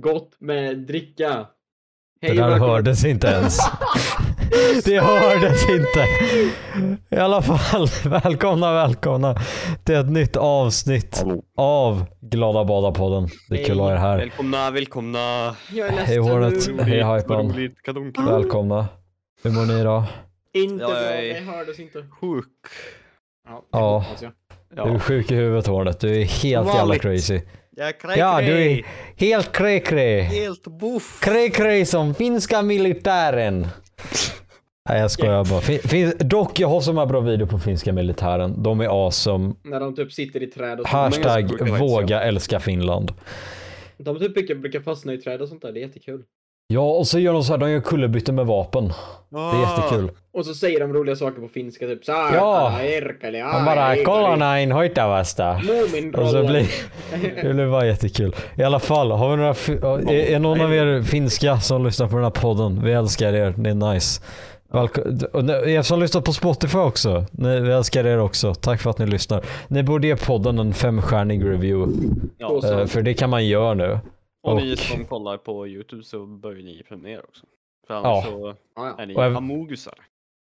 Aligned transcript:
gott 0.00 0.30
med 0.38 0.78
dricka. 0.78 1.46
Det 2.20 2.26
Hej 2.26 2.36
där 2.36 2.44
och 2.44 2.50
välkomna- 2.52 2.72
hördes 2.72 3.04
inte 3.04 3.26
ens. 3.26 3.58
Det 4.84 4.98
hördes 5.00 5.68
inte. 5.68 6.06
I 7.10 7.16
alla 7.16 7.42
fall, 7.42 7.86
välkomna, 8.22 8.72
välkomna 8.72 9.34
till 9.84 9.94
ett 9.94 10.10
nytt 10.10 10.36
avsnitt 10.36 11.24
av 11.56 12.04
Glada 12.20 12.64
Bada-podden. 12.64 13.28
Det 13.48 13.62
är 13.62 13.66
kul 13.66 13.80
att 13.80 13.86
ha 13.86 13.92
er 13.92 13.96
här. 13.96 14.18
Välkomna, 14.18 14.70
välkomna. 14.70 15.56
Jag 15.72 15.88
är 15.88 15.92
Hej 15.92 16.18
Hornet, 16.18 16.80
hej 16.80 17.74
kadunk. 17.84 18.18
Välkomna. 18.18 18.88
Hur 19.42 19.50
mår 19.50 19.66
ni 19.66 19.80
idag? 19.80 20.04
Inte 20.52 20.84
bra, 20.84 20.94
det 20.94 21.42
hördes 21.46 21.78
inte. 21.80 22.04
Sjuk. 22.20 22.46
Ja. 23.48 23.64
Ja. 23.72 24.04
Du 24.74 24.94
är 24.94 24.98
sjuk 24.98 25.30
i 25.30 25.34
huvudet 25.34 25.66
Hornet. 25.66 26.00
Du 26.00 26.20
är 26.20 26.24
helt 26.24 26.74
jävla 26.74 26.98
crazy. 26.98 27.40
Jag 27.76 27.88
är 27.88 27.92
krej, 27.92 28.18
Ja, 28.18 28.40
du 28.40 28.62
är 28.62 28.86
helt 29.16 29.52
cray-cray. 29.52 30.20
Helt 30.20 30.80
buff. 30.80 31.20
Cray-cray 31.22 31.84
som 31.84 32.14
finska 32.14 32.62
militären. 32.62 33.66
Nej 34.88 35.00
jag 35.00 35.10
skojar 35.10 35.44
bara. 35.44 35.60
Fin, 35.60 35.78
fin, 35.78 36.12
dock, 36.18 36.60
jag 36.60 36.68
har 36.68 36.80
så 36.80 36.92
många 36.92 37.06
bra 37.06 37.20
videor 37.20 37.46
på 37.46 37.58
finska 37.58 37.92
militären. 37.92 38.62
De 38.62 38.80
är 38.80 39.04
awesome. 39.06 39.54
När 39.62 39.80
de 39.80 39.94
typ 39.96 40.12
sitter 40.12 40.42
i 40.42 40.46
träd 40.46 40.80
och 40.80 40.88
sånt. 40.88 41.16
Hashtag 41.16 41.68
våga 41.78 42.22
älska 42.22 42.60
Finland. 42.60 43.12
De 43.98 44.18
typ 44.18 44.34
brukar, 44.34 44.54
brukar 44.54 44.80
fastna 44.80 45.12
i 45.12 45.18
träd 45.18 45.42
och 45.42 45.48
sånt 45.48 45.62
där, 45.62 45.72
det 45.72 45.80
är 45.80 45.82
jättekul. 45.82 46.22
Ja, 46.72 46.80
och 46.90 47.06
så 47.06 47.18
gör 47.18 47.32
de 47.32 47.44
så 47.44 47.52
här, 47.52 47.58
de 47.58 47.70
gör 47.70 47.80
kullerbyten 47.80 48.34
med 48.34 48.46
vapen. 48.46 48.92
Det 49.30 49.38
är 49.38 49.60
jättekul. 49.60 50.10
Och 50.34 50.46
så 50.46 50.54
säger 50.54 50.80
de 50.80 50.92
roliga 50.92 51.16
saker 51.16 51.40
på 51.40 51.48
finska, 51.48 51.86
typ 51.86 52.04
såhär. 52.04 52.34
Ja. 52.34 52.80
Erkali, 52.82 53.40
Han 53.40 53.64
bara, 53.64 53.96
kolla 54.04 54.36
näin, 54.36 54.72
hoita 54.72 55.08
vasta. 55.08 55.50
Och 56.14 56.28
så 56.28 56.44
blir 56.46 56.66
det 57.42 57.54
blir 57.54 57.70
bara 57.70 57.86
jättekul. 57.86 58.36
I 58.56 58.62
alla 58.62 58.78
fall, 58.78 59.10
har 59.10 59.30
vi 59.30 59.36
några, 59.36 59.50
är, 60.12 60.30
är 60.34 60.38
någon 60.38 60.60
av 60.60 60.74
er 60.74 61.02
finska 61.02 61.60
som 61.60 61.84
lyssnar 61.86 62.08
på 62.08 62.14
den 62.14 62.24
här 62.24 62.30
podden? 62.30 62.80
Vi 62.84 62.92
älskar 62.92 63.32
er, 63.32 63.54
det 63.56 63.70
är 63.70 63.92
nice. 63.92 64.22
Ni- 65.66 65.82
som 65.84 66.00
lyssnar 66.00 66.20
på 66.20 66.32
Spotify 66.32 66.78
också, 66.78 67.24
ni, 67.30 67.60
vi 67.60 67.72
älskar 67.72 68.06
er 68.06 68.18
också. 68.20 68.54
Tack 68.54 68.80
för 68.80 68.90
att 68.90 68.98
ni 68.98 69.06
lyssnar. 69.06 69.44
Ni 69.68 69.82
borde 69.82 70.06
ge 70.06 70.16
podden 70.16 70.58
en 70.58 70.74
femstjärnig 70.74 71.44
review, 71.44 71.92
Ja, 72.38 72.60
eh, 72.80 72.86
för 72.86 73.02
det 73.02 73.14
kan 73.14 73.30
man 73.30 73.46
göra 73.46 73.74
nu. 73.74 73.98
Och 74.42 74.56
ni 74.56 74.76
som 74.76 75.04
kollar 75.04 75.36
på 75.36 75.68
Youtube 75.68 76.02
så 76.04 76.26
bör 76.26 76.54
ju 76.56 76.62
ni 76.62 76.82
prenumerera 76.88 77.20
också. 77.22 77.46
För 77.86 77.94
Ja. 77.94 78.00
annars 78.00 78.24
så 78.24 78.54
Ja, 78.76 78.94
är 78.98 79.06
ni 79.06 79.14
Och 79.16 79.24
även- 79.24 79.36
amogusar. 79.36 79.94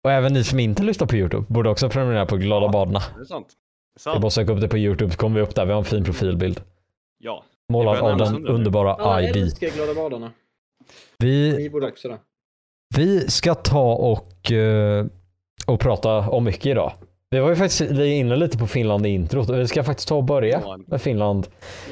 Och 0.03 0.11
även 0.11 0.33
ni 0.33 0.43
som 0.43 0.59
inte 0.59 0.83
lyssnar 0.83 1.07
på 1.07 1.15
YouTube 1.15 1.45
borde 1.49 1.69
också 1.69 1.89
prenumerera 1.89 2.25
på 2.25 2.37
Glada 2.37 2.69
Badarna. 2.69 2.99
Det 3.15 3.21
är 3.21 3.25
sant. 3.25 3.47
Det 3.93 3.97
är 3.97 4.01
sant. 4.01 4.21
bara 4.21 4.27
att 4.27 4.33
söka 4.33 4.51
upp 4.53 4.61
det 4.61 4.67
på 4.67 4.77
YouTube 4.77 5.11
så 5.11 5.17
kommer 5.17 5.35
vi 5.35 5.41
upp 5.45 5.55
där. 5.55 5.65
Vi 5.65 5.71
har 5.71 5.79
en 5.79 5.85
fin 5.85 6.03
profilbild. 6.03 6.61
Ja. 7.17 7.43
Målad 7.69 7.97
av 7.97 8.17
den 8.17 8.47
underbara 8.47 8.93
Alla 8.93 9.21
ID. 9.29 9.35
älskar 9.37 9.67
Glada 9.69 9.93
badarna. 9.93 10.31
Vi, 11.17 11.55
Vi 11.57 11.69
borde 11.69 11.87
också 11.87 12.07
det. 12.07 12.17
vi 12.97 13.19
ska 13.29 13.55
ta 13.55 13.93
och, 13.93 14.51
eh, 14.51 15.05
och 15.67 15.79
prata 15.79 16.17
om 16.29 16.43
mycket 16.43 16.65
idag. 16.65 16.93
Vi 17.29 17.39
var 17.39 17.49
ju 17.49 17.55
faktiskt 17.55 17.81
vi 17.81 18.11
är 18.15 18.19
inne 18.19 18.35
lite 18.35 18.57
på 18.57 18.67
Finland 18.67 19.05
i 19.05 19.09
introt 19.09 19.49
och 19.49 19.55
vi 19.59 19.67
ska 19.67 19.83
faktiskt 19.83 20.07
ta 20.07 20.15
och 20.15 20.23
börja 20.23 20.61
Ja. 20.63 20.79
med 20.87 21.01
Finland. 21.01 21.47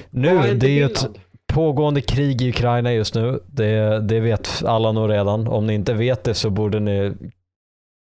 Nu, 0.09 0.27
är 0.27 0.53
det 0.55 0.67
är 0.67 0.69
ju 0.69 0.83
ett 0.83 0.97
Finland? 0.99 1.19
Pågående 1.49 2.01
krig 2.01 2.41
i 2.41 2.49
Ukraina 2.49 2.93
just 2.93 3.15
nu. 3.15 3.39
Det, 3.47 3.99
det 3.99 4.19
vet 4.19 4.63
alla 4.65 4.91
nog 4.91 5.09
redan. 5.09 5.47
Om 5.47 5.67
ni 5.67 5.73
inte 5.73 5.93
vet 5.93 6.23
det 6.23 6.33
så 6.33 6.49
borde 6.49 6.79
ni 6.79 7.13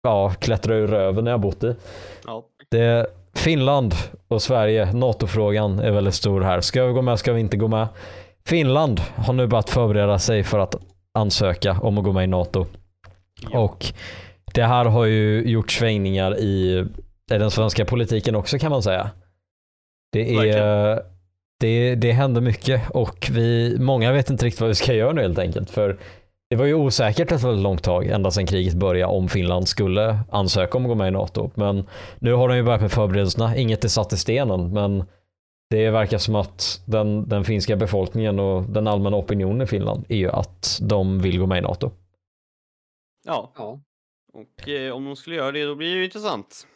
ja, 0.03 0.29
klättra 0.39 0.75
ur 0.75 0.87
röven 0.87 1.23
ni 1.23 1.31
har 1.31 1.37
bott 1.37 1.63
i. 1.63 1.75
Ja. 2.25 2.43
Det, 2.71 3.07
Finland 3.35 3.93
och 4.27 4.41
Sverige, 4.41 4.93
NATO-frågan 4.93 5.79
är 5.79 5.91
väldigt 5.91 6.13
stor 6.13 6.41
här. 6.41 6.61
Ska 6.61 6.85
vi 6.85 6.93
gå 6.93 7.01
med, 7.01 7.19
ska 7.19 7.33
vi 7.33 7.39
inte 7.39 7.57
gå 7.57 7.67
med? 7.67 7.87
Finland 8.45 9.01
har 9.15 9.33
nu 9.33 9.47
börjat 9.47 9.69
förbereda 9.69 10.19
sig 10.19 10.43
för 10.43 10.59
att 10.59 10.75
ansöka 11.13 11.79
om 11.81 11.97
att 11.97 12.03
gå 12.03 12.11
med 12.11 12.23
i 12.23 12.27
NATO. 12.27 12.65
Ja. 13.51 13.59
Och 13.59 13.85
det 14.53 14.63
här 14.63 14.85
har 14.85 15.05
ju 15.05 15.43
gjort 15.49 15.71
svängningar 15.71 16.39
i, 16.39 16.85
i 17.31 17.37
den 17.37 17.51
svenska 17.51 17.85
politiken 17.85 18.35
också 18.35 18.59
kan 18.59 18.71
man 18.71 18.83
säga. 18.83 19.09
Det, 20.11 20.35
är, 20.35 20.37
Verkligen. 20.37 21.18
Det, 21.59 21.95
det 21.95 22.11
händer 22.11 22.41
mycket 22.41 22.89
och 22.89 23.29
vi, 23.31 23.77
många 23.79 24.11
vet 24.11 24.29
inte 24.29 24.45
riktigt 24.45 24.61
vad 24.61 24.69
vi 24.69 24.75
ska 24.75 24.93
göra 24.93 25.13
nu 25.13 25.21
helt 25.21 25.39
enkelt. 25.39 25.69
För 25.69 25.99
det 26.49 26.55
var 26.55 26.65
ju 26.65 26.73
osäkert 26.73 27.31
ett 27.31 27.43
väldigt 27.43 27.63
långt 27.63 27.83
tag, 27.83 28.07
ända 28.07 28.31
sedan 28.31 28.45
kriget 28.45 28.73
började, 28.73 29.13
om 29.13 29.29
Finland 29.29 29.67
skulle 29.67 30.19
ansöka 30.31 30.77
om 30.77 30.83
att 30.85 30.89
gå 30.89 30.95
med 30.95 31.07
i 31.07 31.11
NATO. 31.11 31.51
Men 31.55 31.87
nu 32.19 32.33
har 32.33 32.49
de 32.49 32.57
ju 32.57 32.63
börjat 32.63 32.81
med 32.81 32.91
förberedelserna. 32.91 33.55
Inget 33.55 33.83
är 33.83 33.87
satt 33.87 34.13
i 34.13 34.17
stenen, 34.17 34.73
men 34.73 35.03
det 35.69 35.89
verkar 35.89 36.17
som 36.17 36.35
att 36.35 36.81
den, 36.85 37.29
den 37.29 37.43
finska 37.43 37.75
befolkningen 37.75 38.39
och 38.39 38.63
den 38.63 38.87
allmänna 38.87 39.17
opinionen 39.17 39.61
i 39.61 39.67
Finland 39.67 40.05
är 40.09 40.17
ju 40.17 40.29
att 40.29 40.79
de 40.81 41.21
vill 41.21 41.39
gå 41.39 41.45
med 41.45 41.57
i 41.57 41.61
NATO. 41.61 41.91
ja. 43.25 43.53
Ja. 43.57 43.79
Och 44.33 44.69
eh, 44.69 44.95
om 44.95 45.05
de 45.05 45.15
skulle 45.15 45.35
göra 45.35 45.51
det 45.51 45.65
då 45.65 45.75
blir 45.75 45.91
det 45.91 45.97
ju 45.97 46.05
intressant. 46.05 46.67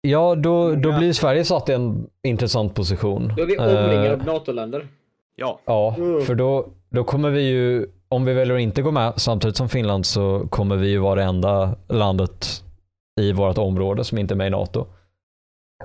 Ja, 0.00 0.34
då, 0.34 0.74
då 0.74 0.98
blir 0.98 1.12
Sverige 1.12 1.44
satt 1.44 1.68
i 1.68 1.72
en 1.72 2.06
intressant 2.22 2.74
position. 2.74 3.32
Då 3.36 3.42
är 3.42 3.46
vi 3.46 3.58
omringade 3.58 4.06
Eh, 4.06 4.12
av 4.12 4.24
NATO-länder. 4.26 4.88
Ja. 5.36 5.60
Ja, 5.64 5.94
Mm. 5.98 6.20
för 6.22 6.34
då, 6.34 6.66
då 6.90 7.04
kommer 7.04 7.30
vi 7.30 7.42
ju, 7.42 7.86
om 8.08 8.24
vi 8.24 8.32
väljer 8.34 8.54
att 8.56 8.60
inte 8.60 8.82
gå 8.82 8.90
med 8.90 9.12
samtidigt 9.16 9.56
som 9.56 9.68
Finland 9.68 10.06
så 10.06 10.46
kommer 10.50 10.76
vi 10.76 10.88
ju 10.88 10.98
vara 10.98 11.14
det 11.14 11.22
enda 11.22 11.74
landet 11.88 12.64
i 13.20 13.32
vårt 13.32 13.58
område 13.58 14.04
som 14.04 14.18
inte 14.18 14.34
är 14.34 14.36
med 14.36 14.46
i 14.46 14.50
NATO. 14.50 14.86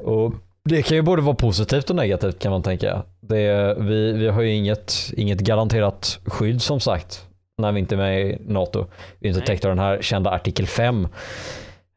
Och 0.04 0.34
det 0.70 0.82
kan 0.82 0.98
ju 0.98 1.02
både 1.02 1.22
vara 1.22 1.36
positivt 1.36 1.90
och 1.90 1.96
negativt 1.96 2.40
kan 2.40 2.52
man 2.52 2.62
tänka. 2.64 3.04
Det, 3.22 3.76
vi, 3.80 4.12
vi 4.14 4.28
har 4.28 4.42
ju 4.42 4.50
inget, 4.56 4.94
inget 5.18 5.40
garanterat 5.40 6.20
skydd 6.26 6.62
som 6.62 6.80
sagt 6.80 7.28
när 7.58 7.72
vi 7.72 7.80
inte 7.80 7.96
är 7.96 7.98
med 7.98 8.22
i 8.22 8.38
NATO. 8.48 8.86
Vi 9.20 9.30
är 9.30 9.34
inte 9.34 9.46
täckta 9.48 9.68
av 9.70 9.76
den 9.76 9.86
här 9.86 10.02
kända 10.02 10.30
artikel 10.32 10.68
5 10.68 11.08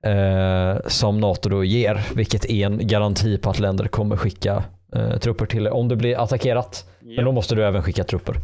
eh, 0.04 0.86
som 0.86 1.20
NATO 1.20 1.48
då 1.48 1.64
ger, 1.64 2.06
vilket 2.14 2.44
är 2.44 2.66
en 2.66 2.86
garanti 2.86 3.38
på 3.38 3.50
att 3.50 3.58
länder 3.58 3.88
kommer 3.88 4.16
skicka 4.16 4.64
eh, 4.94 5.18
trupper 5.18 5.46
till 5.46 5.68
om 5.68 5.88
det 5.88 5.96
blir 5.96 6.22
attackerat. 6.22 6.84
Men 7.16 7.24
då 7.24 7.32
måste 7.32 7.54
du 7.54 7.64
även 7.64 7.82
skicka 7.82 8.04
trupper. 8.04 8.34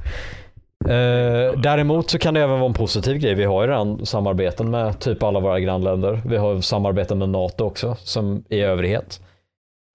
Eh, 0.84 1.60
däremot 1.60 2.10
så 2.10 2.18
kan 2.18 2.34
det 2.34 2.40
även 2.40 2.58
vara 2.58 2.68
en 2.68 2.74
positiv 2.74 3.18
grej. 3.18 3.34
Vi 3.34 3.44
har 3.44 3.62
ju 3.62 3.68
redan 3.68 4.06
samarbeten 4.06 4.70
med 4.70 5.00
typ 5.00 5.22
alla 5.22 5.40
våra 5.40 5.60
grannländer. 5.60 6.22
Vi 6.26 6.36
har 6.36 6.60
samarbeten 6.60 7.18
med 7.18 7.28
NATO 7.28 7.64
också 7.64 7.96
som 7.98 8.44
i 8.48 8.60
övrighet. 8.60 9.20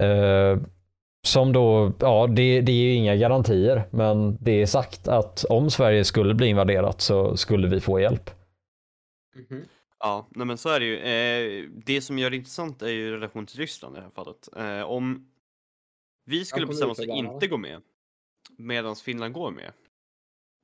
Eh, 0.04 0.62
som 1.28 1.54
då, 1.54 1.92
ja 2.00 2.28
det, 2.28 2.62
det 2.62 2.72
är 2.72 2.76
ju 2.76 2.94
inga 2.94 3.16
garantier 3.16 3.84
men 3.90 4.38
det 4.42 4.62
är 4.62 4.66
sagt 4.66 5.08
att 5.08 5.46
om 5.50 5.70
Sverige 5.70 6.04
skulle 6.04 6.34
bli 6.34 6.48
invaderat 6.48 7.02
så 7.02 7.38
skulle 7.38 7.68
vi 7.68 7.80
få 7.80 8.00
hjälp. 8.00 8.30
Mhm. 9.50 9.62
Ja, 10.00 10.28
nej 10.30 10.48
men 10.48 10.58
så 10.58 10.70
är 10.70 10.80
det 10.80 10.86
ju. 10.86 10.98
Eh, 10.98 11.70
det 11.70 12.02
som 12.02 12.20
gör 12.20 12.30
det 12.30 12.36
intressant 12.36 12.82
är 12.82 12.90
ju 12.90 13.12
relation 13.12 13.46
till 13.46 13.60
Ryssland 13.60 13.96
i 13.96 14.00
det 14.00 14.04
här 14.04 14.12
fallet. 14.12 14.50
Eh, 14.56 14.82
om 14.82 15.32
vi 16.26 16.46
skulle 16.46 16.68
bestämma 16.68 16.92
oss 16.92 17.00
att 17.00 17.06
inte 17.06 17.48
gå 17.48 17.58
med, 17.58 17.82
medan 18.58 18.96
Finland 18.96 19.34
går 19.34 19.52
med. 19.52 19.72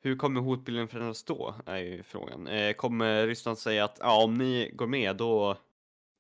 Hur 0.02 0.16
kommer 0.16 0.42
hotbilden 0.42 0.88
förändras 0.88 1.24
då, 1.24 1.56
är 1.66 1.78
ju 1.78 2.04
frågan. 2.04 2.48
Eh, 2.48 2.74
kommer 2.74 3.28
Ryssland 3.28 3.58
säga 3.58 3.86
att 3.86 3.98
ja, 4.00 4.24
om 4.24 4.34
ni 4.34 4.72
går 4.74 4.88
med 4.88 5.16
då, 5.16 5.58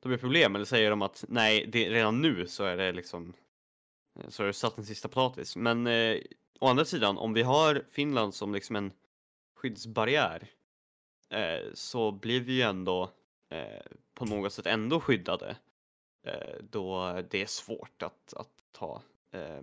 då 0.01 0.09
blir 0.09 0.17
det 0.17 0.21
problem? 0.21 0.55
Eller 0.55 0.65
säger 0.65 0.89
de 0.89 1.01
att 1.01 1.25
nej, 1.27 1.65
det, 1.71 1.89
redan 1.89 2.21
nu 2.21 2.47
så 2.47 2.63
är 2.63 2.77
det 2.77 2.91
liksom 2.91 3.33
så 4.27 4.43
är 4.43 4.47
det 4.47 4.53
satt 4.53 4.77
en 4.77 4.85
sista 4.85 5.07
potatis. 5.07 5.55
Men 5.55 5.87
å 6.59 6.67
andra 6.67 6.85
sidan, 6.85 7.17
om 7.17 7.33
vi 7.33 7.41
har 7.41 7.83
Finland 7.91 8.35
som 8.35 8.53
liksom 8.53 8.75
en 8.75 8.91
skyddsbarriär 9.55 10.47
eh, 11.33 11.73
så 11.73 12.11
blir 12.11 12.41
vi 12.41 12.53
ju 12.53 12.61
ändå 12.61 13.11
eh, 13.49 13.85
på 14.13 14.25
något 14.25 14.53
sätt 14.53 14.65
ändå 14.65 14.99
skyddade. 14.99 15.55
Eh, 16.27 16.55
då 16.69 17.21
det 17.29 17.41
är 17.41 17.45
svårt 17.45 18.03
att, 18.03 18.33
att 18.33 18.49
ta 18.71 19.01
eh, 19.31 19.61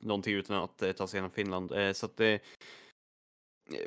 någonting 0.00 0.34
utan 0.34 0.56
att 0.56 0.82
eh, 0.82 0.92
ta 0.92 1.06
sig 1.06 1.18
igenom 1.18 1.30
Finland. 1.30 1.72
Eh, 1.72 1.92
så 1.92 2.06
att 2.06 2.16
det, 2.16 2.32
eh, 2.34 2.40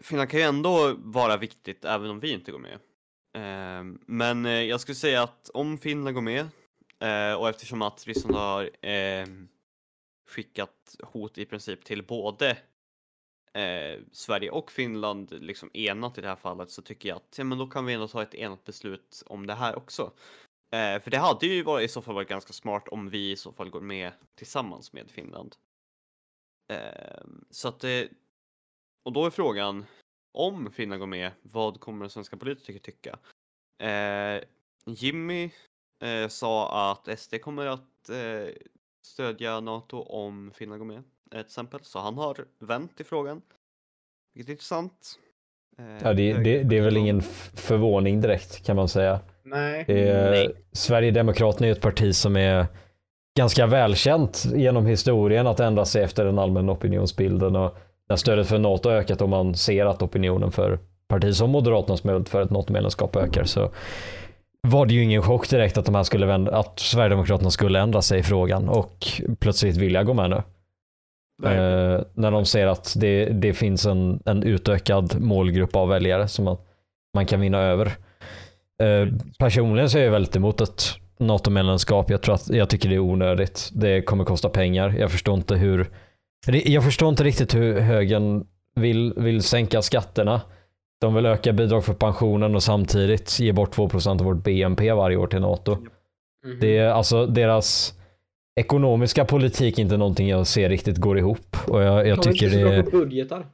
Finland 0.02 0.30
kan 0.30 0.40
ju 0.40 0.46
ändå 0.46 0.94
vara 0.98 1.38
viktigt 1.38 1.86
även 1.86 2.10
om 2.10 2.20
vi 2.20 2.32
inte 2.32 2.52
går 2.52 2.60
med. 2.60 2.80
Eh, 3.34 3.84
men 4.06 4.46
eh, 4.46 4.52
jag 4.52 4.82
skulle 4.82 4.96
säga 4.96 5.24
att 5.24 5.50
om 5.50 5.78
Finland 5.78 6.16
går 6.16 6.22
med 6.22 6.48
eh, 7.00 7.34
och 7.40 7.50
eftersom 7.50 7.82
att 7.82 8.08
Ryssland 8.08 8.36
har 8.36 8.86
eh, 8.86 9.28
skickat 10.28 10.96
hot 11.04 11.38
i 11.38 11.46
princip 11.46 11.84
till 11.84 12.04
både 12.04 12.58
eh, 13.54 14.00
Sverige 14.12 14.52
och 14.52 14.72
Finland 14.72 15.32
liksom 15.32 15.70
enat 15.74 16.18
i 16.18 16.22
det 16.22 16.28
här 16.28 16.36
fallet 16.36 16.72
så 16.72 16.82
tycker 16.82 17.10
jag 17.10 17.16
att 17.16 17.38
ja, 17.38 17.44
men 17.44 17.58
då 17.58 17.68
kan 17.68 17.86
vi 17.86 17.94
ändå 17.94 18.08
ta 18.08 18.22
ett 18.22 18.36
enat 18.36 18.64
beslut 18.64 19.24
om 19.26 19.48
det 19.48 19.54
här 19.54 19.76
också. 19.76 20.14
Eh, 20.76 21.02
för 21.02 21.12
det 21.12 21.18
hade 21.18 21.46
ju 21.46 21.64
varit, 21.64 21.90
i 21.90 21.94
så 21.94 22.02
fall 22.02 22.16
varit 22.16 22.30
ganska 22.30 22.54
smart 22.54 22.88
om 22.88 23.10
vi 23.10 23.32
i 23.32 23.36
så 23.36 23.52
fall 23.52 23.70
går 23.70 23.82
med 23.82 24.12
tillsammans 24.36 24.94
med 24.94 25.10
Finland. 25.10 25.56
Eh, 26.74 27.24
så 27.50 27.68
att 27.68 27.80
det, 27.80 28.10
och 29.04 29.14
då 29.14 29.26
är 29.26 29.30
frågan 29.30 29.86
om 30.32 30.72
Finland 30.72 31.00
går 31.00 31.08
med, 31.08 31.32
vad 31.42 31.80
kommer 31.80 32.08
svenska 32.08 32.38
politiker 32.38 32.80
tycka? 32.80 33.20
Eh, 33.82 34.44
Jimmy 34.86 35.52
eh, 36.04 36.28
sa 36.28 36.92
att 36.92 37.20
SD 37.20 37.42
kommer 37.42 37.66
att 37.66 38.10
eh, 38.10 38.56
stödja 39.06 39.60
NATO 39.60 39.98
om 39.98 40.52
Finland 40.56 40.80
går 40.80 40.86
med, 40.86 41.04
till 41.32 41.40
exempel. 41.40 41.80
Så 41.84 42.00
han 42.00 42.18
har 42.18 42.38
vänt 42.60 43.02
i 43.02 43.04
frågan. 43.04 43.42
Vilket 44.34 44.50
är 44.50 44.54
intressant. 44.54 44.94
Eh, 45.80 45.86
Ja, 46.04 46.14
det, 46.14 46.34
det, 46.34 46.64
det 46.64 46.78
är 46.78 46.82
väl 46.82 46.98
ingen 46.98 47.22
förvåning 47.56 48.22
direkt 48.22 48.66
kan 48.66 48.76
man 48.76 48.88
säga. 48.88 49.20
Nej. 49.44 49.86
Är, 49.88 50.32
Nej. 50.32 50.56
Sverigedemokraterna 50.72 51.68
är 51.68 51.72
ett 51.72 51.82
parti 51.82 52.16
som 52.16 52.36
är 52.38 52.66
ganska 53.38 53.66
välkänt 53.66 54.46
genom 54.56 54.86
historien 54.86 55.48
att 55.48 55.60
ändra 55.60 55.86
sig 55.86 56.04
efter 56.04 56.26
den 56.26 56.40
allmänna 56.40 56.72
opinionsbilden 56.72 57.56
och 57.56 57.78
när 58.10 58.16
stödet 58.16 58.48
för 58.48 58.60
NATO 58.60 58.90
har 58.90 58.96
ökat 58.96 59.22
och 59.22 59.30
man 59.30 59.56
ser 59.56 59.86
att 59.86 60.02
opinionen 60.02 60.52
för 60.52 60.80
partier 61.08 61.32
som 61.32 61.50
Moderaterna 61.50 61.98
som 61.98 62.10
är 62.10 62.24
för 62.24 62.42
ett 62.42 62.50
NATO-medlemskap 62.50 63.16
ökar 63.16 63.44
så 63.44 63.72
var 64.68 64.86
det 64.86 64.94
ju 64.94 65.04
ingen 65.04 65.22
chock 65.22 65.50
direkt 65.50 65.78
att 65.78 65.86
de 65.86 65.96
här 65.96 66.04
skulle 66.04 66.26
vända, 66.26 66.58
att 66.58 66.80
Sverigedemokraterna 66.80 67.52
skulle 67.52 67.80
ändra 67.80 68.02
sig 68.02 68.20
i 68.20 68.24
frågan 68.24 68.70
och 68.70 69.08
plötsligt 69.40 69.78
vilja 69.78 70.04
gå 70.04 70.14
med 70.14 70.30
nu. 70.30 70.42
Eh, 71.44 72.02
när 72.14 72.32
de 72.32 72.46
ser 72.46 72.68
att 72.68 72.94
det, 72.98 73.26
det 73.26 73.54
finns 73.54 73.86
en, 73.86 74.20
en 74.26 74.44
utökad 74.44 75.22
målgrupp 75.22 75.76
av 75.76 75.90
väljare 75.90 76.28
som 76.28 76.46
man, 76.46 76.58
man 77.14 77.26
kan 77.26 77.42
vinna 77.42 77.60
över. 77.60 77.86
Eh, 78.82 79.08
personligen 79.40 79.90
så 79.90 79.98
är 79.98 80.04
jag 80.04 80.12
väldigt 80.12 80.36
emot 80.36 80.62
ett 80.62 80.84
NATO-medlemskap. 81.20 82.10
Jag, 82.10 82.22
tror 82.22 82.36
att, 82.36 82.50
jag 82.50 82.70
tycker 82.70 82.90
det 82.90 82.96
är 82.96 83.00
onödigt. 83.00 83.70
Det 83.74 84.02
kommer 84.02 84.24
kosta 84.24 84.50
pengar. 84.50 84.96
Jag 85.00 85.12
förstår 85.12 85.36
inte 85.36 85.56
hur 85.56 85.88
jag 86.48 86.84
förstår 86.84 87.10
inte 87.10 87.24
riktigt 87.24 87.56
hur 87.56 87.80
högern 87.80 88.46
vill, 88.76 89.14
vill 89.18 89.44
sänka 89.44 89.82
skatterna. 89.82 90.42
De 91.02 91.14
vill 91.14 91.26
öka 91.26 91.54
bidrag 91.54 91.86
för 91.86 91.94
pensionen 91.94 92.56
och 92.56 92.64
samtidigt 92.64 93.40
ge 93.40 93.52
bort 93.52 93.76
2% 93.76 94.10
av 94.10 94.26
vårt 94.26 94.44
BNP 94.44 94.92
varje 94.92 95.18
år 95.18 95.28
till 95.28 95.42
NATO. 95.42 95.76
Mhm. 96.46 96.58
Det 96.62 96.78
är 96.78 96.90
alltså 96.90 97.26
deras 97.26 97.94
ekonomiska 98.56 99.26
politik 99.26 99.80
inte 99.80 99.98
någonting 99.98 100.30
jag 100.30 100.48
ser 100.48 100.70
riktigt 100.70 100.98
går 100.98 101.18
ihop. 101.18 101.58
Och 101.68 101.82
jag, 101.82 102.08
jag 102.08 102.24
tycker 102.24 102.50
det 102.50 102.62
är, 102.62 102.84
budgetar. 102.84 103.48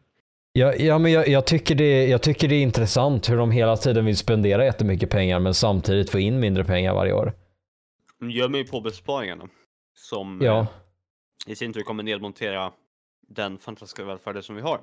ja, 0.54 0.74
ja, 0.74 0.98
men 0.98 1.12
jag, 1.12 1.28
jag, 1.28 1.46
tycker 1.46 1.76
det, 1.76 2.08
jag 2.08 2.22
tycker 2.22 2.48
det 2.48 2.56
är 2.56 2.62
intressant 2.62 3.30
hur 3.30 3.38
de 3.38 3.52
hela 3.52 3.78
tiden 3.78 4.06
vill 4.06 4.18
spendera 4.18 4.66
jättemycket 4.66 5.10
pengar 5.10 5.40
men 5.40 5.54
samtidigt 5.54 6.10
få 6.10 6.20
in 6.20 6.40
mindre 6.40 6.64
pengar 6.64 6.94
varje 6.94 7.14
år. 7.14 7.34
De 8.20 8.32
gör 8.32 8.50
mig 8.50 8.68
på 8.68 8.82
besparingarna. 8.82 9.48
Som 9.96 10.40
Ja, 10.44 10.60
eh, 10.60 10.68
i 11.48 11.56
sin 11.56 11.74
tur 11.74 11.82
kommer 11.82 12.04
nedmontera 12.04 12.74
den 13.28 13.58
fantastiska 13.58 14.04
välfärden 14.04 14.44
som 14.44 14.56
vi 14.56 14.62
har. 14.62 14.82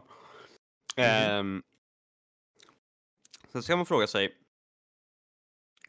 Ehm, 0.96 1.62
sen 3.52 3.62
ska 3.62 3.76
man 3.76 3.86
fråga 3.86 4.06
sig. 4.06 4.32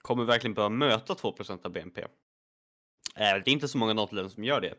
Kommer 0.02 0.24
vi 0.24 0.28
verkligen 0.28 0.54
behöva 0.54 0.70
möta 0.70 1.14
2% 1.14 1.66
av 1.66 1.72
BNP? 1.72 2.02
Eh, 3.16 3.44
det 3.44 3.50
är 3.50 3.50
inte 3.50 3.68
så 3.68 3.78
många 3.78 3.94
NATO-länder 3.94 4.30
som 4.30 4.44
gör 4.44 4.62
det. 4.62 4.76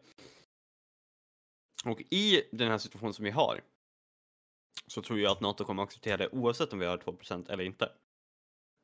Och 1.84 2.00
i 2.10 2.42
den 2.52 2.70
här 2.70 2.78
situationen 2.78 3.14
som 3.14 3.24
vi 3.24 3.30
har. 3.30 3.60
Så 4.86 5.02
tror 5.02 5.18
jag 5.18 5.32
att 5.32 5.40
NATO 5.40 5.64
kommer 5.64 5.82
acceptera 5.82 6.16
det 6.16 6.28
oavsett 6.28 6.72
om 6.72 6.78
vi 6.78 6.86
har 6.86 6.98
2% 6.98 7.50
eller 7.50 7.64
inte. 7.64 7.92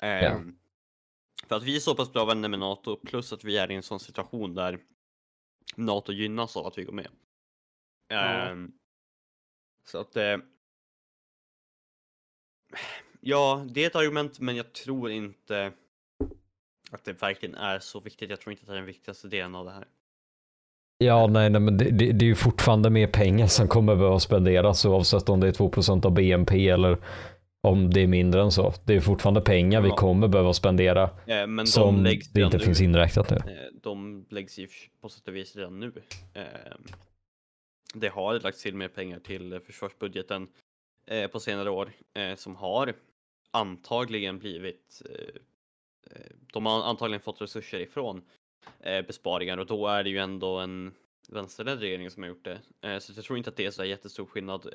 Ehm, 0.01 0.59
För 1.47 1.57
att 1.57 1.63
vi 1.63 1.77
är 1.77 1.81
så 1.81 1.95
pass 1.95 2.13
bra 2.13 2.25
vänner 2.25 2.49
med 2.49 2.59
NATO 2.59 2.97
plus 2.97 3.33
att 3.33 3.45
vi 3.45 3.59
är 3.59 3.71
i 3.71 3.75
en 3.75 3.83
sån 3.83 4.01
situation 4.01 4.55
där 4.55 4.81
NATO 5.77 6.13
gynnas 6.13 6.57
av 6.57 6.67
att 6.67 6.79
vi 6.79 6.85
går 6.85 6.93
med. 6.93 7.11
Ehm, 8.09 8.73
så 9.85 9.99
att 9.99 10.17
eh, 10.17 10.37
Ja, 13.21 13.67
det 13.71 13.83
är 13.83 13.87
ett 13.87 13.97
argument 13.97 14.41
men 14.41 14.57
jag 14.57 14.73
tror 14.73 15.11
inte 15.11 15.73
att 16.93 17.05
det 17.05 17.23
verkligen 17.23 17.55
är 17.55 17.79
så 17.79 18.01
viktigt. 18.01 18.31
Jag 18.31 18.41
tror 18.41 18.51
inte 18.53 18.63
att 18.63 18.67
det 18.67 18.73
är 18.73 18.77
den 18.77 18.87
viktigaste 18.87 19.29
delen 19.29 19.55
av 19.55 19.65
det 19.65 19.71
här. 19.71 19.85
ja 20.99 21.27
nej, 21.27 21.51
nej 21.51 21.61
men 21.61 21.79
det, 21.79 21.85
det, 21.91 22.13
det 22.13 22.25
är 22.25 22.27
ju 22.27 22.35
fortfarande 22.35 22.91
mer 22.91 23.07
pengar 23.07 23.47
som 23.47 23.69
kommer 23.69 23.97
behöva 23.97 24.19
spenderas 24.21 24.85
oavsett 24.85 25.29
om 25.29 25.41
det 25.41 25.49
är 25.49 25.53
2% 25.53 26.07
av 26.07 26.13
BNP 26.13 26.69
eller 26.69 26.99
om 27.65 27.91
det 27.91 28.01
är 28.01 28.07
mindre 28.07 28.43
än 28.43 28.51
så. 28.53 28.73
Det 28.87 28.95
är 28.95 29.01
fortfarande 29.01 29.41
pengar 29.41 29.81
vi 29.81 29.89
Ja. 29.89 29.97
kommer 29.97 30.29
behöva 30.29 30.53
spendera 30.53 31.03
Eh, 31.03 31.47
men 31.47 31.57
de 31.57 31.67
som 31.67 32.05
läggs 32.05 32.29
det 32.33 32.43
inte 32.43 32.59
nu. 32.59 32.65
finns 32.65 32.81
inräknat 32.81 33.31
nu. 33.31 33.37
Eh, 33.37 33.73
De 33.83 34.27
läggs 34.31 34.59
ju 34.59 34.69
på 35.01 35.09
sätt 35.09 35.29
och 35.29 35.37
vis 35.37 35.57
redan 35.57 35.81
nu. 35.81 35.93
Eh, 36.35 36.43
Det 37.95 38.09
har 38.09 38.41
lagts 38.41 38.63
till 38.63 38.75
mer 38.77 38.89
pengar 38.89 39.19
till 39.19 39.61
försvarsbudgeten 39.67 40.49
eh, 41.07 41.27
på 41.31 41.41
senare 41.41 41.71
år 41.71 41.91
som 42.37 42.57
har 42.57 42.93
antagligen 43.51 44.39
blivit 44.39 45.03
Eh, 46.11 46.33
de 46.53 46.67
har 46.67 46.83
antagligen 46.83 47.21
fått 47.21 47.41
resurser 47.41 47.81
ifrån 47.81 48.23
eh, 48.81 49.07
besparingar 49.07 49.59
och 49.59 49.67
då 49.67 49.87
är 49.87 50.05
det 50.05 50.11
ju 50.11 50.19
ändå 50.19 50.59
en 50.59 50.95
vänsterledd 51.29 51.81
regering 51.81 52.11
som 52.11 52.23
har 52.23 52.29
gjort 52.29 52.45
det. 52.45 52.61
Eh, 52.81 52.99
så 52.99 53.13
jag 53.17 53.25
tror 53.25 53.39
inte 53.39 53.51
att 53.51 53.57
det 53.57 53.67
är 53.67 53.71
så 53.71 53.83
här 53.83 53.89
jättestor 53.89 54.27
skillnad. 54.27 54.75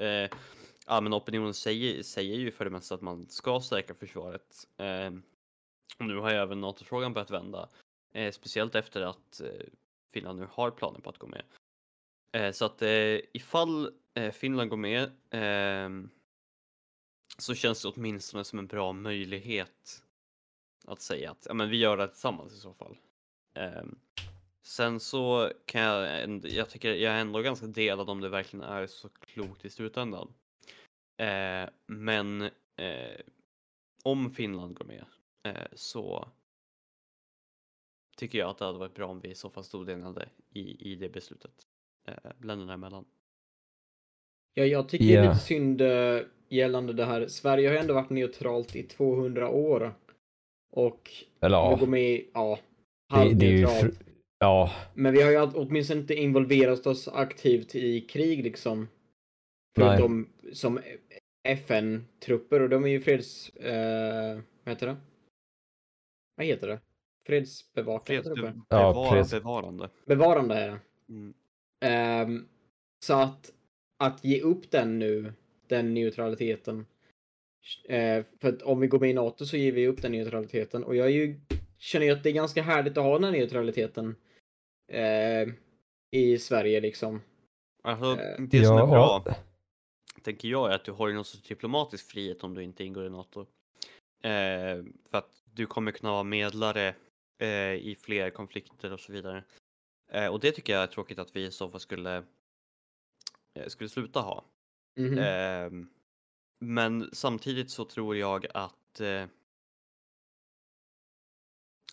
Allmänna 0.85 1.15
opinionen 1.15 1.53
säger, 1.53 2.03
säger 2.03 2.35
ju 2.37 2.51
för 2.51 2.65
det 2.65 2.71
mesta 2.71 2.95
att 2.95 3.01
man 3.01 3.27
ska 3.29 3.59
stärka 3.59 3.93
försvaret. 3.93 4.67
Och 5.99 6.05
nu 6.05 6.17
har 6.17 6.31
ju 6.31 6.37
även 6.37 6.61
NATO-frågan 6.61 7.13
börjat 7.13 7.31
vända. 7.31 7.69
Speciellt 8.31 8.75
efter 8.75 9.01
att 9.01 9.41
Finland 10.13 10.39
nu 10.39 10.47
har 10.51 10.71
planer 10.71 10.99
på 10.99 11.09
att 11.09 11.17
gå 11.17 11.27
med. 11.27 12.55
Så 12.55 12.65
att 12.65 12.81
ifall 13.33 13.91
Finland 14.31 14.69
går 14.69 14.77
med 14.77 15.11
så 17.37 17.53
känns 17.53 17.81
det 17.81 17.87
åtminstone 17.87 18.43
som 18.43 18.59
en 18.59 18.67
bra 18.67 18.93
möjlighet 18.93 20.03
att 20.87 21.01
säga 21.01 21.31
att 21.31 21.45
ja, 21.49 21.53
men 21.53 21.69
vi 21.69 21.77
gör 21.77 21.97
det 21.97 22.07
tillsammans 22.07 22.53
i 22.53 22.57
så 22.57 22.73
fall. 22.73 22.97
Ehm, 23.53 23.99
sen 24.61 24.99
så 24.99 25.51
kan 25.65 25.81
jag, 25.81 26.29
jag 26.45 26.69
tycker 26.69 26.93
jag 26.93 27.13
är 27.13 27.17
ändå 27.21 27.41
ganska 27.41 27.67
delad 27.67 28.09
om 28.09 28.21
det 28.21 28.29
verkligen 28.29 28.63
är 28.65 28.87
så 28.87 29.09
klokt 29.09 29.65
i 29.65 29.69
slutändan. 29.69 30.33
Eh, 31.17 31.69
men 31.85 32.41
eh, 32.75 33.19
om 34.03 34.31
Finland 34.31 34.75
går 34.77 34.85
med 34.85 35.05
eh, 35.43 35.67
så 35.73 36.27
tycker 38.17 38.39
jag 38.39 38.49
att 38.49 38.57
det 38.57 38.65
hade 38.65 38.77
varit 38.79 38.95
bra 38.95 39.07
om 39.07 39.19
vi 39.19 39.29
i 39.29 39.35
så 39.35 39.49
fall 39.49 39.63
stod 39.63 39.89
enade 39.89 40.29
i, 40.53 40.91
i 40.91 40.95
det 40.95 41.09
beslutet 41.09 41.67
eh, 42.07 42.31
länderna 42.41 42.73
emellan. 42.73 43.05
Ja, 44.53 44.63
jag 44.65 44.89
tycker 44.89 45.05
det 45.05 45.11
Ja. 45.13 45.21
är 45.23 45.29
lite 45.29 45.39
synd 45.45 45.81
eh, 45.81 46.21
gällande 46.49 46.93
det 46.93 47.05
här. 47.05 47.27
Sverige 47.27 47.67
har 47.67 47.73
ju 47.73 47.79
ändå 47.79 47.93
varit 47.93 48.09
neutralt 48.09 48.75
i 48.75 48.83
200 48.83 49.49
år. 49.49 49.93
Och 50.77 51.11
Eller 51.39 51.57
vi 51.57 51.71
ja, 51.71 51.75
går 51.79 51.87
med 51.87 52.01
i, 52.01 52.29
ja, 52.33 52.59
halvneutralt. 53.09 53.83
fr- 53.83 54.03
ja, 54.39 54.71
Men 54.93 55.13
vi 55.13 55.21
har 55.21 55.31
ju 55.31 55.37
åtminstone 55.41 55.99
inte 56.01 56.15
involverat 56.15 56.87
oss 56.87 57.07
aktivt 57.07 57.75
i 57.75 58.01
krig 58.01 58.43
liksom. 58.43 58.79
Nej. 58.79 58.87
Förutom 59.75 60.29
som 60.53 60.79
FN-trupper 61.47 62.61
och 62.61 62.69
de 62.69 62.83
är 62.83 62.87
ju 62.87 63.01
freds... 63.01 63.49
Eh, 63.49 64.39
vad 64.63 64.71
heter 64.73 64.87
det? 64.87 64.97
Vad 66.35 66.45
heter 66.45 66.67
det? 66.67 66.79
Fredsbevakande 67.27 68.23
trupper. 68.23 68.53
Ja, 68.69 69.09
freds- 69.13 69.31
bevarande. 69.31 69.89
Bevarande 70.05 70.55
är 70.55 70.67
det. 70.67 70.79
Mm. 71.09 71.33
Ehm, 71.85 72.47
så 73.05 73.13
att, 73.13 73.53
att 74.03 74.25
ge 74.25 74.41
upp 74.41 74.71
den 74.71 74.99
nu, 74.99 75.33
den 75.67 75.93
neutraliteten. 75.93 76.85
Eh, 77.89 78.25
för 78.39 78.49
att 78.49 78.61
om 78.61 78.79
vi 78.79 78.87
går 78.87 78.99
med 78.99 79.09
i 79.09 79.13
NATO 79.13 79.45
så 79.45 79.57
ger 79.57 79.71
vi 79.71 79.87
upp 79.87 80.01
den 80.01 80.11
neutraliteten. 80.11 80.83
Och 80.83 80.95
jag 80.95 81.07
är 81.07 81.11
ju, 81.11 81.39
känner 81.77 82.05
ju 82.05 82.11
att 82.11 82.23
det 82.23 82.29
är 82.29 82.33
ganska 82.33 82.61
härligt 82.61 82.97
att 82.97 83.03
ha 83.03 83.13
den 83.13 83.23
här 83.23 83.31
neutraliteten. 83.31 84.15
Eh, 84.91 85.47
I 86.11 86.37
Sverige 86.39 86.81
liksom. 86.81 87.21
Alltså, 87.83 88.21
Eh, 88.21 88.39
det 88.39 88.65
som 88.65 88.77
är 88.77 88.79
ja, 88.79 89.21
bra, 89.23 89.35
tänker 90.21 90.47
jag, 90.47 90.71
är 90.71 90.75
att 90.75 90.85
du 90.85 90.91
har 90.91 91.07
ju 91.07 91.13
någon 91.13 91.25
sorts 91.25 91.47
diplomatisk 91.47 92.11
frihet 92.11 92.43
om 92.43 92.53
du 92.53 92.63
inte 92.63 92.83
ingår 92.83 93.05
i 93.05 93.09
NATO. 93.09 93.41
Eh, 94.23 94.83
för 95.09 95.17
att 95.17 95.43
du 95.53 95.65
kommer 95.65 95.91
kunna 95.91 96.11
vara 96.11 96.23
medlare 96.23 96.95
eh, 97.41 97.73
i 97.73 97.97
fler 98.01 98.29
konflikter 98.29 98.93
och 98.93 98.99
så 98.99 99.13
vidare. 99.13 99.43
Eh, 100.11 100.27
och 100.27 100.39
det 100.39 100.51
tycker 100.51 100.73
jag 100.73 100.83
är 100.83 100.87
tråkigt 100.87 101.19
att 101.19 101.35
vi 101.35 101.45
i 101.45 101.51
så 101.51 101.69
fall 101.69 101.79
skulle, 101.79 102.23
eh, 103.53 103.67
skulle 103.67 103.89
sluta 103.89 104.19
ha. 104.19 104.45
Mhm. 104.99 105.17
Ehm, 105.17 105.89
men 106.59 107.09
samtidigt 107.13 107.71
så 107.71 107.85
tror 107.85 108.15
jag 108.15 108.47
att 108.53 108.99
eh, 108.99 109.25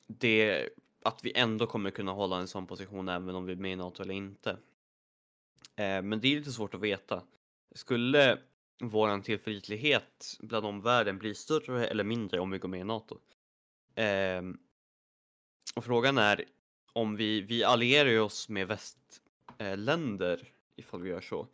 det, 0.07 0.69
att 1.03 1.25
vi 1.25 1.33
ändå 1.37 1.67
kommer 1.67 1.91
kunna 1.91 2.13
hålla 2.13 2.39
en 2.39 2.49
sån 2.49 2.67
position 2.67 3.09
även 3.09 3.35
om 3.35 3.47
vi 3.47 3.53
är 3.53 3.57
med 3.57 3.73
i 3.73 3.77
NATO 3.77 4.03
eller 4.03 4.15
inte. 4.15 4.51
Eh, 5.77 6.03
men 6.03 6.21
det 6.21 6.29
är 6.29 6.37
lite 6.37 6.53
svårt 6.53 6.75
att 6.75 6.81
veta. 6.81 7.23
Skulle 7.75 8.39
våran 8.83 9.23
tillförlitlighet 9.23 10.37
bland 10.41 10.67
omvärlden 10.67 11.19
bli 11.19 11.35
större 11.35 11.87
eller 11.87 12.05
mindre 12.05 12.41
om 12.41 12.51
vi 12.51 12.59
går 12.59 12.69
med 12.69 12.81
i 12.81 12.85
NATO? 12.85 13.19
Eh, 13.95 14.43
och 15.77 15.85
frågan 15.85 16.19
är 16.19 16.45
om 16.93 17.17
vi, 17.17 17.41
vi 17.41 17.65
allierar 17.65 18.11
ju 18.11 18.21
oss 18.21 18.49
med 18.49 18.69
västländer 19.59 20.53
ifall 20.77 21.03
vi 21.03 21.11
gör 21.11 21.21
så 21.21 21.49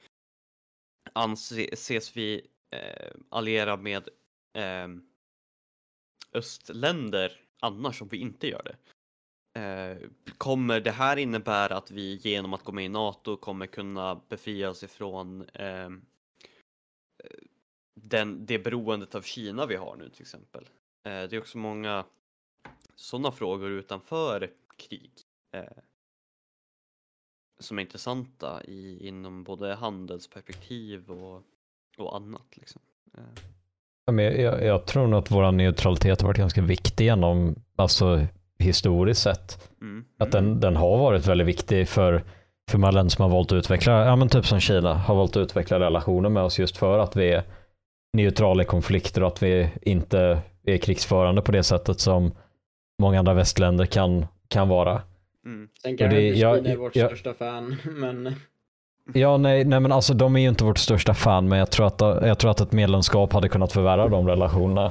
anses 1.12 2.16
vi 2.16 2.46
eh, 2.70 3.12
alliera 3.28 3.76
med 3.76 4.08
eh, 4.52 4.88
östländer 6.32 7.40
annars 7.60 8.02
om 8.02 8.08
vi 8.08 8.16
inte 8.16 8.48
gör 8.48 8.62
det? 8.62 8.76
Eh, 9.60 10.08
kommer 10.38 10.80
det 10.80 10.90
här 10.90 11.16
innebära 11.16 11.76
att 11.76 11.90
vi 11.90 12.14
genom 12.14 12.54
att 12.54 12.64
gå 12.64 12.72
med 12.72 12.84
i 12.84 12.88
NATO 12.88 13.36
kommer 13.36 13.66
kunna 13.66 14.20
befria 14.28 14.70
oss 14.70 14.82
ifrån 14.82 15.48
ehm, 15.54 16.06
eh, 17.24 17.38
den, 17.94 18.46
det 18.46 18.58
beroendet 18.58 19.14
av 19.14 19.22
Kina 19.22 19.66
vi 19.66 19.76
har 19.76 19.96
nu 19.96 20.08
till 20.08 20.22
exempel. 20.22 20.64
Eh, 21.04 21.22
det 21.22 21.32
är 21.32 21.40
också 21.40 21.58
många 21.58 22.04
sådana 22.94 23.32
frågor 23.32 23.70
utanför 23.70 24.50
krig 24.76 25.12
eh, 25.52 25.82
som 27.58 27.78
är 27.78 27.82
intressanta 27.82 28.64
i, 28.64 29.08
inom 29.08 29.44
både 29.44 29.74
handelsperspektiv 29.74 31.10
och, 31.10 31.42
och 32.00 32.16
annat. 32.16 32.42
Liksom. 32.56 32.80
Eh, 33.18 33.24
Ja, 34.06 34.12
men 34.12 34.24
jag, 34.42 34.64
jag 34.64 34.86
tror 34.86 35.06
nog 35.06 35.18
att 35.18 35.30
vår 35.30 35.52
neutralitet 35.52 36.20
har 36.20 36.28
varit 36.28 36.38
ganska 36.38 36.62
viktig 36.62 37.04
genom, 37.04 37.54
alltså 37.76 38.26
historiskt 38.58 39.22
sett. 39.22 39.70
mm, 39.80 40.04
Att 40.18 40.34
mm, 40.34 40.44
den, 40.50 40.60
den 40.60 40.76
har 40.76 40.98
varit 40.98 41.26
väldigt 41.26 41.46
viktig 41.46 41.88
för, 41.88 42.22
för 42.70 42.78
här 42.78 42.92
länder 42.92 43.10
som 43.10 43.22
har 43.22 43.28
valt 43.30 43.52
att 43.52 43.56
utveckla, 43.56 44.04
ja 44.06 44.16
men 44.16 44.28
typ 44.28 44.46
som 44.46 44.60
Kina, 44.60 44.94
har 44.94 45.14
valt 45.14 45.30
att 45.36 45.40
utveckla 45.42 45.80
relationer 45.80 46.28
med 46.28 46.42
oss 46.42 46.58
just 46.58 46.76
för 46.76 46.98
att 46.98 47.16
vi 47.16 47.32
är 47.32 47.42
neutrala 48.12 48.62
i 48.62 48.66
konflikter 48.66 49.22
och 49.22 49.28
att 49.28 49.42
vi 49.42 49.70
inte 49.82 50.42
är 50.64 50.76
krigsförande 50.78 51.42
på 51.42 51.52
det 51.52 51.62
sättet 51.62 52.00
som 52.00 52.32
många 53.02 53.18
andra 53.18 53.34
västländer 53.34 53.86
kan, 53.86 54.26
kan 54.48 54.68
vara. 54.68 55.02
mm, 55.44 55.68
Sen 55.82 55.96
kanske 55.96 56.16
det- 56.20 56.34
Kina 56.34 56.48
är 56.70 56.76
vårt 56.76 56.96
jag- 56.96 57.06
största 57.08 57.34
fan, 57.34 57.76
men 57.84 58.34
Ja, 59.14 59.36
nej, 59.36 59.64
nej 59.64 59.80
men 59.80 59.92
alltså 59.92 60.14
de 60.14 60.36
är 60.36 60.40
ju 60.40 60.48
inte 60.48 60.64
vårt 60.64 60.78
största 60.78 61.14
fan, 61.14 61.48
men 61.48 61.58
jag 61.58 61.70
tror 61.70 61.86
att, 61.86 62.00
jag 62.00 62.38
tror 62.38 62.50
att 62.50 62.60
ett 62.60 62.72
medlemskap 62.72 63.32
hade 63.32 63.48
kunnat 63.48 63.72
förvärra 63.72 64.08
de 64.08 64.28
relationerna 64.28 64.90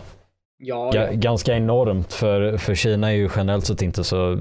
ja, 0.59 0.91
ja. 0.93 1.07
ganska 1.11 1.55
enormt 1.55 2.13
för, 2.13 2.57
för 2.57 2.75
Kina 2.75 3.11
är 3.11 3.15
ju 3.15 3.29
generellt 3.35 3.65
sett 3.65 3.81
inte 3.81 4.03
så 4.03 4.37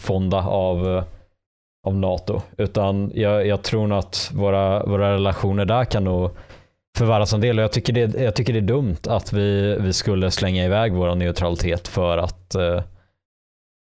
fonda 0.00 0.38
av, 0.38 0.96
eh, 0.96 1.04
av 1.86 1.96
NATO. 1.96 2.40
Utan 2.56 3.12
jag, 3.14 3.46
jag 3.46 3.62
tror 3.62 3.86
nog 3.86 3.98
att 3.98 4.30
våra, 4.34 4.86
våra 4.86 5.12
relationer 5.12 5.64
där 5.64 5.84
kan 5.84 6.04
nog 6.04 6.30
förvärras 6.98 7.32
en 7.32 7.40
del. 7.40 7.58
Och 7.58 7.62
jag 7.62 7.72
tycker 7.72 7.92
det, 7.92 8.20
jag 8.20 8.34
tycker 8.34 8.52
det 8.52 8.58
är 8.58 8.60
dumt 8.60 8.96
att 9.08 9.32
vi, 9.32 9.76
vi 9.80 9.92
skulle 9.92 10.30
slänga 10.30 10.64
iväg 10.64 10.92
vår 10.92 11.14
neutralitet 11.14 11.88
för 11.88 12.18
att 12.18 12.54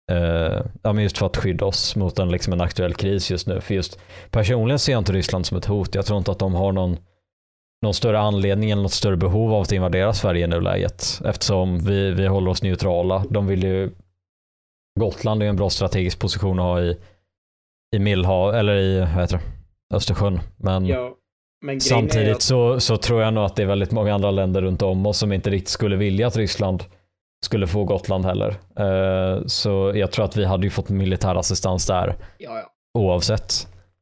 eh, 0.08 0.62
ja, 0.82 0.92
men 0.92 1.02
just 1.02 1.18
för 1.18 1.26
att 1.26 1.36
skydda 1.36 1.64
oss 1.64 1.96
mot 1.96 2.18
en, 2.18 2.28
liksom 2.28 2.52
en 2.52 2.60
aktuell 2.60 2.94
kris 2.94 3.30
just 3.30 3.46
nu. 3.46 3.60
För 3.60 3.74
just 3.74 3.98
personligen 4.30 4.78
ser 4.78 4.92
jag 4.92 5.00
inte 5.00 5.12
Ryssland 5.12 5.46
som 5.46 5.58
ett 5.58 5.66
hot. 5.66 5.94
Jag 5.94 6.06
tror 6.06 6.18
inte 6.18 6.30
att 6.30 6.38
de 6.38 6.54
har 6.54 6.72
någon 6.72 6.96
någon 7.82 7.94
större 7.94 8.18
anledning 8.18 8.70
eller 8.70 8.82
något 8.82 8.92
större 8.92 9.16
behov 9.16 9.54
av 9.54 9.62
att 9.62 9.72
invadera 9.72 10.12
Sverige 10.12 10.44
i 10.44 10.48
nuläget. 10.48 11.20
Eftersom 11.24 11.78
vi, 11.78 12.10
vi 12.10 12.26
håller 12.26 12.50
oss 12.50 12.62
neutrala. 12.62 13.24
De 13.30 13.46
vill 13.46 13.62
ju 13.62 13.90
Gotland 15.00 15.42
är 15.42 15.46
en 15.46 15.56
bra 15.56 15.70
strategisk 15.70 16.18
position 16.18 16.58
att 16.58 16.64
ha 16.64 16.80
i, 16.80 16.96
i 17.96 17.98
Medelhav, 17.98 18.54
eller 18.54 18.76
i 18.76 19.00
vad 19.00 19.08
heter 19.08 19.36
det, 19.36 19.96
Östersjön. 19.96 20.40
Men 20.56 20.86
ja. 20.86 21.14
Men 21.60 21.80
samtidigt 21.80 22.36
att, 22.36 22.42
så, 22.42 22.80
så 22.80 22.96
tror 22.96 23.22
jag 23.22 23.34
nog 23.34 23.44
att 23.44 23.56
det 23.56 23.62
är 23.62 23.66
väldigt 23.66 23.90
många 23.90 24.14
andra 24.14 24.30
länder 24.30 24.62
runt 24.62 24.82
om 24.82 25.06
oss 25.06 25.18
som 25.18 25.32
inte 25.32 25.50
riktigt 25.50 25.68
skulle 25.68 25.96
vilja 25.96 26.26
att 26.26 26.36
Ryssland 26.36 26.84
skulle 27.40 27.66
få 27.66 27.84
Gotland 27.84 28.24
heller. 28.24 28.48
Eh, 28.76 29.46
så 29.46 29.92
jag 29.94 30.12
tror 30.12 30.24
att 30.24 30.36
vi 30.36 30.44
hade 30.44 30.66
ju 30.66 30.70
fått 30.70 30.88
militär 30.88 31.34
assistans 31.34 31.86
där 31.86 32.14
ja, 32.38 32.58
ja. 32.58 32.72
oavsett. 32.94 33.52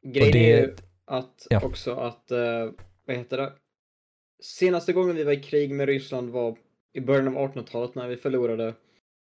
Grejen 0.02 0.32
det- 0.32 0.52
är 0.52 0.60
ju 0.62 0.76
att 1.06 1.46
ja. 1.50 1.60
också 1.64 1.94
att, 1.94 2.32
uh, 2.32 2.72
vad 3.06 3.16
heter 3.16 3.36
det? 3.36 3.52
Senaste 4.42 4.92
gången 4.92 5.16
vi 5.16 5.24
var 5.24 5.32
i 5.32 5.42
krig 5.42 5.70
med 5.70 5.86
Ryssland 5.88 6.30
var 6.30 6.56
i 6.92 7.00
början 7.00 7.28
av 7.28 7.34
1800-talet 7.34 7.94
när 7.94 8.08
vi 8.08 8.16
förlorade 8.16 8.74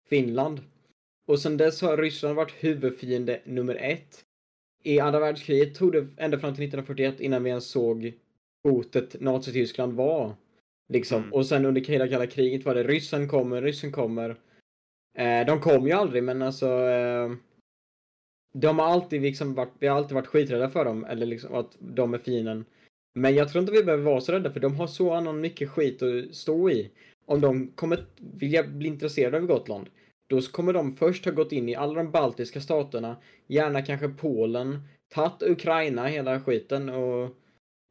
Finland. 0.09 0.61
Och 1.27 1.39
sen 1.39 1.57
dess 1.57 1.81
har 1.81 1.97
Ryssland 1.97 2.35
varit 2.35 2.53
huvudfiende 2.59 3.41
nummer 3.45 3.75
ett. 3.75 4.23
I 4.83 4.99
andra 4.99 5.19
världskriget 5.19 5.75
tog 5.75 5.91
det 5.91 6.07
ända 6.17 6.39
fram 6.39 6.55
till 6.55 6.63
1941 6.63 7.19
innan 7.19 7.43
vi 7.43 7.49
ens 7.49 7.69
såg 7.69 8.13
hotet 8.63 9.21
Nazityskland 9.21 9.93
var. 9.93 10.35
Liksom. 10.89 11.21
Mm. 11.21 11.33
Och 11.33 11.45
sen 11.45 11.65
under 11.65 11.81
hela 11.81 12.07
kalla 12.07 12.27
kriget 12.27 12.65
var 12.65 12.75
det 12.75 12.83
ryssen 12.83 13.27
kommer, 13.27 13.61
ryssen 13.61 13.91
kommer. 13.91 14.29
Eh, 15.17 15.45
de 15.45 15.59
kom 15.59 15.87
ju 15.87 15.91
aldrig 15.91 16.23
men 16.23 16.41
alltså 16.41 16.67
eh, 16.67 17.31
de 18.53 18.79
har 18.79 18.85
alltid 18.85 19.21
liksom 19.21 19.53
varit, 19.53 19.73
vi 19.79 19.87
har 19.87 19.97
alltid 19.97 20.15
varit 20.15 20.27
skiträdda 20.27 20.69
för 20.69 20.85
dem, 20.85 21.05
eller 21.05 21.25
liksom 21.25 21.55
att 21.55 21.77
de 21.79 22.13
är 22.13 22.17
fienden. 22.17 22.65
Men 23.15 23.35
jag 23.35 23.49
tror 23.49 23.61
inte 23.61 23.73
vi 23.73 23.83
behöver 23.83 24.03
vara 24.03 24.21
så 24.21 24.31
rädda, 24.31 24.51
för 24.51 24.59
de 24.59 24.75
har 24.75 24.87
så 24.87 25.13
annan 25.13 25.41
mycket 25.41 25.69
skit 25.69 26.01
att 26.01 26.35
stå 26.35 26.69
i. 26.69 26.91
Om 27.25 27.41
de 27.41 27.67
kommer 27.67 28.05
vilja 28.17 28.63
bli 28.63 28.87
intresserade 28.87 29.37
av 29.37 29.45
Gotland, 29.45 29.89
då 30.29 30.41
kommer 30.41 30.73
de 30.73 30.95
först 30.95 31.25
ha 31.25 31.31
gått 31.31 31.51
in 31.51 31.69
i 31.69 31.75
alla 31.75 31.93
de 31.93 32.11
baltiska 32.11 32.61
staterna, 32.61 33.15
gärna 33.47 33.81
kanske 33.81 34.09
Polen, 34.09 34.79
tagit 35.09 35.43
Ukraina, 35.43 36.07
hela 36.07 36.41
skiten 36.41 36.89
och 36.89 37.35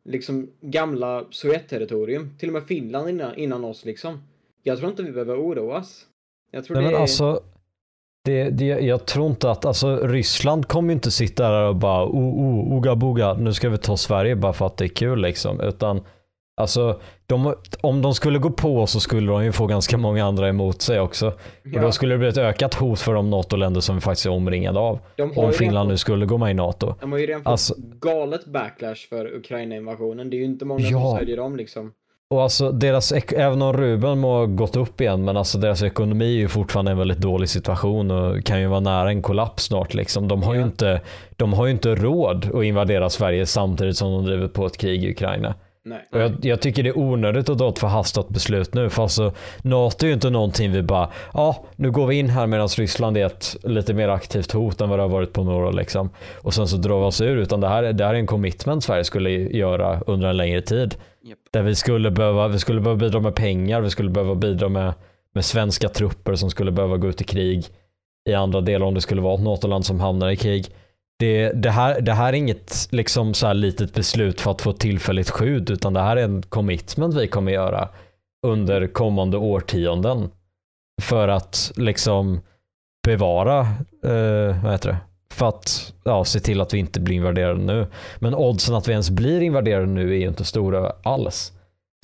liksom 0.06 0.50
gamla 0.60 1.24
Sovjetterritorium, 1.30 2.38
till 2.38 2.48
och 2.48 2.52
med 2.52 2.64
Finland 2.64 3.08
innan, 3.08 3.34
innan 3.34 3.64
oss 3.64 3.84
liksom. 3.84 4.22
Jag 4.62 4.78
tror 4.78 4.90
inte 4.90 5.02
vi 5.02 5.12
behöver 5.12 5.40
oroas. 5.40 6.06
Jag 6.50 6.64
tror 6.64 6.76
Nej, 6.76 6.84
det 6.84 6.90
men 6.90 6.96
är... 6.96 7.02
alltså, 7.02 7.40
det, 8.24 8.50
det, 8.50 8.64
jag 8.64 9.06
tror 9.06 9.26
inte 9.26 9.50
att, 9.50 9.64
alltså 9.64 9.96
Ryssland 9.96 10.68
kommer 10.68 10.88
ju 10.88 10.94
inte 10.94 11.10
sitta 11.10 11.50
där 11.50 11.68
och 11.68 11.76
bara 11.76 12.06
oh, 12.06 12.16
oh, 12.16 12.72
oga 12.72 12.96
boga, 12.96 13.34
nu 13.34 13.52
ska 13.52 13.68
vi 13.68 13.78
ta 13.78 13.96
Sverige 13.96 14.36
bara 14.36 14.52
för 14.52 14.66
att 14.66 14.76
det 14.76 14.84
är 14.84 14.88
kul 14.88 15.20
liksom. 15.20 15.60
Utan 15.60 16.04
alltså, 16.56 17.00
de, 17.26 17.54
om 17.80 18.02
de 18.02 18.14
skulle 18.14 18.38
gå 18.38 18.50
på 18.50 18.86
så 18.86 19.00
skulle 19.00 19.32
de 19.32 19.44
ju 19.44 19.52
få 19.52 19.66
ganska 19.66 19.96
många 19.98 20.24
andra 20.24 20.48
emot 20.48 20.82
sig 20.82 21.00
också. 21.00 21.26
Och 21.26 21.34
Ja, 21.62 21.82
då 21.82 21.92
skulle 21.92 22.14
det 22.14 22.18
bli 22.18 22.28
ett 22.28 22.38
ökat 22.38 22.74
hot 22.74 23.00
för 23.00 23.14
de 23.14 23.30
NATO-länder 23.30 23.80
som 23.80 23.94
vi 23.94 24.00
faktiskt 24.00 24.26
är 24.26 24.30
omringade 24.30 24.78
av. 24.80 24.98
ju 25.18 25.24
Om 25.36 25.52
Finland 25.52 25.88
nu 25.88 25.96
skulle 25.96 26.26
gå 26.26 26.38
med 26.38 26.50
i 26.50 26.54
NATO. 26.54 26.94
De 27.00 27.12
har 27.12 27.18
ju 27.18 27.26
redan 27.26 27.42
fått 27.42 27.50
Alltså- 27.50 27.74
galet 28.00 28.46
backlash 28.46 29.08
för 29.08 29.36
Ukraina-invasionen. 29.36 30.30
Det 30.30 30.36
är 30.36 30.38
ju 30.38 30.44
inte 30.44 30.64
många 30.64 30.80
Ja. 30.80 31.00
som 31.00 31.16
stödjer 31.16 31.36
dem 31.36 31.56
liksom. 31.56 31.92
Och 32.30 32.42
alltså 32.42 32.72
deras, 32.72 33.12
även 33.12 33.62
om 33.62 33.72
rubeln 33.72 34.18
må 34.18 34.28
ha 34.38 34.46
gått 34.46 34.76
upp 34.76 35.00
igen, 35.00 35.24
men 35.24 35.36
alltså 35.36 35.58
deras 35.58 35.82
ekonomi 35.82 36.24
är 36.34 36.38
ju 36.38 36.48
fortfarande 36.48 36.90
en 36.90 36.98
väldigt 36.98 37.18
dålig 37.18 37.48
situation 37.48 38.10
och 38.10 38.44
kan 38.44 38.60
ju 38.60 38.66
vara 38.66 38.80
nära 38.80 39.08
en 39.10 39.22
kollaps 39.22 39.64
snart 39.64 39.94
liksom. 39.94 40.28
De 40.28 40.42
har 40.42 40.54
ju 40.54 40.60
Ja. 40.60 40.66
inte, 40.66 41.00
de 41.36 41.52
har 41.52 41.66
ju 41.66 41.72
inte 41.72 41.94
råd 41.94 42.50
att 42.54 42.64
invadera 42.64 43.10
Sverige 43.10 43.46
samtidigt 43.46 43.96
som 43.96 44.12
de 44.12 44.24
driver 44.24 44.48
på 44.48 44.66
ett 44.66 44.76
krig 44.78 45.04
i 45.04 45.10
Ukraina. 45.10 45.54
Nej. 45.86 46.04
Och 46.12 46.20
jag, 46.20 46.36
jag 46.42 46.60
tycker 46.60 46.82
det 46.82 46.88
är 46.88 46.98
onödigt 46.98 47.48
att 47.48 47.58
ta 47.58 47.68
ett 47.68 47.78
förhastat 47.78 48.28
beslut 48.28 48.74
nu. 48.74 48.90
För 48.90 49.02
alltså, 49.02 49.32
NATO 49.62 50.04
är 50.04 50.08
ju 50.08 50.14
inte 50.14 50.30
någonting 50.30 50.72
vi 50.72 50.82
bara, 50.82 51.10
ja 51.32 51.64
nu 51.76 51.90
går 51.90 52.06
vi 52.06 52.16
in 52.16 52.28
här 52.28 52.46
medan 52.46 52.68
Ryssland 52.68 53.16
är 53.16 53.26
ett 53.26 53.56
lite 53.62 53.94
mer 53.94 54.08
aktivt 54.08 54.52
hot 54.52 54.80
än 54.80 54.88
vad 54.88 54.98
det 54.98 55.02
har 55.02 55.08
varit 55.08 55.32
på 55.32 55.44
några 55.44 55.66
år. 55.66 55.72
Liksom. 55.72 56.10
Och 56.34 56.54
sen 56.54 56.68
så 56.68 56.76
drar 56.76 57.00
vi 57.00 57.04
oss 57.04 57.20
ur. 57.20 57.36
Utan 57.36 57.60
det 57.60 57.68
här, 57.68 57.92
det 57.92 58.04
här 58.04 58.14
är 58.14 58.18
en 58.18 58.26
commitment 58.26 58.84
Sverige 58.84 59.04
skulle 59.04 59.30
göra 59.30 60.00
under 60.06 60.28
en 60.28 60.36
längre 60.36 60.60
tid. 60.60 60.94
Japp. 61.22 61.38
Där 61.52 61.62
vi 61.62 61.74
skulle 61.74 62.10
behöva, 62.10 62.48
vi 62.48 62.58
skulle 62.58 62.80
behöva 62.80 63.00
bidra 63.00 63.20
med 63.20 63.34
pengar, 63.34 63.80
vi 63.80 63.90
skulle 63.90 64.10
behöva 64.10 64.34
bidra 64.34 64.68
med, 64.68 64.92
med 65.34 65.44
svenska 65.44 65.88
trupper 65.88 66.34
som 66.34 66.50
skulle 66.50 66.70
behöva 66.70 66.96
gå 66.96 67.08
ut 67.08 67.20
i 67.20 67.24
krig 67.24 67.64
i 68.28 68.34
andra 68.34 68.60
delar 68.60 68.86
om 68.86 68.94
det 68.94 69.00
skulle 69.00 69.20
vara 69.20 69.34
ett 69.34 69.40
NATO-land 69.44 69.86
som 69.86 70.00
hamnar 70.00 70.30
i 70.30 70.36
krig. 70.36 70.66
Det, 71.18 71.48
det, 71.48 71.70
här, 71.70 72.00
det 72.00 72.12
här 72.12 72.28
är 72.28 72.36
inget 72.36 72.88
liksom 72.90 73.34
så 73.34 73.46
här 73.46 73.54
litet 73.54 73.94
beslut 73.94 74.40
för 74.40 74.50
att 74.50 74.62
få 74.62 74.72
tillfälligt 74.72 75.30
skydd 75.30 75.70
utan 75.70 75.92
det 75.92 76.00
här 76.00 76.16
är 76.16 76.24
en 76.24 76.42
commitment 76.42 77.14
vi 77.14 77.28
kommer 77.28 77.52
göra 77.52 77.88
under 78.46 78.86
kommande 78.86 79.36
årtionden. 79.36 80.30
För 81.02 81.28
att 81.28 81.72
liksom 81.76 82.40
bevara, 83.06 83.60
eh, 84.04 84.62
vad 84.62 84.72
heter 84.72 84.88
det? 84.88 84.96
För 85.34 85.48
att 85.48 85.94
ja, 86.04 86.24
se 86.24 86.40
till 86.40 86.60
att 86.60 86.74
vi 86.74 86.78
inte 86.78 87.00
blir 87.00 87.16
invaderade 87.16 87.60
nu. 87.60 87.86
Men 88.18 88.34
oddsen 88.34 88.74
att 88.74 88.88
vi 88.88 88.92
ens 88.92 89.10
blir 89.10 89.40
invaderade 89.40 89.86
nu 89.86 90.10
är 90.10 90.18
ju 90.18 90.28
inte 90.28 90.44
stora 90.44 90.92
alls. 91.02 91.52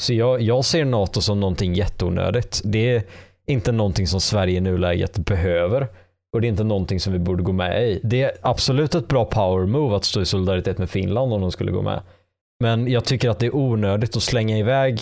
Så 0.03 0.15
jag, 0.15 0.41
jag 0.41 0.65
ser 0.65 0.85
NATO 0.85 1.21
som 1.21 1.41
någonting 1.41 1.75
jätteonödigt. 1.75 2.61
Det 2.65 2.97
är 2.97 3.03
inte 3.47 3.73
någonting 3.73 4.07
som 4.07 4.21
Sverige 4.21 4.57
i 4.57 4.61
nuläget 4.61 5.19
behöver. 5.19 5.89
Och 6.33 6.41
det 6.41 6.47
är 6.47 6.49
inte 6.49 6.65
någonting 6.65 7.01
som 7.01 7.13
vi 7.13 7.19
borde 7.19 7.43
gå 7.43 7.53
med 7.53 7.89
i. 7.89 8.01
Det 8.03 8.23
är 8.23 8.33
absolut 8.41 8.95
ett 8.95 9.09
bra 9.09 9.25
power 9.25 9.67
move 9.67 9.97
att 9.97 10.05
stå 10.05 10.21
i 10.21 10.27
solidaritet 10.27 10.79
med 10.79 10.91
Finland 10.91 11.33
om 11.33 11.41
de 11.41 11.53
skulle 11.53 11.73
gå 11.73 11.83
med. 11.83 12.01
Men 12.61 12.89
jag 12.89 13.05
tycker 13.05 13.31
att 13.31 13.39
det 13.39 13.47
är 13.47 13.57
onödigt 13.57 14.17
att 14.17 14.23
slänga 14.23 14.59
iväg 14.59 15.01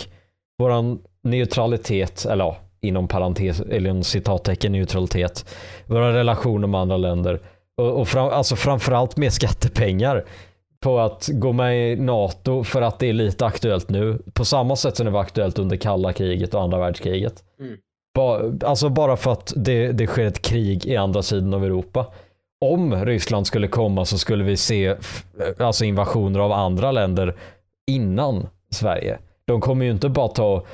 våran 0.59 0.99
neutralitet, 1.23 2.25
eller 2.25 2.43
ja, 2.43 2.57
inom 2.81 3.07
parentes, 3.07 3.61
eller 3.61 3.89
en 3.89 4.03
citattecken 4.03 4.71
neutralitet, 4.71 5.55
våra 5.85 6.13
relationer 6.13 6.67
med 6.67 6.81
andra 6.81 6.97
länder 6.97 7.39
och, 7.77 7.99
och 7.99 8.07
fram, 8.07 8.29
alltså 8.29 8.55
framförallt 8.55 9.17
med 9.17 9.33
skattepengar 9.33 10.25
på 10.79 10.99
att 10.99 11.29
gå 11.33 11.53
med 11.53 11.91
i 11.91 11.95
NATO 11.95 12.63
för 12.63 12.81
att 12.81 12.99
det 12.99 13.07
är 13.07 13.13
lite 13.13 13.45
aktuellt 13.45 13.89
nu. 13.89 14.21
På 14.33 14.45
samma 14.45 14.75
sätt 14.75 14.97
som 14.97 15.05
det 15.05 15.11
var 15.11 15.21
aktuellt 15.21 15.59
under 15.59 15.77
kalla 15.77 16.13
kriget 16.13 16.53
och 16.53 16.61
andra 16.61 16.79
världskriget. 16.79 17.43
Mm. 17.59 17.77
Ba, 18.13 18.39
alltså 18.65 18.89
bara 18.89 19.17
för 19.17 19.31
att 19.31 19.53
det, 19.55 19.91
det 19.91 20.07
sker 20.07 20.25
ett 20.25 20.41
krig 20.41 20.85
i 20.85 20.95
andra 20.95 21.21
sidan 21.21 21.53
av 21.53 21.65
Europa. 21.65 22.05
Om 22.65 23.05
Ryssland 23.05 23.47
skulle 23.47 23.67
komma 23.67 24.05
så 24.05 24.17
skulle 24.17 24.43
vi 24.43 24.57
se 24.57 24.85
f- 24.85 25.25
alltså 25.59 25.85
invasioner 25.85 26.39
av 26.39 26.51
andra 26.51 26.91
länder 26.91 27.35
innan 27.91 28.47
Sverige. 28.71 29.19
De 29.45 29.61
kommer 29.61 29.85
ju 29.85 29.91
inte 29.91 30.09
bara 30.09 30.27
ta 30.27 30.65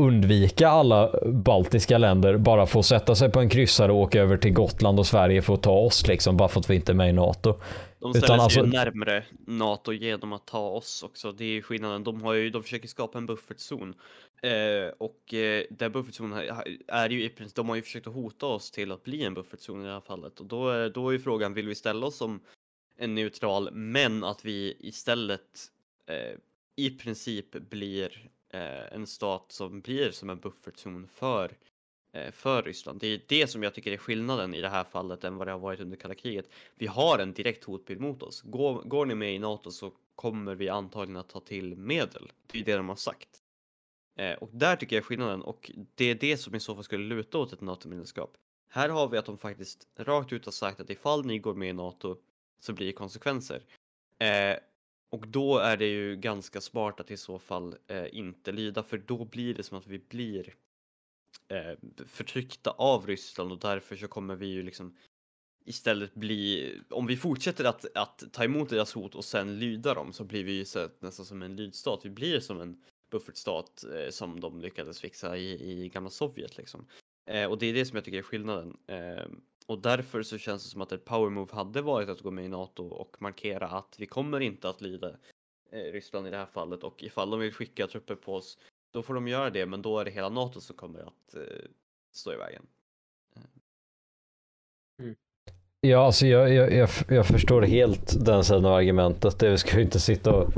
undvika 0.00 0.68
alla 0.68 1.10
baltiska 1.26 1.98
länder 1.98 2.36
bara 2.36 2.62
att 2.62 2.86
sätta 2.86 3.14
sig 3.14 3.30
på 3.30 3.40
en 3.40 3.48
kryssare 3.48 3.92
och 3.92 3.98
åka 3.98 4.20
över 4.20 4.36
till 4.36 4.52
Gotland 4.52 4.98
och 4.98 5.06
Sverige 5.06 5.42
för 5.42 5.54
att 5.54 5.62
ta 5.62 5.72
oss 5.78 6.06
liksom 6.06 6.36
bara 6.36 6.48
för 6.48 6.60
att 6.60 6.70
vi 6.70 6.74
inte 6.74 6.92
är 6.92 6.94
med 6.94 7.08
i 7.08 7.12
NATO. 7.12 7.54
De 8.00 8.10
Utan 8.10 8.22
ställer 8.22 8.48
sig 8.48 8.62
ju 8.62 8.66
alltså- 8.66 8.84
närmre 8.84 9.22
NATO 9.46 9.92
genom 9.92 10.32
att 10.32 10.46
ta 10.46 10.60
oss 10.68 11.02
också. 11.02 11.32
Det 11.32 11.44
är 11.44 11.48
ju 11.48 11.62
skillnaden. 11.62 12.04
De, 12.04 12.22
har 12.22 12.34
ju, 12.34 12.50
de 12.50 12.62
försöker 12.62 12.88
skapa 12.88 13.18
en 13.18 13.26
buffertzon. 13.26 13.94
Eh, 14.42 14.88
och 14.98 15.34
eh, 15.34 15.64
den 15.70 15.92
buffertzonen 15.92 16.38
är- 16.88 17.10
ju 17.10 17.24
i 17.24 17.28
princip, 17.28 17.54
de 17.56 17.68
har 17.68 17.76
ju 17.76 17.82
försökt 17.82 18.06
att 18.06 18.14
hota 18.14 18.46
oss 18.46 18.70
till 18.70 18.92
att 18.92 19.02
bli 19.02 19.24
en 19.24 19.34
buffertzon 19.34 19.82
i 19.82 19.86
det 19.86 19.92
här 19.92 20.00
fallet. 20.00 20.40
Och 20.40 20.46
då, 20.46 20.68
är- 20.68 20.90
då 20.90 21.08
är 21.08 21.12
ju 21.12 21.18
frågan, 21.18 21.54
vill 21.54 21.68
vi 21.68 21.74
ställa 21.74 22.06
oss 22.06 22.16
som 22.16 22.40
en 22.96 23.14
neutral, 23.14 23.68
men 23.72 24.24
att 24.24 24.44
vi 24.44 24.76
istället 24.80 25.70
eh, 26.06 26.38
i 26.76 26.90
princip 26.90 27.50
blir 27.52 28.30
eh, 28.52 28.92
en 28.94 29.06
stat 29.06 29.44
som 29.52 29.80
blir 29.80 30.10
som 30.10 30.30
en 30.30 30.38
buffertzon 30.40 31.06
för 31.08 31.52
eh, 32.12 32.32
för 32.32 32.62
Ryssland. 32.62 33.00
Det 33.00 33.06
är 33.06 33.20
det 33.28 33.46
som 33.46 33.62
jag 33.62 33.74
tycker 33.74 33.92
är 33.92 33.96
skillnaden 33.96 34.54
i 34.54 34.60
det 34.60 34.68
här 34.68 34.84
fallet 34.84 35.24
än 35.24 35.36
vad 35.36 35.46
det 35.46 35.52
har 35.52 35.58
varit 35.58 35.80
under 35.80 35.96
kalla 35.96 36.14
kriget. 36.14 36.50
Vi 36.76 36.86
har 36.86 37.18
en 37.18 37.32
direkt 37.32 37.64
hotbild 37.64 38.00
mot 38.00 38.22
oss. 38.22 38.42
Går, 38.42 38.82
går 38.82 39.06
ni 39.06 39.14
med 39.14 39.34
i 39.34 39.38
NATO 39.38 39.70
så 39.70 39.92
kommer 40.14 40.54
vi 40.54 40.68
antagligen 40.68 41.16
att 41.16 41.28
ta 41.28 41.40
till 41.40 41.76
medel. 41.76 42.32
Det 42.52 42.58
är 42.60 42.64
det 42.64 42.76
de 42.76 42.88
har 42.88 42.96
sagt. 42.96 43.41
Eh, 44.16 44.34
och 44.34 44.50
där 44.52 44.76
tycker 44.76 44.96
jag 44.96 45.00
är 45.02 45.06
skillnaden 45.06 45.42
och 45.42 45.70
det 45.94 46.04
är 46.04 46.14
det 46.14 46.36
som 46.36 46.54
i 46.54 46.60
så 46.60 46.74
fall 46.74 46.84
skulle 46.84 47.04
luta 47.04 47.38
åt 47.38 47.52
ett 47.52 47.60
NATO-medlemskap. 47.60 48.36
Här 48.68 48.88
har 48.88 49.08
vi 49.08 49.18
att 49.18 49.26
de 49.26 49.38
faktiskt 49.38 49.88
rakt 49.96 50.32
ut 50.32 50.44
har 50.44 50.52
sagt 50.52 50.80
att 50.80 50.90
ifall 50.90 51.26
ni 51.26 51.38
går 51.38 51.54
med 51.54 51.68
i 51.68 51.72
NATO 51.72 52.16
så 52.60 52.72
blir 52.72 52.86
det 52.86 52.92
konsekvenser. 52.92 53.62
Eh, 54.18 54.56
och 55.10 55.28
då 55.28 55.58
är 55.58 55.76
det 55.76 55.86
ju 55.86 56.16
ganska 56.16 56.60
smart 56.60 57.00
att 57.00 57.10
i 57.10 57.16
så 57.16 57.38
fall 57.38 57.76
eh, 57.86 58.06
inte 58.12 58.52
lyda 58.52 58.82
för 58.82 58.98
då 58.98 59.24
blir 59.24 59.54
det 59.54 59.62
som 59.62 59.78
att 59.78 59.86
vi 59.86 59.98
blir 59.98 60.54
eh, 61.48 61.78
förtryckta 62.06 62.70
av 62.70 63.06
Ryssland 63.06 63.52
och 63.52 63.58
därför 63.58 63.96
så 63.96 64.08
kommer 64.08 64.36
vi 64.36 64.46
ju 64.46 64.62
liksom 64.62 64.96
istället 65.64 66.14
bli, 66.14 66.72
om 66.90 67.06
vi 67.06 67.16
fortsätter 67.16 67.64
att, 67.64 67.96
att 67.96 68.24
ta 68.32 68.44
emot 68.44 68.68
deras 68.68 68.94
hot 68.94 69.14
och 69.14 69.24
sen 69.24 69.58
lyda 69.58 69.94
dem 69.94 70.12
så 70.12 70.24
blir 70.24 70.44
vi 70.44 70.52
ju 70.52 70.64
så, 70.64 70.88
nästan 70.98 71.26
som 71.26 71.42
en 71.42 71.56
lydstat. 71.56 72.00
Vi 72.04 72.10
blir 72.10 72.40
som 72.40 72.60
en 72.60 72.82
buffertstat 73.12 73.84
eh, 73.84 74.10
som 74.10 74.40
de 74.40 74.60
lyckades 74.60 75.00
fixa 75.00 75.36
i, 75.36 75.70
i 75.70 75.88
gamla 75.88 76.10
Sovjet 76.10 76.56
liksom. 76.56 76.86
Eh, 77.26 77.50
och 77.50 77.58
det 77.58 77.66
är 77.66 77.74
det 77.74 77.86
som 77.86 77.96
jag 77.96 78.04
tycker 78.04 78.18
är 78.18 78.22
skillnaden. 78.22 78.76
Eh, 78.86 79.26
och 79.66 79.78
därför 79.78 80.22
så 80.22 80.38
känns 80.38 80.64
det 80.64 80.70
som 80.70 80.80
att 80.80 80.92
ett 80.92 81.04
power 81.04 81.30
move 81.30 81.54
hade 81.54 81.82
varit 81.82 82.08
att 82.08 82.20
gå 82.20 82.30
med 82.30 82.44
i 82.44 82.48
NATO 82.48 82.86
och 82.86 83.16
markera 83.22 83.68
att 83.68 83.96
vi 83.98 84.06
kommer 84.06 84.40
inte 84.40 84.68
att 84.68 84.80
lyda 84.80 85.08
eh, 85.72 85.92
Ryssland 85.92 86.26
i 86.26 86.30
det 86.30 86.36
här 86.36 86.46
fallet 86.46 86.84
och 86.84 87.02
ifall 87.02 87.30
de 87.30 87.40
vill 87.40 87.52
skicka 87.52 87.86
trupper 87.86 88.14
på 88.14 88.34
oss 88.34 88.58
då 88.92 89.02
får 89.02 89.14
de 89.14 89.28
göra 89.28 89.50
det 89.50 89.66
men 89.66 89.82
då 89.82 89.98
är 89.98 90.04
det 90.04 90.10
hela 90.10 90.28
NATO 90.28 90.60
som 90.60 90.76
kommer 90.76 91.00
att 91.00 91.34
eh, 91.34 91.66
stå 92.12 92.32
i 92.32 92.36
vägen. 92.36 92.66
Ja, 95.80 96.06
alltså 96.06 96.26
jag, 96.26 96.54
jag, 96.54 96.72
jag, 96.72 96.88
jag 97.08 97.26
förstår 97.26 97.62
helt 97.62 98.24
den 98.24 98.44
sidan 98.44 98.64
av 98.64 98.74
argumentet. 98.74 99.38
Det 99.38 99.50
vi 99.50 99.58
ska 99.58 99.76
ju 99.76 99.82
inte 99.82 100.00
sitta 100.00 100.34
och 100.34 100.52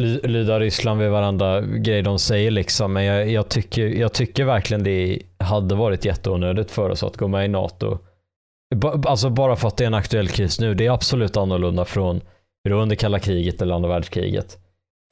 ly- 0.00 0.20
lyda 0.22 0.60
Ryssland 0.60 1.00
vid 1.00 1.10
varandra 1.10 1.60
grej 1.60 2.02
de 2.02 2.18
säger 2.18 2.50
liksom. 2.50 2.92
Men 2.92 3.04
jag, 3.04 3.30
jag, 3.30 3.48
tycker, 3.48 3.86
jag 3.86 4.12
tycker 4.12 4.44
verkligen 4.44 4.84
det 4.84 5.18
hade 5.38 5.74
varit 5.74 6.04
jätteonödigt 6.04 6.70
för 6.70 6.90
oss 6.90 7.02
att 7.02 7.16
gå 7.16 7.28
med 7.28 7.44
i 7.44 7.48
NATO. 7.48 7.98
B 8.74 8.88
alltså 9.06 9.30
bara 9.30 9.56
för 9.56 9.68
att 9.68 9.76
det 9.76 9.84
är 9.84 9.86
en 9.86 9.94
aktuell 9.94 10.28
kris 10.28 10.60
nu. 10.60 10.74
Det 10.74 10.86
är 10.86 10.90
absolut 10.90 11.36
annorlunda 11.36 11.84
från 11.84 12.20
hur 12.64 12.70
det 12.70 12.74
var 12.74 12.82
under 12.82 12.96
kalla 12.96 13.18
kriget 13.18 13.62
eller 13.62 13.74
andra 13.74 13.88
världskriget. 13.88 14.58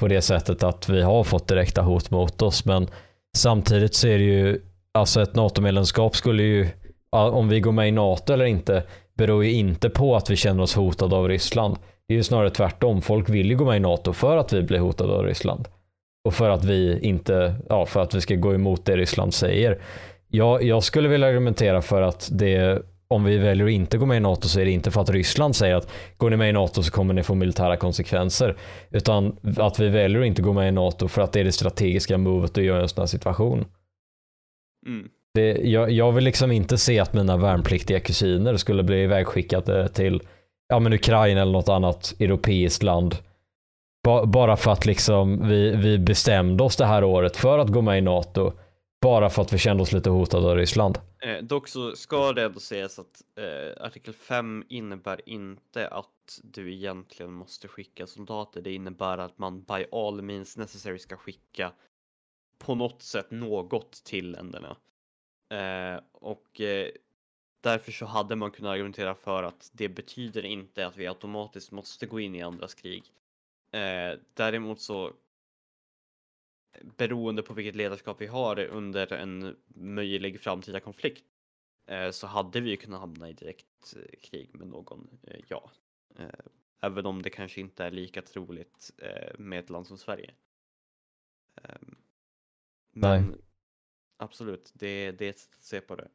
På 0.00 0.08
det 0.08 0.22
sättet 0.22 0.62
att 0.62 0.88
vi 0.88 1.02
har 1.02 1.24
fått 1.24 1.48
direkta 1.48 1.82
hot 1.82 2.10
mot 2.10 2.42
oss. 2.42 2.64
Men 2.64 2.88
samtidigt 3.36 3.94
så 3.94 4.08
är 4.08 4.18
det 4.18 4.24
ju, 4.24 4.60
alltså 4.94 5.22
ett 5.22 5.34
NATO-medlemskap 5.34 6.16
skulle 6.16 6.42
ju, 6.42 6.68
om 7.10 7.48
vi 7.48 7.60
går 7.60 7.72
med 7.72 7.88
i 7.88 7.90
NATO 7.90 8.32
eller 8.32 8.44
inte, 8.44 8.82
beror 9.14 9.44
ju 9.44 9.52
inte 9.52 9.90
på 9.90 10.16
att 10.16 10.30
vi 10.30 10.36
känner 10.36 10.62
oss 10.62 10.74
hotade 10.74 11.16
av 11.16 11.28
Ryssland. 11.28 11.76
Det 12.08 12.14
är 12.14 12.16
ju 12.16 12.22
snarare 12.22 12.50
tvärtom. 12.50 13.02
Folk 13.02 13.28
vill 13.28 13.50
ju 13.50 13.56
gå 13.56 13.64
med 13.64 13.76
i 13.76 13.80
NATO 13.80 14.12
för 14.12 14.36
att 14.36 14.52
vi 14.52 14.62
blir 14.62 14.78
hotade 14.78 15.12
av 15.12 15.24
Ryssland. 15.24 15.68
Och 16.24 16.34
för 16.34 16.50
att 16.50 16.64
vi 16.64 16.98
inte, 17.02 17.54
ja, 17.68 17.86
för 17.86 18.00
att 18.00 18.14
vi 18.14 18.20
ska 18.20 18.34
gå 18.34 18.54
emot 18.54 18.84
det 18.84 18.96
Ryssland 18.96 19.34
säger. 19.34 19.78
Jag, 20.28 20.62
jag 20.62 20.82
skulle 20.82 21.08
vilja 21.08 21.26
argumentera 21.26 21.82
för 21.82 22.02
att 22.02 22.28
det, 22.32 22.82
om 23.08 23.24
vi 23.24 23.38
väljer 23.38 23.66
att 23.66 23.72
inte 23.72 23.98
gå 23.98 24.06
med 24.06 24.16
i 24.16 24.20
NATO 24.20 24.48
så 24.48 24.60
är 24.60 24.64
det 24.64 24.70
inte 24.70 24.90
för 24.90 25.00
att 25.00 25.10
Ryssland 25.10 25.56
säger 25.56 25.74
att 25.74 25.90
går 26.16 26.30
ni 26.30 26.36
med 26.36 26.50
i 26.50 26.52
NATO 26.52 26.82
så 26.82 26.92
kommer 26.92 27.14
ni 27.14 27.22
få 27.22 27.34
militära 27.34 27.76
konsekvenser. 27.76 28.56
Utan 28.90 29.36
att 29.56 29.78
vi 29.78 29.88
väljer 29.88 30.20
att 30.20 30.26
inte 30.26 30.42
gå 30.42 30.52
med 30.52 30.68
i 30.68 30.72
NATO 30.72 31.08
för 31.08 31.22
att 31.22 31.32
det 31.32 31.40
är 31.40 31.44
det 31.44 31.52
strategiska 31.52 32.18
movet 32.18 32.58
att 32.58 32.64
göra 32.64 32.78
i 32.78 32.82
en 32.82 32.88
sån 32.88 33.02
här 33.02 33.06
situation. 33.06 33.64
Mm. 34.86 35.08
Det, 35.34 35.52
jag, 35.52 35.90
jag 35.90 36.12
vill 36.12 36.24
liksom 36.24 36.52
inte 36.52 36.78
se 36.78 36.98
att 36.98 37.14
mina 37.14 37.36
värnpliktiga 37.36 38.00
kusiner 38.00 38.56
skulle 38.56 38.82
bli 38.82 39.02
ivägskickade 39.02 39.88
till 39.88 40.20
ja, 40.68 40.78
men 40.78 40.92
Ukraina 40.92 41.42
eller 41.42 41.52
något 41.52 41.68
annat 41.68 42.14
europeiskt 42.18 42.82
land. 42.82 43.14
Ba, 44.04 44.26
bara 44.26 44.56
för 44.56 44.70
att 44.70 44.86
liksom 44.86 45.48
vi, 45.48 45.76
vi 45.76 45.98
bestämde 45.98 46.64
oss 46.64 46.76
det 46.76 46.86
här 46.86 47.04
året 47.04 47.36
för 47.36 47.58
att 47.58 47.68
gå 47.68 47.82
med 47.82 47.98
i 47.98 48.00
NATO. 48.00 48.52
Bara 49.02 49.30
för 49.30 49.42
att 49.42 49.52
vi 49.52 49.58
kände 49.58 49.82
oss 49.82 49.92
lite 49.92 50.10
hotade 50.10 50.50
av 50.50 50.56
Ryssland. 50.56 50.98
Eh, 51.22 51.44
dock 51.44 51.68
så 51.68 51.96
ska 51.96 52.32
det 52.32 52.44
ändå 52.44 52.60
sägas 52.60 52.98
att 52.98 53.22
eh, 53.36 53.84
artikel 53.84 54.14
5 54.14 54.64
innebär 54.68 55.28
inte 55.28 55.88
att 55.88 56.40
du 56.42 56.74
egentligen 56.74 57.32
måste 57.32 57.68
skicka 57.68 58.06
soldater. 58.06 58.60
Det 58.60 58.74
innebär 58.74 59.18
att 59.18 59.38
man 59.38 59.62
by 59.62 59.84
all 59.92 60.22
means 60.22 60.56
necessary 60.56 60.98
ska 60.98 61.16
skicka 61.16 61.72
på 62.58 62.74
något 62.74 63.02
sätt 63.02 63.30
något 63.30 63.92
till 63.92 64.30
länderna. 64.30 64.76
Eh, 65.50 66.00
och 66.12 66.60
eh, 66.60 66.88
därför 67.60 67.92
så 67.92 68.06
hade 68.06 68.36
man 68.36 68.50
kunnat 68.50 68.70
argumentera 68.70 69.14
för 69.14 69.42
att 69.42 69.70
det 69.72 69.88
betyder 69.88 70.44
inte 70.44 70.86
att 70.86 70.96
vi 70.96 71.06
automatiskt 71.06 71.70
måste 71.72 72.06
gå 72.06 72.20
in 72.20 72.34
i 72.34 72.42
andras 72.42 72.74
krig. 72.74 73.12
Eh, 73.70 74.18
däremot 74.34 74.80
så 74.80 75.12
beroende 76.96 77.42
på 77.42 77.54
vilket 77.54 77.76
ledarskap 77.76 78.20
vi 78.20 78.26
har 78.26 78.60
under 78.64 79.12
en 79.12 79.56
möjlig 79.68 80.40
framtida 80.40 80.80
konflikt 80.80 81.24
eh, 81.86 82.10
så 82.10 82.26
hade 82.26 82.60
vi 82.60 82.70
ju 82.70 82.76
kunnat 82.76 83.00
hamna 83.00 83.28
i 83.28 83.32
direkt 83.32 83.96
eh, 83.96 84.18
krig 84.20 84.54
med 84.54 84.68
någon, 84.68 85.18
eh, 85.22 85.40
ja. 85.48 85.70
Eh, 86.16 86.28
Även 86.80 87.06
om 87.06 87.22
det 87.22 87.30
kanske 87.30 87.60
inte 87.60 87.84
är 87.84 87.90
lika 87.90 88.22
troligt 88.22 88.90
eh, 88.98 89.38
med 89.38 89.58
ett 89.58 89.70
land 89.70 89.86
som 89.86 89.98
Sverige. 89.98 90.34
Ehm, 91.62 91.96
Nej. 92.92 93.20
Men 93.20 93.42
absolut, 94.16 94.72
det, 94.74 95.12
det 95.12 95.24
är 95.26 95.30
ett 95.30 95.38
sätt 95.38 95.54
att 95.56 95.64
se 95.64 95.80
på 95.80 95.96
det. 95.96 96.08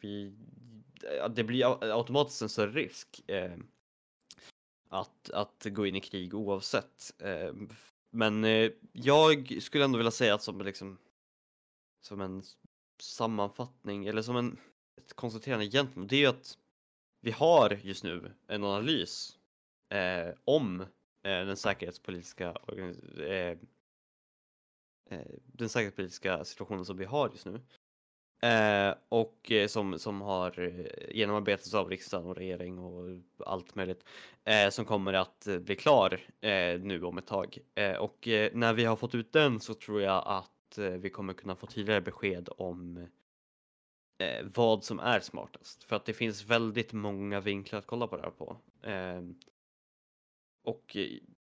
Vi, 0.00 0.36
Eh, 1.04 1.28
det 1.28 1.44
blir 1.44 1.84
automatiskt 1.94 2.42
en 2.42 2.48
större 2.48 2.70
risk 2.70 3.30
eh, 3.30 3.56
att, 4.88 5.30
att 5.30 5.66
gå 5.70 5.86
in 5.86 5.96
i 5.96 6.00
krig 6.00 6.34
oavsett. 6.34 7.22
Eh, 7.22 7.52
Men 8.10 8.44
eh, 8.44 8.70
jag 8.92 9.62
skulle 9.62 9.84
ändå 9.84 9.98
vilja 9.98 10.10
säga 10.10 10.34
att 10.34 10.42
som, 10.42 10.60
liksom, 10.60 10.98
som 12.00 12.20
en 12.20 12.42
sammanfattning 13.00 14.06
eller 14.06 14.22
som 14.22 14.36
en, 14.36 14.58
ett 14.96 15.14
konstaterande 15.14 15.64
egentligen, 15.64 16.08
det 16.08 16.16
är 16.16 16.20
ju 16.20 16.26
att 16.26 16.58
vi 17.20 17.30
har 17.30 17.78
just 17.82 18.04
nu 18.04 18.32
en 18.46 18.64
analys 18.64 19.38
eh, 19.88 20.34
om 20.44 20.80
eh, 20.80 20.86
den 21.22 21.56
säkerhetspolitiska 21.56 22.56
eh, 23.18 23.58
eh, 25.10 25.26
den 25.46 25.68
säkerhetspolitiska 25.68 26.44
situationen 26.44 26.84
som 26.84 26.96
vi 26.96 27.04
har 27.04 27.30
just 27.30 27.46
nu. 27.46 27.60
Eh, 28.46 28.94
och 29.08 29.52
eh, 29.52 29.66
som, 29.66 29.98
som 29.98 30.20
har 30.20 30.60
eh, 30.60 31.16
genomarbetats 31.16 31.74
av 31.74 31.90
riksdagen 31.90 32.26
och 32.26 32.36
regering 32.36 32.78
och 32.78 33.20
allt 33.46 33.74
möjligt. 33.74 34.04
Eh, 34.44 34.70
som 34.70 34.84
kommer 34.84 35.12
att 35.12 35.46
eh, 35.46 35.58
bli 35.58 35.76
klar 35.76 36.20
eh, 36.40 36.80
nu 36.80 37.02
om 37.04 37.18
ett 37.18 37.26
tag. 37.26 37.58
Eh, 37.74 37.96
och 37.96 38.28
eh, 38.28 38.50
när 38.54 38.74
vi 38.74 38.84
har 38.84 38.96
fått 38.96 39.14
ut 39.14 39.32
den 39.32 39.60
så 39.60 39.74
tror 39.74 40.02
jag 40.02 40.22
att 40.26 40.78
eh, 40.78 40.90
vi 40.90 41.10
kommer 41.10 41.32
kunna 41.32 41.56
få 41.56 41.66
tydligare 41.66 42.00
besked 42.00 42.48
om 42.58 42.96
eh, 44.18 44.46
vad 44.54 44.84
som 44.84 44.98
är 44.98 45.20
smartast. 45.20 45.84
För 45.84 45.96
att 45.96 46.04
det 46.04 46.14
finns 46.14 46.44
väldigt 46.44 46.92
många 46.92 47.40
vinklar 47.40 47.78
att 47.78 47.86
kolla 47.86 48.06
på 48.06 48.16
det 48.16 48.22
här 48.22 48.30
på. 48.30 48.56
Eh, 48.82 49.22
och 50.64 50.96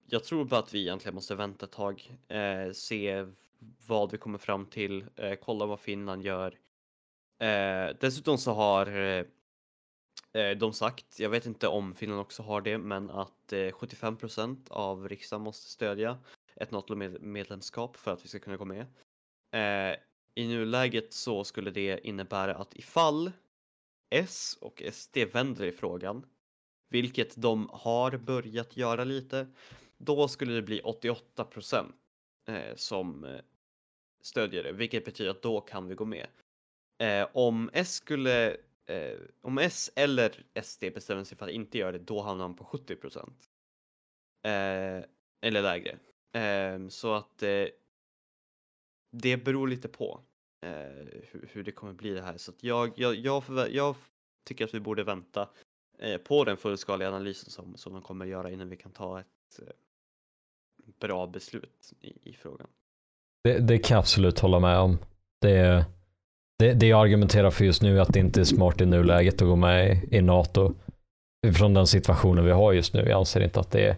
jag 0.06 0.24
tror 0.24 0.46
bara 0.46 0.60
att 0.60 0.74
vi 0.74 0.82
egentligen 0.82 1.16
måste 1.16 1.36
vänta 1.36 1.66
ett 1.66 1.72
tag, 1.72 2.18
eh, 2.28 2.72
se 2.74 3.26
vad 3.88 4.12
vi 4.12 4.18
kommer 4.18 4.38
fram 4.38 4.66
till, 4.66 5.06
eh, 5.16 5.34
kolla 5.34 5.66
vad 5.66 5.80
Finland 5.80 6.24
gör. 6.24 6.60
Eh, 7.43 7.95
dessutom 7.99 8.38
så 8.38 8.53
har 8.53 8.88
eh, 8.88 9.25
eh, 10.34 10.58
de 10.58 10.73
sagt, 10.73 11.19
jag 11.19 11.29
vet 11.29 11.45
inte 11.45 11.67
om 11.67 11.95
Finland 11.95 12.21
också 12.21 12.43
har 12.43 12.62
det, 12.62 12.77
men 12.77 13.10
att 13.10 13.53
eh, 13.53 13.58
75% 13.58 14.71
av 14.71 15.10
riksdagen 15.10 15.43
måste 15.43 15.69
stödja 15.69 16.17
ett 16.56 16.71
NATO-medlemskap 16.71 17.97
för 17.97 18.13
att 18.13 18.25
vi 18.25 18.29
ska 18.29 18.39
kunna 18.39 18.58
gå 18.58 18.65
med. 18.65 18.86
Eh, 19.51 19.97
I 20.36 20.47
nuläget 20.47 21.13
så 21.13 21.43
skulle 21.43 21.71
det 21.71 22.08
innebära 22.08 22.56
att 22.56 22.75
ifall 22.75 23.32
S 24.10 24.58
och 24.62 24.84
SD 24.91 25.17
vänder 25.34 25.65
i 25.65 25.71
frågan, 25.71 26.25
vilket 26.89 27.41
de 27.41 27.69
har 27.73 28.17
börjat 28.17 28.77
göra 28.77 29.03
lite, 29.03 29.47
då 29.97 30.27
skulle 30.27 30.53
det 30.53 30.62
bli 30.62 30.82
88 30.82 31.47
eh, 32.47 32.75
som 32.75 33.23
eh, 33.23 33.41
stödjer 34.21 34.63
det, 34.63 34.71
vilket 34.71 35.06
betyder 35.06 35.32
att 35.32 35.41
då 35.41 35.62
kan 35.62 35.88
vi 35.88 35.95
gå 35.95 36.06
med. 36.06 36.27
Eh, 37.04 37.28
om 37.34 37.70
S 37.74 37.94
skulle 37.94 38.58
eh, 38.86 39.20
om 39.42 39.58
S 39.58 39.92
eller 39.96 40.46
SD 40.63 40.84
bestämmer 40.94 41.24
sig 41.24 41.38
för 41.38 41.46
att 41.46 41.52
inte 41.52 41.78
göra 41.78 41.92
det, 41.92 42.00
då 42.00 42.22
hamnar 42.22 42.44
han 42.44 42.56
på 42.56 42.66
70 42.66 42.96
procent. 42.96 43.50
Eh, 44.46 45.04
eller 45.42 45.62
lägre. 45.62 45.98
Eh, 46.34 46.88
så 46.88 47.13
att 47.13 47.44
eh, 47.44 47.66
det 49.12 49.38
beror 49.38 49.68
lite 49.68 49.88
på 49.88 50.22
eh, 50.66 50.72
hur, 51.32 51.50
hur 51.52 51.63
det 51.63 51.72
kommer 51.72 51.94
bli 51.94 52.10
det 52.10 52.22
här. 52.22 52.38
Så 52.38 52.52
att 52.52 52.63
jag, 52.63 52.94
jag, 52.96 53.16
jag, 53.16 53.44
förvä- 53.44 53.70
jag 53.72 53.96
tycker 54.46 54.66
att 54.66 54.74
vi 54.74 54.80
borde 54.80 55.04
vänta 55.04 55.50
eh, 56.00 56.18
på 56.18 56.44
den 56.44 56.58
fullskaliga 56.58 57.08
analysen 57.08 57.50
som, 57.50 57.78
som 57.78 57.94
de 57.94 58.02
kommer 58.02 58.26
göra 58.26 58.52
innan 58.52 58.70
vi 58.70 58.78
kan 58.78 58.92
ta 58.92 59.20
ett 59.20 59.60
eh, 59.60 59.74
bra 61.00 61.28
beslut 61.28 61.94
i, 62.00 62.30
i 62.30 62.34
frågan. 62.34 62.68
Det, 63.44 63.60
det 63.60 63.78
kan 63.78 63.96
jag 63.96 64.00
absolut 64.00 64.39
hålla 64.39 64.60
med 64.60 64.80
om. 64.80 64.98
Det, 65.42 65.86
det, 66.63 66.73
det 66.73 66.88
jag 66.88 67.02
argumenterar 67.02 67.52
för 67.52 67.65
just 67.65 67.82
nu 67.82 67.97
är 67.97 68.02
att 68.02 68.13
det 68.13 68.19
inte 68.19 68.39
är 68.39 68.43
smart 68.45 68.82
i 68.82 68.86
nuläget 68.86 69.41
att 69.41 69.47
gå 69.47 69.56
med 69.56 70.04
i, 70.12 70.21
NATO. 70.21 70.73
Utifrån 71.47 71.73
den 71.73 71.88
situationen 71.88 72.45
vi 72.45 72.52
har 72.52 72.73
just 72.73 72.93
nu. 72.93 73.02
Jag 73.10 73.19
anser 73.19 73.41
inte 73.41 73.60
att 73.60 73.71
det 73.71 73.95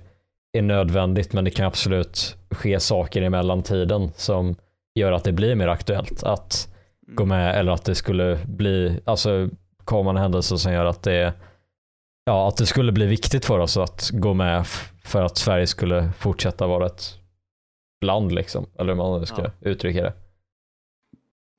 är 0.58 0.62
nödvändigt, 0.62 1.34
men 1.34 1.44
det 1.44 1.52
kan 1.52 1.66
absolut 1.66 2.38
ske 2.52 2.80
saker 2.80 3.22
i 3.22 3.30
mellantiden 3.30 4.12
som 4.16 4.56
gör 4.96 5.12
att 5.12 5.24
det 5.24 5.32
blir 5.32 5.56
mer 5.56 5.68
aktuellt 5.68 6.24
att 6.24 6.68
Mm. 7.08 7.16
gå 7.16 7.26
med 7.26 7.56
eller 7.60 7.72
att 7.72 7.86
det 7.86 7.96
skulle 7.96 8.40
bli, 8.46 9.00
alltså 9.06 9.50
komma 9.84 10.10
en 10.10 10.18
händelse 10.18 10.58
som 10.58 10.74
gör 10.74 10.86
att 10.86 11.04
det 11.04 11.34
ja, 12.26 12.48
att 12.48 12.58
det 12.58 12.66
skulle 12.66 12.92
bli 12.92 13.06
viktigt 13.06 13.46
för 13.46 13.60
oss 13.60 13.78
att 13.78 14.10
gå 14.14 14.34
med 14.34 14.66
för 15.04 15.24
att 15.24 15.38
Sverige 15.38 15.68
skulle 15.68 16.12
fortsätta 16.18 16.68
vara 16.68 16.86
ett 16.86 17.20
land 18.06 18.32
liksom, 18.32 18.66
eller 18.80 18.94
hur 18.94 18.98
man 18.98 19.26
ska 19.26 19.42
Ja. 19.42 19.52
uttrycka 19.70 20.02
det. 20.04 20.14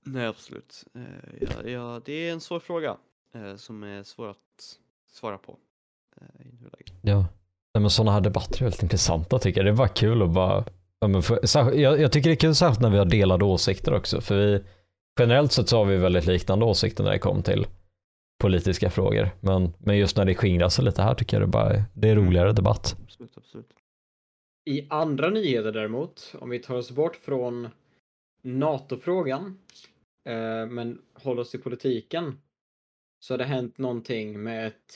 Nej, 0.06 0.26
absolut. 0.26 0.84
Eh, 0.94 1.02
ja, 1.40 1.70
ja, 1.70 2.00
det 2.04 2.28
är 2.28 2.32
en 2.32 2.40
svår 2.40 2.60
fråga 2.60 2.96
eh, 3.34 3.56
som 3.56 3.82
är 3.82 4.02
svår 4.02 4.28
att 4.28 4.78
svara 5.12 5.38
på. 5.38 5.56
Eh, 6.16 6.46
i 6.46 6.52
nuläget. 6.52 6.92
Ja. 7.02 7.26
Nej, 7.74 7.80
men 7.80 7.90
sådana 7.90 8.12
här 8.12 8.20
debatter 8.20 8.58
är 8.58 8.64
väldigt 8.64 8.82
intressanta 8.82 9.38
tycker 9.38 9.60
jag. 9.60 9.66
Det 9.66 9.70
är 9.70 9.76
bara 9.76 9.88
kul 9.88 10.22
att 10.22 10.30
bara, 10.30 10.64
ja, 11.00 11.08
men 11.08 11.22
för, 11.22 11.40
jag, 11.74 12.00
jag 12.00 12.12
tycker 12.12 12.30
det 12.30 12.34
är 12.34 12.40
kul 12.40 12.54
särskilt 12.54 12.80
när 12.80 12.90
vi 12.90 12.98
har 12.98 13.04
delade 13.04 13.44
åsikter 13.44 13.94
också, 13.94 14.20
för 14.20 14.36
vi, 14.36 14.64
generellt 15.18 15.52
sett 15.52 15.68
så 15.68 15.76
har 15.76 15.84
vi 15.84 15.96
väldigt 15.96 16.26
liknande 16.26 16.64
åsikter 16.64 17.04
när 17.04 17.10
det 17.10 17.18
kommer 17.18 17.42
till 17.42 17.66
politiska 18.38 18.90
frågor. 18.90 19.30
Men, 19.40 19.72
men 19.78 19.98
just 19.98 20.16
när 20.16 20.24
det 20.24 20.34
skingrar 20.34 20.68
sig 20.68 20.84
lite 20.84 21.02
här 21.02 21.14
tycker 21.14 21.36
jag 21.36 21.48
det 21.48 21.52
bara 21.52 21.84
det 21.94 22.08
är 22.08 22.16
roligare 22.16 22.52
debatt. 22.52 22.96
Absolut, 23.04 23.32
absolut. 23.36 23.70
I 24.64 24.86
andra 24.90 25.30
nyheter 25.30 25.72
däremot, 25.72 26.34
om 26.40 26.50
vi 26.50 26.58
tar 26.58 26.74
oss 26.74 26.90
bort 26.90 27.16
från 27.16 27.68
NATO-frågan, 28.42 29.58
eh, 30.26 30.66
men 30.66 31.02
håller 31.14 31.42
oss 31.42 31.50
till 31.50 31.62
politiken, 31.62 32.40
så 33.20 33.34
har 33.34 33.38
det 33.38 33.44
hänt 33.44 33.78
någonting 33.78 34.42
med 34.42 34.66
ett 34.66 34.94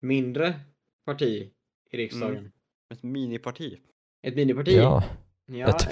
mindre 0.00 0.60
parti 1.04 1.50
i 1.90 1.96
riksdagen. 1.96 2.52
Ett 2.94 3.02
miniparti. 3.02 3.78
Ett 4.22 4.36
miniparti. 4.36 4.76
Ja, 4.76 5.04
ja 5.46 5.68
ett, 5.68 5.88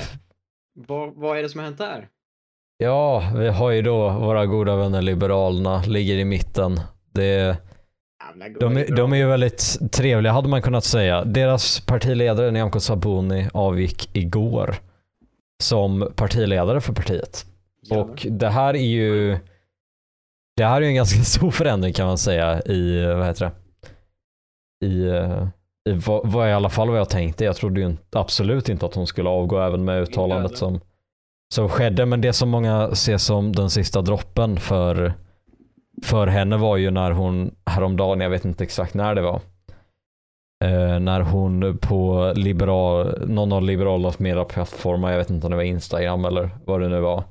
vad, 0.72 1.14
vad 1.14 1.38
är 1.38 1.42
det 1.42 1.48
som 1.48 1.58
har 1.58 1.64
hänt 1.64 1.78
där? 1.78 2.08
ja, 2.78 3.32
vi 3.36 3.48
har 3.48 3.70
ju 3.70 3.82
då 3.82 4.10
våra 4.10 4.46
goda 4.46 4.76
vänner 4.76 5.02
Liberalerna, 5.02 5.82
ligger 5.82 6.14
i 6.14 6.24
mitten. 6.24 6.80
Det, 7.12 7.56
de, 8.60 8.84
de 8.96 9.12
är 9.12 9.16
ju 9.16 9.26
väldigt 9.26 9.92
trevliga 9.92 10.32
hade 10.32 10.48
man 10.48 10.62
kunnat 10.62 10.84
säga. 10.84 11.24
Deras 11.24 11.80
partiledare 11.80 12.50
Nyamko 12.50 12.80
Sabuni 12.80 13.48
avgick 13.52 14.16
igår 14.16 14.76
som 15.62 16.12
partiledare 16.16 16.80
för 16.80 16.92
partiet. 16.92 17.46
Och 17.90 18.26
det 18.30 18.48
här 18.48 18.74
är 18.74 18.86
ju 18.86 19.38
Det 20.56 20.64
här 20.64 20.82
är 20.82 20.86
en 20.86 20.94
ganska 20.94 21.20
stor 21.24 21.50
förändring 21.50 21.92
kan 21.92 22.06
man 22.06 22.18
säga 22.18 22.62
i, 22.62 23.06
vad 23.06 23.26
heter 23.26 23.44
det? 23.44 23.52
I, 24.86 25.08
eh, 25.08 25.46
i 25.88 25.92
vad, 25.92 26.28
vad 26.28 26.48
i 26.48 26.52
alla 26.52 26.70
fall 26.70 26.90
vad 26.90 26.98
jag 26.98 27.08
tänkte. 27.10 27.44
Jag 27.44 27.56
trodde 27.56 27.80
ju 27.80 27.86
inte, 27.86 28.18
absolut 28.18 28.68
inte 28.68 28.86
att 28.86 28.94
hon 28.94 29.06
skulle 29.06 29.28
avgå 29.28 29.60
även 29.60 29.84
med 29.84 30.02
uttalandet 30.02 30.58
som, 30.58 30.80
som 31.54 31.68
skedde. 31.68 32.06
Men 32.06 32.20
det 32.20 32.32
som 32.32 32.48
många 32.48 32.94
ser 32.94 33.16
som 33.16 33.52
den 33.52 33.70
sista 33.70 34.02
droppen 34.02 34.56
för, 34.56 35.12
för 36.04 36.26
henne 36.26 36.56
var 36.56 36.76
ju 36.76 36.90
när 36.90 37.10
hon 37.10 37.54
häromdagen, 37.66 38.20
jag 38.20 38.30
vet 38.30 38.44
inte 38.44 38.64
exakt 38.64 38.94
när 38.94 39.14
det 39.14 39.22
var, 39.22 39.40
eh, 40.64 40.98
när 41.00 41.20
hon 41.20 41.78
på 41.78 42.32
liberal, 42.36 43.24
någon 43.28 43.52
av 43.52 43.62
Liberalernas 43.62 44.18
medieplattformar, 44.18 45.10
jag 45.10 45.18
vet 45.18 45.30
inte 45.30 45.46
om 45.46 45.50
det 45.50 45.56
var 45.56 45.64
Instagram 45.64 46.24
eller 46.24 46.50
vad 46.64 46.80
det 46.80 46.88
nu 46.88 47.00
var, 47.00 47.24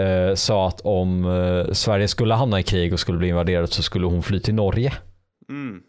eh, 0.00 0.34
sa 0.34 0.68
att 0.68 0.80
om 0.80 1.24
eh, 1.24 1.72
Sverige 1.72 2.08
skulle 2.08 2.34
hamna 2.34 2.60
i 2.60 2.62
krig 2.62 2.92
och 2.92 3.00
skulle 3.00 3.18
bli 3.18 3.28
invaderat 3.28 3.72
så 3.72 3.82
skulle 3.82 4.06
hon 4.06 4.22
fly 4.22 4.40
till 4.40 4.54
Norge. 4.54 4.92
Mm. 5.48 5.82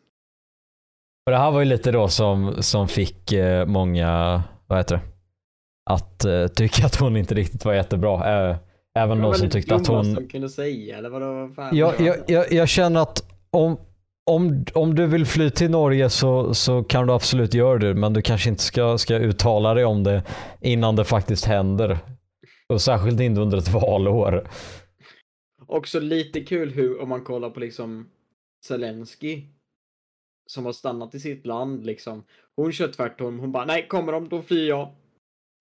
Och 1.25 1.31
det 1.31 1.37
här 1.37 1.51
var 1.51 1.59
ju 1.59 1.65
lite 1.65 1.91
då 1.91 2.07
som, 2.07 2.63
som 2.63 2.87
fick 2.87 3.31
eh, 3.31 3.65
många, 3.65 4.43
vad 4.67 4.79
heter 4.79 4.95
det, 4.95 5.01
att 5.89 6.25
eh, 6.25 6.47
tycka 6.47 6.85
att 6.85 6.95
hon 6.95 7.17
inte 7.17 7.35
riktigt 7.35 7.65
var 7.65 7.73
jättebra. 7.73 8.49
Eh, 8.49 8.57
även 8.95 9.17
någon 9.17 9.31
väl 9.31 9.39
som 9.39 9.49
tyckte 9.49 9.75
att 9.75 9.87
hon... 9.87 10.13
de 10.13 10.27
kunde 10.27 10.49
säga, 10.49 10.97
eller? 10.97 11.09
Vad 11.09 11.55
fan 11.55 11.77
Jag, 11.77 11.99
jag, 11.99 12.15
jag, 12.27 12.51
jag 12.51 12.69
känner 12.69 13.01
att 13.01 13.23
om, 13.51 13.77
om, 14.25 14.65
om 14.73 14.95
du 14.95 15.07
vill 15.07 15.25
fly 15.25 15.49
till 15.49 15.71
Norge 15.71 16.09
så, 16.09 16.53
så 16.53 16.83
kan 16.83 17.07
du 17.07 17.13
absolut 17.13 17.53
göra 17.53 17.77
det, 17.77 17.93
men 17.93 18.13
du 18.13 18.21
kanske 18.21 18.49
inte 18.49 18.63
ska, 18.63 18.97
ska 18.97 19.15
uttala 19.15 19.73
dig 19.73 19.85
om 19.85 20.03
det 20.03 20.23
innan 20.61 20.95
det 20.95 21.03
faktiskt 21.03 21.45
händer. 21.45 21.99
Och 22.71 22.81
särskilt 22.81 23.19
inte 23.19 23.41
under 23.41 23.57
ett 23.57 23.67
valår. 23.73 24.49
Också 25.67 25.99
lite 25.99 26.41
kul 26.41 26.69
hur, 26.71 27.01
om 27.01 27.09
man 27.09 27.23
kollar 27.23 27.49
på 27.49 27.59
liksom 27.59 28.09
Zelensky 28.65 29.43
som 30.49 30.65
har 30.65 30.73
stannat 30.73 31.15
i 31.15 31.19
sitt 31.19 31.45
land 31.45 31.85
liksom. 31.85 32.23
Hon 32.55 32.71
kör 32.71 32.87
tvärtom. 32.87 33.39
Hon 33.39 33.51
bara, 33.51 33.65
nej, 33.65 33.87
kommer 33.87 34.11
de, 34.11 34.29
då 34.29 34.41
flyr 34.41 34.69
jag. 34.69 34.89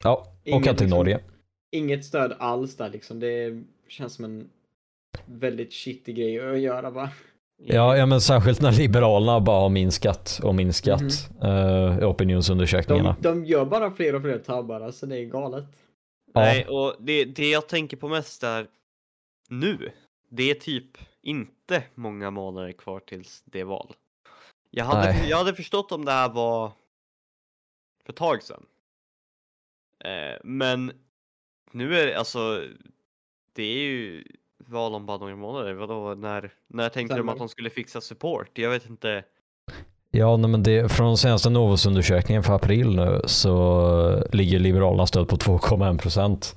Ja, 0.05 0.27
åka 0.47 0.63
till 0.63 0.71
liksom- 0.71 0.89
Norge. 0.91 1.21
Inget 1.77 2.05
stöd 2.05 2.33
alls 2.39 2.77
där 2.77 2.91
liksom. 2.91 3.21
Det 3.21 3.63
känns 3.89 4.15
som 4.15 4.25
en 4.25 4.51
väldigt 5.27 5.73
shitty 5.73 6.13
grej 6.13 6.41
att 6.53 6.61
göra 6.61 6.91
va? 6.91 7.11
Ja, 7.63 7.97
ja, 7.97 8.07
men 8.07 8.21
särskilt 8.21 8.61
när 8.61 8.73
Liberalerna 8.73 9.41
bara 9.41 9.61
har 9.61 9.69
minskat 9.69 10.41
och 10.43 10.55
minskat 10.55 11.03
Mhm. 11.41 11.51
eh, 11.51 12.09
opinionsundersökningarna. 12.09 13.17
De, 13.21 13.29
de 13.29 13.45
gör 13.45 13.65
bara 13.65 13.91
fler 13.91 14.15
och 14.15 14.23
fler 14.23 14.39
tabbar, 14.39 14.81
alltså 14.81 15.07
det 15.07 15.17
är 15.19 15.25
galet. 15.25 15.65
Ja. 16.33 16.41
Nej, 16.41 16.67
och 16.67 16.97
det, 16.99 17.25
det 17.25 17.51
jag 17.51 17.69
tänker 17.69 17.97
på 17.97 18.09
mest 18.09 18.43
är 18.43 18.69
nu. 19.49 19.93
Det 20.29 20.51
är 20.51 20.55
typ 20.55 20.99
inte 21.23 21.85
många 21.95 22.31
månader 22.31 22.73
kvar 22.73 23.01
tills 23.01 23.43
det 23.45 23.61
är 23.61 23.65
val. 23.65 23.95
Jag 24.71 24.85
hade, 24.85 25.13
Nej. 25.13 25.31
jag 25.31 25.37
hade 25.37 25.55
förstått 25.55 25.93
om 25.93 26.05
det 26.05 26.13
här 26.13 26.29
var 26.29 26.73
för 28.05 28.13
ett 28.13 28.17
tag 28.17 28.43
sedan. 28.43 28.67
Eh, 30.05 30.39
men 30.45 30.93
nu 31.73 31.99
är 31.99 32.07
det 32.07 32.19
alltså, 32.19 32.65
det 33.53 33.63
är 33.63 33.79
ju 33.79 34.25
val 34.59 34.95
om 34.95 35.07
bara 35.07 35.19
några 35.19 35.37
månader. 35.37 35.73
Vadå, 35.73 36.15
när, 36.15 36.55
när 36.67 36.89
tänkte 36.89 37.15
de 37.15 37.19
Stämmer. 37.19 37.33
att 37.33 37.39
de 37.39 37.49
skulle 37.49 37.71
fixa 37.71 38.01
support? 38.01 38.59
Jag 38.59 38.71
vet 38.71 38.89
inte. 38.89 39.25
Ja, 40.11 40.37
nej, 40.37 40.51
men 40.51 40.63
det, 40.63 40.93
från 40.93 41.17
senaste 41.17 41.51
Novusundersökningen 41.51 42.43
för 42.43 42.53
april 42.55 42.97
nu 42.97 43.21
så 43.25 44.25
ligger 44.33 44.59
Liberalernas 44.59 45.09
stöd 45.09 45.29
på 45.29 45.37
2,1 45.37 45.99
procent. 45.99 46.57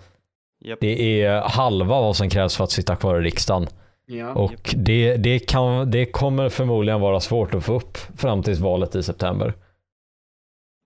Japp. 0.66 0.80
Det 0.82 1.22
är 1.24 1.42
halva 1.42 2.02
vad 2.02 2.16
som 2.16 2.30
krävs 2.30 2.58
för 2.58 2.64
att 2.64 2.72
sitta 2.72 2.96
kvar 2.96 3.20
i 3.20 3.24
riksdagen. 3.24 3.68
Ja. 4.06 4.34
Och 4.34 4.76
det, 4.78 5.18
det, 5.18 5.40
kan, 5.40 5.92
det 5.92 6.06
kommer 6.06 6.50
förmodligen 6.50 7.02
vara 7.02 7.20
svårt 7.20 7.54
att 7.54 7.64
få 7.66 7.74
upp 7.76 7.98
fram 7.98 8.44
till 8.44 8.56
valet 8.56 8.96
i 8.96 9.04
september. 9.04 9.54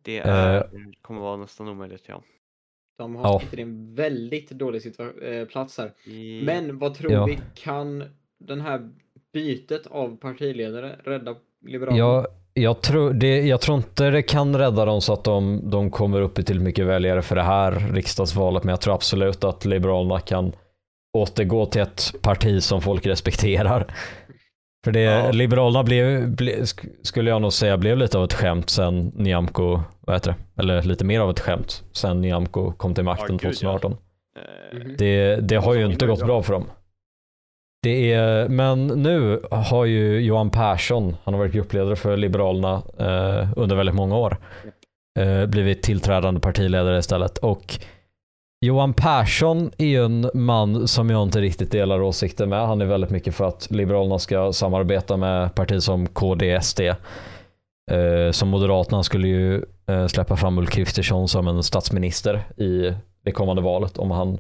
Det 0.04 0.18
är, 0.18 0.56
Eh. 0.58 0.64
kommer 1.02 1.22
vara 1.22 1.38
nästan 1.38 1.68
omöjligt 1.68 2.04
ja. 2.08 2.22
De 2.98 3.16
har 3.16 3.24
Ja. 3.34 3.40
sitter 3.40 3.60
i 3.60 3.62
en 3.62 3.96
väldigt 3.96 4.50
dålig 4.50 4.82
situa- 4.82 5.40
eh, 5.42 5.46
plats 5.48 5.78
här. 5.78 5.94
I, 6.06 6.42
Men 6.46 6.80
vad 6.80 6.94
tror 6.96 7.12
Ja. 7.12 7.26
vi, 7.26 7.40
kan 7.56 8.04
den 8.40 8.62
här 8.62 8.90
bytet 9.34 9.88
av 9.88 10.18
partiledare 10.18 10.96
rädda 11.04 11.36
Liberalerna? 11.66 11.98
Jag, 11.98 12.28
jag, 12.62 12.82
tror, 12.82 13.14
det, 13.14 13.42
jag 13.42 13.62
tror 13.62 13.78
inte 13.78 14.10
det 14.10 14.22
kan 14.22 14.56
rädda 14.58 14.86
dem 14.86 15.02
så 15.02 15.14
att 15.14 15.24
de, 15.24 15.62
de 15.70 15.92
kommer 15.92 16.22
upp 16.22 16.40
i 16.40 16.44
till 16.44 16.60
mycket 16.60 16.86
väljare 16.86 17.22
för 17.22 17.36
det 17.36 17.44
här 17.44 17.72
riksdagsvalet, 17.94 18.64
men 18.64 18.70
jag 18.70 18.82
tror 18.82 18.94
absolut 18.94 19.44
att 19.44 19.66
Liberalerna 19.66 20.20
kan 20.20 20.52
återgå 21.18 21.66
till 21.66 21.82
ett 21.82 22.14
parti 22.22 22.64
som 22.64 22.82
folk 22.82 23.06
respekterar. 23.06 23.88
För 24.86 24.92
det, 24.92 25.02
Ja. 25.02 25.32
Liberalerna 25.32 25.84
blev, 25.84 26.30
ble, 26.36 26.52
sk- 26.56 26.90
skulle 27.04 27.30
jag 27.30 27.42
nog 27.42 27.54
säga, 27.54 27.78
blev 27.78 27.98
lite 27.98 28.18
av 28.18 28.24
ett 28.24 28.34
skämt 28.34 28.70
sen 28.70 29.12
Nyamko, 29.16 29.80
vad 30.00 30.16
heter 30.16 30.32
det? 30.56 30.62
Eller 30.62 30.82
lite 30.84 31.06
mer 31.06 31.20
av 31.20 31.30
ett 31.30 31.40
skämt 31.40 31.84
sen 31.92 32.22
Nyamko 32.22 32.72
kom 32.72 32.94
till 32.94 33.04
makten 33.04 33.40
Ja, 33.42 33.50
gud, 33.50 33.58
ja. 33.62 33.80
2018. 33.80 33.92
eh. 33.92 33.98
Det, 34.98 35.36
det 35.36 35.56
har 35.56 35.74
ju 35.74 35.86
inte 35.86 36.06
gått 36.08 36.26
bra 36.26 36.44
för 36.44 36.54
dem. 36.54 36.66
Det 37.84 38.14
är, 38.14 38.50
men 38.50 38.88
nu 38.88 39.42
har 39.52 39.86
ju 39.86 40.20
Johan 40.20 40.50
Persson, 40.50 41.16
han 41.24 41.34
har 41.34 41.40
varit 41.40 41.54
gruppledare 41.54 41.96
för 41.96 42.18
Liberalerna 42.18 42.82
eh, 43.00 43.50
under 43.56 43.76
väldigt 43.76 43.96
många 43.96 44.18
år, 44.18 44.38
eh, 45.20 45.46
blivit 45.46 45.84
tillträdande 45.84 46.40
partiledare 46.40 47.00
istället. 47.00 47.38
Och 47.38 47.80
Johan 48.66 48.94
Persson 48.94 49.72
är 49.78 49.86
ju 49.86 50.06
en 50.06 50.30
man 50.34 50.88
som 50.88 51.10
jag 51.10 51.24
inte 51.24 51.42
riktigt 51.42 51.72
delar 51.72 52.02
åsikter 52.02 52.46
med. 52.46 52.68
Han 52.68 52.82
är 52.82 52.86
väldigt 52.86 53.10
mycket 53.10 53.36
för 53.36 53.48
att 53.48 53.72
Liberalerna 53.72 54.20
ska 54.20 54.54
samarbeta 54.54 55.18
med 55.18 55.56
partier 55.56 55.80
som 55.80 56.08
KD, 56.08 56.62
SD. 56.62 56.80
Eh, 57.92 58.32
som 58.32 58.50
Moderaterna 58.50 59.04
skulle 59.04 59.28
ju 59.28 59.64
eh, 59.88 60.08
släppa 60.08 60.36
fram 60.36 60.58
Ulf 60.58 60.70
Kristersson 60.70 61.28
som 61.28 61.48
en 61.48 61.64
statsminister 61.64 62.44
i 62.58 62.94
det 63.24 63.32
kommande 63.32 63.62
valet 63.62 63.98
om 63.98 64.12
han 64.12 64.40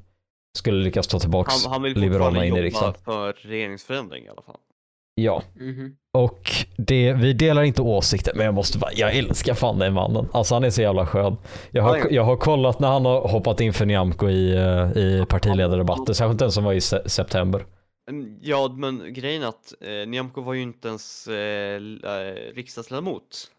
skulle 0.58 0.84
lyckas 0.84 1.08
ta 1.08 1.20
tillbaka 1.20 1.52
Han, 1.64 1.72
han 1.72 1.82
vill 1.84 1.98
Liberalerna 1.98 2.46
in 2.46 2.56
i 2.58 2.62
riksdagen. 2.62 2.94
för 3.06 3.34
regeringsförändring 3.34 4.26
i 4.26 4.30
alla 4.30 4.42
fall. 4.42 4.58
Ja, 5.20 5.44
Mhm. 5.56 5.96
och 6.14 6.52
det, 6.78 7.14
vi 7.14 7.34
delar 7.34 7.64
inte 7.64 7.82
åsikter, 7.82 8.34
men 8.36 8.46
jag 8.46 8.54
måste 8.54 8.78
bara, 8.78 8.92
jag 8.94 9.16
älskar 9.16 9.54
fan 9.54 9.80
den 9.80 9.94
mannen. 9.94 10.30
Alltså 10.32 10.54
han 10.56 10.64
är 10.64 10.70
så 10.70 10.82
jävla 10.82 11.06
skön. 11.06 11.38
Jag 11.72 11.84
har, 11.84 11.98
Ja, 11.98 12.04
ja. 12.04 12.10
jag 12.12 12.24
har 12.24 12.36
kollat 12.36 12.80
när 12.80 12.88
han 12.88 13.06
har 13.06 13.28
hoppat 13.28 13.62
in 13.62 13.74
för 13.74 13.86
Nyamko 13.86 14.30
i, 14.30 14.52
eh, 14.56 14.98
i 15.04 15.26
partiledardebatter, 15.30 16.14
särskilt 16.14 16.40
den 16.40 16.52
som 16.52 16.64
var 16.64 16.74
i 16.74 16.82
se- 16.82 17.10
september. 17.10 17.66
Mm, 18.10 18.40
Ja, 18.42 18.74
men 18.78 19.14
grejen 19.14 19.44
är 19.44 19.48
att 19.48 19.74
eh, 19.82 20.08
Nyamko 20.10 20.42
var 20.42 20.54
ju 20.54 20.62
inte 20.62 20.88
ens 20.88 21.28
eh, 21.28 21.76
eh, 21.76 22.56
riksdagsledamot. 22.56 23.52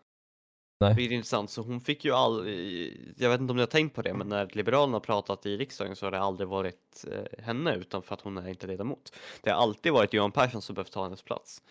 Nej. 0.81 0.95
Det 0.95 1.03
är 1.03 1.13
intressant, 1.13 1.51
så 1.51 1.63
hon 1.63 1.81
fick 1.81 2.05
ju 2.05 2.13
all... 2.13 2.49
i- 2.49 3.15
Jag 3.19 3.31
vet 3.31 3.41
inte 3.41 3.51
om 3.51 3.57
ni 3.57 3.63
har 3.63 3.67
tänkt 3.67 3.95
på 3.95 4.03
det, 4.03 4.15
men 4.15 4.29
när 4.29 4.49
Liberalerna 4.53 5.01
pratat 5.01 5.47
i 5.47 5.57
riksdagen 5.57 5.97
så 5.97 6.07
har 6.07 6.11
det 6.11 6.19
aldrig 6.19 6.49
varit 6.49 7.05
eh, 7.11 7.45
henne, 7.45 7.75
utan 7.77 8.03
för 8.03 8.15
att 8.15 8.21
hon 8.21 8.39
är 8.39 8.49
inte 8.49 8.67
ledamot. 8.67 9.13
Det 9.43 9.51
har 9.51 9.63
alltid 9.63 9.93
varit 9.93 10.13
Johan 10.13 10.33
Persson 10.33 10.63
som 10.63 10.75
behövt 10.75 10.93
ta 10.93 11.03
hennes 11.03 11.23
plats. 11.23 11.63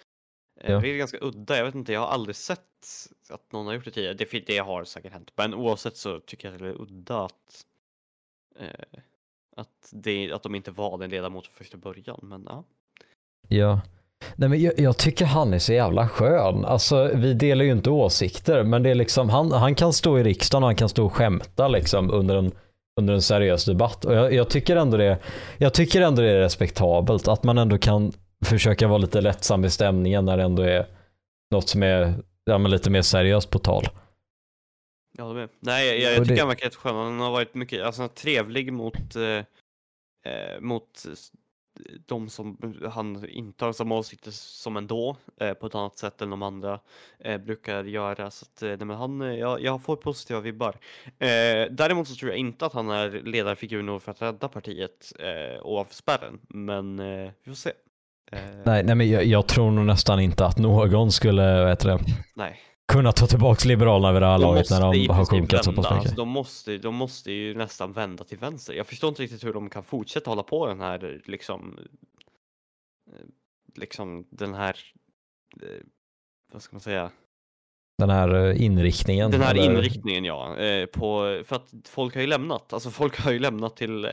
Eh, 0.62 0.72
Ja. 0.72 0.80
Det 0.80 0.88
är 0.90 0.98
ganska 0.98 1.18
udda, 1.22 1.58
jag 1.58 1.66
vet 1.66 1.76
inte, 1.76 1.94
jag 1.94 2.00
har 2.00 2.08
aldrig 2.08 2.36
sett 2.36 2.62
att 3.30 3.52
någon 3.52 3.66
har 3.68 3.74
gjort 3.74 3.86
det 3.86 3.92
tidigare. 3.92 4.14
Det, 4.14 4.46
det 4.48 4.58
har 4.58 4.84
säkert 4.84 5.14
hänt, 5.14 5.32
men 5.36 5.54
oavsett 5.54 5.98
så 5.98 6.20
tycker 6.20 6.52
jag 6.52 6.62
det 6.62 6.68
är 6.68 6.82
udda 6.82 7.26
att 7.26 7.66
eh, 8.60 9.00
att, 9.56 9.90
det, 9.92 10.32
att 10.32 10.44
de 10.44 10.56
inte 10.56 10.72
valde 10.72 11.06
en 11.06 11.12
ledamot 11.12 11.48
från 11.48 11.54
första 11.56 11.78
början, 11.78 12.20
men 12.24 12.44
ja. 12.50 12.64
Ja. 13.48 13.82
Nej, 14.36 14.50
men 14.50 14.62
jag, 14.62 14.80
jag 14.80 14.98
tycker 14.98 15.26
han 15.26 15.54
är 15.54 15.60
så 15.60 15.74
jävla 15.74 16.08
skön. 16.10 16.66
Alltså, 16.66 17.12
vi 17.14 17.34
delar 17.34 17.66
ju 17.66 17.72
inte 17.72 17.90
åsikter, 17.90 18.64
men 18.64 18.84
det 18.84 18.90
är 18.90 18.96
liksom, 18.96 19.30
han, 19.30 19.52
han 19.52 19.76
kan 19.76 19.94
stå 19.94 20.20
i 20.20 20.24
riksdagen 20.24 20.64
och 20.64 20.68
han 20.68 20.76
kan 20.76 20.90
stå 20.90 21.06
och 21.06 21.14
skämta 21.14 21.68
liksom, 21.68 22.12
under, 22.12 22.36
en, 22.36 22.52
under 23.00 23.14
en 23.14 23.22
seriös 23.22 23.66
debatt. 23.66 24.06
Och 24.06 24.14
jag, 24.14 24.34
jag, 24.34 24.50
tycker 24.50 24.76
ändå 24.76 24.98
det, 24.98 25.18
jag 25.58 25.74
tycker 25.74 26.02
ändå 26.02 26.22
det 26.22 26.32
är 26.32 26.40
respektabelt 26.40 27.28
att 27.28 27.44
man 27.44 27.58
ändå 27.58 27.78
kan 27.78 28.14
försöka 28.46 28.88
vara 28.88 28.98
lite 28.98 29.22
lättsam 29.22 29.66
i 29.66 29.70
stämningen 29.70 30.26
när 30.26 30.38
det 30.38 30.44
ändå 30.44 30.64
är 30.64 30.88
något 31.52 31.70
som 31.70 31.84
är 31.84 32.14
ja, 32.46 32.58
lite 32.58 32.90
mer 32.90 33.02
seriöst 33.02 33.50
på 33.50 33.60
tal. 33.60 33.84
Jag 35.18 35.26
håller 35.26 35.40
med. 35.40 35.50
Nej, 35.60 35.88
jag, 35.88 36.00
jag, 36.00 36.12
jag 36.12 36.24
tycker 36.24 36.36
det- 36.36 36.42
han 36.42 36.48
verkar 36.48 36.66
rätt 36.66 36.76
skön. 36.76 36.96
Han 36.96 37.20
har 37.20 37.32
varit 37.32 37.56
mycket, 37.56 37.86
alltså 37.86 38.08
trevlig 38.08 38.74
mot, 38.74 39.16
eh, 39.16 39.24
eh, 39.24 40.60
mot 40.62 41.06
de 42.06 42.30
som 42.30 42.76
han 42.92 43.30
inte 43.30 43.66
har 43.66 43.74
samma 43.74 43.96
åsikter 43.96 44.32
som 44.32 44.78
ändå, 44.78 45.18
eh, 45.40 45.54
på 45.54 45.68
ett 45.68 45.76
annat 45.76 45.98
sätt 45.98 46.22
än 46.22 46.30
de 46.30 46.44
andra 46.44 46.80
eh, 47.20 47.38
brukar 47.38 47.84
göra. 47.84 48.32
Så 48.32 48.46
att, 48.46 48.62
eh, 48.62 48.68
nej, 48.68 48.86
men 48.86 48.98
han, 48.98 49.22
eh, 49.22 49.34
jag, 49.34 49.62
jag 49.62 49.82
får 49.82 49.96
positiva 49.96 50.40
vibbar. 50.40 50.76
Eh, 51.06 51.68
däremot 51.72 52.08
så 52.08 52.16
tror 52.16 52.32
jag 52.32 52.40
inte 52.40 52.66
att 52.66 52.74
han 52.74 52.90
är 52.90 53.10
ledarfigur 53.10 53.84
nog 53.84 54.02
för 54.02 54.12
att 54.12 54.22
rädda 54.22 54.48
partiet 54.48 55.14
eh, 55.20 55.66
ovanför 55.66 55.94
spärren, 55.94 56.40
men 56.48 57.00
eh, 57.00 57.32
vi 57.44 57.52
får 57.52 57.54
se. 57.54 57.72
Eh, 58.32 58.40
Nej, 58.66 58.84
nej 58.84 58.96
men 58.96 59.10
jag, 59.10 59.26
jag 59.26 59.48
tror 59.48 59.72
nog 59.72 59.86
nästan 59.86 60.20
inte 60.20 60.46
att 60.46 60.58
någon 60.58 61.12
skulle 61.12 61.60
vad 61.60 61.70
heter 61.70 61.90
det, 61.90 62.00
nej. 62.36 62.60
Kunna 62.88 63.12
ta 63.12 63.28
tillbaka 63.28 63.68
Liberalerna 63.68 64.14
vid 64.14 64.22
det 64.22 64.26
här 64.26 64.38
laget 64.38 64.70
när 64.70 64.82
de 64.82 65.08
har 65.10 65.26
sjunkit 65.26 65.64
så 65.64 65.74
pass 65.74 65.78
mycket. 65.78 65.92
Alltså, 65.92 66.16
de, 66.16 66.30
måste, 66.30 66.78
de 66.78 66.96
måste 66.96 67.32
ju 67.32 67.54
nästan 67.54 67.94
vända 67.94 68.24
till 68.24 68.38
vänster. 68.38 68.74
Jag 68.74 68.88
förstår 68.88 69.08
inte 69.08 69.22
riktigt 69.22 69.44
hur 69.44 69.54
de 69.54 69.70
kan 69.70 69.84
fortsätta 69.84 70.32
hålla 70.32 70.44
på 70.44 70.68
den 70.68 70.82
här 70.82 71.22
liksom 71.26 71.78
eh, 73.08 73.26
liksom 73.76 74.28
den 74.30 74.54
här 74.54 74.76
eh, 75.62 75.84
vad 76.54 76.62
ska 76.62 76.76
man 76.76 76.82
säga? 76.82 77.12
Den 77.98 78.10
här 78.10 78.36
eh, 78.36 78.64
inriktningen. 78.64 79.32
Den 79.32 79.42
här 79.42 79.56
eller- 79.56 79.64
inriktningen 79.64 80.26
ja, 80.26 80.56
på, 80.94 81.42
för 81.46 81.56
att 81.56 81.74
folk 81.86 82.14
har 82.16 82.22
ju 82.22 82.28
lämnat, 82.28 82.74
alltså 82.74 82.90
folk 82.90 83.20
har 83.20 83.32
ju 83.32 83.40
lämnat 83.40 83.76
till 83.76 84.10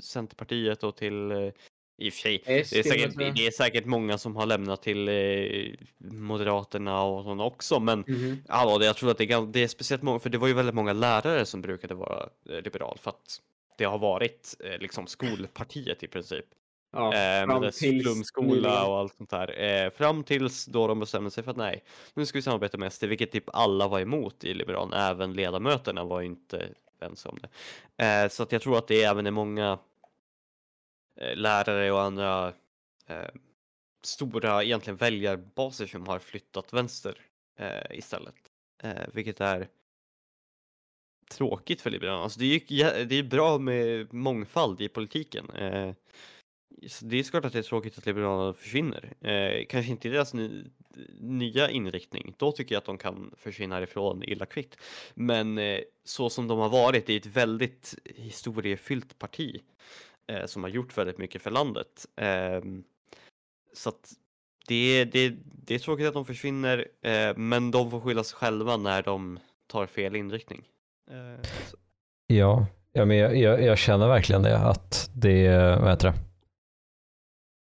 Centerpartiet 0.00 0.82
och 0.82 0.96
till 0.96 1.52
i 1.98 2.08
och 2.08 2.12
för 2.12 2.20
sig, 2.20 2.42
det 2.46 2.58
är, 2.58 2.82
säkert, 2.82 3.16
det 3.16 3.46
är 3.46 3.50
säkert 3.50 3.84
många 3.84 4.18
som 4.18 4.36
har 4.36 4.46
lämnat 4.46 4.82
till 4.82 5.08
eh, 5.08 5.74
Moderaterna 5.98 7.02
och 7.02 7.24
sådana 7.24 7.44
också, 7.44 7.80
men. 7.80 8.04
Ja, 8.48 8.78
det, 8.78 8.86
jag 8.86 8.96
tror 8.96 9.10
att 9.10 9.18
det 9.18 9.32
är, 9.32 9.46
det 9.52 9.62
är 9.62 9.68
speciellt 9.68 10.02
många, 10.02 10.18
för 10.18 10.30
det 10.30 10.38
var 10.38 10.48
ju 10.48 10.54
väldigt 10.54 10.74
många 10.74 10.92
lärare 10.92 11.46
som 11.46 11.62
brukade 11.62 11.94
vara 11.94 12.28
eh, 12.50 12.60
liberal 12.62 12.98
för 13.00 13.10
att 13.10 13.40
det 13.78 13.84
har 13.84 13.98
varit 13.98 14.56
eh, 14.64 14.78
liksom 14.78 15.06
skolpartiet 15.06 16.02
i 16.02 16.06
princip. 16.06 16.44
Ja, 16.92 17.14
eh, 17.14 17.46
fram 17.46 17.60
med 17.60 17.74
flumskola 17.74 18.86
och 18.86 18.98
allt 18.98 19.14
sånt 19.16 19.30
där. 19.30 19.62
Eh, 19.62 19.90
fram 19.90 20.24
tills 20.24 20.66
då 20.66 20.86
de 20.86 21.00
bestämde 21.00 21.30
sig 21.30 21.44
för 21.44 21.50
att 21.50 21.56
nej, 21.56 21.84
nu 22.14 22.26
ska 22.26 22.38
vi 22.38 22.42
samarbeta 22.42 22.78
med 22.78 22.92
SD, 22.92 23.04
vilket 23.04 23.32
typ 23.32 23.44
alla 23.52 23.88
var 23.88 24.00
emot 24.00 24.44
i 24.44 24.54
Liberalerna, 24.54 25.08
även 25.08 25.32
ledamöterna 25.32 26.04
var 26.04 26.22
inte 26.22 26.68
ense 27.00 27.28
om 27.28 27.38
det. 27.42 28.04
Eh, 28.04 28.28
så 28.28 28.42
att 28.42 28.52
jag 28.52 28.62
tror 28.62 28.78
att 28.78 28.88
det 28.88 29.02
även 29.02 29.26
är 29.26 29.30
många 29.30 29.78
Eh, 31.16 31.36
lärare 31.36 31.92
och 31.92 32.02
andra 32.02 32.52
eh, 33.06 33.30
stora 34.02 34.64
egentligen 34.64 34.96
väljarbaser 34.96 35.86
som 35.86 36.06
har 36.06 36.18
flyttat 36.18 36.72
vänster 36.72 37.20
eh, 37.58 37.98
istället. 37.98 38.34
Eh, 38.82 39.06
vilket 39.12 39.40
är 39.40 39.68
tråkigt 41.30 41.80
för 41.80 41.90
Liberalerna. 41.90 42.22
Alltså 42.22 42.40
det 42.40 42.46
är 42.46 42.72
ju 42.72 43.04
det 43.04 43.18
är 43.18 43.22
bra 43.22 43.58
med 43.58 44.12
mångfald 44.14 44.80
i 44.80 44.88
politiken. 44.88 45.50
Eh, 45.50 45.94
så 46.88 47.04
det 47.04 47.18
är 47.18 47.22
klart 47.22 47.44
att 47.44 47.52
det 47.52 47.58
är 47.58 47.62
tråkigt 47.62 47.98
att 47.98 48.06
Liberalerna 48.06 48.52
försvinner. 48.52 49.12
Eh, 49.20 49.66
kanske 49.66 49.90
inte 49.90 50.08
i 50.08 50.10
deras 50.10 50.34
ny, 50.34 50.64
nya 51.20 51.70
inriktning. 51.70 52.34
Då 52.38 52.52
tycker 52.52 52.74
jag 52.74 52.80
att 52.80 52.84
de 52.84 52.98
kan 52.98 53.34
försvinna 53.36 53.74
härifrån 53.74 54.22
illa 54.22 54.46
kvickt. 54.46 54.76
Men 55.14 55.58
eh, 55.58 55.80
så 56.04 56.30
som 56.30 56.48
de 56.48 56.58
har 56.58 56.68
varit, 56.68 57.06
det 57.06 57.12
är 57.12 57.16
ett 57.16 57.26
väldigt 57.26 57.94
historiefyllt 58.04 59.18
parti 59.18 59.60
eh, 60.26 60.46
som 60.46 60.62
har 60.62 60.70
gjort 60.70 60.98
väldigt 60.98 61.18
mycket 61.18 61.42
för 61.42 61.50
landet. 61.50 62.06
Ehm, 62.16 62.84
så 63.74 63.88
att 63.88 64.12
det, 64.68 65.04
det, 65.04 65.34
det 65.66 65.74
är 65.74 65.78
tråkigt 65.78 66.06
att 66.06 66.14
de 66.14 66.24
försvinner, 66.24 66.88
eh, 67.02 67.36
men 67.36 67.70
de 67.70 67.90
får 67.90 68.00
skylla 68.00 68.24
sig 68.24 68.36
själva 68.36 68.76
när 68.76 69.02
de 69.02 69.38
tar 69.66 69.86
fel 69.86 70.16
inriktning. 70.16 70.62
Eh, 71.10 71.48
Ja, 72.26 72.66
ja 72.92 73.04
men 73.04 73.16
jag, 73.16 73.36
jag, 73.36 73.62
jag 73.62 73.78
känner 73.78 74.08
verkligen 74.08 74.42
det. 74.42 74.58
Att 74.58 75.10
det, 75.14 75.48
vad 75.80 75.90
heter 75.90 76.08
det? 76.08 76.14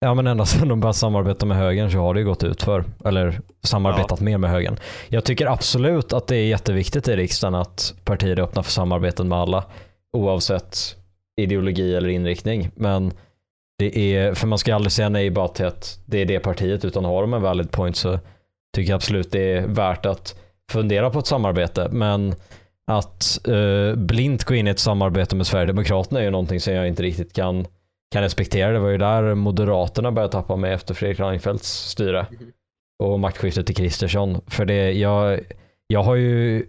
Ja 0.01 0.15
men 0.15 0.27
ända 0.27 0.47
sedan 0.47 0.69
de 0.69 0.81
började 0.81 0.99
samarbeta 0.99 1.47
med 1.47 1.57
högern 1.57 1.91
så 1.91 1.99
har 1.99 2.15
det 2.15 2.21
ju 2.21 2.27
gått 2.27 2.45
ut 2.45 2.63
för 2.63 2.85
Eller 3.05 3.41
samarbetat 3.63 4.21
mer 4.21 4.39
med 4.39 4.51
högern. 4.51 4.77
Jag 5.09 5.25
tycker 5.25 5.47
absolut 5.47 6.13
att 6.13 6.27
det 6.27 6.37
är 6.37 6.47
jätteviktigt 6.47 7.09
i 7.09 7.17
riksdagen 7.17 7.55
att 7.55 7.95
partier 8.05 8.37
är 8.37 8.43
öppna 8.43 8.63
för 8.63 8.71
samarbeten 8.71 9.29
med 9.29 9.39
alla. 9.39 9.65
Oavsett 10.13 10.97
ideologi 11.37 11.95
eller 11.95 12.09
inriktning. 12.09 12.71
Men 12.75 13.13
det 13.79 14.17
är, 14.17 14.35
för 14.35 14.47
man 14.47 14.59
ska 14.59 14.75
aldrig 14.75 14.93
säga 14.93 15.09
nej 15.09 15.31
bara 15.31 15.49
till 15.49 15.67
att 15.67 16.01
det 16.07 16.19
är 16.19 16.25
det 16.27 16.41
partiet 16.41 16.85
utan 16.85 17.05
har 17.05 17.23
de 17.23 17.35
en 17.35 17.43
valid 17.43 17.71
point 17.71 17.97
så 17.97 18.19
tycker 18.77 18.91
jag 18.91 18.97
absolut 18.97 19.33
det 19.33 19.53
är 19.53 19.67
värt 19.67 20.07
att 20.07 20.39
fundera 20.71 21.11
på 21.11 21.19
ett 21.19 21.27
samarbete. 21.27 21.89
Men 21.93 22.35
att 22.91 23.49
eh, 23.49 23.95
blint 23.97 24.45
gå 24.45 24.55
in 24.55 24.67
i 24.67 24.71
ett 24.71 24.79
samarbete 24.79 25.37
med 25.37 25.47
Sverigedemokraterna 25.47 26.21
är 26.21 26.25
ju 26.25 26.31
någonting 26.31 26.61
som 26.61 26.75
jag 26.75 26.89
inte 26.89 27.03
riktigt 27.03 27.33
kan, 27.33 27.67
kan 28.13 28.23
respektera. 28.23 28.73
Det 28.73 28.79
var 28.79 28.89
ju 28.89 28.99
där 28.99 29.35
Moderaterna 29.35 30.13
började 30.13 30.33
tappa 30.33 30.57
mig 30.57 30.73
efter 30.73 30.95
Fredrik 30.95 31.21
Reinfeldts 31.21 31.69
styre 31.69 32.27
Mhm. 32.31 32.53
och 33.03 33.21
maktskiftet 33.21 33.67
till 33.67 33.75
Kristersson. 33.77 34.41
För 34.47 34.65
det, 34.65 34.93
jag, 34.93 35.41
jag 35.87 36.03
har 36.03 36.15
ju 36.15 36.67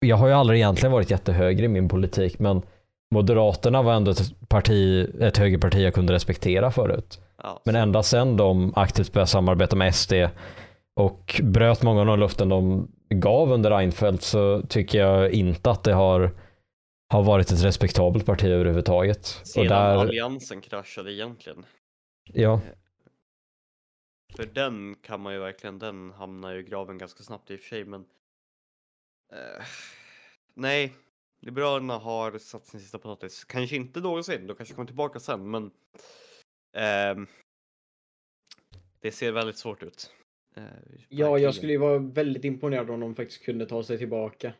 jag 0.00 0.16
har 0.16 0.26
ju 0.28 0.32
aldrig 0.34 0.58
egentligen 0.58 0.92
varit 0.92 1.10
jättehöger 1.10 1.64
i 1.64 1.68
min 1.68 1.88
politik 1.88 2.38
men 2.38 2.62
Moderaterna 3.10 3.82
var 3.82 3.94
ändå 3.94 4.10
ett 4.10 4.48
parti, 4.48 5.10
ett 5.20 5.36
högerparti 5.36 5.78
jag 5.78 5.94
kunde 5.94 6.12
respektera 6.12 6.70
förut. 6.70 7.20
ja, 7.42 7.62
Men 7.64 7.76
ända 7.76 8.02
sedan 8.02 8.36
de 8.36 8.72
aktivt 8.76 9.12
började 9.12 9.30
samarbeta 9.30 9.76
med 9.76 9.94
SD 9.94 10.12
och 10.96 11.40
bröt 11.42 11.82
många 11.82 12.00
av 12.00 12.06
de 12.06 12.18
löften 12.18 12.48
de 12.48 12.88
gav 13.10 13.52
under 13.52 13.70
Reinfeldt 13.70 14.22
så 14.22 14.62
tycker 14.68 14.98
jag 14.98 15.32
inte 15.32 15.70
att 15.70 15.84
det 15.84 15.92
har, 15.92 16.30
har 17.08 17.22
varit 17.22 17.50
ett 17.52 17.64
respektabelt 17.64 18.26
parti 18.26 18.44
överhuvudtaget. 18.44 19.38
Och 19.40 19.46
sedan 19.46 19.66
där, 19.66 19.96
alliansen 19.96 20.60
kraschade 20.60 21.12
egentligen. 21.12 21.66
ja, 22.32 22.60
För 24.36 24.46
den 24.46 24.94
kan 25.02 25.20
man 25.20 25.32
ju 25.32 25.38
verkligen, 25.38 25.78
den 25.78 26.10
hamnar 26.10 26.52
ju 26.52 26.60
i 26.60 26.62
graven 26.62 26.98
ganska 26.98 27.22
snabbt 27.22 27.50
i 27.50 27.56
och 27.56 27.60
för 27.60 27.68
sig, 27.68 27.84
men 27.84 28.00
eh, 29.32 29.64
nej, 30.54 30.92
Liberalerna 31.40 31.98
har 31.98 32.38
satt 32.38 32.66
sin 32.66 32.80
sista 32.80 32.98
potatis. 32.98 33.44
Kanske 33.44 33.76
inte 33.76 34.00
någonsin, 34.00 34.46
de 34.46 34.56
kanske 34.56 34.74
kommer 34.74 34.86
tillbaka 34.86 35.20
sen, 35.20 35.50
men 35.50 35.70
ehm, 36.76 37.26
det 39.00 39.12
ser 39.12 39.32
väldigt 39.32 39.58
svårt 39.58 39.82
ut. 39.82 40.14
Eh, 40.56 40.62
Ja, 41.08 41.38
jag 41.38 41.54
skulle 41.54 41.72
ju 41.72 41.78
vara 41.78 41.98
väldigt 41.98 42.44
imponerad 42.44 42.90
om 42.90 43.00
de 43.00 43.14
faktiskt 43.14 43.42
kunde 43.42 43.66
ta 43.66 43.82
sig 43.82 43.98
tillbaka. 43.98 44.54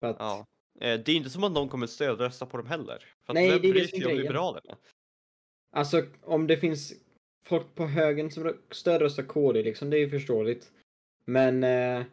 Att 0.00 0.16
Ja, 0.18 0.46
Eh, 0.80 1.00
det 1.00 1.12
är 1.12 1.16
inte 1.16 1.30
som 1.30 1.44
att 1.44 1.52
någon 1.52 1.68
kommer 1.68 1.86
stödrösta 1.86 2.46
på 2.46 2.56
dem 2.56 2.66
heller. 2.66 3.04
För 3.26 3.34
Nej, 3.34 3.60
det 3.60 3.68
är 3.68 3.74
det 3.74 3.88
som 3.88 4.02
är. 4.02 4.14
Liberalerna? 4.14 4.76
Alltså 5.70 6.06
om 6.22 6.46
det 6.46 6.56
finns 6.56 6.92
folk 7.44 7.74
på 7.74 7.86
högen 7.86 8.30
som 8.30 8.56
stödröstar 8.70 9.22
KD 9.22 9.62
liksom, 9.62 9.90
det 9.90 9.96
är 9.96 10.00
ju 10.00 10.10
förståeligt. 10.10 10.72
Men 11.24 11.64
eh, 11.64 12.04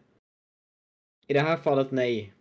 i 1.27 1.33
det 1.33 1.39
här 1.39 1.57
fallet 1.57 1.91
nej. 1.91 2.33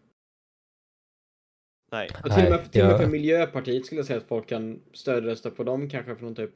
Nej. 1.92 2.10
Och 2.24 2.30
till 2.34 2.44
och 2.44 2.50
med, 2.50 2.72
till 2.72 2.82
och 2.82 2.88
med 2.88 2.98
för 3.00 3.06
Miljöpartiet 3.06 3.86
skulle 3.86 3.98
jag 3.98 4.06
säga 4.06 4.18
att 4.18 4.28
folk 4.28 4.48
kan 4.48 4.80
stödrösta 4.92 5.50
på 5.50 5.64
dem 5.64 5.90
kanske 5.90 6.16
från 6.16 6.34
typ 6.34 6.50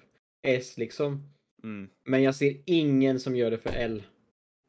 S 0.47 0.75
liksom. 0.77 1.33
Mm. 1.65 1.89
Men 2.05 2.23
jag 2.23 2.35
ser 2.35 2.57
ingen 2.67 3.21
som 3.21 3.37
gör 3.37 3.51
det 3.51 3.59
för 3.59 3.71
L. 3.71 4.03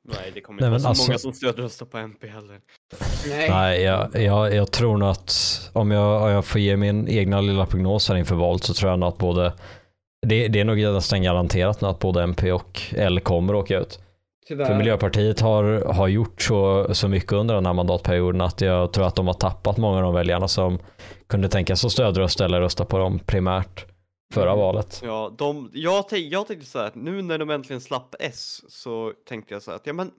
Nej, 0.07 0.31
det 0.33 0.41
kommer 0.41 0.61
Nej, 0.61 0.67
inte 0.67 0.71
vara 0.71 0.79
så 0.79 0.87
alltså- 0.87 1.11
många 1.11 1.17
som 1.17 1.33
stödröstar 1.33 1.85
på 1.85 1.97
MP 1.97 2.27
heller. 2.27 2.59
Nej. 3.27 3.49
Nej, 3.49 3.81
jag, 3.81 4.15
jag, 4.15 4.55
jag 4.55 4.71
tror 4.71 4.97
nog 4.97 5.09
att 5.09 5.31
om 5.73 5.91
jag, 5.91 6.21
om 6.21 6.29
jag 6.29 6.45
får 6.45 6.61
ge 6.61 6.77
min 6.77 7.07
egna 7.07 7.41
lilla 7.41 7.65
prognos 7.65 8.09
här 8.09 8.15
inför 8.15 8.35
valet 8.35 8.63
så 8.63 8.73
tror 8.73 8.91
jag 8.91 8.99
nog 8.99 9.09
att 9.09 9.17
både 9.17 9.53
det, 10.27 10.47
det 10.47 10.59
är 10.59 10.65
nog 10.65 10.77
nästan 10.77 11.23
garanterat 11.23 11.81
nu 11.81 11.87
att 11.87 11.99
både 11.99 12.23
MP 12.23 12.51
och 12.51 12.81
L 12.91 13.19
kommer 13.19 13.55
åka 13.55 13.79
ut. 13.79 13.99
Tyvärr. 14.47 14.65
För 14.65 14.75
Miljöpartiet 14.75 15.39
har, 15.39 15.93
har 15.93 16.07
gjort 16.07 16.41
så, 16.41 16.87
så 16.93 17.07
mycket 17.07 17.31
under 17.33 17.55
den 17.55 17.65
här 17.65 17.73
mandatperioden 17.73 18.41
att 18.41 18.61
jag 18.61 18.93
tror 18.93 19.05
att 19.07 19.15
de 19.15 19.27
har 19.27 19.33
tappat 19.33 19.77
många 19.77 19.97
av 19.97 20.03
de 20.03 20.13
väljarna 20.13 20.47
som 20.47 20.79
kunde 21.27 21.49
tänka 21.49 21.75
sig 21.75 21.87
att 21.87 21.91
stödrösta 21.91 22.45
eller 22.45 22.61
rösta 22.61 22.85
på 22.85 22.97
dem 22.97 23.19
primärt 23.19 23.85
förra 24.33 24.51
Mm. 24.51 24.59
valet. 24.59 25.01
Ja, 25.05 25.35
de, 25.37 25.69
jag, 25.73 26.09
tänk, 26.09 26.33
jag 26.33 26.47
tänkte 26.47 26.65
så 26.65 26.79
här, 26.79 26.91
nu 26.93 27.21
när 27.21 27.37
de 27.37 27.49
äntligen 27.49 27.81
slapp 27.81 28.15
S 28.19 28.61
så 28.67 29.13
tänkte 29.29 29.53
jag 29.53 29.61
så 29.61 29.71
här 29.71 29.75
att 29.75 29.87
ja 29.87 29.93
men 29.93 30.11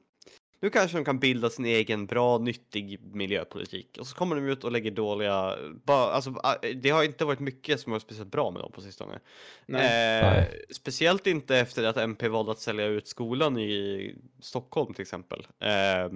nu 0.62 0.70
kanske 0.70 0.98
de 0.98 1.04
kan 1.04 1.18
bilda 1.18 1.50
sin 1.50 1.64
egen 1.64 2.06
bra, 2.06 2.38
nyttig 2.38 3.00
miljöpolitik. 3.14 3.96
Och 4.00 4.06
så 4.06 4.16
kommer 4.16 4.36
de 4.36 4.46
ut 4.48 4.64
och 4.64 4.72
lägger 4.72 4.90
dåliga, 4.90 5.56
bara, 5.84 6.12
alltså, 6.12 6.30
det 6.74 6.90
har 6.90 7.04
inte 7.04 7.24
varit 7.24 7.40
mycket 7.40 7.80
som 7.80 7.92
har 7.92 7.94
varit 7.94 8.02
speciellt 8.02 8.30
bra 8.30 8.50
med 8.50 8.62
dem 8.62 8.72
på 8.72 8.80
sistone. 8.80 9.20
Nej. 9.66 10.18
Eh, 10.20 10.30
Nej. 10.30 10.64
speciellt 10.70 11.26
inte 11.26 11.56
efter 11.56 11.84
att 11.84 11.96
MP 11.96 12.28
valde 12.28 12.52
att 12.52 12.60
sälja 12.60 12.86
ut 12.86 13.08
skolan 13.08 13.58
i 13.58 14.14
Stockholm 14.40 14.94
till 14.94 15.02
exempel. 15.02 15.46
Eh, 15.60 16.12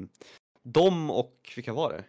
de 0.63 1.11
och, 1.11 1.53
vilka 1.57 1.73
var 1.73 1.93
det? 1.93 2.05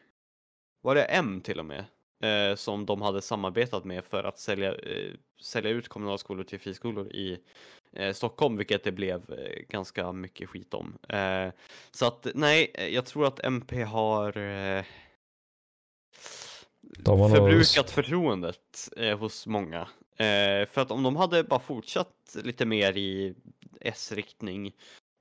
Var 0.82 0.96
det 0.96 1.04
M 1.04 1.42
till 1.42 1.60
och 1.60 1.66
med? 1.66 1.86
Eh, 2.20 2.56
som 2.56 2.86
de 2.86 3.02
hade 3.02 3.22
samarbetat 3.22 3.86
med 3.86 4.06
för 4.06 4.24
att 4.24 4.40
sälja, 4.40 4.76
eh, 4.76 5.14
sälja 5.42 5.72
ut 5.72 5.88
kommunala 5.88 6.18
skolor 6.18 6.44
till 6.44 6.60
friskolor 6.60 7.08
i 7.08 7.40
eh, 7.94 8.14
Stockholm, 8.14 8.58
vilket 8.58 8.84
det 8.84 8.92
blev 8.92 9.32
eh, 9.32 9.62
ganska 9.70 10.12
mycket 10.12 10.50
skit 10.50 10.74
om. 10.74 10.98
Eh, 11.10 11.52
så 11.92 12.08
att 12.08 12.28
nej, 12.36 12.72
eh, 12.74 12.88
jag 12.88 13.06
tror 13.06 13.28
att 13.28 13.40
MP 13.44 13.84
har 13.84 14.38
eh, 14.38 14.84
förbrukat 17.36 17.92
förtroendet 17.92 18.90
eh, 18.98 19.20
hos 19.20 19.48
många. 19.48 19.82
Eh, 20.18 20.68
för 20.68 20.78
att 20.78 20.92
om 20.92 21.04
de 21.04 21.16
hade 21.16 21.44
bara 21.44 21.60
fortsatt 21.60 22.38
lite 22.44 22.66
mer 22.66 22.98
i 22.98 23.36
S-riktning, 23.82 24.68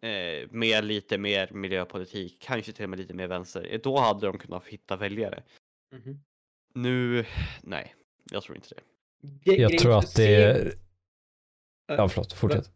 eh, 0.03 0.49
med 0.51 0.85
lite 0.85 1.19
mer 1.19 1.51
miljöpolitik, 1.53 2.37
kanske 2.41 2.73
till 2.73 2.85
och 2.85 2.91
med 2.91 2.99
lite 2.99 3.15
mer 3.15 3.27
vänster, 3.27 3.81
då 3.83 3.99
hade 3.99 4.27
de 4.27 4.39
kunnat 4.39 4.67
hitta 4.67 4.97
väljare. 4.97 5.43
Mhm. 5.93 6.21
Nu, 6.77 7.25
nej, 7.63 7.95
jag 8.33 8.43
tror 8.43 8.57
inte 8.57 8.69
det. 8.75 8.81
Gre- 9.51 9.61
Jag 9.61 9.79
tror 9.79 9.99
att 9.99 10.15
det 10.17 10.35
är... 10.35 10.73
Ja, 11.87 12.09
förlåt. 12.09 12.33
Fortsätt. 12.33 12.71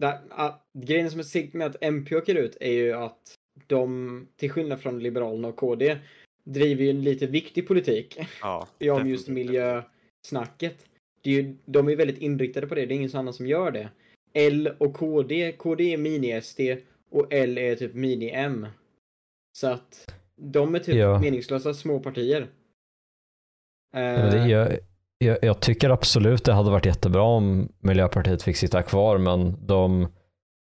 Grejen 0.79 1.11
som 1.11 1.21
är 1.21 1.25
segt 1.25 1.55
med 1.55 1.67
att 1.67 1.77
MP 1.81 2.17
åker 2.17 2.35
ut 2.35 2.57
är 2.61 2.73
ju 2.73 2.93
att 2.93 3.35
de, 3.67 4.29
till 4.37 4.51
skillnad 4.51 4.81
från 4.81 4.99
Liberalerna 5.03 5.49
och 5.49 5.57
KD, 5.57 5.99
driver 6.45 6.85
ju 6.85 6.91
en 6.91 7.03
lite 7.03 7.27
viktig 7.27 7.69
politik 7.69 8.19
Ja, 8.43 8.69
i 8.79 8.91
om 8.91 9.09
just 9.11 9.29
miljösnacket. 9.29 10.87
Det 11.23 11.31
är 11.31 11.35
ju, 11.35 11.57
de 11.65 11.89
är 11.89 11.97
väldigt 11.97 12.19
inriktade 12.19 12.67
på 12.67 12.75
det, 12.75 12.87
det 12.87 12.95
är 12.95 12.97
ingen 12.97 13.17
annan 13.17 13.35
som 13.35 13.47
gör 13.47 13.71
det. 13.71 13.89
L 14.33 14.71
och 14.79 14.95
KD, 14.95 15.53
KD 15.53 15.93
är 15.93 15.97
mini-SD 15.99 16.61
och 17.11 17.33
L 17.33 17.59
är 17.59 17.77
typ 17.77 17.95
mini-M. 17.95 18.67
Så 19.59 19.67
att 19.67 20.15
de 20.37 20.75
är 20.75 20.79
typ 20.79 20.95
Ja. 20.95 21.21
meningslösa 21.21 21.75
små 21.75 22.01
partier. 22.01 22.49
Det, 23.93 24.01
Eh, 24.01 24.47
jag, 24.47 24.79
jag, 25.19 25.39
jag 25.43 25.61
tycker 25.61 25.91
absolut 25.91 26.45
det 26.45 26.53
hade 26.53 26.71
varit 26.71 26.87
jättebra 26.87 27.23
om 27.23 27.69
Miljöpartiet 27.81 28.43
fick 28.43 28.57
sitta 28.57 28.83
kvar, 28.83 29.19
men 29.19 29.67
de, 29.67 30.09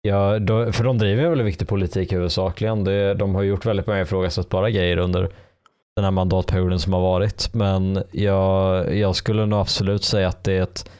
ja, 0.03 0.39
de 0.39 0.73
för 0.73 0.85
de 0.85 0.99
driver 0.99 1.29
väldigt 1.29 1.47
viktig 1.47 1.69
politik 1.69 2.13
huvudsakligen. 2.13 2.85
Det, 2.85 3.15
de 3.15 3.35
har 3.35 3.43
gjort 3.43 3.67
väldigt 3.67 3.87
många 3.87 4.01
ifrågasättbara 4.01 4.71
grejer 4.71 4.97
under 4.97 5.29
den 5.97 6.05
här 6.05 6.11
mandatperioden 6.11 6.79
som 6.79 6.93
har 6.93 7.01
varit, 7.01 7.55
men 7.55 8.03
jag, 8.13 8.95
jag 8.97 9.17
skulle 9.17 9.47
nog 9.47 9.61
absolut 9.61 10.05
säga 10.05 10.29
att 10.29 10.45
det 10.45 10.53
är 10.53 10.63
ett 10.63 10.91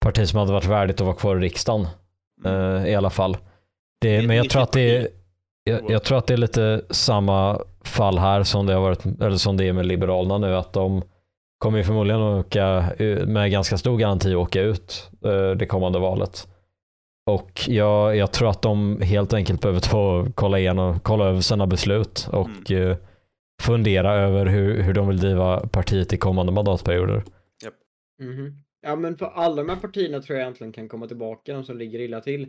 parti 0.00 0.28
som 0.28 0.38
hade 0.38 0.52
varit 0.52 0.66
värdigt 0.66 1.00
att 1.00 1.06
vara 1.06 1.16
kvar 1.16 1.36
i 1.36 1.40
riksdagen 1.40 1.86
Mm. 2.44 2.76
eh, 2.76 2.88
i 2.92 2.94
alla 2.94 3.10
fall. 3.10 3.36
Det 4.00 4.26
men 4.26 4.36
jag 4.36 4.50
tror 4.50 4.62
att 4.62 4.72
det 4.72 4.96
är 4.96 5.08
jag, 5.64 5.90
jag 5.90 6.02
tror 6.02 6.18
att 6.18 6.26
det 6.26 6.34
är 6.34 6.38
lite 6.38 6.82
samma 6.90 7.60
fall 7.84 8.18
här 8.18 8.42
som 8.42 8.66
det 8.66 8.74
har 8.74 8.80
varit, 8.80 9.06
eller 9.06 9.36
som 9.36 9.56
det 9.56 9.64
är 9.68 9.72
med 9.72 9.86
Liberalerna 9.86 10.38
nu, 10.38 10.56
att 10.56 10.72
de 10.72 11.02
kommer 11.64 11.78
ju 11.78 11.84
förmodligen 11.84 12.20
att 12.22 12.46
åka 12.46 12.94
u- 12.98 13.26
med 13.26 13.50
ganska 13.50 13.76
stor 13.78 13.98
garanti 13.98 14.34
åka 14.34 14.60
ut 14.60 15.10
eh, 15.24 15.50
det 15.50 15.66
kommande 15.66 15.98
valet. 15.98 16.48
Och 17.30 17.60
jag, 17.66 18.16
jag 18.16 18.32
tror 18.32 18.50
att 18.50 18.62
de 18.62 19.00
helt 19.00 19.32
enkelt 19.34 19.60
behöver 19.60 19.80
ta 19.80 20.18
och 20.20 20.34
kolla 20.34 20.58
igenom, 20.58 21.00
kolla 21.00 21.24
över 21.24 21.40
sina 21.40 21.66
beslut 21.66 22.28
och 22.32 22.70
eh, 22.70 22.96
fundera 23.62 24.12
över 24.14 24.46
hur, 24.46 24.82
hur 24.82 24.92
de 24.94 25.08
vill 25.08 25.16
driva 25.16 25.66
partiet 25.68 26.12
i 26.12 26.16
kommande 26.16 26.52
mandatperioder. 26.52 27.22
Mhm. 28.22 28.62
Ja, 28.82 28.96
men 28.96 29.16
för 29.16 29.26
alla 29.26 29.56
de 29.56 29.68
här 29.68 29.76
partierna 29.80 30.20
tror 30.22 30.38
jag 30.38 30.42
egentligen 30.44 30.72
kan 30.72 30.88
komma 30.88 31.06
tillbaka, 31.06 31.52
de 31.54 31.64
som 31.64 31.78
ligger 31.78 31.98
illa 31.98 32.20
till. 32.20 32.42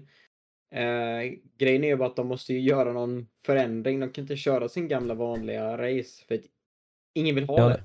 Eh, 0.75 1.31
grejen 1.59 1.83
är 1.83 1.87
ju 1.87 1.95
bara 1.95 2.09
att 2.09 2.15
de 2.15 2.27
måste 2.27 2.53
ju 2.53 2.59
göra 2.59 2.93
någon 2.93 3.27
förändring. 3.45 3.99
De 3.99 4.09
kan 4.09 4.21
inte 4.23 4.35
köra 4.37 4.69
sin 4.69 4.87
gamla 4.87 5.13
vanliga 5.13 5.77
race, 5.77 6.25
för 6.27 6.35
att 6.35 6.41
ingen 7.15 7.35
vill 7.35 7.47
ha 7.47 7.59
Ja, 7.59 7.69
det. 7.69 7.83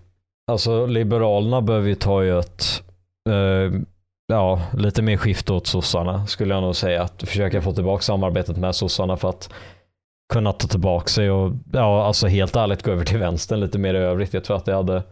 Alltså 0.50 0.86
Liberalerna 0.86 1.60
behöver 1.60 1.88
ju 1.88 1.94
ta 1.94 2.24
ju 2.24 2.38
ett 2.38 2.82
eh, 3.28 3.80
ja, 4.26 4.62
lite 4.76 5.02
mer 5.02 5.16
skifte 5.16 5.52
åt 5.52 5.66
sossarna 5.66 6.26
skulle 6.26 6.54
jag 6.54 6.62
nog 6.62 6.76
säga. 6.76 7.02
Att 7.02 7.22
försöka 7.22 7.62
få 7.62 7.72
tillbaka 7.72 8.02
samarbetet 8.02 8.56
med 8.56 8.74
sossarna 8.74 9.16
för 9.16 9.28
att 9.28 9.52
kunna 10.32 10.52
ta 10.52 10.68
tillbaka 10.68 11.06
sig 11.06 11.30
och 11.30 11.52
ja, 11.72 12.04
alltså 12.06 12.26
helt 12.26 12.56
ärligt 12.56 12.82
gå 12.82 12.90
över 12.90 13.04
till 13.04 13.18
vänstern 13.18 13.60
lite 13.60 13.78
mer 13.78 13.94
i 13.94 13.98
övrigt. 13.98 14.34
Jag 14.34 14.44
tror 14.44 14.56
att 14.56 14.64
det 14.64 14.74
hade 14.74 15.02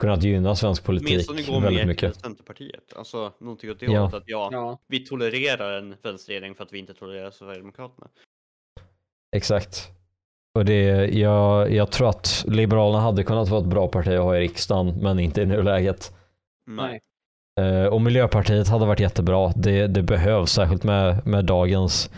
kunnat 0.00 0.22
gynna 0.22 0.56
svensk 0.56 0.84
politik 0.84 1.26
gå 1.26 1.60
väldigt 1.60 1.80
med 1.80 1.86
mycket. 1.86 2.16
Centerpartiet. 2.16 2.92
Alltså 2.96 3.32
någonting 3.40 3.70
åt 3.70 3.80
det 3.80 3.86
Ja. 3.86 4.00
hållet 4.00 4.14
att 4.14 4.22
ja, 4.26 4.48
Ja, 4.52 4.78
vi 4.88 5.06
tolererar 5.06 5.78
en 5.78 5.94
vänsterregering 6.02 6.54
för 6.54 6.64
att 6.64 6.72
vi 6.72 6.78
inte 6.78 6.94
tolererar 6.94 7.30
Sverigedemokraterna. 7.30 8.08
Exakt. 9.36 9.90
Och 10.54 10.64
det, 10.64 11.06
jag, 11.06 11.72
jag 11.72 11.90
tror 11.90 12.08
att 12.08 12.44
Liberalerna 12.48 13.00
hade 13.00 13.22
kunnat 13.22 13.48
vara 13.48 13.60
ett 13.60 13.66
bra 13.66 13.88
parti 13.88 14.08
att 14.08 14.22
ha 14.22 14.36
i 14.36 14.40
riksdagen, 14.40 14.94
men 15.02 15.18
inte 15.18 15.42
i 15.42 15.46
nuläget. 15.46 16.12
nej. 16.66 17.00
Eh, 17.60 17.84
och 17.84 18.00
Miljöpartiet 18.00 18.68
hade 18.68 18.86
varit 18.86 19.00
jättebra. 19.00 19.52
Det, 19.56 19.86
det 19.86 20.02
behövs, 20.02 20.52
särskilt 20.52 20.84
med, 20.84 21.26
med 21.26 21.44
dagens 21.44 22.10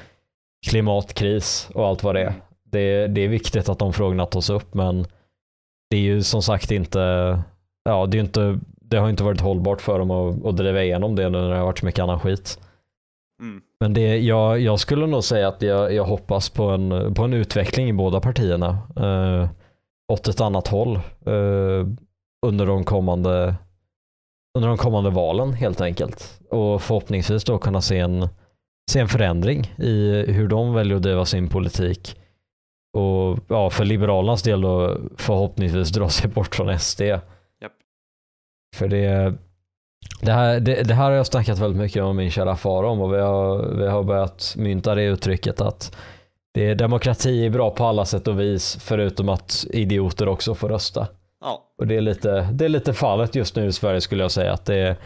klimatkris 0.67 1.71
och 1.75 1.87
allt 1.87 2.03
vad 2.03 2.15
det 2.15 2.23
är. 2.23 2.35
Det, 2.65 3.07
det 3.07 3.21
är 3.21 3.29
viktigt 3.29 3.69
att 3.69 3.79
de 3.79 3.93
frågorna 3.93 4.27
tas 4.27 4.51
upp, 4.51 4.75
men 4.75 5.07
det 5.91 5.97
är 5.97 6.01
ju 6.01 6.23
som 6.23 6.43
sagt 6.43 6.71
inte, 6.71 6.99
ja, 7.85 8.07
det, 8.07 8.19
är 8.19 8.21
inte, 8.21 8.59
det 8.81 8.97
har 8.97 9.11
inte 9.11 9.25
varit 9.25 9.41
hållbart 9.41 9.81
för 9.81 9.99
dem 9.99 10.11
att, 10.11 10.45
att 10.47 10.57
driva 10.57 10.83
igenom 10.83 11.17
det 11.17 11.29
nu 11.29 11.41
när 11.41 11.51
det 11.51 11.57
har 11.57 11.65
varit 11.65 11.79
så 11.79 11.87
mycket 11.87 12.03
annan 12.03 12.21
skit. 12.21 12.59
Mm. 13.41 13.63
Men 13.81 13.95
det, 13.95 14.19
jag, 14.19 14.61
jag 14.61 14.81
skulle 14.81 15.07
nog 15.07 15.25
säga 15.25 15.49
att 15.49 15.63
jag, 15.63 15.95
jag 15.95 16.05
hoppas 16.05 16.51
på 16.51 16.63
en, 16.65 17.15
på 17.15 17.23
en 17.23 17.33
utveckling 17.33 17.89
i 17.89 17.93
båda 17.93 18.21
partierna. 18.21 18.79
Eh, 18.97 19.49
åt 20.13 20.29
ett 20.29 20.41
annat 20.41 20.69
håll 20.69 20.97
eh, 21.27 21.87
under, 22.47 22.67
de 22.67 22.85
kommande, 22.85 23.55
under 24.59 24.69
de 24.69 24.77
kommande 24.77 25.11
valen 25.11 25.53
helt 25.53 25.81
enkelt. 25.81 26.41
Och 26.51 26.83
förhoppningsvis 26.83 27.45
då 27.45 27.59
kunna 27.59 27.81
se 27.81 27.99
en, 27.99 28.29
se 28.91 29.01
en 29.01 29.09
förändring 29.09 29.75
i 29.79 30.25
hur 30.29 30.49
de 30.49 30.75
väljer 30.75 30.97
att 30.97 31.03
driva 31.03 31.25
sin 31.25 31.49
politik. 31.49 32.17
Och 32.93 33.39
ja, 33.49 33.71
för 33.71 33.85
Liberalernas 33.85 34.43
del 34.43 34.61
då 34.61 34.99
förhoppningsvis 35.17 35.91
dra 35.91 36.09
sig 36.09 36.31
bort 36.31 36.55
från 36.55 36.79
SD. 36.79 37.01
Japp. 37.01 37.73
För 38.77 38.89
det, 38.89 39.35
det 40.21 40.33
här, 40.33 40.61
det, 40.61 40.83
det 40.83 40.95
här 40.95 41.05
har 41.05 41.17
jag 41.17 41.27
snackat 41.27 41.59
väldigt 41.59 41.81
mycket 41.81 42.05
med 42.05 42.15
min 42.15 42.31
kära 42.31 42.57
far 42.57 42.85
om 42.85 43.01
och 43.01 43.15
vi 43.15 43.19
har, 43.21 43.77
vi 43.77 43.87
har 43.87 44.03
börjat 44.03 44.55
mynta 44.57 44.95
det 44.95 45.03
uttrycket 45.03 45.61
att 45.61 45.97
det, 46.55 46.75
demokrati 46.75 47.47
är 47.47 47.51
bra 47.51 47.71
på 47.71 47.85
alla 47.85 48.05
sätt 48.05 48.29
och 48.29 48.41
vis 48.41 48.79
förutom 48.81 49.29
att 49.29 49.67
idioter 49.71 50.29
också 50.29 50.55
får 50.55 50.69
rösta. 50.69 51.07
Ja, 51.41 51.63
Och 51.79 51.87
det 51.87 51.97
är 51.97 52.01
lite, 52.01 52.49
det 52.53 52.65
är 52.65 52.69
lite 52.69 52.93
fallet 52.93 53.35
just 53.35 53.57
nu 53.57 53.67
i 53.67 53.73
Sverige 53.73 54.01
skulle 54.01 54.25
jag 54.25 54.31
säga. 54.31 54.53
Att 54.53 54.65
det, 54.65 54.75
är, 54.75 54.97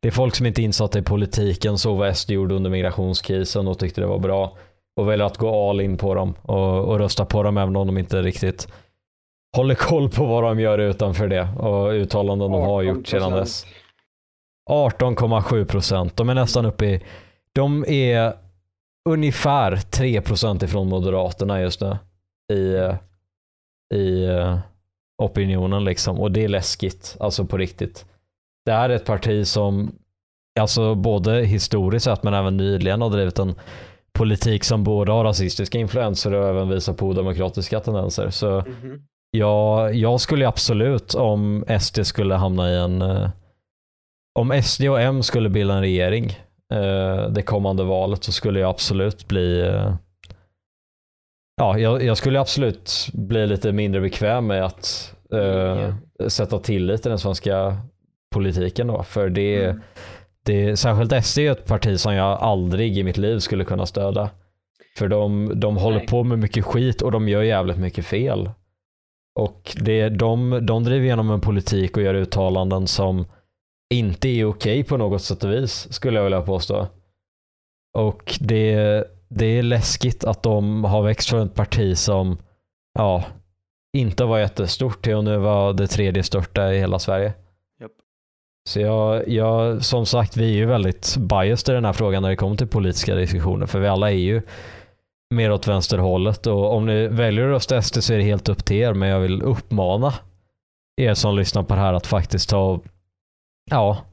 det 0.00 0.08
är 0.08 0.12
folk 0.12 0.34
som 0.34 0.46
inte 0.46 0.62
är 0.62 0.64
insatta 0.64 0.98
i 0.98 1.02
politiken, 1.02 1.78
så 1.78 1.94
vad 1.94 2.16
SD 2.16 2.30
gjorde 2.30 2.54
under 2.54 2.70
migrationskrisen 2.70 3.68
och 3.68 3.78
tyckte 3.78 4.00
det 4.00 4.06
var 4.06 4.18
bra. 4.18 4.56
Och 4.96 5.08
väljer 5.08 5.26
att 5.26 5.36
gå 5.36 5.70
all 5.70 5.80
in 5.80 5.96
på 5.96 6.14
dem 6.14 6.34
och, 6.42 6.84
och 6.84 6.98
rösta 6.98 7.24
på 7.24 7.42
dem 7.42 7.58
även 7.58 7.76
om 7.76 7.86
de 7.86 7.98
inte 7.98 8.22
riktigt 8.22 8.68
håller 9.56 9.74
koll 9.74 10.08
på 10.08 10.24
vad 10.24 10.42
de 10.42 10.60
gör 10.60 10.78
utanför 10.78 11.28
det 11.28 11.48
och 11.58 11.90
uttalanden 11.90 12.50
de 12.50 12.62
har 12.62 12.82
gjort 12.82 13.06
sedan 13.06 13.32
18%. 13.32 13.36
dess. 13.36 13.66
18,7 14.68 15.64
procent. 15.64 16.16
De 16.16 16.28
är 16.28 16.34
nästan 16.34 16.66
uppe 16.66 16.86
i, 16.86 17.00
de 17.52 17.84
är 17.88 18.32
ungefär 19.08 19.76
3 19.76 20.20
procent 20.20 20.62
ifrån 20.62 20.88
Moderaterna 20.88 21.60
just 21.60 21.80
nu 21.80 21.96
i, 22.52 22.74
eh, 22.74 22.94
i 23.94 24.24
eh, 24.24 24.58
opinionen 25.22 25.84
liksom. 25.84 26.20
Och 26.20 26.32
det 26.32 26.44
är 26.44 26.48
läskigt, 26.48 27.16
alltså 27.20 27.44
på 27.44 27.56
riktigt. 27.56 28.06
Det 28.66 28.72
här 28.72 28.90
är 28.90 28.94
ett 28.94 29.04
parti 29.04 29.46
som, 29.46 29.92
alltså 30.60 30.94
både 30.94 31.32
historiskt 31.44 32.04
sett 32.04 32.22
men 32.22 32.34
även 32.34 32.56
nyligen 32.56 33.02
har 33.02 33.10
drivit 33.10 33.38
en 33.38 33.54
politik 34.12 34.64
som 34.64 34.84
både 34.84 35.12
har 35.12 35.24
rasistiska 35.24 35.78
influenser 35.78 36.34
och 36.34 36.48
även 36.48 36.68
visar 36.68 36.92
på 36.92 37.06
odemokratiska 37.06 37.80
tendenser. 37.80 38.30
Så 38.30 38.60
Mhm. 38.60 39.02
Ja, 39.30 39.90
jag 39.90 40.20
skulle 40.20 40.48
absolut 40.48 41.14
om 41.14 41.64
SD 41.80 42.06
skulle 42.06 42.34
hamna 42.34 42.70
i 42.70 42.76
en... 42.76 43.02
om 44.38 44.62
SD 44.62 44.84
och 44.84 45.00
M 45.00 45.22
skulle 45.22 45.48
bilda 45.48 45.74
en 45.74 45.80
regering 45.80 46.26
eh, 46.72 47.28
det 47.30 47.42
kommande 47.42 47.84
valet 47.84 48.24
så 48.24 48.32
skulle 48.32 48.60
jag 48.60 48.70
absolut 48.70 49.28
bli... 49.28 49.60
eh, 49.60 49.94
ja, 51.56 51.78
jag, 51.78 52.02
jag 52.02 52.16
skulle 52.16 52.40
absolut 52.40 53.08
bli 53.12 53.46
lite 53.46 53.72
mindre 53.72 54.00
bekväm 54.00 54.46
med 54.46 54.64
att 54.64 55.14
eh, 55.32 55.94
sätta 56.28 56.58
tillit 56.58 57.02
till 57.02 57.10
den 57.10 57.18
svenska 57.18 57.76
politiken 58.34 58.86
då. 58.86 59.02
För 59.02 59.28
det, 59.28 59.64
Mm. 59.64 59.80
det, 60.44 60.76
särskilt 60.76 61.24
SD 61.24 61.38
är 61.38 61.52
ett 61.52 61.66
parti 61.66 62.00
som 62.00 62.14
jag 62.14 62.38
aldrig 62.40 62.98
i 62.98 63.02
mitt 63.02 63.16
liv 63.16 63.38
skulle 63.38 63.64
kunna 63.64 63.86
stödja. 63.86 64.30
För 64.98 65.08
de, 65.08 65.52
de 65.60 65.76
håller 65.76 65.98
Nej. 65.98 66.06
på 66.06 66.24
med 66.24 66.38
mycket 66.38 66.64
skit 66.64 67.02
och 67.02 67.12
de 67.12 67.28
gör 67.28 67.42
jävligt 67.42 67.78
mycket 67.78 68.04
fel. 68.06 68.50
Och 69.38 69.76
det, 69.80 70.08
de, 70.08 70.58
de 70.66 70.84
driver 70.84 71.04
igenom 71.04 71.30
en 71.30 71.40
politik 71.40 71.96
och 71.96 72.02
gör 72.02 72.14
uttalanden 72.14 72.86
som 72.86 73.26
inte 73.94 74.28
är 74.28 74.44
okej 74.44 74.84
på 74.84 74.96
något 74.96 75.22
sätt 75.22 75.44
och 75.44 75.52
vis, 75.52 75.92
skulle 75.92 76.16
jag 76.16 76.24
vilja 76.24 76.42
påstå. 76.42 76.86
Och 77.98 78.38
det, 78.40 79.04
det 79.28 79.46
är 79.46 79.62
läskigt 79.62 80.24
att 80.24 80.42
de 80.42 80.84
har 80.84 81.02
växt 81.02 81.28
från 81.28 81.46
ett 81.46 81.54
parti 81.54 81.98
som 81.98 82.38
ja, 82.94 83.24
inte 83.96 84.24
var 84.24 84.38
jättestort 84.38 85.02
till 85.02 85.16
att 85.16 85.24
nu 85.24 85.36
vara 85.36 85.72
det 85.72 85.86
tredje 85.86 86.22
största 86.22 86.74
i 86.74 86.78
hela 86.78 86.98
Sverige. 86.98 87.32
Japp. 87.80 87.92
Så 88.68 88.80
jag, 88.80 89.28
jag, 89.28 89.84
som 89.84 90.06
sagt, 90.06 90.36
vi 90.36 90.44
är 90.52 90.56
ju 90.56 90.66
väldigt 90.66 91.16
biased 91.16 91.72
i 91.72 91.74
den 91.74 91.84
här 91.84 91.92
frågan 91.92 92.22
när 92.22 92.30
det 92.30 92.36
kommer 92.36 92.56
till 92.56 92.68
politiska 92.68 93.14
diskussioner, 93.14 93.66
för 93.66 93.80
vi 93.80 93.88
alla 93.88 94.10
är 94.10 94.16
ju 94.16 94.42
mer 95.34 95.52
åt 95.52 95.68
vänsterhållet 95.68 96.46
och 96.46 96.74
om 96.76 96.86
ni 96.86 97.08
väljer 97.08 97.44
att 97.44 97.50
rösta 97.50 97.82
SD 97.82 98.02
så 98.02 98.12
är 98.12 98.18
det 98.18 98.24
helt 98.24 98.48
upp 98.48 98.64
till 98.64 98.76
er, 98.76 98.94
men 98.94 99.08
jag 99.08 99.20
vill 99.20 99.42
uppmana 99.42 100.14
er 100.96 101.14
som 101.14 101.36
lyssnar 101.36 101.62
på 101.62 101.74
det 101.74 101.80
här 101.80 101.94
att 101.94 102.06
faktiskt 102.06 102.48
ta 102.48 102.58
och, 102.58 102.84
ja, 103.70 104.04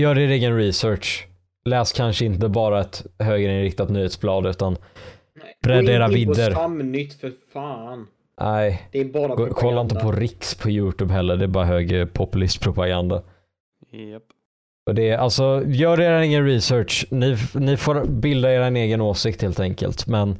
gör 0.00 0.18
er 0.18 0.28
egen 0.28 0.56
research. 0.56 1.26
Läs 1.64 1.92
kanske 1.92 2.24
inte 2.24 2.48
bara 2.48 2.80
ett 2.80 3.06
högerinriktat 3.18 3.88
nyhetsblad 3.88 4.46
utan. 4.46 4.76
Bredda 5.62 5.82
Gå 5.82 5.90
era 5.90 6.04
in 6.04 6.10
på 6.10 6.14
vidder. 6.32 6.50
Stamnytt 6.50 7.14
för 7.20 7.32
fan. 7.52 8.06
nej, 8.40 8.88
Det 8.92 9.00
är 9.00 9.04
bara 9.04 9.28
gå- 9.28 9.36
propaganda. 9.36 9.54
kolla 9.60 9.80
inte 9.80 9.94
på 9.94 10.12
Riks 10.12 10.54
på 10.54 10.70
Youtube 10.70 11.12
heller, 11.14 11.36
det 11.36 11.44
är 11.44 11.48
bara 11.48 11.64
hög 11.64 12.12
populistpropaganda. 12.12 13.22
Japp. 13.92 14.22
Och 14.86 14.94
det 14.94 15.08
är, 15.08 15.18
alltså, 15.18 15.62
gör 15.66 16.00
er 16.00 16.20
egen 16.20 16.46
research. 16.46 17.06
Ni, 17.10 17.36
ni 17.54 17.76
får 17.76 18.04
bilda 18.06 18.52
er 18.52 18.60
en 18.60 18.76
egen 18.76 19.00
åsikt 19.00 19.42
helt 19.42 19.60
enkelt. 19.60 20.06
Men 20.06 20.38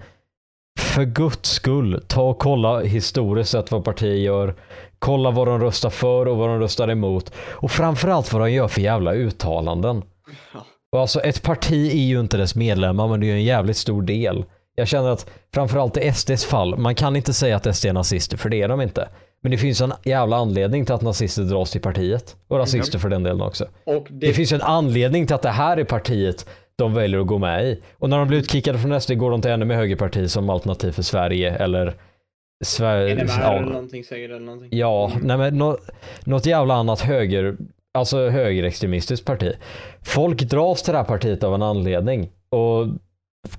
för 0.80 1.04
guds 1.04 1.48
skull, 1.50 2.02
ta 2.06 2.22
och 2.22 2.38
kolla 2.38 2.80
historiskt 2.80 3.50
sett 3.50 3.70
vad 3.72 3.84
partier 3.84 4.14
gör. 4.14 4.54
Kolla 5.01 5.30
vad 5.30 5.46
de 5.48 5.61
röstar 5.61 5.90
för 5.90 6.28
och 6.28 6.36
vad 6.36 6.48
de 6.48 6.59
röstar 6.59 6.90
emot. 6.90 7.32
Och 7.51 7.70
framförallt 7.70 8.32
vad 8.32 8.42
de 8.42 8.53
gör 8.53 8.68
för 8.68 8.80
jävla 8.80 9.12
uttalanden. 9.12 10.03
Och 10.92 11.01
alltså 11.01 11.20
ett 11.20 11.42
parti 11.42 11.90
är 11.94 12.05
ju 12.05 12.20
inte 12.20 12.36
dess 12.36 12.55
medlemmar 12.55 13.09
men 13.09 13.20
det 13.20 13.26
är 13.26 13.28
ju 13.28 13.34
en 13.34 13.44
jävligt 13.44 13.76
stor 13.76 14.03
del. 14.03 14.44
Jag 14.74 14.88
känner 14.88 15.11
att 15.11 15.30
framförallt 15.55 15.96
i 15.96 16.12
SDs 16.12 16.44
fall, 16.44 16.78
man 16.78 16.94
kan 16.94 17.16
inte 17.16 17.32
säga 17.32 17.57
att 17.57 17.76
SD 17.76 17.86
är 17.86 17.92
nazister 17.92 18.36
för 18.36 18.48
det 18.48 18.62
är 18.62 18.68
de 18.68 18.80
inte. 18.80 19.09
Men 19.42 19.53
det 19.53 19.59
finns 19.59 19.80
en 19.80 19.92
jävla 20.05 20.36
anledning 20.36 20.86
till 20.86 20.94
att 20.94 21.03
nazister 21.03 21.42
dras 21.42 21.70
till 21.70 21.80
partiet. 21.80 22.36
Och 22.48 22.59
rasister 22.59 22.98
för 22.98 23.09
den 23.09 23.22
delen 23.22 23.40
också. 23.40 23.66
Det, 23.84 24.05
det, 24.11 24.32
finns 24.32 24.53
en 24.53 24.62
anledning 24.62 25.26
till 25.26 25.34
att 25.34 25.42
det 25.42 25.51
här 25.51 25.76
är 25.76 25.84
partiet 25.84 26.46
de 26.76 26.94
väljer 26.94 27.20
att 27.20 27.26
gå 27.26 27.38
med 27.38 27.64
i. 27.64 27.82
Och 27.98 28.11
när 28.11 28.18
de 28.18 28.28
blir 28.28 28.38
utkickade 28.38 28.78
från 28.78 29.01
SD 29.01 29.12
går 29.12 29.30
de 29.30 29.42
till 29.42 29.51
ännu 29.51 29.64
mer 29.64 29.74
högerparti 29.74 30.30
som 30.30 30.51
Alternativ 30.51 30.92
för 30.92 31.03
Sverige 31.03 31.55
eller 31.55 31.94
Sverige. 32.64 33.14
NMR 33.14 33.40
Ja, 33.40 33.52
eller 33.56 33.66
någonting 33.66 34.04
säger 34.04 34.28
eller 34.28 34.40
någonting. 34.40 34.68
ja 34.78 35.11
Mm. 35.14 35.26
nej 35.26 35.36
men 35.38 35.58
nå, 35.58 35.78
något 36.24 36.46
jävla 36.46 36.74
annat 36.74 37.00
höger, 37.00 37.56
alltså 37.94 38.28
högerextremistiskt 38.28 39.26
parti. 39.26 39.52
Folk 40.02 40.42
dras 40.42 40.82
till 40.82 40.92
det 40.92 40.98
här 40.98 41.04
partiet 41.04 41.44
av 41.44 41.54
en 41.54 41.62
anledning. 41.62 42.28
Och 42.50 42.86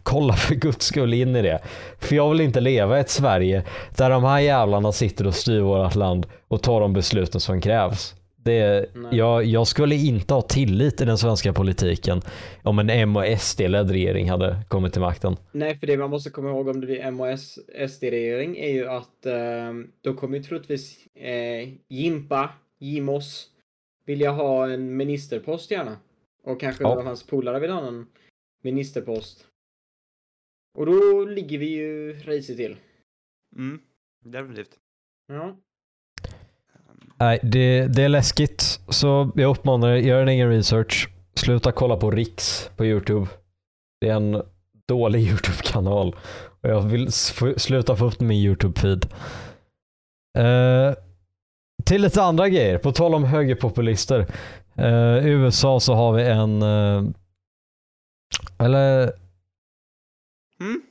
kolla 0.04 0.34
för 0.34 0.56
guds 0.56 0.86
skull 0.86 1.14
in 1.14 1.36
i 1.36 1.41
det. 1.41 1.60
För 1.99 2.16
jag 2.16 2.30
vill 2.30 2.41
inte 2.41 2.60
leva 2.60 2.97
i 2.97 3.02
ett 3.02 3.10
Sverige 3.10 3.64
där 3.97 4.10
de 4.10 4.24
här 4.24 4.39
jävlarna 4.39 4.91
sitter 4.91 5.28
och 5.28 5.36
styr 5.36 5.60
vårt 5.60 5.95
land 5.95 6.26
och 6.47 6.62
tar 6.64 6.82
de 6.82 6.93
besluten 6.93 7.41
som 7.41 7.62
krävs. 7.62 8.16
Det, 8.44 8.89
jag, 9.12 9.46
jag 9.46 9.68
skulle 9.68 9.96
inte 9.96 10.34
ha 10.34 10.42
tillit 10.42 11.02
i 11.02 11.06
den 11.06 11.18
svenska 11.18 11.54
politiken 11.54 12.22
om 12.64 12.80
en 12.80 12.89
M 12.89 13.16
och 13.16 13.24
SD-ledd 13.39 13.92
regering 13.92 14.30
hade 14.30 14.64
kommit 14.68 14.92
till 14.94 15.02
makten. 15.02 15.36
Nej, 15.52 15.78
för 15.80 15.88
det 15.88 15.98
man 15.98 16.10
måste 16.10 16.30
komma 16.30 16.50
ihåg 16.50 16.68
om 16.68 16.82
det 16.82 16.88
blir 16.88 17.00
M 17.00 17.20
och 17.20 17.28
SD-regering 17.89 18.58
är 18.58 18.70
ju 18.74 18.88
att 18.88 19.26
eh, 19.26 19.74
då 20.02 20.14
kommer 20.14 20.38
ju 20.38 20.44
troligtvis 20.44 21.08
eh, 21.16 21.70
Jimpa, 21.88 22.50
Jimos, 22.80 23.50
vilja 24.06 24.32
ha 24.32 24.70
en 24.70 24.98
ministerpost 24.98 25.72
gärna. 25.72 25.98
Och 26.44 26.60
kanske 26.60 26.84
Ja. 26.84 27.02
hans 27.02 27.28
polare 27.28 27.60
vill 27.60 27.72
ha 27.72 27.88
en 27.88 28.08
ministerpost. 28.64 29.48
Och 30.78 30.86
då 30.86 31.26
ligger 31.26 31.58
vi 31.58 31.66
ju 31.70 32.14
risigt 32.14 32.58
till. 32.58 32.76
Mm. 33.56 33.82
Definitivt. 34.26 34.80
Ja. 35.28 35.58
Nej, 37.22 37.40
det, 37.44 37.88
det 37.88 38.04
är 38.04 38.10
läskigt. 38.10 38.80
Så 38.90 39.32
jag 39.36 39.50
uppmanar 39.52 39.90
er, 39.90 39.96
gör 39.96 40.22
en 40.22 40.28
egen 40.30 40.50
research. 40.50 41.10
Sluta 41.36 41.72
kolla 41.72 41.98
på 41.98 42.12
Riks 42.12 42.72
på 42.78 42.86
YouTube. 42.86 43.28
Det 44.02 44.10
är 44.10 44.16
en 44.16 44.42
dålig 44.88 45.20
YouTube-kanal. 45.30 46.16
Och 46.62 46.70
jag 46.70 46.82
vill 46.82 47.12
sluta 47.58 47.96
få 47.96 48.06
upp 48.06 48.20
min 48.20 48.50
YouTube-feed. 48.50 49.14
Eh, 50.38 50.96
till 51.86 52.02
lite 52.02 52.24
andra 52.24 52.50
grejer. 52.50 52.78
På 52.78 52.92
tal 52.92 53.16
om 53.16 53.24
högerpopulister. 53.24 54.26
Eh, 54.76 55.18
I 55.28 55.30
USA 55.30 55.80
så 55.80 55.94
har 55.94 56.14
vi 56.14 56.24
en... 56.24 56.62
eh, 56.62 57.04
eller 58.60 59.14
Mm. 60.60 60.82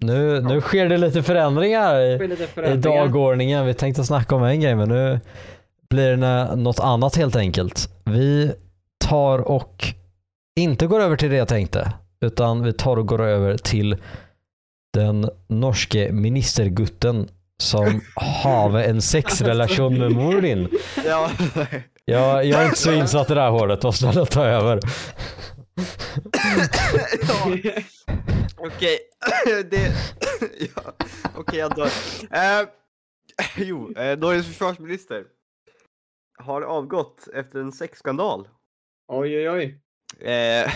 Nu, 0.00 0.40
nu 0.40 0.60
sker 0.60 0.88
det 0.88 0.98
lite 0.98 1.22
förändringar 1.22 2.00
i, 2.00 2.36
i 2.72 2.76
dagordningen. 2.76 3.66
Vi 3.66 3.74
tänkte 3.74 4.04
snacka 4.04 4.34
om 4.34 4.42
en 4.42 4.60
grej 4.60 4.74
men 4.74 4.88
nu 4.88 5.20
blir 5.90 6.16
det 6.16 6.56
något 6.56 6.80
annat 6.80 7.16
helt 7.16 7.36
enkelt. 7.36 7.88
Vi 8.04 8.52
tar 9.04 9.38
och 9.38 9.84
inte 10.60 10.86
går 10.86 11.00
över 11.00 11.16
till 11.16 11.30
det 11.30 11.36
jag 11.36 11.48
tänkte 11.48 11.92
utan 12.20 12.62
vi 12.62 12.72
tar 12.72 12.96
och 12.96 13.06
går 13.06 13.22
över 13.22 13.56
till 13.56 13.96
den 14.94 15.30
norske 15.48 16.12
ministergutten 16.12 17.28
som 17.62 18.00
har 18.14 18.78
en 18.78 19.02
sexrelation 19.02 19.98
med 19.98 20.12
mor 20.12 20.40
din. 20.40 20.68
Ja. 21.06 21.30
Jag, 22.04 22.44
jag 22.44 22.60
är 22.60 22.64
inte 22.64 22.78
så 22.78 22.92
insatt 22.92 23.30
i 23.30 23.34
det 23.34 23.40
här 23.40 23.50
håret, 23.50 23.94
snäll 23.94 24.18
och 24.18 24.30
ta 24.30 24.44
över. 24.44 24.80
Ja. 27.64 27.82
Okej, 28.56 28.98
det... 29.70 29.92
ja. 30.74 30.92
Okej, 31.36 31.58
jag 31.58 31.76
dör. 31.76 31.90
Eh, 32.30 32.68
jo, 33.56 33.92
eh, 33.92 34.18
Norges 34.18 34.46
försvarsminister 34.46 35.26
har 36.38 36.62
avgått 36.62 37.28
efter 37.34 37.60
en 37.60 37.72
sexskandal. 37.72 38.48
Oj, 39.08 39.36
oj, 39.36 39.50
oj. 39.50 39.80
Eh, 40.28 40.72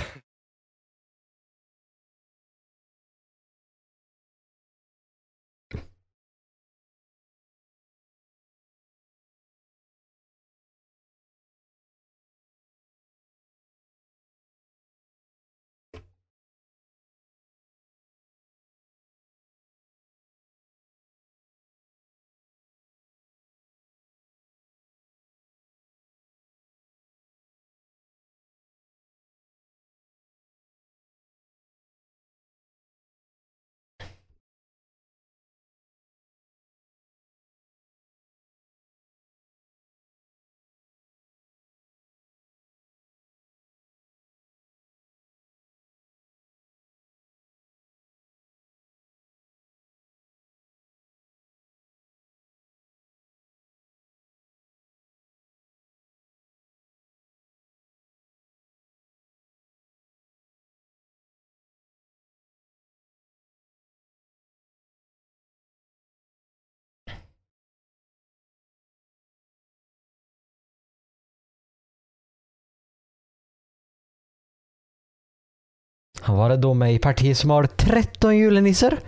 Han 76.20 76.36
var 76.36 76.48
det 76.48 76.56
då 76.56 76.74
med 76.74 76.94
i 76.94 76.98
partiet 76.98 77.38
som 77.38 77.50
har 77.50 77.66
13 77.66 78.36
julenissar. 78.36 78.98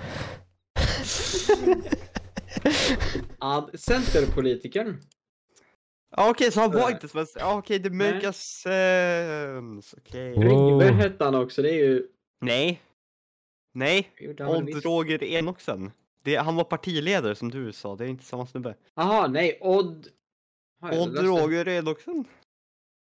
Ad 3.39 3.79
Centerpolitikern. 3.79 5.01
Ja, 6.17 6.31
okej, 6.31 6.53
så 6.53 6.61
han 6.61 6.73
var 6.73 6.89
Äh. 6.89 6.95
inte 6.95 7.09
svensk. 7.09 7.37
Ja, 7.41 7.59
okej, 7.59 7.79
det 7.79 7.91
Nej. 7.91 8.15
makes 8.15 8.37
sense. 8.61 9.97
Okej. 9.97 10.35
Wow. 10.35 10.43
Ringberg 10.45 10.93
hette 10.93 11.25
han 11.25 11.35
också, 11.35 11.63
det 11.63 11.71
är 11.71 11.75
ju... 11.85 12.07
Nej. 12.41 12.83
Nej. 13.75 14.11
Odd. 14.41 14.85
Roger 14.85 15.25
Enoksen. 15.25 15.91
Det, 16.23 16.37
han 16.37 16.57
var 16.57 16.65
partiledare 16.65 17.35
som 17.35 17.51
du 17.51 17.73
sa, 17.73 17.97
det 17.97 18.05
är 18.05 18.09
inte 18.09 18.25
samma 18.25 18.47
snubbe. 18.47 18.75
Jaha, 18.97 19.27
nej, 19.27 19.59
Odd... 19.61 20.07
Odd? 20.93 21.19
Roger 21.19 21.69
Enoksen. 21.69 22.25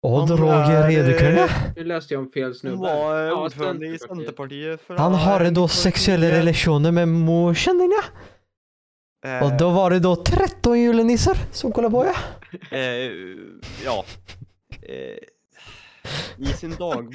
Odd 0.02 0.30
Roger 0.30 1.38
eh, 1.38 1.50
Nu 1.76 1.84
läste 1.84 2.14
jag 2.14 2.20
om 2.22 2.30
fel 2.30 2.42
Han 2.42 2.54
snubbe. 2.54 2.76
var 2.76 3.14
Ja, 3.14 3.44
ordförande 3.44 3.86
i 3.86 3.98
Centerpartiet. 3.98 4.80
För 4.80 4.96
Han 4.96 5.14
har 5.14 5.40
en 5.40 5.54
då 5.54 5.68
sexuella 5.68 6.28
relationer 6.28 6.92
med 6.92 7.08
morsan 7.08 7.78
din 7.78 7.90
ja. 7.90 8.04
Eh, 9.28 9.42
Och 9.44 9.58
då 9.58 9.70
var 9.70 9.90
det 9.90 9.98
då 9.98 10.16
13 10.16 10.80
julenissar 10.80 11.38
som 11.52 11.72
kollade 11.72 11.92
på 11.92 12.06
ja. 12.06 12.14
Eh, 12.78 13.12
ja. 13.84 14.04
Eh, 14.82 15.18
I 16.36 16.46
sin 16.46 16.70
dagbok 16.76 17.14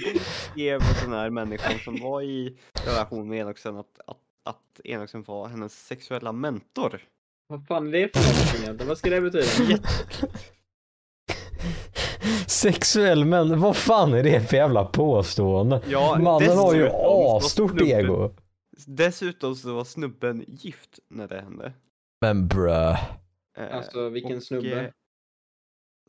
skrev 0.52 0.82
den 1.04 1.14
här 1.14 1.30
människan 1.30 1.80
som 1.84 2.00
var 2.02 2.22
i 2.22 2.58
relation 2.86 3.30
med 3.30 3.40
Enoksen 3.40 3.78
att, 3.78 4.00
att, 4.08 4.18
att 4.46 4.80
Enoksen 4.84 5.24
var 5.24 5.48
hennes 5.48 5.86
sexuella 5.86 6.32
mentor. 6.32 7.02
Vad 7.48 7.68
fan 7.68 7.88
är 7.88 7.92
det 7.92 8.10
för 8.18 8.20
någonting 8.20 8.64
egentligen? 8.64 8.88
Vad 8.88 8.98
ska 8.98 9.10
det 9.10 9.22
betyda? 9.22 9.78
Sexuell 12.48 13.26
men 13.26 13.60
vad 13.60 13.78
fan 13.78 14.14
är 14.14 14.24
det 14.24 14.50
för 14.50 14.58
jävla 14.58 14.86
påstående? 14.86 15.82
Ja, 15.88 16.18
Mannen 16.20 16.58
har 16.58 16.74
ju 16.76 16.90
asstort 17.38 17.82
ego. 17.82 18.36
Dessutom 18.88 19.56
så 19.56 19.74
var 19.74 19.84
snubben 19.84 20.46
gift 20.48 21.00
när 21.10 21.28
det 21.28 21.42
hände. 21.42 21.74
Men 22.22 22.48
brö. 22.48 22.92
Eh, 23.58 23.76
Alltså 23.76 24.10
vilken 24.10 24.38
och, 24.38 24.44
snubbe? 24.44 24.82
eh, 24.82 24.90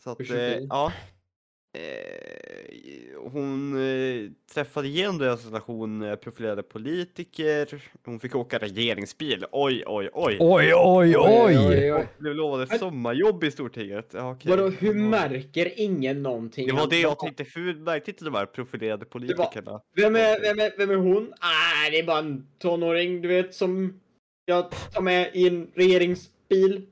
Så 0.03 0.11
att, 0.11 0.21
eh, 0.31 0.37
ja. 0.59 0.93
Eh, 1.79 2.54
hon 3.33 3.77
eh, 3.77 4.31
träffade 4.55 4.89
genom 4.89 5.19
deras 5.19 5.45
relation 5.47 6.03
eh, 6.03 6.15
profilerade 6.17 6.63
politiker. 6.63 7.83
Hon 8.05 8.21
fick 8.21 8.35
åka 8.35 8.59
regeringsbil. 8.59 9.45
Oj, 9.53 9.83
oj, 9.87 10.09
oj. 10.13 10.37
Oj 10.41 10.75
oj 10.75 11.17
oj. 11.19 11.59
oj. 11.93 12.07
Blev 12.19 12.35
lovade 12.35 12.67
Men- 12.71 12.79
sommarjobb 12.79 13.45
i 13.45 13.51
Stortinget. 13.51 14.11
Ja, 14.15 14.31
okej. 14.31 14.51
Vadå, 14.51 14.69
hur 14.69 14.95
märker 14.95 15.81
ingen 15.81 16.23
någonting? 16.23 16.67
Det 16.67 16.73
var 16.73 16.87
det 16.91 17.01
jag 17.01 17.19
tänkte. 17.19 17.45
Hur 17.55 17.75
märkte 17.75 18.11
inte 18.11 18.25
de 18.25 18.35
här 18.35 18.47
profilerade 18.47 19.05
politikerna? 19.05 19.81
Vem 19.97 20.17
är, 20.17 20.41
vem, 20.41 20.59
är, 20.61 20.73
vem 20.79 20.91
är 20.91 20.97
hon? 20.97 21.33
Ah, 21.41 21.91
det 21.91 21.99
är 21.99 22.07
bara 22.07 22.19
en 22.19 22.47
tonåring, 22.59 23.23
du 23.23 23.29
vet, 23.29 23.55
som 23.55 24.01
jag 24.45 24.71
tar 24.93 25.03
med 25.03 25.31
i 25.35 25.47
en 25.49 25.67
regeringsbil. 25.75 26.87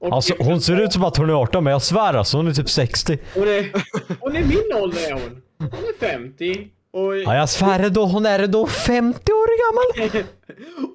Och 0.00 0.12
Alltså 0.12 0.34
hon 0.38 0.60
ser 0.60 0.80
ut 0.80 0.92
som 0.92 1.04
att 1.04 1.16
hon 1.16 1.30
är 1.30 1.34
18 1.34 1.64
men 1.64 1.70
jag 1.70 1.82
svär 1.82 2.14
alltså 2.14 2.36
hon 2.36 2.46
är 2.46 2.52
typ 2.52 2.68
60. 2.68 3.18
Hon 3.34 3.48
är, 3.48 3.72
hon 4.20 4.36
är 4.36 4.44
min 4.44 4.82
ålder 4.82 5.08
är 5.08 5.12
hon. 5.12 5.42
Hon 5.58 5.68
är 5.68 5.98
50. 5.98 6.68
Och, 6.92 7.16
Ja 7.18 7.34
jag 7.34 7.48
svär 7.48 7.88
då, 7.90 8.04
hon 8.04 8.26
är 8.26 8.46
då 8.46 8.66
50 8.66 9.32
år 9.32 9.48
gammal. 9.64 10.12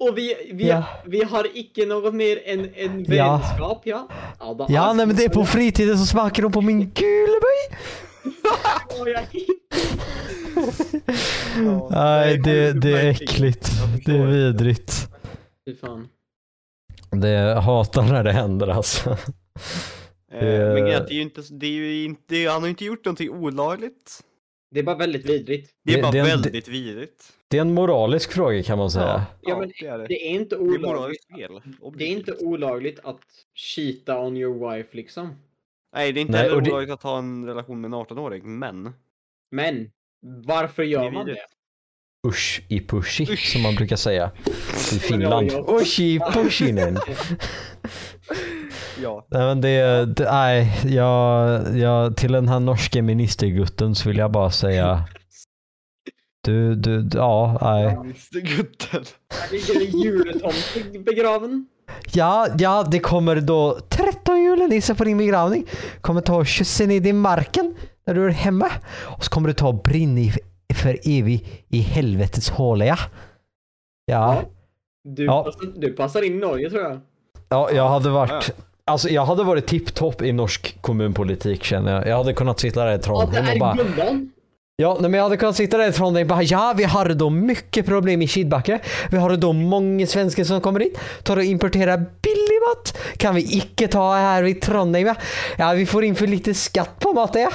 och 0.00 0.18
vi, 0.18 0.50
vi, 0.52 0.68
Ja. 0.68 0.84
vi 1.06 1.24
har 1.24 1.46
icke 1.54 1.86
något 1.86 2.14
mer 2.14 2.38
än 2.44 2.74
en 2.74 3.04
Ja. 3.08 3.42
vänskap, 3.42 3.80
ja. 3.84 4.08
ja, 4.40 4.66
Ja 4.68 4.92
nej 4.92 5.06
men 5.06 5.16
det 5.16 5.24
är 5.24 5.28
på 5.28 5.44
fritiden 5.46 5.98
så 5.98 6.06
smackar 6.06 6.42
hon 6.42 6.52
på 6.52 6.60
min 6.60 6.90
kuleböj. 6.90 7.78
Nej 11.90 12.38
det, 12.38 12.72
det 12.72 12.90
är 13.00 13.10
äckligt. 13.10 13.70
Det 14.06 14.12
är 14.12 14.26
vidrigt. 14.26 15.08
Fy 15.68 15.76
fan. 15.76 16.08
Det 17.10 17.28
jag 17.28 17.60
hatar 17.60 18.02
när 18.02 18.24
det 18.24 18.32
händer 18.32 18.68
alltså. 18.68 19.10
Eh, 20.32 20.44
Men 20.44 20.84
det 20.84 20.92
är 20.94 21.12
ju 21.12 21.22
inte, 21.22 21.40
det 21.50 21.66
är 21.66 21.70
ju 21.70 22.04
inte, 22.04 22.34
han 22.36 22.60
har 22.62 22.66
ju 22.66 22.70
inte 22.70 22.84
gjort 22.84 23.04
någonting 23.04 23.30
olagligt. 23.30 24.20
Det 24.74 24.80
är 24.80 24.84
bara 24.84 24.96
väldigt 24.96 25.24
vidrigt. 25.30 25.70
Det 25.84 25.92
är 25.92 25.96
Det- 25.96 26.02
bara 26.02 26.12
det 26.12 26.18
är 26.18 26.22
en- 26.22 26.28
väldigt 26.42 26.68
vidrigt. 26.68 27.32
Det 27.48 27.56
är 27.56 27.60
en 27.60 27.74
moralisk 27.74 28.32
fråga 28.32 28.62
kan 28.62 28.78
man 28.78 28.90
säga. 28.90 29.26
Ja, 29.42 29.58
men 29.58 29.68
det 29.80 29.86
är 29.86 29.98
det. 29.98 30.06
Det 30.06 30.14
är 30.26 30.30
inte 30.30 30.56
Det 30.56 30.58
är 30.58 30.62
olagligt. 30.62 30.82
moraliskt 30.86 31.28
fel. 31.36 31.60
Det 31.98 32.04
är 32.04 32.08
inte 32.08 32.32
olagligt 32.32 32.98
att 33.04 33.20
cheata 33.54 34.20
on 34.20 34.36
your 34.36 34.70
wife 34.76 34.96
liksom. 34.96 35.34
Nej, 35.94 36.12
det 36.12 36.20
är 36.20 36.22
inte 36.22 36.32
Nej, 36.32 36.42
heller 36.42 36.60
det- 36.60 36.70
olagligt 36.70 36.92
att 36.92 37.02
ha 37.02 37.18
en 37.18 37.46
relation 37.46 37.80
med 37.80 37.88
en 37.88 37.94
18-åring, 37.94 38.58
men. 38.58 38.92
Men 39.50 39.90
varför 40.46 40.82
Det 40.82 40.88
gör 40.88 41.04
är 41.06 41.10
man 41.10 41.26
det? 41.26 41.36
Usch 42.26 42.62
i 42.68 42.80
pushy 42.80 43.24
Usch. 43.24 43.52
som 43.52 43.62
man 43.62 43.74
brukar 43.74 43.96
säga 43.96 44.30
i 44.94 44.98
Finland. 44.98 45.50
Ja, 45.52 45.64
ja. 45.68 45.80
Usch 45.80 46.00
i 46.00 46.18
pushinen. 46.34 46.96
Ja. 49.02 49.26
Nej 49.30 49.40
men 49.42 49.60
det, 49.60 50.04
det 50.06 50.24
nej, 50.32 50.80
jag, 50.84 51.60
jag, 51.78 52.16
till 52.16 52.32
den 52.32 52.48
här 52.48 52.60
norske 52.60 53.02
ministergutten 53.02 53.94
så 53.94 54.08
vill 54.08 54.18
jag 54.18 54.30
bara 54.32 54.50
säga 54.50 55.04
du, 56.44 56.74
du, 56.74 57.02
du 57.02 57.18
ja, 57.18 57.58
nej. 57.62 57.84
Mr 57.84 58.40
Gutten. 58.56 59.04
Här 59.30 59.52
ligger 59.52 59.74
en 59.94 60.00
jultomte 60.02 60.98
begraven. 61.04 61.66
Ja, 62.12 62.48
ja, 62.58 62.82
det 62.90 62.98
kommer 62.98 63.36
då 63.40 63.78
13 63.88 64.42
julenissar 64.42 64.94
på 64.94 65.04
din 65.04 65.18
begravning. 65.18 65.66
Kommer 66.00 66.20
ta 66.20 66.44
kyssa 66.44 66.84
ner 66.84 67.00
din 67.00 67.18
marken 67.18 67.74
när 68.06 68.14
du 68.14 68.26
är 68.26 68.30
hemma. 68.30 68.70
Och 69.16 69.24
så 69.24 69.30
kommer 69.30 69.48
du 69.48 69.54
ta 69.54 69.68
och 69.68 69.82
brinna 69.82 70.20
i, 70.20 70.32
för 70.74 70.98
evigt 71.04 71.64
i 71.68 71.78
helvetets 71.78 72.50
håla 72.50 72.84
ja. 72.86 72.96
Ja, 74.06 74.42
Du, 75.04 75.24
Ja. 75.24 75.44
passar, 75.44 75.80
du 75.80 75.92
passar 75.92 76.22
in 76.22 76.32
i 76.32 76.38
Norge 76.38 76.70
tror 76.70 76.82
jag. 76.82 77.00
ja 77.48 77.70
jag 77.70 77.88
hade 77.88 78.10
varit 78.10 78.54
Alltså 78.86 79.08
jag 79.08 79.24
hade 79.24 79.44
varit 79.44 79.66
tipptopp 79.66 80.22
i 80.22 80.32
norsk 80.32 80.76
kommunpolitik 80.80 81.64
känner 81.64 81.92
jag. 81.92 82.06
Jag 82.08 82.16
hade 82.16 82.32
kunnat 82.32 82.60
sitta 82.60 82.84
där 82.84 82.94
i 82.94 82.98
Trondheim 82.98 83.52
och 83.52 83.58
bara 83.58 83.74
Gundan. 83.74 84.30
Ja, 84.76 84.98
men 85.00 85.14
jag 85.14 85.22
hade 85.22 85.36
kunnat 85.36 85.56
sitta 85.56 85.78
där 85.78 85.88
i 85.88 85.92
Trondheim 85.92 86.24
och 86.24 86.28
bara 86.28 86.42
ja, 86.42 86.74
vi 86.76 86.84
har 86.84 87.08
då 87.08 87.30
mycket 87.30 87.86
problem 87.86 88.22
i 88.22 88.28
Kidbacka. 88.28 88.78
Vi 89.10 89.16
har 89.16 89.36
då 89.36 89.52
många 89.52 90.06
svenskar 90.06 90.44
som 90.44 90.60
kommer 90.60 90.80
hit. 90.80 90.98
Tar 91.22 91.36
och 91.36 91.44
importerar 91.44 91.96
billig 91.96 92.60
mat. 92.68 92.98
Kan 93.16 93.34
vi 93.34 93.56
icke 93.56 93.88
ta 93.88 94.14
här 94.14 94.44
i 94.44 94.54
Trondheim 94.54 95.06
ja. 95.06 95.14
Ja, 95.58 95.72
vi 95.72 95.86
får 95.86 96.04
in 96.04 96.14
för 96.14 96.26
lite 96.26 96.54
skatt 96.54 96.98
på 96.98 97.12
maten 97.12 97.42
ja. 97.42 97.52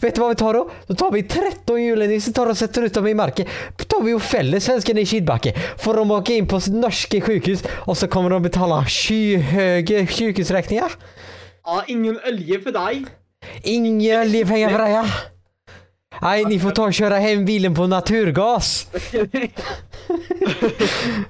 Vet 0.00 0.14
du 0.14 0.20
vad 0.20 0.30
vi 0.30 0.36
tar 0.36 0.54
då? 0.54 0.70
Då 0.86 0.94
tar 0.94 1.10
vi 1.10 1.22
13 1.22 1.82
julenisser, 1.82 2.32
tar 2.32 2.46
och 2.46 2.56
sätter 2.56 2.82
ut 2.82 2.94
dem 2.94 3.06
i 3.06 3.14
marken. 3.14 3.46
Då 3.76 3.84
tar 3.84 4.02
vi 4.02 4.12
och 4.12 4.22
fäller 4.22 4.60
svenskarna 4.60 5.00
i 5.00 5.06
Kidbacka. 5.06 5.52
Får 5.78 5.94
de 5.94 6.10
åka 6.10 6.32
in 6.32 6.48
på 6.48 6.60
norska 6.68 7.20
sjukhus 7.20 7.64
och 7.68 7.98
så 7.98 8.08
kommer 8.08 8.30
de 8.30 8.42
betala 8.42 8.84
skyhöga 8.84 10.06
sjukhusräkningar. 10.06 10.92
Ja, 11.64 11.84
ingen 11.86 12.18
olja 12.26 12.60
för 12.60 12.72
dig. 12.72 13.06
Inga 13.62 14.24
livpengar 14.24 14.70
för 14.70 14.78
dig 14.78 14.92
ja. 14.92 15.04
Nej, 16.22 16.44
ni 16.44 16.58
får 16.58 16.70
ta 16.70 16.84
och 16.84 16.94
köra 16.94 17.14
hem 17.16 17.44
bilen 17.44 17.74
på 17.74 17.86
naturgas. 17.86 18.90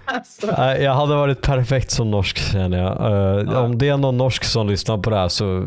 alltså, 0.04 0.46
Nej, 0.58 0.82
Jag 0.82 0.92
hade 0.94 1.14
varit 1.14 1.40
perfekt 1.42 1.90
som 1.90 2.10
norsk 2.10 2.38
känner 2.52 2.78
jag. 2.78 3.12
Eh, 3.12 3.52
Ja. 3.52 3.60
Om 3.60 3.78
det 3.78 3.88
är 3.88 3.96
någon 3.96 4.16
norsk 4.18 4.44
som 4.44 4.68
lyssnar 4.68 4.98
på 4.98 5.10
det 5.10 5.16
här 5.16 5.28
så 5.28 5.64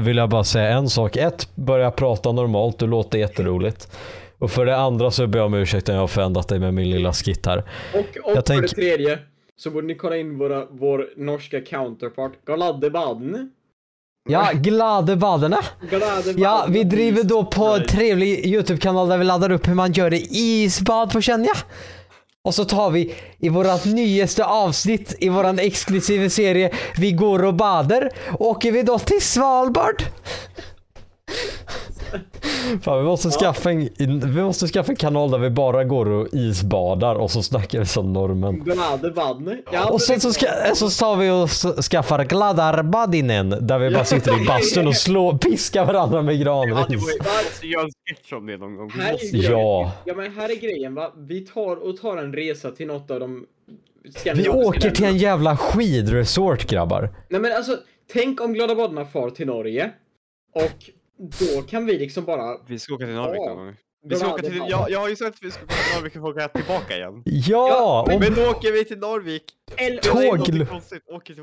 vill 0.00 0.16
jag 0.16 0.28
bara 0.28 0.44
säga 0.44 0.68
en 0.68 0.88
sak. 0.88 1.16
Ett, 1.16 1.48
börja 1.54 1.90
prata 1.90 2.32
normalt, 2.32 2.78
du 2.78 2.86
låter 2.86 3.18
jätteroligt. 3.18 3.96
Och 4.38 4.50
för 4.50 4.66
det 4.66 4.76
andra 4.76 5.10
så 5.10 5.26
ber 5.26 5.38
jag 5.38 5.46
om 5.46 5.54
ursäkt 5.54 5.88
om 5.88 5.94
jag 5.94 6.02
har 6.02 6.08
förändrat 6.08 6.48
dig 6.48 6.58
med 6.58 6.74
min 6.74 6.90
lilla 6.90 7.12
skit 7.12 7.46
här. 7.46 7.58
och 7.94 7.98
och 8.00 8.06
Jag 8.24 8.34
för 8.34 8.42
tänk- 8.42 8.62
det 8.62 8.68
tredje 8.68 9.18
så 9.56 9.70
borde 9.70 9.86
ni 9.86 9.94
kolla 9.94 10.16
in 10.16 10.38
våra, 10.38 10.64
vår 10.70 11.06
norska 11.16 11.60
counterpart, 11.60 12.32
Galade 12.46 12.90
Baden. 12.90 13.50
Ja, 14.28 14.50
glada 14.54 15.16
badarna. 15.16 15.58
Ja, 16.36 16.66
vi 16.68 16.84
driver 16.84 17.22
då 17.22 17.44
på 17.44 17.64
en 17.64 17.86
trevlig 17.86 18.46
YouTube-kanal 18.46 19.08
där 19.08 19.18
vi 19.18 19.24
laddar 19.24 19.50
upp 19.50 19.68
hur 19.68 19.74
man 19.74 19.92
gör 19.92 20.14
isbad 20.14 21.12
på 21.12 21.20
Känja. 21.20 21.52
Och 22.44 22.54
så 22.54 22.64
tar 22.64 22.90
vi 22.90 23.14
i 23.38 23.48
vårat 23.48 23.84
nyaste 23.84 24.44
avsnitt 24.44 25.14
i 25.18 25.28
våran 25.28 25.58
exklusiva 25.58 26.30
serie 26.30 26.70
Vi 26.96 27.12
går 27.12 27.44
och 27.44 27.54
badar. 27.54 28.10
Åker 28.38 28.72
vi 28.72 28.82
då 28.82 28.98
till 28.98 29.20
Svalbard. 29.22 30.02
Fan, 32.82 32.98
vi 32.98 33.04
måste, 33.04 33.30
skaffa 33.30 33.70
en, 33.70 33.88
vi 34.34 34.42
måste 34.42 34.66
skaffa 34.66 34.92
en 34.92 34.96
kanal 34.96 35.30
där 35.30 35.38
vi 35.38 35.50
bara 35.50 35.84
går 35.84 36.06
och 36.06 36.28
isbadar 36.32 37.14
och 37.14 37.30
så 37.30 37.42
snackar 37.42 37.78
vi 37.78 37.86
som. 37.86 38.64
Ja, 39.72 39.90
Och 39.90 40.02
sen 40.02 40.20
så, 40.20 40.32
ska, 40.32 40.46
så 40.74 40.90
tar 40.90 41.16
vi 41.16 41.30
och 41.30 41.84
skaffar 41.84 42.24
Gladarbadinen 42.24 43.50
där 43.66 43.78
vi 43.78 43.90
bara 43.90 44.04
sitter 44.04 44.42
i 44.42 44.46
bastun 44.46 44.86
och 44.86 44.96
slår, 44.96 45.38
piskar 45.38 45.84
varandra 45.84 46.22
med 46.22 46.34
Ja, 46.34 46.62
granris. 46.62 46.88
vi 46.88 46.96
måste 46.96 47.66
göra 47.66 47.82
en 47.82 47.90
sketch 48.16 48.32
om 48.32 48.46
det 48.46 48.56
någon 48.56 48.76
gång. 48.76 48.92
Ja. 49.32 49.92
Ja 50.04 50.14
men 50.14 50.32
här 50.32 50.50
är 50.50 50.60
grejen 50.60 50.94
va. 50.94 51.12
Vi 51.16 51.40
tar 51.40 51.88
och 51.88 51.96
tar 51.96 52.16
en 52.16 52.32
resa 52.32 52.70
till 52.70 52.86
något 52.86 53.10
av 53.10 53.20
de 53.20 53.46
Vi 54.34 54.48
åker 54.48 54.90
till 54.90 55.04
en 55.04 55.16
jävla 55.18 55.56
skidresort 55.56 56.66
grabbar. 56.66 57.10
Nej 57.28 57.40
men 57.40 57.52
alltså, 57.52 57.76
tänk 58.12 58.40
om 58.40 58.52
Glada 58.52 58.74
Badarna 58.74 59.04
far 59.04 59.30
till 59.30 59.46
Norge. 59.46 59.90
Och 60.54 60.90
då 61.18 61.62
kan 61.62 61.86
vi 61.86 61.98
liksom 61.98 62.24
bara... 62.24 62.56
Vi 62.68 62.78
ska 62.78 62.94
åka 62.94 63.04
till 63.06 63.14
Narvik 63.14 63.40
någon 63.40 63.56
gång. 63.56 63.74
Vi 64.08 64.16
ska 64.16 64.26
Ja, 64.26 64.32
åka 64.34 64.42
till, 64.42 64.62
jag, 64.68 64.90
jag 64.90 65.00
har 65.00 65.08
ju 65.08 65.16
sagt 65.16 65.36
att 65.36 65.42
vi 65.42 65.50
ska 65.50 65.64
åka 65.64 65.74
till 65.74 65.94
Norrvik 65.96 66.16
och 66.16 66.22
få 66.22 66.28
åka 66.30 66.48
tillbaka 66.48 66.96
igen. 66.96 67.22
Ja! 67.24 68.04
men- 68.06 68.16
om- 68.16 68.20
Men 68.22 68.34
då 68.34 68.50
åker 68.50 68.72
vi 68.72 68.84
till 68.84 68.98
Norrvik! 68.98 69.44
Eller, 69.76 70.02
Tåg. 70.02 70.40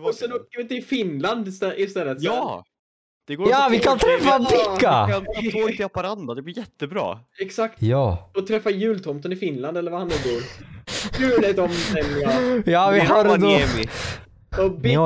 Och 0.08 0.16
sen 0.16 0.34
åker 0.34 0.58
vi 0.58 0.68
till 0.68 0.84
Finland 0.86 1.48
istä- 1.48 1.76
istället. 1.78 2.18
Ja! 2.22 2.64
Det 3.28 3.36
går 3.36 3.50
Ja, 3.50 3.68
vi 3.72 3.80
kan 3.80 3.98
träffa 4.00 4.40
Vi 4.40 4.46
Pekka! 4.46 5.08
kan 5.12 5.26
ta 5.26 5.60
tåg 5.60 5.72
till 5.76 5.82
Haparanda, 5.86 6.34
det 6.34 6.42
blir 6.42 6.58
jättebra. 6.58 7.20
Exakt. 7.40 7.82
Ja. 7.82 8.32
Och 8.36 8.48
träffa 8.48 8.70
jultomten 8.70 9.32
i 9.32 9.36
Finland 9.36 9.78
eller 9.78 9.92
var 9.92 10.00
han 10.00 10.08
nu 10.08 10.16
bor. 10.24 10.42
Jultomten 11.20 12.22
ja. 12.22 12.32
Ja, 12.66 12.90
vi 12.92 13.00
har 13.00 13.24
då... 13.24 13.32
Och 14.64 14.72
Bicka. 14.80 15.00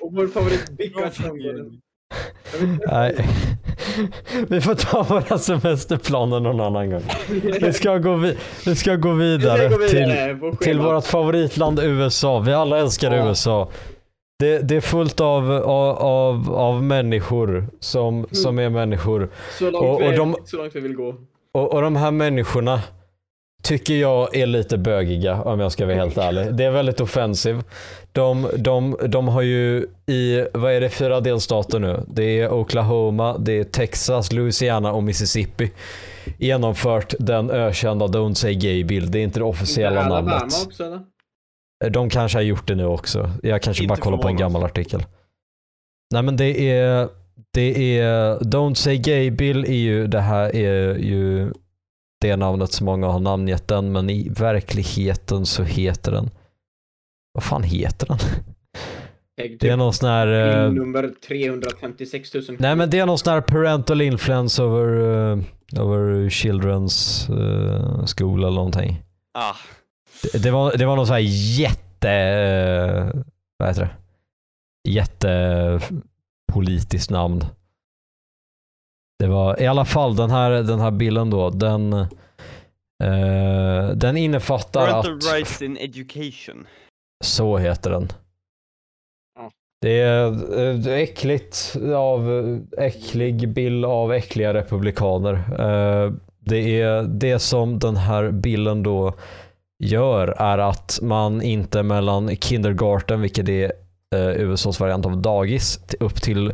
Och 0.00 0.12
vår 0.14 0.26
favorit 0.28 0.70
Bicka. 0.70 1.10
Nej. 2.86 3.28
Vi 4.48 4.60
får 4.60 4.74
ta 4.74 5.02
våra 5.02 5.38
semesterplaner 5.38 6.40
någon 6.40 6.60
annan 6.60 6.90
gång. 6.90 7.02
Vi 7.60 7.72
ska 7.72 7.98
gå, 7.98 8.14
vi 8.14 8.36
vi 8.66 8.74
ska 8.76 8.96
gå 8.96 9.12
vidare, 9.12 9.68
Vi 9.68 9.88
till, 9.88 9.98
vidare 9.98 10.38
till 10.56 10.58
schemat. 10.78 10.86
vårt 10.86 11.04
favoritland 11.06 11.80
USA. 11.82 12.38
Vi 12.38 12.52
alla 12.52 12.78
älskar 12.78 13.12
Ja. 13.16 13.28
USA. 13.28 13.68
Det, 14.38 14.58
det 14.58 14.76
är 14.76 14.80
fullt 14.80 15.20
av, 15.20 15.52
av, 15.52 15.98
av, 15.98 16.54
av 16.54 16.82
människor 16.82 17.66
som, 17.80 18.26
som 18.32 18.58
är 18.58 18.68
människor. 18.68 19.28
Så 19.58 19.70
långt, 19.70 19.84
och- 19.84 20.00
vi, 20.00 20.08
och 20.08 20.12
de- 20.16 20.36
så 20.44 20.56
långt 20.56 20.76
vi 20.76 20.80
vill 20.80 20.94
gå. 20.94 21.14
Och, 21.54 21.74
och 21.74 21.82
de 21.82 21.96
här 21.96 22.10
människorna 22.10 22.80
tycker 23.62 23.94
jag 23.94 24.36
är 24.36 24.46
lite 24.46 24.78
bögiga 24.78 25.42
om 25.42 25.60
jag 25.60 25.72
ska 25.72 25.86
vara 25.86 25.96
helt 25.96 26.18
ärlig. 26.18 26.54
Det 26.54 26.64
är 26.64 26.70
väldigt 26.70 27.00
offensiv. 27.00 27.62
De, 28.12 28.48
de, 28.56 28.96
de 29.08 29.28
har 29.28 29.42
ju 29.42 29.86
i, 30.06 30.46
vad 30.54 30.72
är 30.72 30.80
det, 30.80 30.88
fyra 30.88 31.20
delstater 31.20 31.78
nu? 31.78 32.04
Det 32.08 32.40
är 32.40 32.52
Oklahoma, 32.52 33.38
det 33.38 33.52
är 33.52 33.64
Texas, 33.64 34.32
Louisiana 34.32 34.92
och 34.92 35.02
Mississippi 35.02 35.70
genomfört 36.38 37.14
den 37.18 37.50
ökända 37.50 38.06
Don't 38.06 38.34
Say 38.34 38.54
Gay 38.54 38.84
Bill. 38.84 39.10
Det 39.10 39.18
är 39.18 39.22
inte 39.22 39.40
det 39.40 39.44
officiella 39.44 40.00
Inte 40.02 40.14
Alabama 40.14 40.38
namnet. 40.38 40.66
också 40.66 40.84
eller? 40.84 41.00
De 41.90 42.10
kanske 42.10 42.38
har 42.38 42.42
gjort 42.42 42.68
det 42.68 42.74
nu 42.74 42.84
också. 42.84 43.30
Jag 43.42 43.62
kanske 43.62 43.82
Inte 43.82 43.88
bara 43.92 44.00
kollar 44.00 44.18
på 44.18 44.28
en 44.28 44.36
gammal 44.36 44.64
artikel. 44.64 45.04
Nej 46.14 46.22
men 46.22 46.36
det 46.36 46.70
är, 46.70 47.08
det 47.50 47.98
är, 47.98 48.38
Don't 48.38 48.74
Say 48.74 48.96
Gay 48.98 49.30
Bill 49.30 49.64
är 49.64 49.72
ju, 49.72 50.06
det 50.06 50.20
här 50.20 50.56
är 50.56 50.94
ju 50.98 51.52
det 52.22 52.36
namnet 52.36 52.72
som 52.72 52.86
många 52.86 53.06
har 53.06 53.20
namngett 53.20 53.68
den, 53.68 53.92
men 53.92 54.10
i 54.10 54.28
verkligheten 54.28 55.46
så 55.46 55.62
heter 55.62 56.12
den, 56.12 56.30
vad 57.32 57.44
fan 57.44 57.62
heter 57.62 58.06
den? 58.06 58.18
Det 59.60 59.68
är 59.68 59.76
någon 59.76 59.92
sån 59.92 60.08
här, 60.08 60.26
Bill 60.68 60.74
nummer 60.74 61.10
356 61.28 62.34
000. 62.34 62.44
nej 62.58 62.76
men 62.76 62.90
det 62.90 62.98
är 62.98 63.06
någon 63.06 63.18
sån 63.18 63.32
här 63.32 63.40
parental 63.40 64.00
influence 64.02 64.62
over, 64.62 64.88
uh, 64.88 65.38
over 65.80 66.28
children's 66.28 67.30
uh, 67.30 68.06
school 68.06 68.38
eller 68.44 68.54
någonting. 68.54 69.02
Ah, 69.34 69.54
Det, 70.32 70.38
det, 70.42 70.50
var, 70.50 70.76
det 70.76 70.86
var 70.86 70.96
någon 70.96 71.06
sån 71.06 71.14
här 71.14 71.22
jätte... 71.60 73.12
Vad 73.58 73.68
heter 73.68 73.82
det? 73.82 73.90
Jättepolitiskt 74.90 77.10
namn. 77.10 77.44
Det 79.18 79.26
var 79.26 79.62
i 79.62 79.66
alla 79.66 79.84
fall 79.84 80.16
den 80.16 80.30
här, 80.30 80.50
den 80.50 80.80
här 80.80 80.90
bilden 80.90 81.30
då. 81.30 81.50
Den, 81.50 81.92
eh, 81.92 83.88
den 83.94 84.16
innefattar 84.16 84.86
parental 84.86 85.16
att... 85.16 85.34
rights 85.34 85.62
in 85.62 85.76
education. 85.76 86.66
Så 87.24 87.58
heter 87.58 87.90
den. 87.90 88.08
Det 89.80 90.00
är 90.00 90.26
eh, 90.88 90.92
äckligt 91.02 91.76
av 91.96 92.28
äcklig 92.78 93.48
bild 93.48 93.84
av 93.84 94.12
äckliga 94.12 94.54
republikaner. 94.54 95.34
Eh, 95.34 96.12
Det 96.38 96.80
är 96.80 97.02
det 97.02 97.38
som 97.38 97.78
den 97.78 97.96
här 97.96 98.30
bilden 98.30 98.82
då 98.82 99.14
gör 99.84 100.28
är 100.28 100.58
att 100.58 100.98
man 101.02 101.42
inte 101.42 101.82
mellan 101.82 102.36
kindergarten, 102.36 103.20
vilket 103.20 103.48
är 103.48 103.72
eh, 104.14 104.28
USAs 104.28 104.80
variant 104.80 105.06
av 105.06 105.16
dagis, 105.22 105.80
upp 106.00 106.22
till 106.22 106.52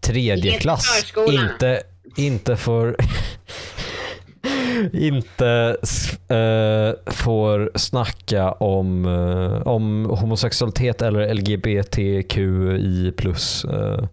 tredje 0.00 0.52
klass 0.58 1.12
inte, 1.28 1.82
inte 2.16 2.56
får 2.56 2.96
inte 4.92 5.76
eh, 6.28 7.12
får 7.12 7.78
snacka 7.78 8.52
om, 8.52 9.04
eh, 9.04 9.66
om 9.66 10.04
homosexualitet 10.04 11.02
eller 11.02 11.34
LGBTQI 11.34 13.12
plus 13.16 13.64
eh, 13.64 14.04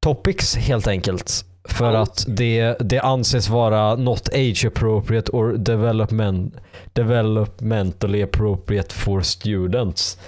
topics 0.00 0.56
helt 0.56 0.86
enkelt. 0.86 1.44
För 1.68 1.92
att 1.94 2.24
det, 2.28 2.76
det 2.80 3.00
anses 3.00 3.48
vara 3.48 3.96
not 3.96 4.28
age 4.34 4.64
appropriate 4.66 5.32
or 5.32 5.52
development, 5.52 6.54
developmentally 6.92 8.22
appropriate 8.22 8.94
for 8.94 9.20
students. 9.20 10.18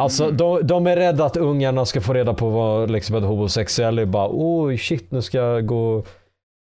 Alltså 0.00 0.24
Mm. 0.24 0.36
de, 0.36 0.66
de 0.66 0.86
är 0.86 0.96
rädda 0.96 1.24
att 1.24 1.36
ungarna 1.36 1.86
ska 1.86 2.00
få 2.00 2.12
reda 2.12 2.34
på 2.34 2.48
vad 2.50 2.90
liksom, 2.90 3.16
en 3.16 3.22
homosexuell 3.22 3.98
är. 3.98 4.04
Bara 4.04 4.28
oj 4.32 4.78
shit 4.78 5.10
nu 5.10 5.22
ska 5.22 5.38
jag 5.38 5.66
gå, 5.66 6.04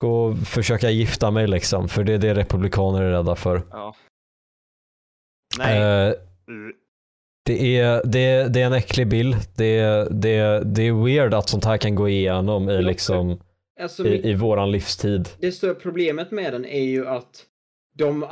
gå 0.01 0.25
och 0.25 0.39
försöka 0.39 0.91
gifta 0.91 1.31
mig 1.31 1.47
liksom. 1.47 1.89
För 1.89 2.05
det 2.05 2.13
är 2.13 2.19
det 2.19 2.35
republikaner 2.35 3.03
är 3.03 3.11
rädda 3.11 3.35
för. 3.37 3.63
Ja. 3.71 3.95
Nej. 5.59 5.79
Eh, 6.09 6.15
det, 7.47 7.79
är, 7.79 8.03
det, 8.05 8.19
är, 8.19 8.49
det 8.49 8.61
är 8.63 8.67
en 8.67 8.73
äcklig 8.73 9.09
bild. 9.09 9.37
Det, 9.57 9.79
är- 9.79 10.09
det, 10.11 10.29
är- 10.37 10.65
det 10.65 10.83
är 10.83 11.05
weird 11.05 11.35
att 11.35 11.49
sånt 11.49 11.65
här 11.65 11.77
kan 11.77 11.95
gå 11.95 12.09
igenom 12.09 12.71
i, 12.71 12.83
liksom, 12.83 13.41
Alltså, 13.81 14.07
i, 14.07 14.31
i 14.31 14.35
våran 14.35 14.71
livstid. 14.71 15.29
det 15.41 15.53
stora 15.53 15.75
problemet 15.75 16.31
med 16.31 16.53
den 16.53 16.65
är 16.65 16.83
ju 16.85 17.09
att 17.09 17.45
de 17.99 18.23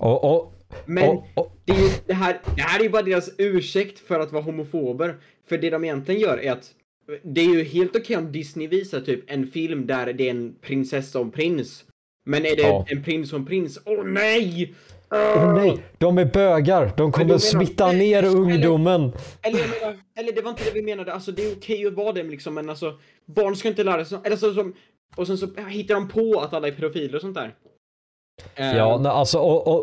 Och, 0.00 0.24
och, 0.36 0.52
Men 0.86 1.08
och, 1.08 1.26
och, 1.34 1.52
det, 1.64 1.72
är 1.72 1.76
ju, 1.76 1.88
det, 2.06 2.14
här, 2.14 2.40
det 2.56 2.62
här 2.62 2.78
är 2.78 2.84
ju 2.84 2.90
bara 2.90 3.02
deras 3.02 3.30
ursäkt 3.38 3.98
för 3.98 4.20
att 4.20 4.32
vara 4.32 4.42
homofober. 4.42 5.16
För 5.48 5.58
det 5.58 5.70
de 5.70 5.84
egentligen 5.84 6.20
gör 6.20 6.38
är 6.38 6.52
att 6.52 6.70
det 7.22 7.40
är 7.40 7.44
ju 7.54 7.64
helt 7.64 7.96
okej 7.96 8.16
om 8.16 8.32
Disney 8.32 8.66
visar 8.68 9.00
typ 9.00 9.24
en 9.30 9.46
film 9.46 9.86
där 9.86 10.12
det 10.12 10.26
är 10.26 10.30
en 10.30 10.54
prinsessa 10.62 11.18
och 11.18 11.24
en 11.24 11.30
prins. 11.30 11.84
Men 12.26 12.46
är 12.46 12.56
det 12.56 12.62
Ja. 12.62 12.84
en 12.88 13.02
prins 13.02 13.32
och 13.32 13.38
en 13.38 13.46
prins? 13.46 13.78
Åh 13.84 14.04
nej! 14.04 14.74
Åh 15.12 15.54
nej, 15.54 15.78
de 15.98 16.18
är 16.18 16.24
bögar. 16.24 16.92
De 16.96 17.12
kommer 17.12 17.26
menar- 17.26 17.38
smitta 17.38 17.92
ner 17.92 18.18
Eller- 18.18 18.36
ungdomen. 18.36 19.12
Eller 19.42 19.58
menar, 19.58 19.98
eller 20.18 20.32
det 20.32 20.42
var 20.42 20.50
inte 20.50 20.64
det 20.64 20.70
vi 20.74 20.82
menade. 20.82 21.12
Alltså 21.12 21.32
det 21.32 21.42
är 21.44 21.52
okej 21.56 21.86
att 21.86 21.92
vara 21.94 22.12
det 22.12 22.22
liksom, 22.22 22.54
men 22.54 22.70
alltså 22.70 22.98
barn 23.26 23.56
ska 23.56 23.68
inte 23.68 23.84
lära 23.84 24.04
sig. 24.04 24.18
Eller 24.24 24.36
så, 24.36 24.54
som, 24.54 24.74
och 25.16 25.26
sen 25.26 25.38
så 25.38 25.46
hittar 25.68 25.94
de 25.94 26.08
på 26.08 26.40
att 26.40 26.54
alla 26.54 26.68
är 26.68 26.72
pedofiler 26.72 27.14
och 27.14 27.20
sånt 27.20 27.34
där. 27.34 27.54
Ehm. 28.56 28.76
Ja, 28.76 29.10
alltså 29.10 29.38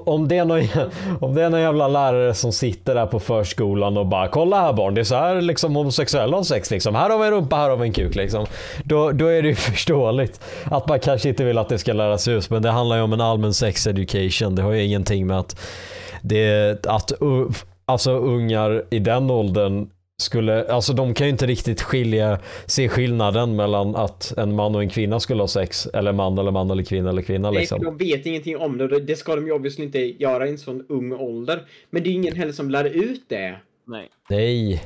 om 0.05 0.27
det, 0.27 0.37
är 0.37 0.45
någon, 0.45 0.67
om 1.21 1.35
det 1.35 1.43
är 1.43 1.49
någon 1.49 1.61
jävla 1.61 1.87
lärare 1.87 2.33
som 2.33 2.51
sitter 2.51 2.95
där 2.95 3.05
på 3.05 3.19
förskolan 3.19 3.97
och 3.97 4.05
bara 4.05 4.27
kolla 4.27 4.61
här 4.61 4.73
barn, 4.73 4.95
det 4.95 5.01
är 5.01 5.03
så 5.03 5.15
här 5.15 5.41
liksom 5.41 5.75
homosexuella 5.75 6.37
har 6.37 6.43
sex 6.43 6.71
liksom. 6.71 6.95
Här 6.95 7.09
har 7.09 7.17
vi 7.17 7.25
en 7.25 7.31
rumpa, 7.33 7.55
här 7.55 7.69
har 7.69 7.77
vi 7.77 7.87
en 7.87 7.93
kuk 7.93 8.15
liksom. 8.15 8.45
Då, 8.83 9.11
då 9.11 9.27
är 9.27 9.41
det 9.41 9.47
ju 9.47 9.55
förståeligt 9.71 10.41
att 10.63 10.87
man 10.87 10.99
kanske 10.99 11.29
inte 11.29 11.43
vill 11.43 11.57
att 11.57 11.69
det 11.69 11.77
ska 11.77 11.93
läras 11.93 12.27
ut, 12.27 12.49
men 12.49 12.61
det 12.61 12.69
handlar 12.69 12.95
ju 12.95 13.01
om 13.01 13.13
en 13.13 13.21
allmän 13.21 13.53
sex 13.53 13.87
education. 13.87 14.55
Det 14.55 14.61
har 14.61 14.71
ju 14.71 14.83
ingenting 14.83 15.27
med 15.27 15.39
att 15.39 15.59
det, 16.21 16.85
att 16.85 17.11
alltså 17.85 18.11
ungar 18.11 18.83
i 18.89 18.99
den 18.99 19.31
åldern 19.31 19.87
skulle, 20.27 20.65
alltså 20.71 20.93
de 20.93 21.13
kan 21.13 21.27
ju 21.27 21.31
inte 21.31 21.45
riktigt 21.45 21.81
skilja, 21.81 22.39
se 22.65 22.89
skillnaden 22.89 23.55
mellan 23.55 23.95
att 23.95 24.33
en 24.37 24.55
man 24.55 24.75
och 24.75 24.81
en 24.81 24.89
kvinna 24.89 25.19
skulle 25.19 25.43
ha 25.43 25.47
sex, 25.47 25.85
eller 25.93 26.11
man 26.13 26.37
eller 26.37 26.51
man 26.51 26.71
eller 26.71 26.83
kvinna 26.83 27.09
eller 27.09 27.21
kvinna 27.21 27.51
Nej, 27.51 27.59
liksom. 27.59 27.79
för 27.79 27.85
de 27.85 27.97
vet 27.97 28.25
ingenting 28.25 28.57
om 28.57 28.77
det 28.77 28.99
det- 28.99 29.15
ska 29.15 29.35
de 29.35 29.45
ju 29.45 29.51
obviously 29.51 29.85
inte 29.85 29.99
göra 29.99 30.47
i 30.47 30.49
en 30.49 30.57
sån 30.57 30.85
ung 30.89 31.13
ålder. 31.13 31.59
Men 31.89 32.03
det 32.03 32.09
är 32.09 32.11
ingen 32.11 32.35
heller 32.35 32.51
som 32.51 32.69
lär 32.71 32.85
ut 32.85 33.21
det. 33.29 33.55
Nej. 33.87 34.09
Nej. 34.29 34.83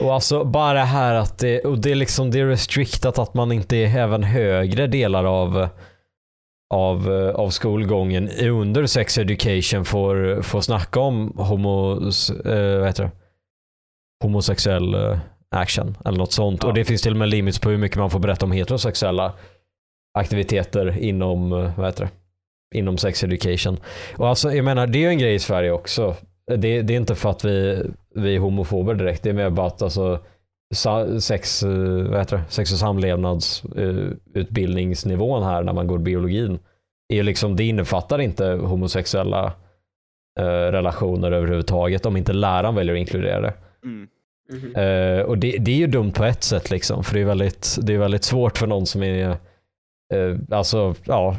Och 0.00 0.14
alltså 0.14 0.44
bara 0.44 0.72
det 0.72 0.80
här 0.80 1.14
att 1.14 1.38
det, 1.38 1.60
och 1.60 1.78
det 1.78 1.90
är 1.90 1.94
liksom 1.94 2.30
det 2.30 2.40
är 2.40 2.46
restriktat 2.46 3.18
att 3.18 3.34
man 3.34 3.52
inte 3.52 3.76
i 3.76 3.84
även 3.84 4.22
högre 4.22 4.86
delar 4.86 5.24
av 5.24 5.68
av, 6.74 7.10
av 7.36 7.50
skolgången 7.50 8.28
under 8.42 8.86
sex 8.86 9.18
education 9.18 9.84
får, 9.84 10.42
får 10.42 10.60
snacka 10.60 11.00
om 11.00 11.32
homos, 11.36 12.30
eh, 12.30 12.78
vad 12.78 12.86
heter 12.86 13.02
det? 13.04 13.10
Homosexuell 14.24 14.94
eh, 14.94 15.18
action 15.50 15.96
eller 16.04 16.18
något 16.18 16.32
sånt. 16.32 16.62
Ja. 16.62 16.68
Och 16.68 16.74
det 16.74 16.84
finns 16.84 17.02
till 17.02 17.12
och 17.12 17.18
med 17.18 17.28
limits 17.28 17.58
på 17.58 17.70
hur 17.70 17.78
mycket 17.78 17.98
man 17.98 18.10
får 18.10 18.18
berätta 18.18 18.46
om 18.46 18.52
heterosexuella 18.52 19.32
aktiviteter 20.18 20.98
inom, 20.98 21.52
eh, 21.52 21.70
vad 21.76 21.86
heter 21.86 22.04
det? 22.04 22.10
inom 22.74 22.98
sex 22.98 23.24
education. 23.24 23.76
Och 24.16 24.28
alltså 24.28 24.52
jag 24.52 24.64
menar 24.64 24.86
det 24.86 24.98
är 24.98 25.00
ju 25.00 25.08
en 25.08 25.18
grej 25.18 25.34
i 25.34 25.38
Sverige 25.38 25.70
också. 25.70 26.14
Det, 26.46 26.82
det 26.82 26.94
är 26.94 26.96
inte 26.96 27.14
för 27.14 27.30
att 27.30 27.44
vi, 27.44 27.82
vi 28.14 28.36
är 28.36 28.40
homofober 28.40 28.94
direkt. 28.94 29.22
Det 29.22 29.30
är 29.30 29.34
mer 29.34 29.50
bara 29.50 29.66
att 29.66 29.82
alltså, 29.82 30.20
sex, 31.20 31.62
eh, 31.62 32.08
vad 32.10 32.18
heter 32.18 32.36
det? 32.36 32.42
sex 32.48 32.72
och 32.72 32.78
samlevnadsutbildningsnivån 32.78 35.42
här 35.42 35.62
när 35.62 35.72
man 35.72 35.86
går 35.86 35.98
biologin. 35.98 36.58
Är 37.08 37.22
liksom, 37.22 37.56
det 37.56 37.64
innefattar 37.64 38.20
inte 38.20 38.46
homosexuella 38.46 39.52
eh, 40.40 40.44
relationer 40.44 41.32
överhuvudtaget 41.32 42.06
om 42.06 42.16
inte 42.16 42.32
läraren 42.32 42.74
väljer 42.74 42.94
att 42.94 43.00
inkludera 43.00 43.40
det. 43.40 43.54
Mm. 43.84 44.08
Eh, 44.76 45.20
och 45.22 45.38
det, 45.38 45.56
det 45.58 45.70
är 45.70 45.76
ju 45.76 45.86
dumt 45.86 46.12
på 46.12 46.24
ett 46.24 46.42
sätt 46.44 46.70
liksom, 46.70 47.04
för 47.04 47.14
det 47.14 47.20
är 47.20 47.24
väldigt, 47.24 47.78
det 47.82 47.94
är 47.94 47.98
väldigt 47.98 48.24
svårt 48.24 48.58
för 48.58 48.66
någon 48.66 48.86
som 48.86 49.02
är, 49.02 49.28
eh, 50.14 50.36
alltså, 50.50 50.94
ja, 51.04 51.36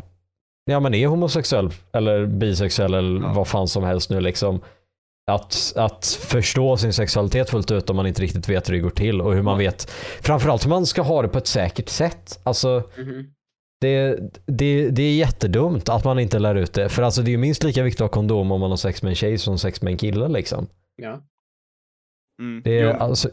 ja 0.66 0.80
men 0.80 0.94
är 0.94 1.08
homosexuell 1.08 1.70
eller 1.94 2.26
bisexuell 2.26 2.94
eller 2.94 3.22
Ja. 3.22 3.34
vad 3.36 3.48
fan 3.48 3.68
som 3.68 3.84
helst 3.84 4.10
nu 4.10 4.22
liksom. 4.22 4.62
Att, 5.32 5.74
att 5.76 6.06
förstå 6.06 6.78
sin 6.78 6.94
sexualitet 6.94 7.50
fullt 7.50 7.72
ut 7.72 7.90
om 7.90 7.96
man 7.96 8.08
inte 8.08 8.22
riktigt 8.22 8.50
vet 8.50 8.70
hur 8.70 8.74
det 8.74 8.80
går 8.80 8.90
till 8.90 9.22
och 9.22 9.34
hur 9.34 9.42
man 9.42 9.58
vet, 9.58 9.92
framförallt 10.22 10.66
hur 10.66 10.70
man 10.70 10.86
ska 10.86 11.02
ha 11.02 11.22
det 11.22 11.28
på 11.28 11.38
ett 11.38 11.48
säkert 11.48 11.90
sätt. 11.90 12.40
Alltså, 12.44 12.84
Mhm. 12.98 13.26
det, 13.82 14.20
det, 14.46 14.90
det 14.90 15.04
är 15.04 15.16
jättedumt 15.16 15.90
att 15.90 16.04
man 16.04 16.20
inte 16.20 16.40
lär 16.40 16.56
ut 16.56 16.74
det. 16.74 16.90
För 16.90 17.02
alltså 17.04 17.22
det 17.22 17.30
är 17.30 17.32
ju 17.32 17.38
minst 17.38 17.64
lika 17.64 17.84
viktigt 17.84 18.02
att 18.02 18.06
ha 18.10 18.14
kondom 18.14 18.52
om 18.52 18.60
man 18.62 18.70
har 18.70 18.78
sex 18.78 19.02
med 19.04 19.10
en 19.10 19.16
tjej 19.16 19.38
som 19.38 19.58
sex 19.58 19.82
med 19.82 19.92
en 19.92 19.98
kille 19.98 20.28
liksom. 20.28 20.68
Ja. 20.96 21.20
Mm. 22.40 22.62
Det 22.64 22.80
är 22.80 22.94
Jo, 22.94 23.00
alltså, 23.00 23.30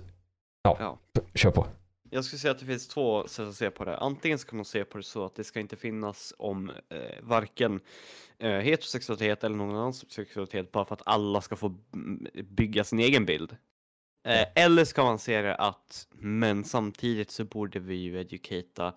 ja, 0.62 0.76
Ja. 0.80 0.98
kör 1.34 1.50
på. 1.50 1.66
Jag 2.10 2.24
skulle 2.24 2.38
säga 2.40 2.52
att 2.52 2.58
det 2.58 2.66
finns 2.66 2.88
två 2.88 3.26
sätt 3.28 3.48
att 3.48 3.54
se 3.54 3.70
på 3.70 3.84
det. 3.84 3.96
Antingen 3.96 4.38
så 4.38 4.46
kan 4.46 4.56
man 4.56 4.64
se 4.64 4.84
på 4.84 4.98
det 4.98 5.04
så 5.04 5.24
att 5.24 5.34
det 5.34 5.44
ska 5.44 5.60
inte 5.60 5.76
finnas 5.76 6.34
om 6.38 6.70
eh, 6.70 7.22
varken 7.22 7.80
eh, 8.38 8.50
heterosexualitet 8.50 9.44
eller 9.44 9.56
någon 9.56 9.70
annan 9.76 9.92
sexualitet 9.94 10.72
bara 10.72 10.84
för 10.84 10.94
att 10.94 11.02
alla 11.06 11.40
ska 11.40 11.56
få 11.56 11.74
mm, 11.94 12.26
bygga 12.34 12.84
sin 12.84 12.98
egen 12.98 13.26
bild. 13.26 13.56
Eh, 14.28 14.64
eller 14.64 14.84
ska 14.84 15.04
man 15.04 15.18
se 15.18 15.42
det 15.42 15.54
att, 15.54 16.06
men 16.12 16.64
samtidigt 16.64 17.30
så 17.30 17.44
borde 17.44 17.78
vi 17.78 17.94
ju 17.94 18.20
educata 18.20 18.94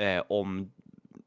eh, 0.00 0.22
om 0.28 0.72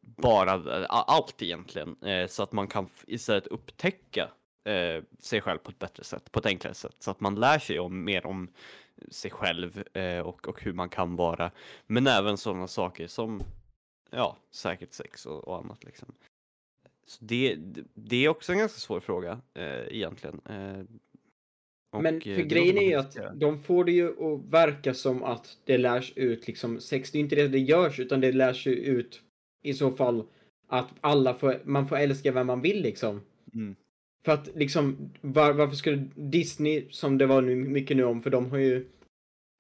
bara 0.02 0.80
eh, 0.80 0.86
allt 0.90 1.42
egentligen. 1.42 2.04
Eh, 2.04 2.28
så 2.28 2.44
att 2.44 2.52
man 2.52 2.68
kan 2.68 2.90
istället 3.08 3.48
upptäcka 3.48 4.30
eh, 4.70 5.03
sig 5.20 5.41
själv 5.41 5.57
på 5.57 5.72
ett 5.72 5.80
bättre 5.80 6.03
sätt, 6.03 6.32
på 6.32 6.39
ett 6.39 6.45
enklare 6.45 6.74
sätt. 6.74 6.95
Så 6.99 7.11
att 7.11 7.20
man 7.20 7.36
lär 7.36 7.59
sig 7.59 7.80
om, 7.80 8.03
mer 8.03 8.26
om 8.26 8.49
sig 9.09 9.32
själv 9.32 9.84
eh, 9.93 10.20
och, 10.20 10.47
och 10.47 10.63
hur 10.63 10.74
man 10.74 10.89
kan 10.89 11.15
vara. 11.15 11.51
Men 11.88 12.07
även 12.07 12.38
sådana 12.38 12.67
saker 12.67 13.07
som 13.07 13.41
ja, 14.11 14.38
säkert 14.51 14.93
sex 14.93 15.26
och, 15.26 15.47
och 15.47 15.57
annat. 15.57 15.84
Liksom. 15.84 16.13
Så 17.05 17.26
det, 17.26 17.57
det 17.93 18.26
är 18.26 18.30
också 18.30 18.51
en 18.51 18.59
ganska 18.59 18.80
svår 18.80 18.99
fråga 18.99 19.41
eh, 19.53 19.95
egentligen. 19.95 20.41
Eh, 20.49 20.84
och, 21.91 22.03
Men 22.03 22.15
eh, 22.15 22.36
för 22.36 22.41
grejen 22.41 22.78
är 22.78 22.89
ju 22.89 22.95
att 22.95 23.17
de 23.34 23.63
får 23.63 23.86
det 23.86 23.91
ju 23.91 24.09
att 24.09 24.53
verka 24.53 24.93
som 24.93 25.24
att 25.24 25.57
det 25.65 25.78
lärs 25.78 26.13
ut 26.15 26.47
liksom 26.47 26.80
sex. 26.80 27.11
Det 27.11 27.17
är 27.17 27.20
inte 27.20 27.36
det 27.36 27.47
det 27.47 27.59
görs 27.59 27.99
utan 27.99 28.22
det 28.22 28.32
lärs 28.32 28.67
ju 28.67 28.72
ut 28.72 29.22
i 29.63 29.74
så 29.74 29.91
fall 29.91 30.24
att 30.67 30.88
alla 31.01 31.34
får, 31.34 31.61
man 31.63 31.88
får 31.88 31.97
älska 31.97 32.32
vem 32.32 32.47
man 32.47 32.61
vill 32.61 32.82
liksom. 32.82 33.22
Mm. 33.53 33.76
För 34.26 34.32
att 34.32 34.49
liksom, 34.55 35.11
var, 35.22 35.53
varför 35.53 35.76
skulle 35.76 36.05
Disney, 36.15 36.86
som 36.89 37.17
det 37.17 37.26
var 37.26 37.41
nu, 37.41 37.55
mycket 37.55 37.97
nu 37.97 38.03
om, 38.03 38.24
för 38.24 38.30
de 38.30 38.51
har 38.51 38.57
ju 38.57 38.86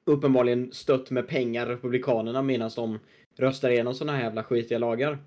uppenbarligen 0.05 0.71
stött 0.71 1.11
med 1.11 1.27
pengar 1.27 1.65
Republikanerna 1.65 2.41
medan 2.41 2.71
de 2.75 2.99
röstar 3.37 3.69
igenom 3.69 3.93
såna 3.93 4.11
här 4.11 4.23
jävla 4.23 4.43
skitiga 4.43 4.77
lagar. 4.77 5.17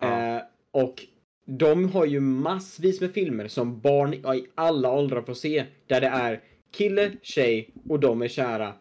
Ja. 0.00 0.36
Eh, 0.36 0.42
och 0.70 1.04
de 1.46 1.90
har 1.90 2.04
ju 2.04 2.20
massvis 2.20 3.00
med 3.00 3.12
filmer 3.12 3.48
som 3.48 3.80
barn 3.80 4.14
i 4.14 4.46
alla 4.54 4.92
åldrar 4.92 5.22
får 5.22 5.34
se, 5.34 5.64
där 5.86 6.00
det 6.00 6.06
är 6.06 6.42
kille, 6.70 7.12
tjej 7.22 7.70
och 7.88 8.00
de 8.00 8.22
är 8.22 8.28
kära. 8.28 8.74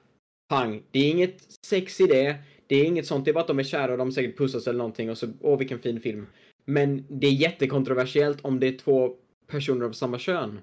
Pang. 0.49 0.83
Det 0.91 0.99
är 0.99 1.11
inget 1.11 1.37
sex 1.65 2.01
i 2.01 2.07
det. 2.07 2.35
Det 2.67 2.75
är 2.75 2.85
inget 2.85 3.05
sånt. 3.05 3.25
Det 3.25 3.31
är 3.31 3.33
bara 3.33 3.41
att 3.41 3.47
de 3.47 3.59
är 3.59 3.63
kära 3.63 3.91
och 3.91 3.97
de 3.97 4.11
säkert 4.11 4.37
pussas 4.37 4.67
eller 4.67 4.77
någonting 4.77 5.09
och 5.09 5.17
så, 5.17 5.27
åh 5.41 5.57
vilken 5.57 5.79
fin 5.79 6.01
film. 6.01 6.27
Men 6.65 7.05
det 7.09 7.27
är 7.27 7.31
jättekontroversiellt 7.31 8.45
om 8.45 8.59
det 8.59 8.67
är 8.67 8.77
två 8.77 9.15
personer 9.47 9.85
av 9.85 9.91
samma 9.91 10.19
kön. 10.19 10.59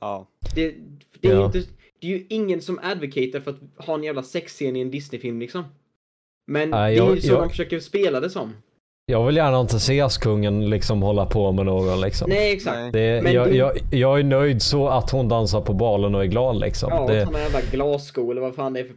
Ja. 0.00 0.26
Det, 0.54 0.74
det, 1.20 1.28
är, 1.28 1.34
Ja. 1.34 1.44
inte, 1.46 1.58
det 2.00 2.06
är 2.06 2.10
ju 2.10 2.26
ingen 2.28 2.60
som 2.62 2.78
advocatar 2.82 3.40
för 3.40 3.50
att 3.50 3.86
ha 3.86 3.94
en 3.94 4.04
jävla 4.04 4.22
sexscen 4.22 4.76
i 4.76 4.80
en 4.80 4.90
Disney-film 4.90 5.40
liksom. 5.40 5.64
Men 6.46 6.70
Nej, 6.70 6.96
det 6.96 7.02
är 7.02 7.14
ju 7.14 7.20
så 7.20 7.28
jag- 7.32 7.42
de 7.42 7.50
försöker 7.50 7.80
spela 7.80 8.20
det 8.20 8.30
som. 8.30 8.52
Jag 9.10 9.26
vill 9.26 9.36
gärna 9.36 9.60
inte 9.60 9.80
se 9.80 10.00
Askungen 10.00 10.70
liksom 10.70 11.02
hålla 11.02 11.26
på 11.26 11.52
med 11.52 11.66
någon 11.66 12.00
liksom. 12.00 12.30
Nej, 12.30 12.52
exakt. 12.52 12.92
Det, 12.92 13.22
Men 13.22 13.32
jag, 13.32 13.48
du- 13.48 13.56
jag, 13.56 13.72
jag 13.90 14.18
är 14.18 14.24
nöjd 14.24 14.62
så 14.62 14.88
att 14.88 15.10
hon 15.10 15.28
dansar 15.28 15.60
på 15.60 15.72
balen 15.72 16.14
och 16.14 16.22
är 16.22 16.26
glad 16.26 16.60
liksom. 16.60 16.88
Ja, 16.92 17.06
det, 17.06 17.24
såna 17.26 17.38
jävla 17.38 17.60
glasskor 17.72 18.30
eller 18.30 18.40
vad 18.40 18.54
fan 18.54 18.72
det 18.72 18.80
är 18.80 18.84
för 18.84 18.94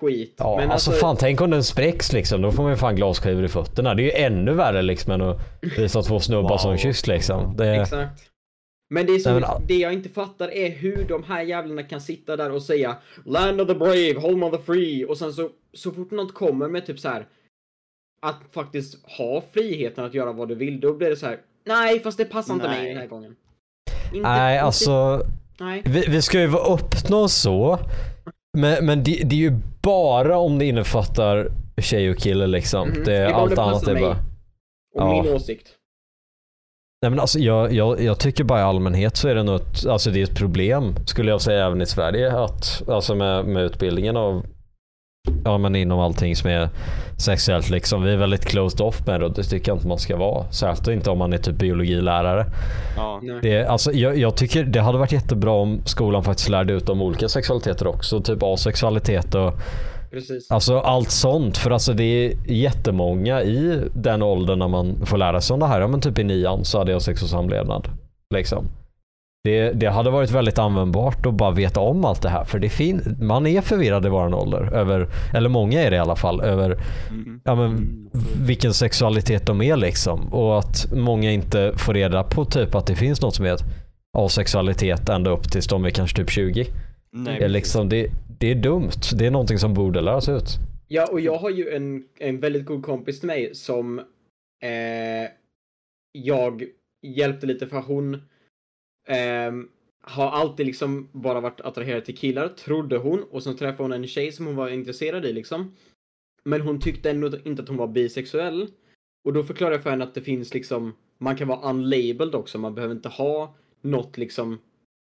skit. 0.00 0.34
ja, 0.38 0.56
Men 0.60 0.70
alltså, 0.70 0.90
fan 0.90 1.16
tänk 1.16 1.40
om 1.40 1.50
den 1.50 1.64
spräcks 1.64 2.12
liksom. 2.12 2.42
Då 2.42 2.50
får 2.52 2.62
man 2.62 2.72
ju 2.72 2.76
fan 2.76 2.96
glasskivor 2.96 3.44
i 3.44 3.48
fötterna. 3.48 3.94
Det 3.94 4.02
är 4.02 4.04
ju 4.04 4.24
ännu 4.24 4.52
värre 4.54 4.82
liksom 4.82 5.12
än 5.12 5.20
att 5.22 5.38
visa 5.78 6.02
två 6.02 6.20
snubbar 6.20 6.50
Wow. 6.50 6.56
som 6.58 6.76
kysst 6.76 7.06
liksom. 7.06 7.56
Det, 7.56 7.74
Exakt. 7.76 8.30
Men 8.90 9.06
det, 9.06 9.24
Nej, 9.26 9.40
men- 9.40 9.66
det 9.66 9.74
jag 9.76 9.92
inte 9.92 10.08
fattar 10.08 10.48
är 10.50 10.70
hur 10.70 11.04
de 11.08 11.22
här 11.24 11.42
jävlarna 11.42 11.82
kan 11.82 12.00
sitta 12.00 12.36
där 12.36 12.50
och 12.52 12.62
säga 12.62 12.96
Land 13.24 13.60
of 13.60 13.68
the 13.68 13.74
brave, 13.74 14.14
home 14.14 14.46
of 14.46 14.52
the 14.56 14.62
free 14.62 15.04
och 15.04 15.18
sen 15.18 15.32
så, 15.32 15.50
så 15.72 15.90
fort 15.90 16.10
något 16.10 16.34
kommer 16.34 16.68
med 16.68 16.86
typ 16.86 17.00
så 17.00 17.08
här 17.08 17.26
att 18.22 18.36
faktiskt 18.52 19.06
ha 19.18 19.42
friheten 19.52 20.04
att 20.04 20.14
göra 20.14 20.32
vad 20.32 20.48
du 20.48 20.54
vill, 20.54 20.80
då 20.80 20.92
blir 20.94 21.10
det 21.10 21.16
så 21.16 21.26
här 21.26 21.38
Nej, 21.64 22.00
fast 22.00 22.18
det 22.18 22.24
passar 22.24 22.54
inte 22.54 22.68
mig 22.68 22.88
den 22.88 22.96
här 22.96 23.06
gången. 23.06 23.36
Inte, 24.14 24.28
nej, 24.28 24.58
alltså. 24.58 25.22
Nej. 25.60 25.82
Vi, 25.86 26.04
vi 26.08 26.22
ska 26.22 26.40
ju 26.40 26.46
vara 26.46 26.74
uppnå 26.74 27.28
så. 27.28 27.78
Men, 28.58 28.86
men 28.86 29.04
det, 29.04 29.20
det 29.24 29.34
är 29.36 29.40
ju 29.40 29.52
bara 29.82 30.38
om 30.38 30.58
det 30.58 30.64
innefattar 30.64 31.48
tjej 31.82 32.10
och 32.10 32.16
kille 32.18 32.46
liksom. 32.46 32.88
Mhm. 32.88 33.04
Det, 33.04 33.12
Det 33.12 33.34
allt 33.34 33.56
det 33.56 33.62
annat 33.62 33.88
är 33.88 34.00
bara. 34.00 34.10
Och 34.10 34.16
Ja. 34.94 35.22
min 35.22 35.32
åsikt. 35.34 35.68
Nej 37.06 37.10
men 37.10 37.20
alltså 37.20 37.38
jag, 37.38 37.72
jag, 37.72 38.00
jag 38.00 38.18
tycker 38.18 38.44
bara 38.44 38.60
i 38.60 38.62
allmänhet 38.62 39.16
så 39.16 39.28
är 39.28 39.34
det 39.34 39.42
nog 39.42 39.56
ett, 39.56 39.86
alltså 39.86 40.10
det 40.10 40.20
är 40.20 40.24
ett 40.24 40.36
problem 40.36 40.94
skulle 41.04 41.30
jag 41.30 41.40
säga 41.40 41.66
även 41.66 41.82
i 41.82 41.86
Sverige 41.86 42.38
att 42.38 42.82
alltså 42.88 43.14
med, 43.14 43.44
med 43.44 43.62
utbildningen 43.62 44.16
av 44.16 44.46
ja 45.44 45.58
men 45.58 45.76
inom 45.76 46.00
allting 46.00 46.36
som 46.36 46.50
är 46.50 46.68
sexuellt 47.18 47.70
liksom. 47.70 48.02
Vi 48.02 48.12
är 48.12 48.16
väldigt 48.16 48.44
closed 48.44 48.80
off 48.80 49.06
med 49.06 49.20
det 49.20 49.26
och 49.26 49.32
det 49.32 49.42
tycker 49.42 49.70
jag 49.70 49.76
inte 49.76 49.88
man 49.88 49.98
ska 49.98 50.16
vara. 50.16 50.50
Särskilt 50.50 50.88
inte 50.88 51.10
om 51.10 51.18
man 51.18 51.32
är 51.32 51.38
typ 51.38 51.56
biologilärare. 51.56 52.46
Ja. 52.96 53.20
Det, 53.42 53.64
alltså, 53.64 53.92
jag, 53.92 54.18
jag 54.18 54.36
tycker 54.36 54.64
det 54.64 54.80
hade 54.80 54.98
varit 54.98 55.12
jättebra 55.12 55.52
om 55.52 55.80
skolan 55.84 56.24
faktiskt 56.24 56.48
lärde 56.48 56.72
ut 56.72 56.88
om 56.88 57.02
olika 57.02 57.28
sexualiteter 57.28 57.86
också. 57.86 58.20
Typ 58.20 58.42
asexualitet 58.42 59.34
och 59.34 59.52
Precis. 60.16 60.50
Alltså 60.50 60.78
allt 60.78 61.10
sånt. 61.10 61.56
För 61.58 61.70
alltså 61.70 61.92
det 61.92 62.04
är 62.04 62.32
jättemånga 62.46 63.42
i 63.42 63.80
den 63.94 64.22
åldern 64.22 64.58
när 64.58 64.68
man 64.68 65.06
får 65.06 65.16
lära 65.18 65.40
sig 65.40 65.54
om 65.54 65.60
det 65.60 65.66
här. 65.66 65.80
Ja 65.80 65.88
men 65.88 66.00
typ 66.00 66.18
i 66.18 66.24
nian 66.24 66.64
så 66.64 66.78
hade 66.78 66.92
jag 66.92 67.02
sex 67.02 67.22
och 67.22 67.28
samlevnad. 67.28 67.88
Liksom. 68.34 68.66
Det, 69.44 69.70
det 69.72 69.86
hade 69.86 70.10
varit 70.10 70.30
väldigt 70.30 70.58
användbart 70.58 71.26
att 71.26 71.34
bara 71.34 71.50
veta 71.50 71.80
om 71.80 72.04
allt 72.04 72.22
det 72.22 72.28
här. 72.28 72.44
För 72.44 72.58
det 72.58 72.68
fin- 72.68 73.16
man 73.20 73.46
är 73.46 73.60
förvirrad 73.60 74.06
i 74.06 74.08
våran 74.08 74.34
ålder. 74.34 74.74
Över, 74.74 75.08
eller 75.34 75.48
många 75.48 75.82
är 75.82 75.90
det 75.90 75.96
i 75.96 76.00
alla 76.00 76.16
fall. 76.16 76.40
Över 76.40 76.78
Mm. 77.10 77.40
ja, 77.44 77.54
men, 77.54 77.88
vilken 78.46 78.74
sexualitet 78.74 79.46
de 79.46 79.62
är 79.62 79.76
liksom. 79.76 80.32
Och 80.32 80.58
att 80.58 80.86
många 80.92 81.30
inte 81.32 81.72
får 81.76 81.94
reda 81.94 82.22
på 82.22 82.44
typ 82.44 82.74
att 82.74 82.86
det 82.86 82.94
finns 82.96 83.22
något 83.22 83.34
som 83.34 83.44
heter 83.44 83.66
asexualitet 84.18 85.08
ända 85.08 85.30
upp 85.30 85.50
tills 85.52 85.66
de 85.66 85.84
är 85.84 85.90
kanske 85.90 86.16
typ 86.16 86.30
20. 86.30 86.66
Nej, 87.12 87.48
liksom, 87.48 87.88
det, 87.88 88.06
det 88.38 88.50
är 88.50 88.54
dumt. 88.54 88.90
Det 89.18 89.26
är 89.26 89.30
någonting 89.30 89.58
som 89.58 89.74
borde 89.74 90.00
läras 90.00 90.28
ut. 90.28 90.58
Ja, 90.88 91.08
och 91.12 91.20
jag 91.20 91.38
har 91.38 91.50
ju 91.50 91.70
en, 91.70 92.04
en 92.18 92.40
väldigt 92.40 92.66
god 92.66 92.84
kompis 92.84 93.20
till 93.20 93.26
mig 93.26 93.54
som 93.54 93.98
eh, 94.62 95.30
jag 96.12 96.64
hjälpte 97.02 97.46
lite 97.46 97.66
för 97.66 97.80
hon 97.80 98.14
eh, 99.08 99.52
har 100.00 100.30
alltid 100.30 100.66
liksom 100.66 101.08
bara 101.12 101.40
varit 101.40 101.60
attraherad 101.60 102.04
till 102.04 102.16
killar, 102.16 102.48
trodde 102.48 102.96
hon. 102.96 103.22
Och 103.22 103.42
sen 103.42 103.56
träffade 103.56 103.82
hon 103.82 103.92
en 103.92 104.06
tjej 104.06 104.32
som 104.32 104.46
hon 104.46 104.56
var 104.56 104.68
intresserad 104.68 105.24
i 105.24 105.32
liksom. 105.32 105.76
Men 106.44 106.60
hon 106.60 106.80
tyckte 106.80 107.10
ändå 107.10 107.30
inte 107.44 107.62
att 107.62 107.68
hon 107.68 107.76
var 107.76 107.86
bisexuell. 107.86 108.70
Och 109.24 109.32
då 109.32 109.42
förklarade 109.42 109.76
jag 109.76 109.82
för 109.82 109.90
henne 109.90 110.04
att 110.04 110.14
det 110.14 110.22
finns 110.22 110.54
liksom, 110.54 110.92
man 111.18 111.36
kan 111.36 111.48
vara 111.48 111.70
unlabeled 111.70 112.34
också, 112.34 112.58
man 112.58 112.74
behöver 112.74 112.94
inte 112.94 113.08
ha 113.08 113.56
något 113.80 114.18
liksom 114.18 114.58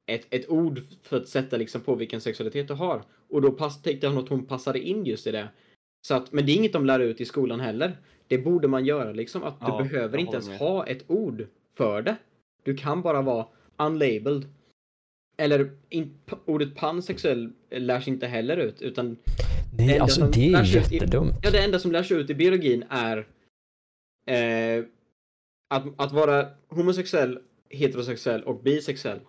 ett, 0.06 0.26
ett 0.30 0.48
ord 0.48 0.80
för 1.02 1.16
att 1.16 1.28
sätta 1.28 1.56
liksom 1.56 1.80
på 1.80 1.94
vilken 1.94 2.20
sexualitet 2.20 2.68
du 2.68 2.74
har. 2.74 3.02
Och 3.30 3.42
då 3.42 3.52
pass, 3.52 3.82
tänkte 3.82 4.06
hon 4.08 4.18
att 4.18 4.28
hon 4.28 4.46
passade 4.46 4.78
in 4.80 5.04
just 5.06 5.26
i 5.26 5.30
det. 5.30 5.48
Så 6.06 6.14
att, 6.14 6.32
men 6.32 6.46
det 6.46 6.52
är 6.52 6.56
inget 6.56 6.72
de 6.72 6.86
lär 6.86 7.00
ut 7.00 7.20
i 7.20 7.24
skolan 7.24 7.60
heller. 7.60 7.96
Det 8.28 8.38
borde 8.38 8.68
man 8.68 8.84
göra 8.84 9.12
liksom, 9.12 9.42
att 9.42 9.56
Ja, 9.60 9.78
du 9.82 9.88
behöver 9.88 10.18
inte 10.18 10.32
ens 10.32 10.48
med. 10.48 10.58
ha 10.58 10.86
ett 10.86 11.04
ord 11.10 11.46
för 11.76 12.02
det. 12.02 12.16
Du 12.62 12.76
kan 12.76 13.02
bara 13.02 13.22
vara 13.22 13.46
unlabeled. 13.78 14.48
Eller 15.36 15.70
in, 15.88 16.18
ordet 16.44 16.74
pansexuell 16.76 17.52
lärs 17.70 18.08
inte 18.08 18.26
heller 18.26 18.56
ut, 18.56 18.82
utan 18.82 19.16
Nej, 19.78 19.90
enda 19.92 20.02
alltså 20.02 20.26
det 20.26 20.46
är 20.46 20.50
lärs 20.50 20.76
ut 20.76 20.92
i- 20.92 20.94
jättedumt. 20.94 21.32
Ja, 21.42 21.50
det 21.50 21.64
enda 21.64 21.78
som 21.78 21.92
lärs 21.92 22.12
ut 22.12 22.30
i 22.30 22.34
biologin 22.34 22.84
är 22.88 23.16
eh, 24.26 24.84
att, 25.70 25.84
att 25.96 26.12
vara 26.12 26.48
homosexuell, 26.68 27.38
heterosexuell 27.68 28.42
och 28.44 28.62
bisexuell. 28.62 29.20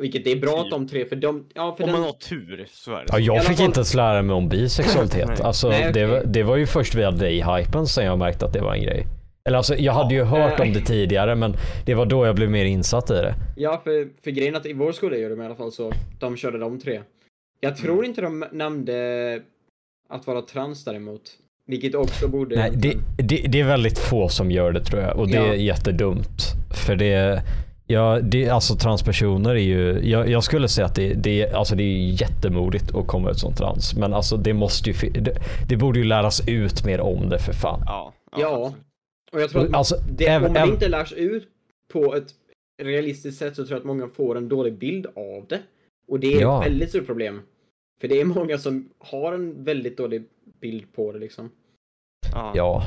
Vilket 0.00 0.24
det 0.24 0.32
är 0.32 0.36
bra 0.36 0.50
Typ. 0.50 0.60
att 0.64 0.70
de 0.70 0.88
tre, 0.88 1.04
för 1.04 1.16
de, 1.16 1.44
ja 1.54 1.74
för 1.76 1.84
Om 1.84 1.90
den, 1.90 2.00
man 2.00 2.06
har 2.08 2.12
tur 2.18 2.66
så 2.70 2.90
är 2.92 2.96
det 2.96 3.04
Ja, 3.06 3.12
så. 3.14 3.18
I 3.18 3.24
jag 3.24 3.44
fick 3.44 3.56
fall- 3.56 3.66
inte 3.66 3.78
ens 3.78 3.94
lära 3.94 4.22
mig 4.22 4.34
om 4.36 4.48
bisexualitet. 4.48 5.28
Nej. 5.28 5.42
Alltså, 5.42 5.68
Nej, 5.68 5.82
det, 5.82 5.88
okej. 5.90 6.06
var, 6.06 6.22
det 6.24 6.42
var 6.42 6.56
ju 6.56 6.66
först 6.66 6.94
via 6.94 7.10
dig-hypen 7.10 7.86
sen 7.86 8.04
jag 8.04 8.18
märkte 8.18 8.46
att 8.46 8.52
det 8.52 8.60
var 8.60 8.74
en 8.74 8.82
grej. 8.82 9.06
Eller 9.44 9.56
alltså 9.58 9.74
jag 9.76 9.92
hade 9.92 10.14
ju 10.14 10.20
Ja, 10.20 10.24
hört 10.26 10.60
eh. 10.60 10.66
om 10.66 10.72
det 10.72 10.80
tidigare 10.80 11.34
men 11.34 11.54
det 11.86 11.94
var 11.94 12.06
då 12.06 12.26
jag 12.26 12.34
blev 12.34 12.50
mer 12.50 12.64
insatt 12.64 13.10
i 13.10 13.14
det. 13.14 13.34
Ja, 13.56 13.80
för, 13.84 14.08
för 14.24 14.30
grejen 14.30 14.56
att 14.56 14.66
i 14.66 14.72
vår 14.72 14.92
skola 14.92 15.16
gör 15.16 15.30
de 15.30 15.42
i 15.42 15.44
alla 15.44 15.54
fall 15.54 15.72
så. 15.72 15.92
De 16.20 16.36
körde 16.36 16.58
de 16.58 16.80
tre. 16.80 17.00
Jag 17.60 17.76
tror 17.76 17.92
Mm. 17.94 18.04
inte 18.04 18.20
de 18.20 18.44
nämnde 18.52 19.40
att 20.08 20.26
vara 20.26 20.42
trans 20.42 20.84
däremot. 20.84 21.22
Vilket 21.66 21.94
också 21.94 22.28
borde... 22.28 22.56
Nej, 22.56 22.70
det, 22.74 22.94
det, 23.18 23.36
det 23.48 23.60
är 23.60 23.64
väldigt 23.64 23.98
få 23.98 24.28
som 24.28 24.50
gör 24.50 24.72
det 24.72 24.84
tror 24.84 25.02
jag 25.02 25.16
och 25.18 25.28
det 25.28 25.34
Ja. 25.36 25.42
är 25.46 25.54
jättedumt. 25.54 26.42
För 26.86 26.96
det, 26.96 27.42
ja, 27.92 28.20
det 28.20 28.48
alltså 28.48 28.74
transpersoner 28.74 29.50
är 29.50 29.54
ju, 29.54 30.00
jag, 30.10 30.28
jag 30.28 30.44
skulle 30.44 30.68
säga 30.68 30.86
att 30.86 30.94
det, 30.94 31.14
det, 31.14 31.52
alltså 31.52 31.76
det 31.76 31.82
är 31.82 32.20
jättemodigt 32.22 32.94
att 32.94 33.06
komma 33.06 33.30
ut 33.30 33.38
som 33.38 33.54
trans. 33.54 33.94
Men 33.96 34.14
alltså 34.14 34.36
det 34.36 34.52
måste 34.54 34.90
ju, 34.90 35.10
det, 35.10 35.34
det 35.68 35.76
borde 35.76 35.98
ju 35.98 36.04
läras 36.04 36.48
ut 36.48 36.84
mer 36.84 37.00
om 37.00 37.28
det 37.28 37.38
för 37.38 37.52
fan. 37.52 37.80
Ja. 37.86 38.12
Ja. 38.38 38.74
Och 39.32 39.40
jag 39.40 39.50
tror 39.50 39.64
att 39.66 39.74
Alltså, 39.74 39.96
det, 40.16 40.26
även- 40.26 40.48
om 40.48 40.54
det 40.54 40.72
inte 40.72 40.88
lärs 40.88 41.12
ut 41.12 41.48
på 41.92 42.14
ett 42.14 42.28
realistiskt 42.82 43.38
sätt 43.38 43.56
så 43.56 43.62
tror 43.64 43.70
jag 43.74 43.78
att 43.78 43.86
många 43.86 44.08
får 44.08 44.36
en 44.36 44.48
dålig 44.48 44.78
bild 44.78 45.06
av 45.06 45.46
det. 45.48 45.60
Och 46.08 46.20
det 46.20 46.34
är 46.34 46.40
Ja. 46.40 46.60
ett 46.60 46.70
väldigt 46.70 46.88
stort 46.88 47.06
problem. 47.06 47.40
För 48.00 48.08
det 48.08 48.20
är 48.20 48.24
många 48.24 48.58
som 48.58 48.88
har 48.98 49.32
en 49.32 49.64
väldigt 49.64 49.96
dålig 49.96 50.24
bild 50.60 50.92
på 50.96 51.12
det 51.12 51.18
liksom. 51.18 51.50
Ja. 52.32 52.52
Ja. 52.54 52.82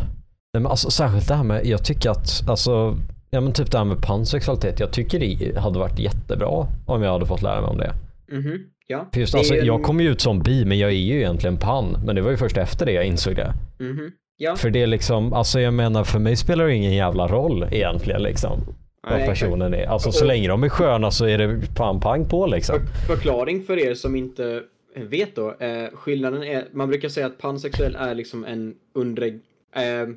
Nej, 0.54 0.62
men 0.62 0.68
alltså, 0.68 0.90
särskilt 0.92 1.28
det 1.28 1.34
här 1.36 1.44
med, 1.44 1.66
jag 1.66 1.86
tycker 1.86 2.10
att, 2.10 2.50
alltså, 2.50 2.98
ja 3.36 3.42
men 3.42 3.54
typ 3.54 3.72
det 3.72 3.78
här 3.78 3.86
med 3.86 4.02
pansexualitet. 4.02 4.80
Jag 4.80 4.92
tycker 4.92 5.20
det 5.20 5.60
hade 5.60 5.80
varit 5.80 6.00
jättebra 6.00 6.68
om 6.86 7.02
jag 7.04 7.12
hade 7.12 7.26
fått 7.26 7.42
lära 7.42 7.62
mig 7.62 7.70
om 7.70 7.78
det. 7.78 7.94
Mhm, 8.32 8.60
ja. 8.88 9.08
För 9.14 9.20
just, 9.20 9.36
alltså, 9.36 9.56
en- 9.56 9.66
jag 9.66 9.84
kom 9.84 10.00
ju 10.02 10.10
ut 10.10 10.22
som 10.22 10.40
bi 10.40 10.66
men 10.66 10.78
jag 10.80 10.90
är 10.90 10.94
ju 10.96 11.16
egentligen 11.18 11.58
pan. 11.58 11.98
Men 12.06 12.16
det 12.16 12.22
var 12.22 12.32
ju 12.32 12.38
först 12.38 12.58
efter 12.58 12.86
det 12.86 12.92
jag 12.92 13.06
insåg 13.06 13.36
det. 13.36 13.54
Mhm, 13.80 14.12
ja. 14.38 14.56
För 14.56 14.70
det 14.70 14.82
är 14.82 14.88
liksom, 14.88 15.34
alltså 15.34 15.60
jag 15.60 15.74
menar 15.74 16.04
för 16.04 16.20
mig 16.20 16.36
spelar 16.36 16.66
det 16.66 16.74
ingen 16.74 16.94
jävla 16.94 17.28
roll 17.28 17.68
egentligen 17.72 18.24
liksom. 18.24 18.60
Vad 19.04 19.18
Nej, 19.20 19.28
personen 19.28 19.74
är. 19.74 19.86
Alltså 19.86 20.12
så 20.12 20.26
länge 20.26 20.48
de 20.48 20.64
är 20.64 20.70
sköna 20.70 21.12
så 21.12 21.26
är 21.26 21.38
det 21.38 21.76
pang 21.76 22.00
pang 22.00 22.26
på 22.30 22.48
liksom. 22.48 22.76
För, 22.80 23.16
förklaring 23.16 23.64
för 23.64 23.80
er 23.80 23.94
som 23.94 24.16
inte 24.16 24.62
vet 24.96 25.36
då. 25.36 25.56
Eh, 25.60 25.88
skillnaden 25.94 26.44
är, 26.44 26.66
man 26.74 26.88
brukar 26.90 27.10
säga 27.10 27.26
att 27.26 27.38
pansexuell 27.38 27.96
är 28.00 28.16
liksom 28.16 28.46
en 28.46 28.74
undre... 28.96 29.28
Eh, 29.28 30.08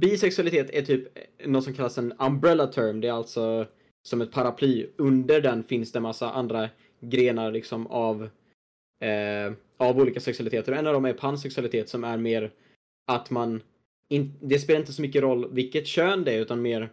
bisexualitet 0.00 0.70
är 0.70 0.82
typ 0.82 1.02
något 1.46 1.64
som 1.64 1.74
kallas 1.74 1.98
en 1.98 2.12
umbrella 2.18 2.66
term. 2.66 3.00
Det 3.00 3.08
är 3.08 3.12
alltså 3.12 3.66
som 4.08 4.20
ett 4.20 4.32
paraply. 4.32 4.86
Under 4.96 5.40
den 5.40 5.64
finns 5.64 5.92
det 5.92 6.00
massa 6.00 6.30
andra 6.30 6.68
grenar 7.00 7.52
liksom 7.52 7.86
av, 7.86 8.22
eh, 9.04 9.52
av 9.78 9.98
olika 9.98 10.20
sexualiteter. 10.20 10.72
En 10.72 10.86
av 10.86 10.94
dem 10.94 11.04
är 11.04 11.12
pansexualitet 11.12 11.88
som 11.88 12.04
är 12.04 12.16
mer 12.16 12.50
att 13.12 13.30
man... 13.30 13.62
In, 14.12 14.32
det 14.40 14.58
spelar 14.58 14.80
inte 14.80 14.92
så 14.92 15.02
mycket 15.02 15.22
roll 15.22 15.48
vilket 15.54 15.86
kön 15.86 16.24
det 16.24 16.32
är 16.34 16.40
utan 16.40 16.62
mer 16.62 16.90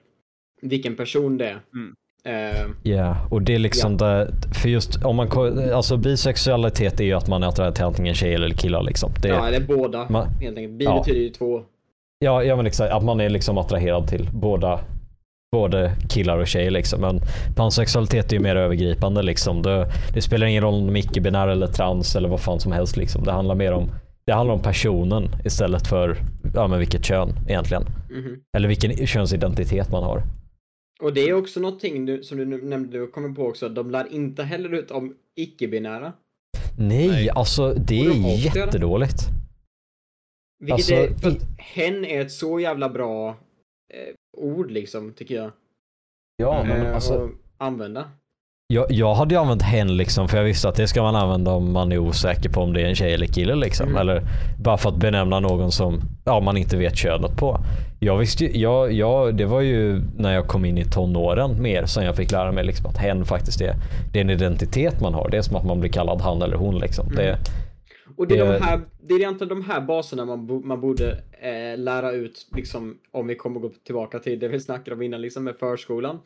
vilken 0.62 0.96
person 0.96 1.38
det 1.38 1.46
är. 1.48 1.60
Mm. 1.74 1.96
Eh, 2.24 2.68
Ja, 2.84 3.28
och 3.32 3.42
det 3.42 3.56
är 3.56 3.60
liksom 3.60 3.98
det, 3.98 4.32
för 4.62 4.70
just 4.70 5.04
om 5.06 5.16
man, 5.16 5.28
alltså 5.74 5.98
bisexualitet 5.98 7.00
är 7.00 7.04
ju 7.04 7.14
att 7.14 7.28
man 7.28 7.44
är 7.44 7.48
attraherad 7.48 7.76
till 7.76 7.84
antingen 7.84 8.16
tjejer 8.16 8.36
eller 8.36 8.56
killar 8.56 8.84
liksom. 8.84 9.12
Det, 9.22 9.28
Ja, 9.28 9.48
eller 9.48 9.60
båda 9.68 10.10
Man- 10.10 10.28
helt 10.28 10.58
enkelt. 10.58 10.78
Bi 10.78 10.86
Ja. 10.86 10.98
betyder 11.06 11.20
ju 11.22 11.30
två. 11.30 11.64
Ja, 12.20 12.44
ja 12.44 12.56
men 12.56 12.66
exakt. 12.66 12.94
Att 12.94 13.04
man 13.04 13.20
är 13.20 13.30
liksom 13.30 13.58
attraherad 13.58 14.08
till 14.08 14.30
båda 14.34 14.80
både 15.52 15.92
killar 16.10 16.38
och 16.38 16.48
tjejer 16.48 16.72
liksom. 16.72 17.02
Men 17.02 17.20
pansexualitet 17.56 18.32
är 18.32 18.36
ju 18.36 18.44
mer 18.44 18.56
övergripande 18.56 19.24
liksom. 19.24 19.62
Det, 19.62 19.88
det 20.14 20.22
spelar 20.22 20.48
ingen 20.48 20.64
roll 20.64 20.74
om 20.74 20.88
de 20.88 20.96
är 20.96 21.00
icke-binära 21.00 21.52
eller 21.52 21.68
trans 21.68 22.16
eller 22.16 22.30
vad 22.30 22.42
fan 22.42 22.60
som 22.60 22.72
helst 22.72 22.98
liksom. 22.98 23.24
Det 23.24 23.32
handlar 23.32 23.56
mer 23.56 23.72
om 23.72 23.90
det 24.26 24.34
handlar 24.34 24.54
om 24.56 24.62
personen 24.62 25.30
istället 25.46 25.88
för 25.88 26.18
ja, 26.56 26.68
men 26.68 26.80
vilket 26.80 27.06
kön 27.06 27.30
egentligen. 27.48 27.84
Mhm. 28.10 28.40
Eller 28.58 28.68
vilken 28.68 29.08
könsidentitet 29.08 29.92
man 29.92 30.04
har. 30.04 30.24
Och 31.02 31.14
det 31.14 31.30
är 31.30 31.34
också 31.34 31.60
någonting 31.60 32.06
du, 32.06 32.24
som 32.24 32.38
du 32.38 32.46
nämnde, 32.46 32.98
du 32.98 33.08
kommer 33.08 33.30
på 33.30 33.46
också. 33.46 33.70
De 33.70 33.92
lär 33.92 34.14
inte 34.14 34.44
heller 34.44 34.74
ut 34.74 34.92
om 34.92 35.14
icke-binära. 35.36 36.14
Nej, 36.78 37.08
Nej. 37.08 37.30
alltså 37.30 37.74
det 37.74 38.00
är 38.00 38.56
jättedåligt. 38.56 39.37
Vilket 40.60 40.74
Alltså, 40.74 40.94
är, 40.94 41.10
för 41.22 41.30
att 41.30 41.48
hen 41.58 42.06
är 42.06 42.22
ett 42.22 42.32
så 42.32 42.60
jävla 42.60 42.90
bra 42.90 43.30
eh, 43.94 44.14
ord 44.38 44.72
liksom, 44.72 45.14
tycker 45.14 45.36
jag. 45.36 45.52
Ja, 46.38 46.64
men 46.68 46.86
eh, 46.86 46.96
alltså, 46.96 47.30
använda. 47.58 48.06
jag, 48.74 48.92
jag 48.92 49.14
hade 49.16 49.36
ju 49.36 49.42
använt 49.42 49.62
hen 49.62 49.98
liksom 49.98 50.28
för 50.28 50.38
jag 50.38 50.44
visste 50.44 50.70
att 50.70 50.76
det 50.76 50.88
ska 50.88 51.02
man 51.02 51.16
använda 51.16 51.52
om 51.52 51.72
man 51.72 51.92
är 51.92 51.98
osäker 51.98 52.50
på 52.50 52.62
om 52.62 52.74
det 52.74 52.82
är 52.82 52.86
en 52.86 52.96
tjej 52.96 53.14
eller 53.14 53.28
kille 53.28 53.56
liksom. 53.56 53.88
Mm. 53.88 53.98
Eller 54.02 54.22
bara 54.64 54.78
för 54.78 54.90
att 54.90 54.98
benämna 54.98 55.40
någon 55.40 55.72
som 55.72 56.02
ja, 56.26 56.40
man 56.40 56.58
inte 56.58 56.78
vet 56.78 56.98
könet 56.98 57.38
på. 57.38 57.60
Jag 58.00 58.18
visste 58.18 58.46
ju, 58.46 58.62
jag, 58.62 58.92
jag, 58.92 59.36
det 59.36 59.46
var 59.46 59.62
ju 59.62 60.02
när 60.18 60.34
jag 60.34 60.48
kom 60.48 60.66
in 60.66 60.78
i 60.78 60.86
tonåren 60.86 61.62
mer 61.62 61.86
som 61.86 62.04
jag 62.04 62.16
fick 62.16 62.32
lära 62.32 62.52
mig 62.52 62.64
liksom 62.64 62.86
att 62.86 62.98
hen 62.98 63.26
faktiskt 63.26 63.62
är, 63.62 63.76
det 64.14 64.20
är 64.20 64.24
en 64.24 64.30
identitet 64.30 65.02
man 65.02 65.14
har. 65.14 65.30
Det 65.30 65.38
är 65.38 65.42
som 65.42 65.56
att 65.56 65.66
man 65.66 65.80
blir 65.80 65.92
kallad 65.92 66.22
han 66.22 66.42
eller 66.42 66.58
hon 66.58 66.80
liksom. 66.80 67.16
Det, 67.16 67.28
Mm. 67.28 67.40
Och 68.16 68.28
det 68.28 68.38
är, 68.38 68.54
de 68.54 68.64
här, 68.64 68.82
det 69.02 69.14
är 69.14 69.20
egentligen 69.20 69.50
de 69.50 69.62
här 69.64 69.82
baserna 69.82 70.26
man, 70.26 70.48
bo, 70.48 70.60
man 70.60 70.82
borde 70.82 71.12
eh, 71.40 71.78
lära 71.78 72.12
ut, 72.12 72.48
liksom, 72.56 72.98
om 73.12 73.28
vi 73.28 73.36
kommer 73.36 73.60
gå 73.60 73.70
tillbaka 73.70 74.20
till 74.20 74.40
det 74.40 74.48
vi 74.48 74.60
snackade 74.60 74.96
om 74.96 75.02
innan, 75.02 75.22
liksom 75.22 75.44
med 75.44 75.56
förskolan. 75.56 76.20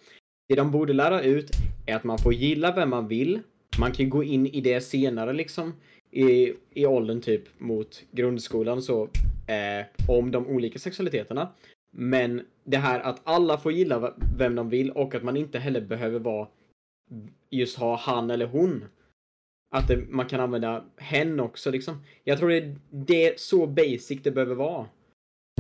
Det 0.50 0.56
de 0.56 0.72
borde 0.72 0.94
lära 0.94 1.22
ut 1.22 1.52
är 1.86 1.96
att 1.96 2.04
man 2.04 2.18
får 2.18 2.34
gilla 2.34 2.72
vem 2.76 2.90
man 2.90 3.08
vill. 3.08 3.40
Man 3.80 3.92
kan 3.92 4.10
gå 4.10 4.24
in 4.24 4.48
i 4.48 4.62
det 4.62 4.82
senare 4.82 5.34
liksom, 5.34 5.74
i, 6.12 6.54
i 6.74 6.86
åldern 6.86 7.22
typ 7.22 7.60
mot 7.60 8.04
grundskolan 8.12 8.82
så, 8.82 9.04
eh, 9.48 9.86
om 10.08 10.32
de 10.32 10.48
olika 10.48 10.80
sexualiteterna. 10.80 11.50
Men 11.94 12.42
det 12.64 12.78
här 12.78 13.00
att 13.00 13.22
alla 13.24 13.58
får 13.58 13.72
gilla 13.72 14.14
vem 14.38 14.56
de 14.56 14.70
vill 14.70 14.92
och 14.92 15.16
att 15.16 15.24
man 15.24 15.38
inte 15.38 15.60
heller 15.60 15.82
behöver 15.82 16.20
vara 16.20 16.48
just 17.50 17.78
ha 17.78 17.96
han 17.96 18.32
eller 18.32 18.46
hon. 18.46 18.86
Att 19.76 19.88
det, 19.88 19.98
man 20.10 20.26
kan 20.26 20.40
använda 20.40 20.82
hen 20.98 21.40
också 21.40 21.72
liksom. 21.72 22.02
Jag 22.24 22.38
tror 22.38 22.50
det, 22.50 22.76
det 22.92 23.28
är 23.28 23.34
så 23.38 23.68
basic 23.68 24.20
det 24.24 24.32
behöver 24.32 24.56
vara. 24.56 24.86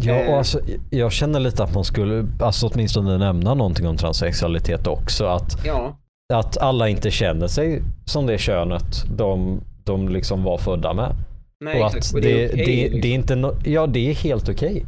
ja, 0.01 0.13
Eh. 0.13 0.29
och 0.31 0.37
alltså, 0.37 0.59
jag 0.89 1.11
känner 1.11 1.39
lite 1.39 1.63
att 1.63 1.73
man 1.73 1.83
skulle 1.83 2.27
alltså 2.41 2.67
åtminstone 2.67 3.17
nämna 3.17 3.53
någonting 3.53 3.87
om 3.87 3.97
transsexualitet 3.97 4.87
också. 4.87 5.25
Att 5.25 5.65
Ja, 5.65 5.97
att 6.33 6.57
alla 6.57 6.89
inte 6.89 7.11
känner 7.11 7.47
sig 7.47 7.81
som 8.05 8.25
det 8.25 8.37
könet 8.37 9.03
de, 9.17 9.61
de 9.83 10.09
liksom 10.09 10.43
var 10.43 10.57
födda 10.57 10.93
med. 10.93 11.15
nej 11.63 11.81
och 11.81 11.87
exakt. 11.87 12.05
att 12.07 12.13
Och 12.15 12.21
det, 12.21 12.33
det 12.33 12.43
är 12.43 12.49
okej. 12.53 12.65
det, 12.65 12.81
liksom. 12.83 13.01
det 13.01 13.07
är 13.07 13.13
inte 13.15 13.35
no, 13.35 13.55
ja, 13.65 13.87
det 13.87 14.09
är 14.09 14.13
helt 14.13 14.49
okej. 14.49 14.85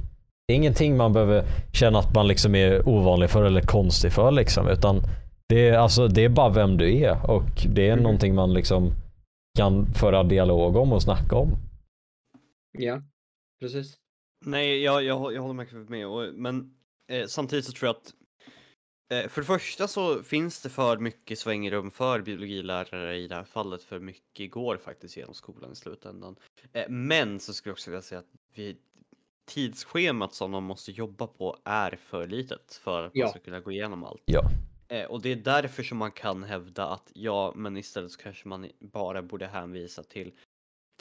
Det 0.48 0.54
är 0.54 0.58
ingenting 0.58 0.98
man 0.98 1.14
behöver 1.14 1.44
känna 1.74 2.00
att 2.00 2.16
man 2.16 2.28
liksom 2.28 2.56
är 2.56 2.90
ovanlig 2.90 3.30
för 3.30 3.44
eller 3.44 3.62
konstig 3.62 4.12
för 4.12 4.32
liksom. 4.32 4.68
Utan 4.68 5.02
det 5.50 5.70
är, 5.70 5.78
alltså, 5.78 6.08
det 6.08 6.24
är 6.26 6.30
bara 6.30 6.50
vem 6.50 6.78
du 6.78 6.98
är 6.98 7.32
och 7.32 7.44
det 7.70 7.88
är 7.88 7.92
Mm. 7.94 8.04
någonting 8.04 8.36
man 8.36 8.54
liksom 8.54 8.92
kan 9.58 9.93
föra 9.93 10.24
dialog 10.24 10.76
om 10.76 10.93
och 10.93 11.04
snacka 11.04 11.36
om. 11.36 11.49
Ja, 12.72 13.01
precis. 13.60 13.97
Nej, 14.45 14.82
jag, 14.84 15.04
jag, 15.04 15.34
jag 15.34 15.41
håller 15.41 15.54
med, 15.54 15.89
med 15.89 16.08
och, 16.08 16.34
men 16.34 16.74
eh, 17.08 17.28
samtidigt 17.28 17.66
så 17.66 17.72
tror 17.72 17.88
jag 17.88 17.95
att 17.95 18.14
eh, 19.24 19.30
för 19.30 19.41
det 19.41 19.47
första 19.47 19.88
så 19.88 20.24
finns 20.24 20.62
det 20.62 20.70
för 20.70 20.97
mycket 20.97 21.39
svängrum 21.39 21.91
för 21.91 22.22
biologilärare 22.22 23.18
i 23.18 23.28
det 23.28 23.36
här 23.36 23.43
fallet, 23.43 23.84
för 23.84 23.99
mycket 23.99 24.51
går 24.51 24.78
faktiskt 24.78 25.18
genom 25.18 25.34
skolan 25.34 25.72
i 25.72 25.76
slutändan. 25.76 26.36
Eh, 26.74 26.89
men 26.89 27.39
så 27.39 27.54
skulle 27.54 27.72
jag 27.72 27.74
också 27.76 27.91
vilja 27.91 28.01
säga 28.01 28.20
att 28.20 28.32
vi, 28.56 28.78
tidsschemat 29.45 30.34
som 30.34 30.51
de 30.51 30.64
måste 30.64 30.91
jobba 30.91 31.28
på 31.28 31.58
är 31.66 31.95
för 32.01 32.28
litet 32.28 32.74
för 32.84 33.04
att 33.04 33.12
Ja. 33.16 33.26
man 33.26 33.30
ska 33.32 33.39
kunna 33.39 33.60
gå 33.60 33.72
igenom 33.72 34.04
allt. 34.04 34.22
Ja. 34.26 34.41
Eh, 34.94 35.06
och 35.06 35.22
det 35.22 35.32
är 35.32 35.36
därför 35.36 35.84
som 35.84 35.98
man 35.98 36.12
kan 36.12 36.44
hävda 36.44 36.88
att 36.88 37.12
ja, 37.14 37.54
men 37.56 37.78
istället 37.78 38.12
så 38.12 38.22
kanske 38.22 38.48
man 38.48 38.68
bara 38.80 39.22
borde 39.22 39.48
hänvisa 39.48 40.04
till 40.04 40.32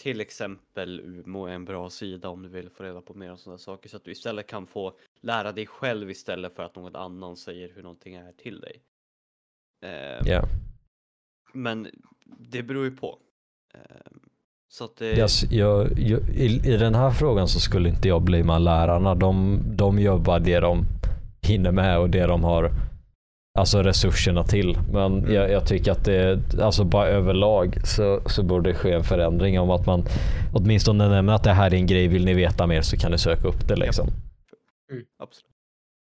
till 0.03 0.21
exempel 0.21 1.01
Umo 1.01 1.47
är 1.47 1.53
en 1.53 1.65
bra 1.65 1.91
sida 1.91 2.29
om 2.29 2.43
du 2.43 2.49
vill 2.49 2.71
få 2.71 2.83
reda 2.83 3.01
på 3.01 3.15
mer 3.15 3.31
om 3.31 3.39
sådana 3.39 3.59
saker 3.59 3.89
så 3.89 3.97
att 3.97 4.05
du 4.05 4.11
istället 4.11 4.47
kan 4.47 4.67
få 4.67 4.93
lära 5.21 5.53
dig 5.53 5.67
själv 5.67 6.11
istället 6.11 6.57
för 6.57 6.63
att 6.63 6.77
någon 6.77 6.97
annan 6.97 7.37
säger 7.37 7.73
hur 7.75 7.83
någonting 7.83 8.15
är 8.15 8.33
till 8.33 8.61
dig. 8.61 8.83
Eh, 9.85 10.29
Ja. 10.33 10.43
Men 11.53 11.89
det 12.25 12.63
beror 12.63 12.85
ju 12.85 12.97
på. 12.97 13.19
Eh, 13.75 13.81
så 14.69 14.85
att 14.85 14.97
det... 14.97 15.19
Yes, 15.19 15.43
jag, 15.51 15.99
jag, 15.99 16.29
i, 16.29 16.61
I 16.65 16.77
den 16.77 16.95
här 16.95 17.11
frågan 17.11 17.49
så 17.49 17.61
skulle 17.61 17.89
inte 17.89 18.09
jag 18.09 18.23
bli 18.23 18.43
med 18.43 18.63
lärarna. 18.63 19.15
De, 19.15 19.63
de 19.77 19.99
gör 19.99 20.19
bara 20.19 20.39
det 20.39 20.61
de 20.61 20.85
hinner 21.43 21.73
med 21.73 21.99
och 21.99 22.11
det 22.11 22.27
de 22.27 22.45
har 22.45 22.71
alltså 23.59 23.83
resurserna 23.83 24.45
till. 24.45 24.79
Men 24.93 25.19
Mm. 25.19 25.35
jag, 25.35 25.51
jag 25.51 25.67
tycker 25.67 25.93
att 25.93 26.05
det, 26.05 26.41
alltså 26.61 26.85
bara 26.85 27.07
överlag 27.07 27.77
så, 27.85 28.21
så 28.27 28.43
borde 28.43 28.71
det 28.71 28.75
ske 28.75 28.93
en 28.93 29.05
förändring 29.05 29.61
om 29.61 29.71
att 29.71 29.87
man 29.87 30.05
åtminstone 30.53 31.09
nämner 31.09 31.33
att 31.33 31.45
det 31.45 31.53
här 31.53 31.71
är 31.71 31.75
en 31.75 31.87
grej, 31.87 32.09
vill 32.09 32.25
ni 32.25 32.35
veta 32.35 32.67
mer 32.67 32.83
så 32.83 32.97
kan 32.97 33.11
ni 33.13 33.19
söka 33.19 33.49
upp 33.49 33.69
det 33.69 33.77
liksom. 33.77 34.09
Absolut. 35.23 35.47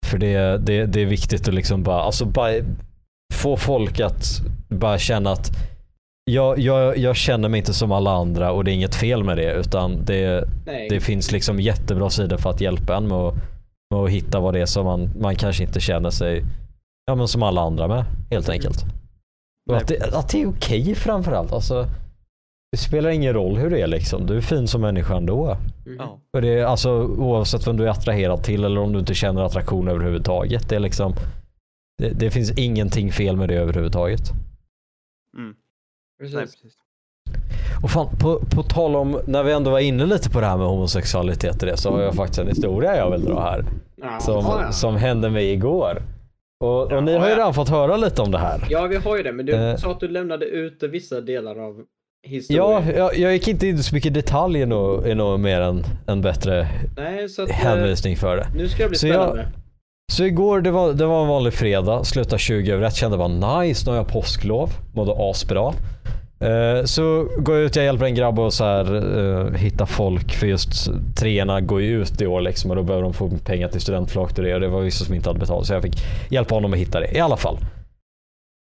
För 0.05 0.17
det, 0.17 0.57
det, 0.57 0.85
det 0.85 1.01
är 1.01 1.05
viktigt 1.05 1.47
att 1.47 1.53
liksom 1.53 1.83
bara, 1.83 2.01
alltså 2.01 2.25
bara 2.25 2.53
få 3.33 3.57
folk 3.57 3.99
att 3.99 4.41
bara 4.69 4.97
känna 4.97 5.31
att 5.31 5.51
jag, 6.31 6.59
jag, 6.59 6.97
jag 6.97 7.15
känner 7.15 7.49
mig 7.49 7.57
inte 7.57 7.73
som 7.73 7.91
alla 7.91 8.11
andra 8.11 8.51
och 8.51 8.63
det 8.63 8.71
är 8.71 8.73
inget 8.73 8.95
fel 8.95 9.23
med 9.23 9.37
det 9.37 9.53
utan 9.53 10.05
det, 10.05 10.47
Nej. 10.65 10.87
det 10.89 10.99
finns 10.99 11.31
liksom 11.31 11.59
jättebra 11.59 12.09
sidor 12.09 12.37
för 12.37 12.49
att 12.49 12.61
hjälpa 12.61 12.97
en 12.97 13.07
med 13.07 13.17
att 13.17 13.35
med 13.93 13.99
att 14.03 14.09
hitta 14.09 14.39
vad 14.39 14.53
det 14.53 14.59
är 14.61 14.65
som 14.65 14.85
man, 14.85 15.09
man 15.19 15.35
kanske 15.35 15.63
inte 15.63 15.79
känner 15.79 16.09
sig 16.09 16.43
ja, 17.07 17.15
men 17.15 17.27
som 17.27 17.43
alla 17.43 17.61
andra 17.61 17.87
med 17.87 18.05
helt 18.29 18.49
enkelt. 18.49 18.85
Och 19.69 19.77
att, 19.77 19.87
det, 19.87 20.13
att 20.13 20.29
det 20.29 20.41
är 20.41 20.47
okej 20.49 20.95
framförallt. 20.95 21.51
Alltså, 21.53 21.87
det 22.71 22.77
spelar 22.77 23.09
ingen 23.09 23.33
roll 23.33 23.57
hur 23.57 23.69
det 23.69 23.81
är 23.81 23.87
liksom. 23.87 24.25
Du 24.25 24.37
är 24.37 24.41
fin 24.41 24.67
som 24.67 24.81
människa 24.81 25.17
ändå. 25.17 25.57
Ja. 25.97 26.19
För 26.31 26.41
det 26.41 26.59
är, 26.59 26.65
alltså, 26.65 26.91
oavsett 27.03 27.67
vem 27.67 27.77
du 27.77 27.85
är 27.85 27.89
attraherad 27.89 28.43
till 28.43 28.63
eller 28.63 28.81
om 28.81 28.93
du 28.93 28.99
inte 28.99 29.13
känner 29.13 29.41
attraktion 29.41 29.87
överhuvudtaget. 29.87 30.69
Det, 30.69 30.75
är 30.75 30.79
liksom, 30.79 31.13
det, 31.97 32.09
det 32.09 32.31
finns 32.31 32.51
ingenting 32.51 33.11
fel 33.11 33.37
med 33.37 33.49
det 33.49 33.55
överhuvudtaget. 33.55 34.21
Mm. 35.37 35.55
Precis. 36.19 36.35
Nej, 36.35 36.45
precis. 36.45 36.73
Och 37.83 37.91
fan, 37.91 38.07
på, 38.19 38.39
på 38.55 38.63
tal 38.63 38.95
om, 38.95 39.21
när 39.25 39.43
vi 39.43 39.53
ändå 39.53 39.71
var 39.71 39.79
inne 39.79 40.05
lite 40.05 40.29
på 40.29 40.39
det 40.41 40.47
här 40.47 40.57
med 40.57 40.67
homosexualitet 40.67 41.61
och 41.61 41.67
det, 41.67 41.77
så 41.77 41.91
har 41.91 42.01
jag 42.01 42.15
faktiskt 42.15 42.39
en 42.39 42.47
historia 42.47 42.97
jag 42.97 43.11
vill 43.11 43.25
dra 43.25 43.41
här. 43.41 43.65
Ja, 43.95 44.19
Som, 44.19 44.45
ja. 44.45 44.71
som 44.71 44.95
hände 44.95 45.29
mig 45.29 45.51
igår. 45.51 46.01
Och, 46.63 46.91
och 46.91 47.03
ni 47.03 47.17
har 47.17 47.29
ju 47.29 47.35
redan 47.35 47.53
fått 47.53 47.69
höra 47.69 47.97
lite 47.97 48.21
om 48.21 48.31
det 48.31 48.37
här. 48.37 48.65
ja, 48.69 48.87
vi 48.87 48.95
har 48.95 49.17
ju 49.17 49.23
det, 49.23 49.31
men 49.31 49.45
du 49.45 49.53
Eh. 49.53 49.75
sa 49.75 49.91
att 49.91 49.99
du 49.99 50.07
lämnade 50.07 50.45
ut 50.45 50.83
vissa 50.83 51.21
delar 51.21 51.59
av 51.67 51.83
historien. 52.27 52.63
Ja, 52.87 52.93
jag, 52.97 53.17
jag 53.17 53.33
gick 53.33 53.47
inte 53.47 53.67
in 53.67 53.83
så 53.83 53.95
mycket 53.95 54.13
detalj 54.13 54.61
är 54.61 54.65
nog, 54.65 55.07
är 55.07 55.15
nog 55.15 55.39
mer 55.39 55.61
en, 55.61 55.83
en 56.07 56.21
bättre 56.21 56.67
Nej, 56.97 57.29
så 57.29 57.43
att, 57.43 57.49
eh, 57.49 57.55
hänvisning 57.55 58.15
för 58.17 58.37
det. 58.37 58.47
nu 58.55 58.67
ska 58.69 58.83
det 58.83 58.89
bli 58.89 58.97
Så 58.97 59.07
jag- 59.07 59.15
spännande. 59.15 59.47
Så 60.11 60.23
igår, 60.23 60.61
det 60.61 60.71
var, 60.71 60.93
det 60.93 61.05
var 61.05 61.21
en 61.21 61.27
vanlig 61.27 61.53
fredag, 61.53 62.03
slutade 62.03 62.39
20 62.39 62.71
över 62.71 62.83
ett, 62.87 62.95
kände 62.95 63.17
bara 63.17 63.59
nice, 63.61 63.83
nu 63.85 63.91
har 63.91 63.97
jag 63.97 64.07
påsklov, 64.07 64.69
mådde 64.95 65.13
asbra. 65.17 65.73
Eh, 66.39 66.83
så 66.83 67.27
går 67.37 67.55
jag 67.55 67.65
ut, 67.65 67.75
jag 67.75 67.85
hjälper 67.85 68.05
en 68.05 68.15
grabb 68.15 68.39
att 68.39 68.53
så 68.53 68.63
här, 68.63 68.95
eh, 69.19 69.53
hitta 69.53 69.85
folk 69.85 70.33
för 70.33 70.47
just 70.47 70.89
treorna 71.15 71.61
går 71.61 71.81
ju 71.81 72.01
ut 72.01 72.21
i 72.21 72.27
år 72.27 72.41
liksom 72.41 72.69
och 72.69 72.75
då 72.75 72.83
behöver 72.83 73.03
de 73.03 73.13
få 73.13 73.29
pengar 73.45 73.67
till 73.67 73.81
studentflak 73.81 74.37
och 74.37 74.43
det 74.43 74.53
och 74.53 74.59
det 74.59 74.67
var 74.67 74.81
vissa 74.81 75.05
som 75.05 75.15
inte 75.15 75.29
hade 75.29 75.39
betalt 75.39 75.67
så 75.67 75.73
jag 75.73 75.81
fick 75.81 76.03
hjälpa 76.29 76.55
honom 76.55 76.73
att 76.73 76.79
hitta 76.79 76.99
det. 76.99 77.17
I 77.17 77.19
alla 77.19 77.37
fall. 77.37 77.57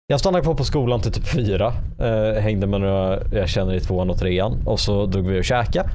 Jag 0.06 0.20
stannade 0.20 0.44
kvar 0.44 0.54
på 0.54 0.64
skolan 0.64 1.00
till 1.00 1.12
typ 1.12 1.26
fyra. 1.26 1.72
uh, 2.00 2.40
hängde 2.40 2.66
med 2.66 2.80
några 2.80 3.18
jag 3.32 3.48
känner 3.48 3.74
i 3.74 3.80
tvåan 3.80 4.10
och 4.10 4.18
trean 4.18 4.56
och 4.66 4.80
så 4.80 5.06
drog 5.06 5.26
vi 5.26 5.40
och 5.40 5.44
käkade. 5.44 5.88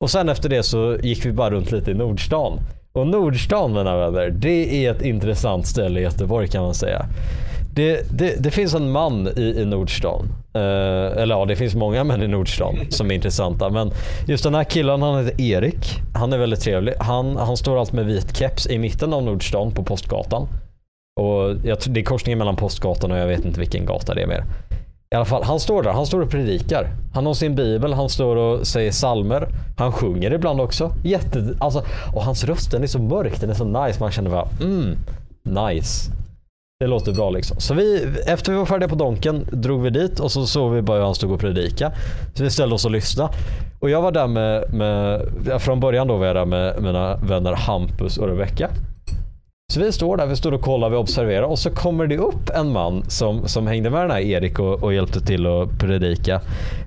Och 0.00 0.10
sen 0.10 0.28
efter 0.28 0.48
det 0.48 0.62
så 0.62 0.96
gick 1.02 1.26
vi 1.26 1.32
bara 1.32 1.50
runt 1.50 1.72
lite 1.72 1.90
i 1.90 1.94
Nordstan. 1.94 2.58
Och 2.98 3.06
Nordstan 3.06 3.72
mina 3.72 3.96
vänner, 3.96 4.30
det 4.30 4.86
är 4.86 4.90
ett 4.90 5.02
intressant 5.02 5.66
ställe 5.66 6.00
i 6.00 6.02
Göteborg 6.02 6.48
kan 6.48 6.62
man 6.62 6.74
säga. 6.74 7.06
Det, 7.74 8.18
det, 8.18 8.42
det 8.42 8.50
finns 8.50 8.74
en 8.74 8.90
man 8.90 9.28
i, 9.36 9.42
i 9.42 9.64
Nordstan. 9.64 10.28
Eh, 10.54 11.22
eller 11.22 11.34
ja, 11.34 11.44
det 11.44 11.56
finns 11.56 11.74
många 11.74 12.04
män 12.04 12.22
i 12.22 12.28
Nordstan 12.28 12.76
som 12.88 13.10
är 13.10 13.14
intressanta. 13.14 13.70
Men 13.70 13.90
just 14.26 14.44
den 14.44 14.54
här 14.54 14.64
killen, 14.64 15.02
han 15.02 15.24
heter 15.24 15.40
Erik. 15.40 16.00
Han 16.14 16.32
är 16.32 16.38
väldigt 16.38 16.60
trevlig. 16.60 16.94
Han, 16.98 17.36
han 17.36 17.56
står 17.56 17.80
alltid 17.80 17.94
med 17.94 18.06
vit 18.06 18.36
keps 18.36 18.66
i 18.66 18.78
mitten 18.78 19.12
av 19.12 19.22
Nordstan 19.22 19.72
på 19.72 19.82
Postgatan. 19.82 20.48
Och 21.20 21.54
jag, 21.64 21.78
det 21.86 22.00
är 22.00 22.04
korsningen 22.04 22.38
mellan 22.38 22.56
Postgatan 22.56 23.12
och 23.12 23.18
jag 23.18 23.26
vet 23.26 23.44
inte 23.44 23.60
vilken 23.60 23.86
gata 23.86 24.14
det 24.14 24.22
är 24.22 24.26
mer. 24.26 24.44
I 25.10 25.14
alla 25.14 25.24
fall, 25.24 25.42
han 25.42 25.60
står 25.60 25.82
där. 25.82 25.90
Han 25.90 26.06
står 26.06 26.20
och 26.20 26.30
predikar. 26.30 26.90
Han 27.14 27.26
har 27.26 27.34
sin 27.34 27.54
bibel, 27.54 27.92
han 27.92 28.08
står 28.08 28.36
och 28.36 28.66
säger 28.66 28.92
salmer. 28.92 29.48
Han 29.76 29.92
sjunger 29.92 30.32
ibland 30.32 30.60
också. 30.60 30.92
Jätte, 31.04 31.54
alltså, 31.58 31.82
och 32.14 32.24
hans 32.24 32.44
röst 32.44 32.70
den 32.70 32.82
är 32.82 32.86
så 32.86 32.98
mörk, 32.98 33.40
den 33.40 33.50
är 33.50 33.54
så 33.54 33.64
nice. 33.64 34.00
Man 34.00 34.10
känner 34.10 34.30
bara 34.30 34.48
mm, 34.60 34.96
nice. 35.42 36.10
Det 36.80 36.86
låter 36.86 37.12
bra 37.12 37.30
liksom. 37.30 37.60
Så 37.60 37.74
vi, 37.74 38.06
efter 38.26 38.52
vi 38.52 38.58
var 38.58 38.66
färdiga 38.66 38.88
på 38.88 38.94
Donken 38.94 39.46
drog 39.52 39.82
vi 39.82 39.90
dit 39.90 40.20
och 40.20 40.32
så 40.32 40.46
såg 40.46 40.72
vi 40.72 40.82
bara 40.82 40.96
hur 40.98 41.04
han 41.04 41.14
stod 41.14 41.32
och 41.32 41.40
predika. 41.40 41.92
Så 42.34 42.42
vi 42.42 42.50
ställde 42.50 42.74
oss 42.74 42.84
och 42.84 42.90
lyssnade. 42.90 43.32
Och 43.80 43.90
jag 43.90 44.02
var 44.02 44.12
där 44.12 44.26
med, 44.26 44.74
med 44.74 45.22
från 45.58 45.80
början 45.80 46.08
då 46.08 46.16
var 46.16 46.26
jag 46.26 46.36
där 46.36 46.44
med 46.44 46.82
mina 46.82 47.16
vänner 47.16 47.52
Hampus 47.52 48.18
och 48.18 48.28
Rebecca. 48.28 48.68
Så 49.72 49.80
vi 49.80 49.92
står 49.92 50.16
där, 50.16 50.26
vi 50.26 50.36
står 50.36 50.52
och 50.52 50.60
kollar, 50.60 50.90
vi 50.90 50.96
observerar 50.96 51.42
och 51.42 51.58
så 51.58 51.70
kommer 51.70 52.06
det 52.06 52.16
upp 52.18 52.50
en 52.54 52.72
man 52.72 53.04
som, 53.10 53.48
som 53.48 53.66
hängde 53.66 53.90
med 53.90 54.00
den 54.00 54.10
här 54.10 54.20
Erik 54.20 54.58
och, 54.58 54.82
och 54.82 54.94
hjälpte 54.94 55.20
till 55.20 55.46
att 55.46 55.78
predika 55.78 56.40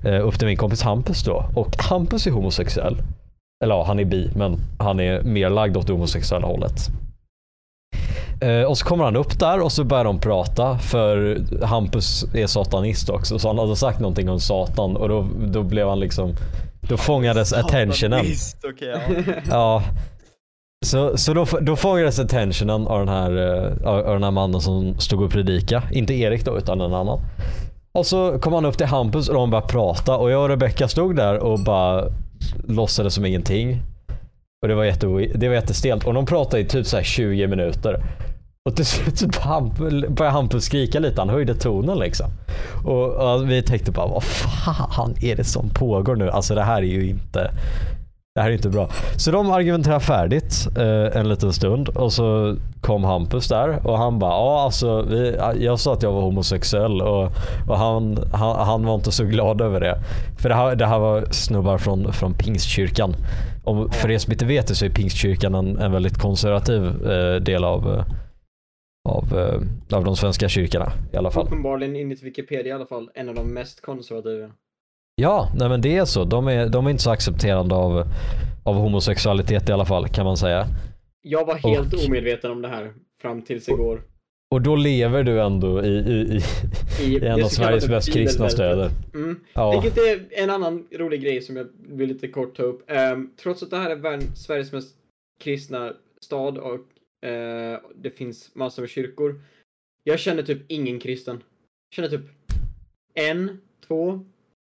eh, 0.04 0.26
upp 0.26 0.38
till 0.38 0.46
min 0.48 0.56
kompis 0.56 0.82
Hampus 0.82 1.24
då. 1.24 1.44
Och 1.54 1.76
Hampus 1.78 2.26
är 2.26 2.30
homosexuell. 2.30 2.96
Eller 3.64 3.74
ja, 3.74 3.84
han 3.84 3.98
är 3.98 4.04
bi, 4.04 4.30
men 4.36 4.58
han 4.78 5.00
är 5.00 5.22
mer 5.22 5.50
lagd 5.50 5.76
åt 5.76 5.86
det 5.86 5.92
homosexuella 5.92 6.46
hållet. 6.46 6.72
Eh, 8.40 8.62
och 8.62 8.78
så 8.78 8.84
kommer 8.84 9.04
han 9.04 9.16
upp 9.16 9.38
där 9.38 9.60
och 9.60 9.72
så 9.72 9.84
börjar 9.84 10.04
de 10.04 10.18
prata 10.18 10.78
för 10.78 11.38
Hampus 11.64 12.24
är 12.34 12.46
satanist 12.46 13.10
också 13.10 13.38
så 13.38 13.48
han 13.48 13.58
hade 13.58 13.76
sagt 13.76 14.00
någonting 14.00 14.28
om 14.28 14.40
satan 14.40 14.96
och 14.96 15.08
då, 15.08 15.28
då 15.46 15.62
blev 15.62 15.88
han 15.88 16.00
liksom 16.00 16.34
då 16.80 16.96
fångades 16.96 17.52
attentionen. 17.52 18.24
Okej, 18.64 18.94
ja. 18.94 19.34
Ja. 19.50 19.82
Så, 20.82 21.18
så 21.18 21.34
då, 21.34 21.46
då 21.60 21.76
fångades 21.76 22.18
attentionen 22.18 22.86
av 22.86 22.98
den, 22.98 23.08
här, 23.08 23.36
eh, 23.36 23.88
av, 23.88 23.98
av 23.98 24.12
den 24.12 24.24
här 24.24 24.30
mannen 24.30 24.60
som 24.60 24.98
stod 24.98 25.22
och 25.22 25.30
predika. 25.30 25.82
Inte 25.92 26.14
Erik 26.14 26.44
då, 26.44 26.58
utan 26.58 26.80
en 26.80 26.94
annan. 26.94 27.20
Och 27.92 28.06
så 28.06 28.38
kom 28.38 28.52
han 28.52 28.64
upp 28.64 28.78
till 28.78 28.86
Hampus 28.86 29.28
och 29.28 29.34
de 29.34 29.50
började 29.50 29.68
prata 29.68 30.16
och 30.16 30.30
jag 30.30 30.42
och 30.42 30.48
Rebecca 30.48 30.88
stod 30.88 31.16
där 31.16 31.38
och 31.38 31.58
bara 31.58 32.04
låtsades 32.68 33.14
som 33.14 33.26
ingenting. 33.26 33.82
Och 34.62 34.68
det 34.68 34.74
var, 34.74 34.84
jätte, 34.84 35.06
det 35.34 35.48
var 35.48 35.54
jättestelt. 35.54 36.04
Och 36.04 36.14
de 36.14 36.26
pratade 36.26 36.62
i 36.62 36.64
typ 36.64 36.86
så 36.86 36.96
här 36.96 37.04
20 37.04 37.46
minuter. 37.46 38.04
Och 38.68 38.76
till 38.76 38.86
slut 38.86 39.18
så 39.18 39.26
började 40.08 40.30
Hampus 40.30 40.64
skrika 40.64 40.98
lite, 40.98 41.20
han 41.20 41.28
höjde 41.28 41.54
tonen 41.54 41.98
liksom. 41.98 42.26
Och, 42.84 43.34
och 43.34 43.50
vi 43.50 43.62
tänkte 43.62 43.90
bara, 43.90 44.06
vad 44.06 44.24
fan 44.24 45.14
är 45.20 45.36
det 45.36 45.44
som 45.44 45.70
pågår 45.70 46.16
nu? 46.16 46.30
Alltså 46.30 46.54
det 46.54 46.62
här 46.62 46.78
är 46.78 46.86
ju 46.86 47.08
inte 47.08 47.50
det 48.34 48.40
här 48.40 48.50
är 48.50 48.52
inte 48.52 48.68
bra. 48.68 48.90
Så 49.16 49.30
de 49.30 49.50
argumenterar 49.50 50.00
färdigt 50.00 50.68
eh, 50.76 51.20
en 51.20 51.28
liten 51.28 51.52
stund 51.52 51.88
och 51.88 52.12
så 52.12 52.56
kom 52.80 53.04
Hampus 53.04 53.48
där 53.48 53.86
och 53.86 53.98
han 53.98 54.18
bara 54.18 54.30
ja 54.30 54.62
alltså 54.62 55.02
vi, 55.02 55.36
jag 55.58 55.80
sa 55.80 55.92
att 55.92 56.02
jag 56.02 56.12
var 56.12 56.20
homosexuell 56.20 57.02
och, 57.02 57.32
och 57.68 57.78
han, 57.78 58.18
han, 58.32 58.66
han 58.66 58.86
var 58.86 58.94
inte 58.94 59.12
så 59.12 59.24
glad 59.24 59.60
över 59.60 59.80
det. 59.80 59.98
För 60.38 60.48
det 60.48 60.54
här, 60.54 60.76
det 60.76 60.86
här 60.86 60.98
var 60.98 61.24
snubbar 61.30 61.78
från, 61.78 62.12
från 62.12 62.34
Pingstkyrkan. 62.34 63.14
Och 63.64 63.94
för 63.94 64.10
er 64.10 64.18
som 64.18 64.32
inte 64.32 64.44
vet 64.44 64.66
det 64.66 64.74
så 64.74 64.84
är 64.84 64.90
Pingstkyrkan 64.90 65.54
en, 65.54 65.78
en 65.78 65.92
väldigt 65.92 66.18
konservativ 66.18 67.10
eh, 67.10 67.34
del 67.34 67.64
av, 67.64 67.94
eh, 67.94 68.04
av, 69.08 69.38
eh, 69.38 69.96
av 69.96 70.04
de 70.04 70.16
svenska 70.16 70.48
kyrkorna 70.48 70.92
i 71.12 71.16
alla 71.16 71.30
fall. 71.30 71.46
Uppenbarligen 71.46 71.96
enligt 71.96 72.22
Wikipedia 72.22 72.72
i 72.72 72.72
alla 72.72 72.86
fall 72.86 73.10
en 73.14 73.28
av 73.28 73.34
de 73.34 73.54
mest 73.54 73.80
konservativa. 73.82 74.50
Ja, 75.14 75.52
nej 75.56 75.68
men 75.68 75.80
det 75.80 75.96
är 75.96 76.04
så. 76.04 76.24
De 76.24 76.48
är, 76.48 76.68
de 76.68 76.86
är 76.86 76.90
inte 76.90 77.02
så 77.02 77.10
accepterande 77.10 77.74
av, 77.74 78.04
av 78.64 78.74
homosexualitet 78.74 79.68
i 79.68 79.72
alla 79.72 79.84
fall 79.84 80.08
kan 80.08 80.24
man 80.24 80.36
säga. 80.36 80.66
Jag 81.22 81.44
var 81.46 81.54
helt 81.54 81.94
Och- 81.94 82.04
omedveten 82.06 82.50
om 82.50 82.62
det 82.62 82.68
här 82.68 82.92
fram 83.20 83.42
tills 83.42 83.68
igår. 83.68 84.02
Och 84.50 84.62
då 84.62 84.76
lever 84.76 85.22
du 85.22 85.40
ändå 85.42 85.84
i, 85.84 85.88
i, 85.88 86.40
i, 87.00 87.04
I, 87.04 87.18
en 87.26 87.44
av 87.44 87.48
Sveriges 87.48 87.88
mest 87.88 88.12
kristna 88.12 88.48
städer. 88.48 88.90
Mm. 89.14 89.40
Ja, 89.54 89.80
Vilket 89.80 89.98
är 89.98 90.42
en 90.42 90.50
annan 90.50 90.86
rolig 90.92 91.22
grej 91.22 91.40
som 91.42 91.56
jag 91.56 91.66
vill 91.88 92.08
lite 92.08 92.28
kort 92.28 92.56
ta 92.56 92.62
upp. 92.62 92.90
Ehm, 92.90 93.30
trots 93.42 93.62
att 93.62 93.70
det 93.70 93.76
här 93.76 93.90
är 93.90 93.96
värld, 93.96 94.22
Sveriges 94.34 94.72
mest 94.72 94.96
kristna 95.40 95.92
stad 96.20 96.58
och 96.58 97.26
eh, 97.28 97.80
det 97.94 98.10
finns 98.10 98.54
massor 98.54 98.82
med 98.82 98.90
kyrkor. 98.90 99.40
Jag 100.04 100.18
känner 100.18 100.42
typ 100.42 100.62
ingen 100.68 100.98
kristen. 101.00 101.42
Jag 101.88 101.94
känner 101.94 102.08
typ 102.18 102.30
en, 103.14 103.60
två 103.86 104.24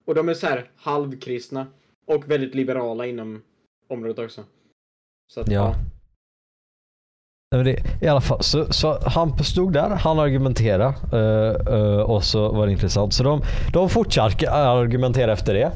och 0.05 0.15
de 0.15 0.29
är 0.29 0.33
så 0.33 0.47
här 0.47 0.69
halvkristna 0.75 1.67
och 2.07 2.31
väldigt 2.31 2.55
liberala 2.55 3.05
inom 3.05 3.41
området 3.89 4.19
också. 4.19 4.43
Så 5.33 5.41
att, 5.41 5.51
Ja. 5.51 5.75
Men 7.51 7.65
det, 7.65 7.83
I 8.01 8.07
alla 8.07 8.21
fall, 8.21 8.43
så, 8.43 8.73
så 8.73 8.99
Hampus 9.09 9.47
stod 9.47 9.73
där, 9.73 9.89
han 9.89 10.19
argumenterade 10.19 10.93
eh, 11.13 11.73
eh, 11.75 11.99
och 11.99 12.23
så 12.23 12.51
var 12.51 12.65
det 12.65 12.71
intressant. 12.71 13.13
Så 13.13 13.23
de, 13.23 13.41
de 13.73 13.89
fortsatte 13.89 14.51
argumentera 14.51 15.33
efter 15.33 15.53
det. 15.53 15.71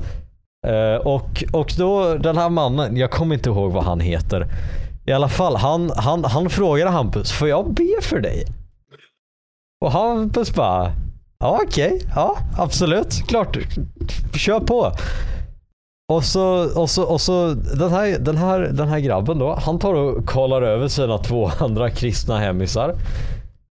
Eh, 0.67 1.07
och, 1.07 1.43
och 1.53 1.73
då 1.77 2.15
den 2.15 2.37
här 2.37 2.49
mannen, 2.49 2.97
jag 2.97 3.11
kommer 3.11 3.35
inte 3.35 3.49
ihåg 3.49 3.71
vad 3.71 3.83
han 3.83 3.99
heter. 3.99 4.47
I 5.05 5.11
alla 5.11 5.29
fall, 5.29 5.55
han, 5.55 5.91
han, 5.95 6.23
han 6.23 6.49
frågade 6.49 6.91
Hampus, 6.91 7.31
får 7.31 7.47
jag 7.47 7.73
be 7.73 8.01
för 8.01 8.19
dig? 8.19 8.45
Och 9.85 9.91
Hampus 9.91 10.55
bara, 10.55 10.91
ja 11.39 11.59
okej, 11.63 12.01
ja 12.15 12.37
absolut, 12.57 13.27
klart, 13.27 13.57
kör 14.33 14.59
på. 14.59 14.91
Och 16.13 16.23
så, 16.23 16.79
och 16.81 16.89
så, 16.89 17.03
och 17.03 17.21
så 17.21 17.53
den, 17.53 17.91
här, 17.91 18.19
den, 18.19 18.37
här, 18.37 18.59
den 18.59 18.87
här 18.87 18.99
grabben 18.99 19.39
då, 19.39 19.55
han 19.55 19.79
tar 19.79 19.93
och 19.93 20.25
kollar 20.25 20.61
över 20.61 20.87
sina 20.87 21.17
två 21.17 21.51
andra 21.59 21.89
kristna 21.89 22.39
hemmisar. 22.39 22.95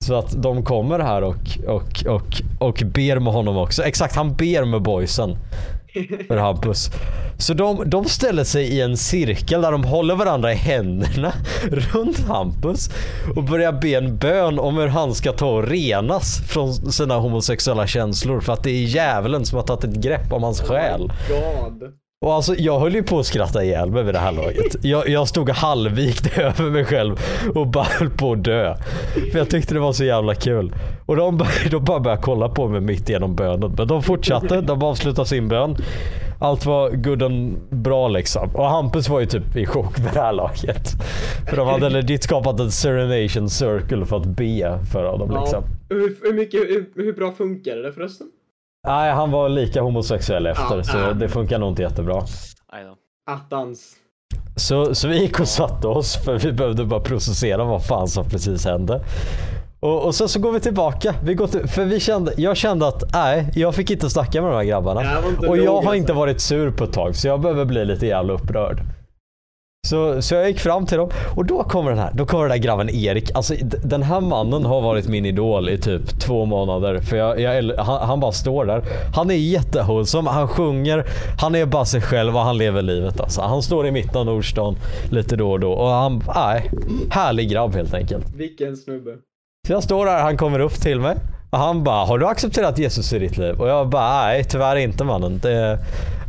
Så 0.05 0.15
att 0.15 0.43
de 0.43 0.63
kommer 0.63 0.99
här 0.99 1.21
och, 1.21 1.59
och, 1.67 2.03
och, 2.07 2.41
och 2.59 2.83
ber 2.85 3.19
med 3.19 3.33
honom 3.33 3.57
också. 3.57 3.83
Exakt, 3.83 4.15
han 4.15 4.35
ber 4.35 4.65
med 4.65 4.81
boysen 4.81 5.37
för 6.27 6.37
Hampus. 6.37 6.89
Så 7.37 7.53
de, 7.53 7.89
de 7.89 8.05
ställer 8.05 8.43
sig 8.43 8.65
i 8.65 8.81
en 8.81 8.97
cirkel 8.97 9.61
där 9.61 9.71
de 9.71 9.83
håller 9.83 10.15
varandra 10.15 10.51
i 10.51 10.55
händerna 10.55 11.33
runt 11.71 12.19
Hampus 12.19 12.89
och 13.35 13.43
börjar 13.43 13.71
be 13.71 13.89
en 13.89 14.17
bön 14.17 14.59
om 14.59 14.77
hur 14.77 14.87
han 14.87 15.15
ska 15.15 15.31
ta 15.31 15.49
och 15.49 15.67
renas 15.67 16.41
från 16.47 16.73
sina 16.73 17.17
homosexuella 17.17 17.87
känslor 17.87 18.41
för 18.41 18.53
att 18.53 18.63
det 18.63 18.71
är 18.71 18.83
djävulen 18.83 19.45
som 19.45 19.57
har 19.57 19.63
tagit 19.63 19.83
ett 19.83 20.03
grepp 20.03 20.33
om 20.33 20.43
hans 20.43 20.61
själ. 20.61 21.11
God. 21.29 21.93
Och 22.21 22.33
alltså, 22.33 22.55
jag 22.55 22.79
höll 22.79 22.95
ju 22.95 23.03
på 23.03 23.19
att 23.19 23.25
skratta 23.25 23.63
ihjäl 23.63 23.91
mig 23.91 24.03
vid 24.03 24.13
det 24.13 24.19
här 24.19 24.31
laget. 24.31 24.75
Jag, 24.85 25.09
jag 25.09 25.27
stod 25.27 25.49
halvvikt 25.49 26.37
över 26.37 26.69
mig 26.69 26.85
själv 26.85 27.19
och 27.55 27.67
bara 27.67 27.83
höll 27.83 28.09
på 28.09 28.31
att 28.31 28.43
dö. 28.43 28.75
För 29.31 29.39
jag 29.39 29.49
tyckte 29.49 29.73
det 29.73 29.79
var 29.79 29.93
så 29.93 30.03
jävla 30.03 30.35
kul. 30.35 30.75
Och 31.05 31.15
de, 31.15 31.45
de 31.71 31.83
bara 31.83 31.99
började 31.99 32.21
kolla 32.21 32.49
på 32.49 32.67
mig 32.67 32.81
mitt 32.81 33.09
genom 33.09 33.35
bönen. 33.35 33.73
Men 33.77 33.87
de 33.87 34.03
fortsatte, 34.03 34.61
de 34.61 34.83
avslutade 34.83 35.27
sin 35.27 35.47
bön. 35.47 35.77
Allt 36.39 36.65
var 36.65 36.89
good 36.89 37.23
and 37.23 37.57
bra 37.69 38.07
liksom. 38.07 38.55
Och 38.55 38.65
Hampus 38.65 39.09
var 39.09 39.19
ju 39.19 39.25
typ 39.25 39.55
i 39.55 39.65
chock 39.65 39.97
med 39.97 40.13
det 40.13 40.19
här 40.19 40.33
laget. 40.33 40.89
För 41.49 41.57
de 41.57 41.67
hade 41.67 41.89
legit 41.89 42.23
skapat 42.23 42.59
en 42.59 42.71
Serenation 42.71 43.49
Circle 43.49 44.05
för 44.05 44.17
att 44.17 44.25
be 44.25 44.79
för 44.91 45.03
honom 45.03 45.29
liksom. 45.41 45.63
Ja, 45.89 45.95
hur, 45.95 46.17
hur, 46.21 46.33
mycket, 46.33 46.59
hur, 46.59 46.85
hur 46.95 47.13
bra 47.13 47.31
funkar 47.31 47.75
det 47.75 47.91
förresten? 47.91 48.27
Nej, 48.87 49.11
han 49.11 49.31
var 49.31 49.49
lika 49.49 49.81
homosexuell 49.81 50.45
efter 50.47 50.77
Ja, 50.77 50.83
så 50.83 50.97
ja. 50.97 51.13
det 51.13 51.29
funkar 51.29 51.59
nog 51.59 51.69
inte 51.69 51.81
jättebra. 51.81 52.23
Attans. 53.31 53.95
Så, 54.55 54.95
så 54.95 55.07
vi 55.07 55.21
gick 55.21 55.39
och 55.39 55.47
satte 55.47 55.87
oss 55.87 56.15
för 56.15 56.37
vi 56.37 56.51
behövde 56.51 56.85
bara 56.85 56.99
processera 56.99 57.63
vad 57.63 57.85
fan 57.85 58.07
som 58.07 58.29
precis 58.29 58.65
hände. 58.65 59.01
Och, 59.79 60.05
och 60.05 60.15
sen 60.15 60.29
så 60.29 60.39
går 60.39 60.51
vi 60.51 60.59
tillbaka. 60.59 61.15
Vi 61.23 61.33
går 61.33 61.47
till, 61.47 61.67
för 61.67 61.85
vi 61.85 61.99
kände, 61.99 62.33
jag 62.37 62.57
kände 62.57 62.87
att 62.87 63.03
nej, 63.13 63.49
jag 63.55 63.75
fick 63.75 63.91
inte 63.91 64.09
snacka 64.09 64.41
med 64.41 64.51
de 64.51 64.55
här 64.55 64.63
grabbarna. 64.63 65.01
Inte 65.29 65.47
Och 65.47 65.57
jag 65.57 65.71
har 65.71 65.77
alltså. 65.77 65.95
inte 65.95 66.13
varit 66.13 66.41
sur 66.41 66.71
på 66.71 66.83
ett 66.83 66.93
tag 66.93 67.15
så 67.15 67.27
jag 67.27 67.41
behöver 67.41 67.65
bli 67.65 67.85
lite 67.85 68.05
jävla 68.05 68.33
upprörd. 68.33 68.81
Så, 69.85 70.21
så 70.21 70.35
jag 70.35 70.47
gick 70.47 70.59
fram 70.59 70.85
till 70.85 70.97
dem 70.97 71.09
och 71.35 71.45
då 71.45 71.63
kommer 71.63 71.89
den 71.89 71.99
här, 71.99 72.11
då 72.13 72.25
kommer 72.25 72.43
den 72.43 72.51
där 72.51 72.63
grabben 72.63 72.89
Erik. 72.89 73.31
Alltså 73.33 73.55
den 73.83 74.03
här 74.03 74.21
mannen 74.21 74.65
har 74.65 74.81
varit 74.81 75.07
min 75.07 75.25
idol 75.25 75.69
i 75.69 75.77
typ 75.77 76.19
två 76.19 76.45
månader. 76.45 76.99
För 76.99 77.17
jag, 77.17 77.39
jag, 77.39 77.77
han, 77.77 78.07
han 78.07 78.19
bara 78.19 78.31
står 78.31 78.65
där. 78.65 78.83
Han 79.15 79.31
är 79.31 79.35
jättehållsam, 79.35 80.27
han 80.27 80.47
sjunger, 80.47 81.05
han 81.41 81.55
är 81.55 81.65
bara 81.65 81.85
sig 81.85 82.01
själv 82.01 82.35
och 82.35 82.41
han 82.41 82.57
lever 82.57 82.81
livet 82.81 83.19
alltså. 83.19 83.41
Han 83.41 83.61
står 83.61 83.87
i 83.87 83.91
mitten 83.91 84.17
av 84.17 84.25
Nordstan 84.25 84.75
lite 85.09 85.35
då 85.35 85.51
och 85.51 85.59
då 85.59 85.71
och 85.71 85.89
han, 85.89 86.23
nej, 86.35 86.71
härlig 87.09 87.49
grabb 87.49 87.75
helt 87.75 87.93
enkelt. 87.93 88.25
Vilken 88.35 88.77
snubbe. 88.77 89.11
Så 89.67 89.73
jag 89.73 89.83
står 89.83 90.05
där, 90.05 90.21
han 90.21 90.37
kommer 90.37 90.59
upp 90.59 90.81
till 90.81 90.99
mig 90.99 91.15
och 91.49 91.57
han 91.57 91.83
bara 91.83 92.05
“Har 92.05 92.19
du 92.19 92.27
accepterat 92.27 92.77
Jesus 92.77 93.13
i 93.13 93.19
ditt 93.19 93.37
liv?” 93.37 93.61
och 93.61 93.69
jag 93.69 93.89
bara 93.89 94.25
“Nej, 94.25 94.43
tyvärr 94.43 94.75
inte 94.75 95.03
mannen. 95.03 95.39
Det, 95.43 95.79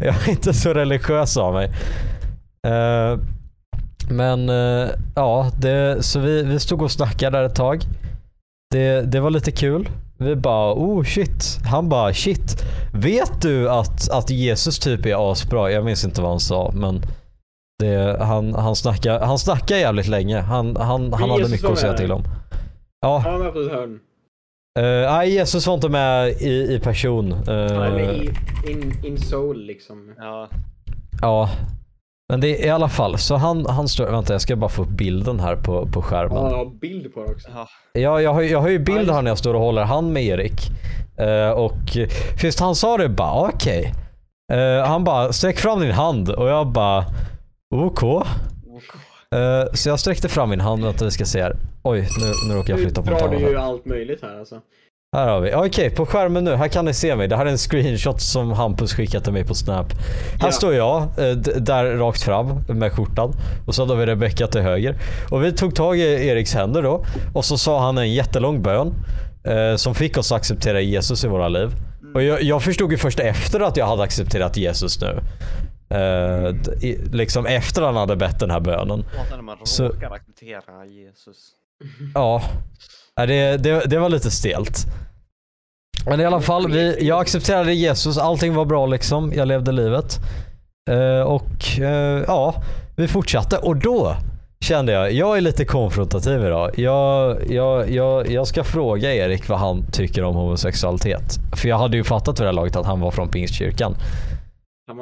jag 0.00 0.14
är 0.14 0.30
inte 0.30 0.54
så 0.54 0.74
religiös 0.74 1.36
av 1.36 1.54
mig.” 1.54 1.70
Eh, 2.66 3.18
Men 4.10 4.48
eh, 4.48 4.88
ja, 5.14 5.50
det, 5.60 6.04
så 6.04 6.20
vi, 6.20 6.42
vi 6.42 6.60
stod 6.60 6.82
och 6.82 6.90
snackade 6.90 7.38
där 7.38 7.44
ett 7.44 7.54
tag. 7.54 7.80
Det, 8.70 9.02
det 9.02 9.20
var 9.20 9.30
lite 9.30 9.50
kul. 9.50 9.88
Vi 10.18 10.36
bara 10.36 10.74
“Oh 10.74 11.04
shit”. 11.04 11.58
Han 11.64 11.88
bara 11.88 12.14
“Shit, 12.14 12.64
vet 12.94 13.42
du 13.42 13.70
att, 13.70 14.10
att 14.10 14.30
Jesus 14.30 14.78
typ 14.78 15.06
är 15.06 15.32
asbra?” 15.32 15.70
Jag 15.70 15.84
minns 15.84 16.04
inte 16.04 16.20
vad 16.20 16.30
han 16.30 16.40
sa 16.40 16.70
men 16.74 17.02
det, 17.78 18.16
han, 18.20 18.54
han, 18.54 18.76
snackade, 18.76 19.26
han 19.26 19.38
snackade 19.38 19.80
jävligt 19.80 20.08
länge. 20.08 20.40
Han, 20.40 20.76
han, 20.76 21.12
han 21.12 21.30
hade 21.30 21.48
mycket 21.48 21.70
att 21.70 21.78
säga 21.78 21.92
till 21.92 22.12
om. 22.12 22.24
Ja, 23.00 23.18
Han 23.18 23.40
var 23.40 23.50
på 23.50 23.58
hörn. 23.58 24.00
Uh, 24.78 25.10
nej, 25.10 25.30
Jesus 25.30 25.66
var 25.66 25.74
inte 25.74 25.88
med 25.88 26.28
i, 26.28 26.74
i 26.74 26.80
person. 26.80 27.32
Eh, 27.32 27.38
Han 27.46 27.82
är 27.82 27.90
med 27.90 28.16
i 28.16 28.30
in, 28.70 29.04
in 29.04 29.18
soul 29.18 29.66
liksom. 29.66 30.14
Ja. 30.18 30.48
Ja. 31.22 31.50
Men 32.28 32.40
det 32.40 32.62
är 32.62 32.66
i 32.66 32.70
alla 32.70 32.88
fall, 32.88 33.18
så 33.18 33.36
han, 33.36 33.66
han 33.66 33.88
står, 33.88 34.06
vänta 34.06 34.32
jag 34.34 34.40
ska 34.40 34.56
bara 34.56 34.70
få 34.70 34.82
upp 34.82 34.88
bilden 34.88 35.40
här 35.40 35.56
på, 35.56 35.86
på 35.86 36.02
skärmen. 36.02 36.36
Ja, 36.36 36.50
jag 36.50 36.56
har 36.58 36.66
bild 36.80 37.14
på 37.14 37.24
det 37.24 37.32
också. 37.32 37.48
ja. 37.54 37.68
Ja, 37.92 38.20
jag 38.20 38.32
har, 38.32 38.40
ju- 38.40 38.48
jag 38.50 38.60
har 38.60 38.68
ju 38.68 38.78
bild 38.78 38.98
just 38.98 39.10
här 39.10 39.22
när 39.22 39.30
jag 39.30 39.38
står 39.38 39.54
och 39.54 39.60
håller 39.60 39.84
hand 39.84 40.12
med 40.12 40.22
Erik. 40.24 40.60
Eh, 41.18 41.50
och 41.50 41.72
först 42.40 42.60
han 42.60 42.74
sa 42.74 42.96
det 42.96 43.08
bara 43.08 43.48
okej. 43.48 43.92
Eh, 44.52 44.86
han 44.88 45.04
bara 45.04 45.32
sträck 45.32 45.58
fram 45.58 45.80
din 45.80 45.90
hand 45.92 46.28
och 46.30 46.48
jag 46.48 46.66
bara 46.66 47.04
OK. 47.74 48.02
Eh, 48.02 49.72
så 49.74 49.88
jag 49.88 50.00
sträckte 50.00 50.28
fram 50.28 50.50
min 50.50 50.60
hand, 50.60 50.84
vänta 50.84 51.04
vi 51.04 51.10
ska 51.10 51.24
se 51.24 51.42
här. 51.42 51.56
Oj, 51.82 52.00
nu, 52.00 52.48
nu 52.48 52.58
råkar 52.58 52.72
jag 52.72 52.78
Nu 52.78 52.84
flytta 52.84 53.02
på 53.02 53.10
drar 53.10 53.28
du 53.28 53.38
ju 53.38 53.56
allt 53.56 53.84
möjligt 53.86 54.22
här 54.22 54.38
alltså. 54.38 54.60
Här 55.16 55.28
har 55.28 55.40
vi. 55.40 55.54
Okej, 55.54 55.90
på 55.90 56.06
skärmen 56.06 56.44
nu. 56.44 56.54
Här 56.54 56.68
kan 56.68 56.84
ni 56.84 56.94
se 56.94 57.16
mig. 57.16 57.28
Det 57.28 57.36
här 57.36 57.46
är 57.46 57.50
en 57.50 57.58
screenshot 57.58 58.20
som 58.20 58.52
Hampus 58.52 58.94
skickat 58.94 59.24
till 59.24 59.32
mig 59.32 59.44
på 59.44 59.54
Snap. 59.54 59.92
Här 60.40 60.48
Ja. 60.48 60.52
står 60.52 60.74
jag, 60.74 61.02
eh, 61.02 61.36
där 61.36 61.84
rakt 61.96 62.22
fram 62.22 62.60
med 62.68 62.92
skjortan. 62.92 63.32
Och 63.66 63.74
så 63.74 63.82
hade 63.86 63.96
vi 63.96 64.06
Rebecca 64.06 64.46
till 64.46 64.60
höger. 64.60 64.96
Och 65.30 65.44
vi 65.44 65.52
tog 65.52 65.74
tag 65.74 65.98
i 65.98 66.28
Eriks 66.28 66.54
händer 66.54 66.82
då. 66.82 67.04
Och 67.34 67.44
så 67.44 67.58
sa 67.58 67.80
han 67.80 67.98
en 67.98 68.12
jättelång 68.12 68.62
bön. 68.62 68.94
Eh, 69.44 69.76
som 69.76 69.94
fick 69.94 70.18
oss 70.18 70.32
att 70.32 70.36
acceptera 70.36 70.80
Jesus 70.80 71.24
i 71.24 71.28
våra 71.28 71.48
liv. 71.48 71.70
Och 72.14 72.22
jag, 72.22 72.42
jag 72.42 72.62
förstod 72.62 72.92
ju 72.92 72.98
först 72.98 73.20
efter 73.20 73.60
att 73.60 73.76
jag 73.76 73.86
hade 73.86 74.02
accepterat 74.02 74.56
Jesus 74.56 75.00
nu. 75.00 75.20
Eh, 75.96 76.48
d- 76.52 76.72
i, 76.86 76.98
liksom 77.12 77.46
efter 77.46 77.82
han 77.82 77.96
hade 77.96 78.16
bett 78.16 78.40
den 78.40 78.50
här 78.50 78.60
bönen. 78.60 79.04
Hatar 79.16 79.36
när 79.36 79.42
man 79.42 79.56
Så- 79.64 79.84
råkar 79.88 80.10
acceptera 80.10 80.86
Jesus. 80.86 81.36
Ja, 82.14 82.42
det, 83.16 83.56
det, 83.56 83.82
det 83.90 83.98
var 83.98 84.08
lite 84.08 84.30
stelt. 84.30 84.86
Men 86.06 86.20
i 86.20 86.24
alla 86.24 86.40
fall, 86.40 86.72
vi, 86.72 87.06
jag 87.06 87.20
accepterade 87.20 87.74
Jesus. 87.74 88.18
Allting 88.18 88.54
var 88.54 88.64
bra 88.64 88.86
liksom. 88.86 89.32
Jag 89.34 89.48
levde 89.48 89.72
livet. 89.72 90.18
Uh, 90.90 91.20
och 91.20 91.50
uh, 91.78 91.86
ja, 92.26 92.62
vi 92.96 93.08
fortsatte. 93.08 93.56
Och 93.56 93.76
då 93.76 94.16
kände 94.60 94.92
jag, 94.92 95.12
jag 95.12 95.36
är 95.36 95.40
lite 95.40 95.64
konfrontativ 95.64 96.44
idag. 96.44 96.78
Jag, 96.78 97.36
jag, 97.50 97.90
jag, 97.90 98.30
jag 98.30 98.46
ska 98.46 98.64
fråga 98.64 99.14
Erik 99.14 99.48
vad 99.48 99.58
han 99.58 99.86
tycker 99.92 100.24
om 100.24 100.34
homosexualitet. 100.34 101.38
För 101.56 101.68
jag 101.68 101.78
hade 101.78 101.96
ju 101.96 102.04
fattat 102.04 102.40
vid 102.40 102.44
det 102.44 102.48
här 102.48 102.52
laget 102.52 102.76
att 102.76 102.86
han 102.86 103.00
var 103.00 103.10
från 103.10 103.28
Pingstkyrkan. 103.28 103.96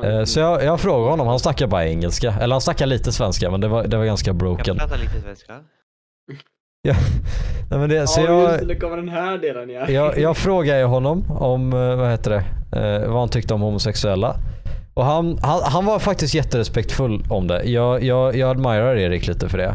Uh, 0.05 0.25
så 0.25 0.41
jag, 0.41 0.65
jag 0.65 0.81
frågade 0.81 1.11
honom, 1.11 1.27
han 1.27 1.39
snackar 1.39 1.67
bara 1.67 1.87
engelska. 1.87 2.35
Eller 2.41 2.55
han 2.55 2.61
snackar 2.61 2.87
lite 2.87 3.13
svenska 3.13 3.51
men 3.51 3.61
det 3.61 3.69
var, 3.69 3.85
det 3.85 3.97
var 3.97 4.05
ganska 4.05 4.33
broken. 4.33 4.77
jag 4.79 4.89
pratar 4.89 5.05
lite 5.05 5.21
svenska? 5.21 5.55
Ja, 6.87 6.95
nej, 7.71 7.81
men 7.81 7.89
det, 7.89 8.07
så 8.07 8.21
ja, 8.21 8.27
jag, 8.27 8.53
just 8.53 8.69
det, 8.69 8.77
kommer 8.77 8.97
den 8.97 9.09
här 9.09 9.39
delen 9.39 9.71
ja. 9.71 9.91
jag, 9.91 10.19
jag 10.21 10.37
frågade 10.37 10.79
ju 10.79 10.85
honom 10.85 11.25
om, 11.31 11.73
eh, 11.73 11.97
vad 11.97 12.11
heter 12.11 12.31
det, 12.31 12.45
eh, 12.81 13.11
vad 13.11 13.19
han 13.19 13.29
tyckte 13.29 13.55
om 13.55 13.61
homosexuella. 13.61 14.37
Och 14.95 15.05
han, 15.05 15.39
han, 15.43 15.61
han 15.63 15.87
var 15.87 15.99
faktiskt 15.99 16.35
jätterespektfull 16.35 17.25
om 17.29 17.47
det. 17.47 17.65
Jag, 17.65 18.03
jag, 18.03 18.37
jag 18.37 18.51
admirar 18.51 18.97
Erik 18.97 19.27
lite 19.27 19.49
för 19.49 19.59
det. 19.59 19.75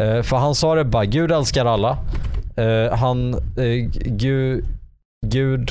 Eh, 0.00 0.22
för 0.22 0.36
han 0.36 0.54
sa 0.54 0.74
det 0.74 0.84
bara, 0.84 1.04
Gud 1.04 1.32
älskar 1.32 1.66
alla. 1.66 1.98
Han, 2.92 3.36
Gud, 4.04 4.64
Gud 5.26 5.70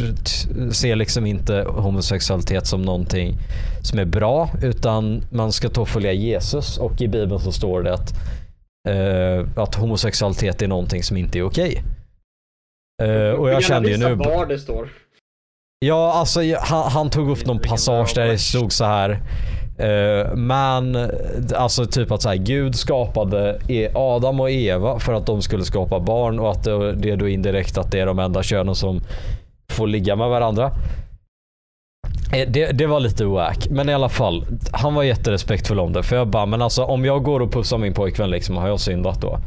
ser 0.71 0.95
liksom 0.95 1.25
inte 1.25 1.65
homosexualitet 1.67 2.67
som 2.67 2.81
någonting 2.81 3.37
som 3.81 3.99
är 3.99 4.05
bra 4.05 4.49
utan 4.61 5.23
man 5.29 5.51
ska 5.51 5.81
och 5.81 5.89
följa 5.89 6.11
Jesus 6.11 6.77
och 6.77 7.01
i 7.01 7.07
bibeln 7.07 7.39
så 7.39 7.51
står 7.51 7.83
det 7.83 7.93
att, 7.93 8.13
eh, 8.85 9.47
att 9.55 9.75
homosexualitet 9.75 10.61
är 10.61 10.67
någonting 10.67 11.03
som 11.03 11.17
inte 11.17 11.39
är 11.39 11.43
okej. 11.43 11.83
Eh, 13.03 13.31
och 13.31 13.49
jag 13.49 13.63
kände 13.63 13.89
ju 13.89 13.97
nu... 13.97 14.15
var 14.15 14.45
det 14.45 14.59
står. 14.59 14.89
Ja, 15.79 16.13
alltså 16.13 16.39
han, 16.59 16.91
han 16.91 17.09
tog 17.09 17.29
upp 17.29 17.45
någon 17.45 17.59
passage 17.59 18.11
där 18.15 18.27
det 18.27 18.37
stod 18.37 18.71
så 18.71 18.85
här. 18.85 19.21
Uh, 19.79 20.35
men, 20.35 21.11
alltså 21.55 21.85
typ 21.85 22.11
att 22.11 22.21
så 22.21 22.29
här, 22.29 22.35
Gud 22.35 22.75
skapade 22.75 23.59
E- 23.67 23.91
Adam 23.95 24.39
och 24.39 24.51
Eva 24.51 24.99
för 24.99 25.13
att 25.13 25.25
de 25.25 25.41
skulle 25.41 25.65
skapa 25.65 25.99
barn 25.99 26.39
och 26.39 26.51
att 26.51 26.63
det, 26.63 26.93
det 26.93 27.11
är 27.11 27.17
då 27.17 27.27
indirekt 27.27 27.77
att 27.77 27.91
det 27.91 27.99
är 27.99 28.05
de 28.05 28.19
enda 28.19 28.43
könen 28.43 28.75
som 28.75 29.01
får 29.69 29.87
ligga 29.87 30.15
med 30.15 30.29
varandra. 30.29 30.71
Eh, 32.33 32.49
det, 32.49 32.71
det 32.71 32.87
var 32.87 32.99
lite 32.99 33.25
wack, 33.25 33.67
men 33.69 33.89
i 33.89 33.93
alla 33.93 34.09
fall. 34.09 34.45
Han 34.71 34.93
var 34.93 35.03
jätterespektfull 35.03 35.79
om 35.79 35.93
det. 35.93 36.03
För 36.03 36.15
jag 36.15 36.27
bara, 36.27 36.45
men 36.45 36.61
alltså 36.61 36.83
om 36.83 37.05
jag 37.05 37.23
går 37.23 37.39
och 37.39 37.51
pussar 37.51 37.77
min 37.77 37.93
pojkvän 37.93 38.29
liksom, 38.29 38.57
har 38.57 38.67
jag 38.67 38.79
syndat 38.79 39.21
då? 39.21 39.39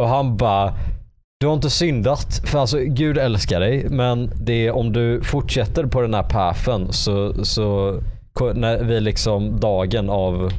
Och 0.00 0.08
han 0.08 0.36
bara, 0.36 0.74
du 1.40 1.46
har 1.46 1.54
inte 1.54 1.70
syndat, 1.70 2.40
för 2.44 2.58
alltså 2.58 2.78
Gud 2.78 3.18
älskar 3.18 3.60
dig, 3.60 3.86
men 3.90 4.30
det 4.40 4.66
är 4.66 4.72
om 4.72 4.92
du 4.92 5.20
fortsätter 5.22 5.86
på 5.86 6.00
den 6.00 6.14
här 6.14 6.22
pathen 6.22 6.92
så, 6.92 7.44
så 7.44 8.00
när 8.54 8.84
vi 8.84 9.00
liksom 9.00 9.60
dagen 9.60 10.10
av, 10.10 10.52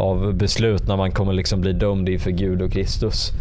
av 0.00 0.34
beslut 0.34 0.86
när 0.86 0.96
man 0.96 1.10
kommer 1.10 1.32
liksom 1.32 1.60
bli 1.60 1.72
dömd 1.72 2.08
inför 2.08 2.30
Gud 2.30 2.62
och 2.62 2.72
Kristus 2.72 3.32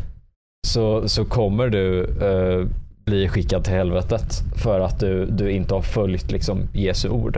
så, 0.67 1.09
så 1.09 1.25
kommer 1.25 1.69
du 1.69 2.03
eh, 2.03 2.67
bli 3.05 3.27
skickad 3.27 3.63
till 3.63 3.73
helvetet 3.73 4.43
för 4.55 4.79
att 4.79 4.99
du, 4.99 5.25
du 5.25 5.51
inte 5.51 5.73
har 5.73 5.81
följt 5.81 6.31
liksom 6.31 6.67
Jesu 6.73 7.09
ord. 7.09 7.37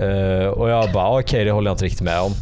Eh, 0.00 0.46
och 0.46 0.70
jag 0.70 0.92
bara, 0.92 1.18
okej 1.20 1.44
det 1.44 1.50
håller 1.50 1.70
jag 1.70 1.74
inte 1.74 1.84
riktigt 1.84 2.02
med 2.02 2.20
om. 2.20 2.32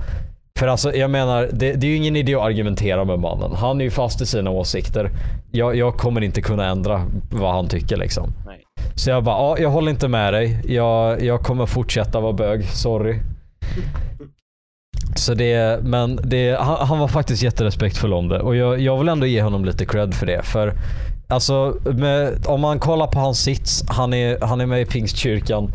För 0.59 0.67
alltså 0.67 0.95
jag 0.95 1.11
menar, 1.11 1.49
det, 1.53 1.73
det 1.73 1.87
är 1.87 1.91
ju 1.91 1.97
ingen 1.97 2.17
idé 2.17 2.35
att 2.35 2.43
argumentera 2.43 3.05
med 3.05 3.19
mannen. 3.19 3.53
Han 3.57 3.81
är 3.81 3.85
ju 3.85 3.91
fast 3.91 4.21
i 4.21 4.27
sina 4.27 4.51
åsikter. 4.51 5.11
Jag, 5.51 5.77
jag 5.77 5.97
kommer 5.97 6.21
inte 6.21 6.43
kunna 6.43 6.67
ändra 6.67 7.07
vad 7.31 7.55
han 7.55 7.69
tycker 7.69 7.97
liksom. 7.97 8.33
Nej. 8.47 8.65
Så 8.95 9.11
jag 9.11 9.25
bara, 9.25 9.37
ja, 9.37 9.59
jag 9.59 9.71
håller 9.71 9.91
inte 9.91 10.09
med 10.09 10.33
dig. 10.33 10.61
Jag, 10.67 11.23
jag 11.23 11.41
kommer 11.41 11.67
fortsätta 11.67 12.21
vara 12.21 12.33
bög, 12.33 12.65
sorry. 12.65 13.21
Så 15.17 15.35
det, 15.35 15.81
men 15.83 16.21
det, 16.25 16.57
han, 16.61 16.87
han 16.87 16.99
var 16.99 17.09
faktiskt 17.09 17.43
jätterespektfull 17.43 18.13
om 18.13 18.29
det 18.29 18.41
och 18.41 18.57
jag, 18.57 18.81
jag 18.81 18.99
vill 18.99 19.09
ändå 19.09 19.27
ge 19.27 19.43
honom 19.43 19.65
lite 19.65 19.87
cred 19.87 20.15
för 20.15 20.27
det. 20.27 20.43
För 20.43 20.73
alltså, 21.33 21.77
med, 21.85 22.47
om 22.47 22.61
man 22.61 22.79
kollar 22.79 23.07
på 23.07 23.19
hans 23.19 23.43
sits, 23.43 23.85
han 23.89 24.15
är, 24.15 24.41
han 24.41 24.61
är 24.61 24.67
med 24.67 24.81
i 24.81 24.87
Pingstkyrkan. 24.87 25.73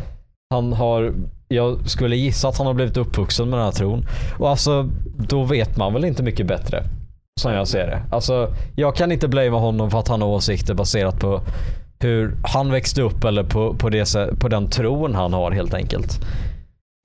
Han 0.54 0.74
har 0.74 1.14
jag 1.48 1.90
skulle 1.90 2.16
gissa 2.16 2.48
att 2.48 2.58
han 2.58 2.68
har 2.68 2.74
blivit 2.74 2.98
uppvuxen 2.98 3.50
med 3.50 3.60
den 3.60 3.66
här 3.66 3.72
tron. 3.72 4.06
Och 4.40 4.50
alltså, 4.50 4.90
då 5.18 5.44
vet 5.44 5.78
man 5.78 5.94
väl 5.94 6.06
inte 6.06 6.24
mycket 6.24 6.48
bättre. 6.48 6.84
Som 7.42 7.54
jag 7.54 7.68
ser 7.68 7.88
det. 7.88 8.02
Alltså, 8.12 8.54
jag 8.76 8.96
kan 8.96 9.12
inte 9.12 9.28
blamea 9.28 9.60
honom 9.60 9.92
för 9.92 10.00
att 10.00 10.08
han 10.08 10.22
har 10.22 10.30
åsikter 10.30 10.74
baserat 10.74 11.20
på 11.20 11.42
hur 12.00 12.36
han 12.44 12.72
växte 12.72 13.02
upp 13.02 13.24
eller 13.24 13.44
på, 13.44 13.74
på, 13.74 13.90
det, 13.90 14.40
på 14.40 14.48
den 14.48 14.70
tron 14.70 15.16
han 15.16 15.34
har 15.34 15.52
helt 15.52 15.74
enkelt. 15.74 16.20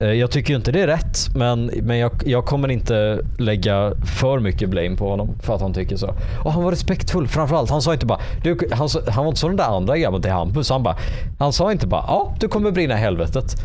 Eh, 0.03 0.11
jag 0.11 0.31
tycker 0.31 0.49
ju 0.49 0.55
inte 0.55 0.71
det 0.71 0.81
är 0.81 0.87
rätt, 0.87 1.35
men, 1.35 1.65
men 1.65 1.97
jag, 1.97 2.11
jag 2.25 2.45
kommer 2.45 2.71
inte 2.71 3.19
lägga 3.39 3.93
för 4.05 4.39
mycket 4.39 4.69
blame 4.69 4.97
på 4.97 5.09
honom 5.09 5.29
för 5.39 5.55
att 5.55 5.61
han 5.61 5.73
tycker 5.73 5.97
så. 5.97 6.15
Och 6.43 6.53
han 6.53 6.63
var 6.63 6.71
respektfull 6.71 7.27
framförallt. 7.27 7.69
Han 7.69 7.81
sa 7.81 7.93
inte 7.93 8.05
bara, 8.05 8.19
du, 8.43 8.57
han, 8.71 8.89
han 9.07 9.23
var 9.23 9.27
inte 9.31 9.39
som 9.39 9.49
den 9.49 9.57
där 9.57 9.77
andra 9.77 9.97
grabben 9.97 10.21
till 10.21 10.31
Hampus. 10.31 10.69
Han, 10.69 10.83
bara, 10.83 10.97
han 11.39 11.53
sa 11.53 11.71
inte 11.71 11.87
bara, 11.87 12.03
ja 12.07 12.35
du 12.39 12.47
kommer 12.47 12.71
brinna 12.71 12.93
i 12.93 12.97
helvetet. 12.97 13.55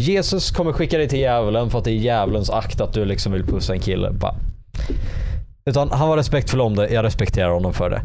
Jesus 0.00 0.50
kommer 0.50 0.72
skicka 0.72 0.98
dig 0.98 1.08
till 1.08 1.18
djävulen 1.18 1.70
för 1.70 1.78
att 1.78 1.84
det 1.84 1.90
är 1.90 1.94
djävulens 1.94 2.50
akt 2.50 2.80
att 2.80 2.92
du 2.92 3.04
liksom 3.04 3.32
vill 3.32 3.44
pussa 3.44 3.72
en 3.72 3.80
kille. 3.80 4.10
Bara. 4.10 4.34
Utan 5.64 5.90
han 5.90 6.08
var 6.08 6.16
respektfull 6.16 6.60
om 6.60 6.76
det, 6.76 6.88
jag 6.88 7.04
respekterar 7.04 7.50
honom 7.50 7.72
för 7.72 7.90
det. 7.90 8.00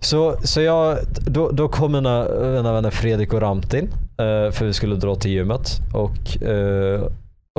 Så, 0.00 0.36
så 0.42 0.60
jag, 0.60 0.98
då, 1.26 1.50
då 1.50 1.68
kom 1.68 1.92
mina, 1.92 2.26
mina 2.40 2.72
vänner 2.72 2.90
Fredrik 2.90 3.32
och 3.32 3.40
Ramtin, 3.40 3.90
Eh, 4.18 4.50
för 4.50 4.64
vi 4.64 4.72
skulle 4.72 4.96
dra 4.96 5.14
till 5.14 5.30
gymmet. 5.30 5.80
Och, 5.92 6.42
eh, 6.42 7.02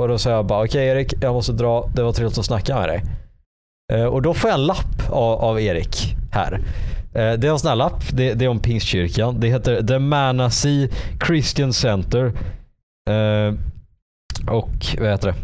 och 0.00 0.08
då 0.08 0.18
sa 0.18 0.30
jag 0.30 0.46
bara, 0.46 0.64
okej 0.64 0.86
Erik, 0.86 1.14
jag 1.20 1.34
måste 1.34 1.52
dra, 1.52 1.90
det 1.94 2.02
var 2.02 2.12
trevligt 2.12 2.38
att 2.38 2.44
snacka 2.44 2.74
med 2.78 2.88
dig. 2.88 3.02
Eh, 3.92 4.04
och 4.04 4.22
då 4.22 4.34
får 4.34 4.50
jag 4.50 4.58
en 4.58 4.66
lapp 4.66 5.10
av, 5.10 5.40
av 5.40 5.60
Erik 5.60 6.16
här. 6.32 6.60
Det 7.12 7.20
är 7.20 7.50
en 7.50 7.58
sån 7.58 7.68
här 7.68 7.76
lapp, 7.76 8.02
det, 8.12 8.34
det 8.34 8.44
är 8.44 8.48
om 8.48 8.60
Pingstkyrkan. 8.60 9.40
Det 9.40 9.48
heter 9.48 9.82
The 9.82 9.98
Manasi 9.98 10.90
Christian 11.26 11.72
Center. 11.72 12.32
Och 14.50 14.86
vad 14.98 15.10
heter 15.10 15.28
det? 15.28 15.34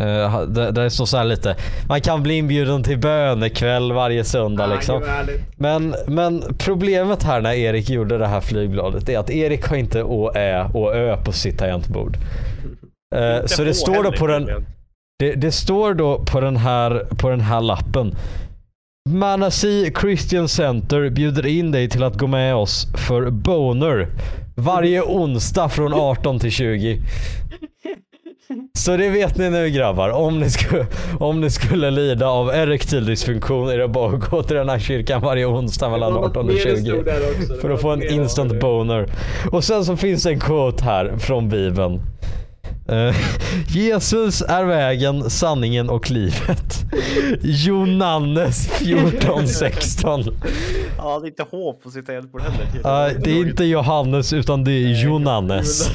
Uh, 0.00 0.42
där, 0.42 0.72
där 0.72 0.88
står 0.88 1.06
så 1.06 1.16
här 1.16 1.24
lite. 1.24 1.56
Man 1.88 2.00
kan 2.00 2.22
bli 2.22 2.34
inbjuden 2.34 2.82
till 2.82 2.98
bönekväll 2.98 3.92
varje 3.92 4.24
söndag 4.24 4.66
liksom. 4.66 5.00
vad 5.00 5.08
härligt. 5.08 5.40
Men, 5.56 5.94
men 6.06 6.42
problemet 6.58 7.22
här 7.22 7.40
när 7.40 7.52
Erik 7.52 7.90
gjorde 7.90 8.18
det 8.18 8.26
här 8.26 8.40
flygbladet 8.40 9.08
är 9.08 9.18
att 9.18 9.30
Erik 9.30 9.66
har 9.66 9.76
inte 9.76 10.02
Å, 10.02 10.32
Ä 10.34 10.70
och 10.74 10.96
Ö 10.96 11.16
på 11.24 11.32
sitt 11.32 11.58
tangentbord. 11.58 12.16
Eh, 13.14 13.46
så 13.46 13.64
det 13.64 13.74
står 13.74 14.02
då 14.02 14.12
på 14.12 14.26
den, 14.26 14.48
det, 15.18 15.34
det 15.34 15.52
står 15.52 15.94
då 15.94 16.24
på 16.24 16.40
den 16.40 16.56
här, 16.56 17.06
på 17.18 17.30
den 17.30 17.40
här 17.40 17.60
lappen. 17.60 18.14
Manasee 19.08 19.92
Christian 20.00 20.48
Center 20.48 21.10
bjuder 21.10 21.46
in 21.46 21.70
dig 21.70 21.88
till 21.88 22.02
att 22.02 22.18
gå 22.18 22.26
med 22.26 22.54
oss 22.54 22.86
för 22.94 23.30
Boner 23.30 24.08
varje 24.54 25.02
onsdag 25.02 25.68
från 25.68 25.94
18 25.94 26.38
till 26.38 26.50
20. 26.50 27.00
Så 28.84 28.96
det 28.96 29.08
vet 29.08 29.36
ni 29.36 29.50
nu 29.50 29.70
grabbar. 29.70 30.08
Om 30.08 30.40
ni, 30.40 30.50
skulle, 30.50 30.86
om 31.18 31.40
ni 31.40 31.50
skulle 31.50 31.90
lida 31.90 32.26
av 32.26 32.48
erektil 32.48 33.04
dysfunktion 33.04 33.68
är 33.68 33.78
det 33.78 33.88
bara 33.88 34.16
att 34.16 34.30
gå 34.30 34.42
till 34.42 34.56
den 34.56 34.68
här 34.68 34.78
kyrkan 34.78 35.20
varje 35.20 35.46
onsdag 35.46 35.90
mellan 35.90 36.12
Det 36.12 36.18
var 36.18 36.26
18 36.26 36.40
och 36.40 36.46
mer 36.46 36.54
det 36.54 36.60
20. 36.60 36.76
stod 36.76 37.04
där 37.04 37.30
också. 37.30 37.52
Det 37.54 37.60
För 37.60 37.70
att 37.70 37.80
få 37.80 37.90
en 37.90 38.02
instant 38.02 38.60
boner. 38.60 39.06
Och 39.52 39.64
sen 39.64 39.84
så 39.84 39.96
finns 39.96 40.26
en 40.26 40.40
quote 40.40 40.84
här 40.84 41.16
från 41.18 41.48
bibeln. 41.48 42.00
Eh, 42.88 43.16
Jesus 43.68 44.42
är 44.42 44.64
vägen, 44.64 45.30
sanningen 45.30 45.90
och 45.90 46.10
livet. 46.10 46.78
Jonannes 47.42 48.70
14.16. 48.80 50.32
Ja, 50.98 51.18
det 51.18 51.26
är 51.26 51.28
inte 51.28 51.46
H 51.50 51.72
på 51.82 51.90
sitt 51.90 52.06
tangentbord 52.06 52.42
heller. 52.42 53.08
Uh, 53.08 53.20
det 53.20 53.30
är 53.30 53.40
inte 53.48 53.64
Johannes 53.64 54.32
utan 54.32 54.64
det 54.64 54.72
är 54.72 55.04
Jonannes. 55.04 55.90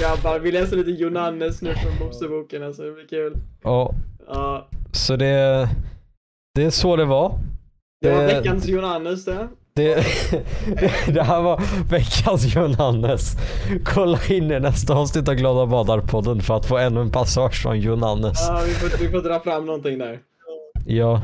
Grabbar, 0.00 0.38
vi 0.38 0.52
läser 0.52 0.76
lite 0.76 0.90
Jonannes 0.90 1.62
nu 1.62 1.74
från 1.74 2.06
Moseboken 2.06 2.62
alltså, 2.62 2.82
det 2.82 2.92
blir 2.92 3.06
kul. 3.06 3.36
Ja, 3.62 3.94
Ja, 4.32 4.68
så 4.92 5.16
det, 5.16 5.68
det 6.54 6.62
är 6.62 6.70
så 6.70 6.96
det 6.96 7.04
var. 7.04 7.38
det 8.00 8.10
var 8.10 8.24
veckans 8.26 8.66
Jonannes 8.66 9.24
det. 9.24 9.48
Det, 9.74 9.94
det 11.14 11.22
här 11.22 11.42
var 11.42 11.62
veckans 11.90 12.54
Jonannes. 12.54 13.36
Kolla 13.84 14.18
in 14.28 14.50
i 14.50 14.60
nästa 14.60 14.94
avsnitt 14.94 15.28
av 15.28 15.34
Glada 15.34 15.66
Badar-podden 15.66 16.40
för 16.40 16.56
att 16.56 16.66
få 16.66 16.78
ännu 16.78 17.00
en 17.00 17.10
passage 17.10 17.62
från 17.62 17.80
Jonannes. 17.80 18.48
Ja, 18.48 18.62
vi 18.66 18.72
får, 18.74 18.98
vi 18.98 19.08
får 19.08 19.20
dra 19.28 19.40
fram 19.40 19.66
någonting 19.66 19.98
där. 19.98 20.18
Ja. 20.86 21.22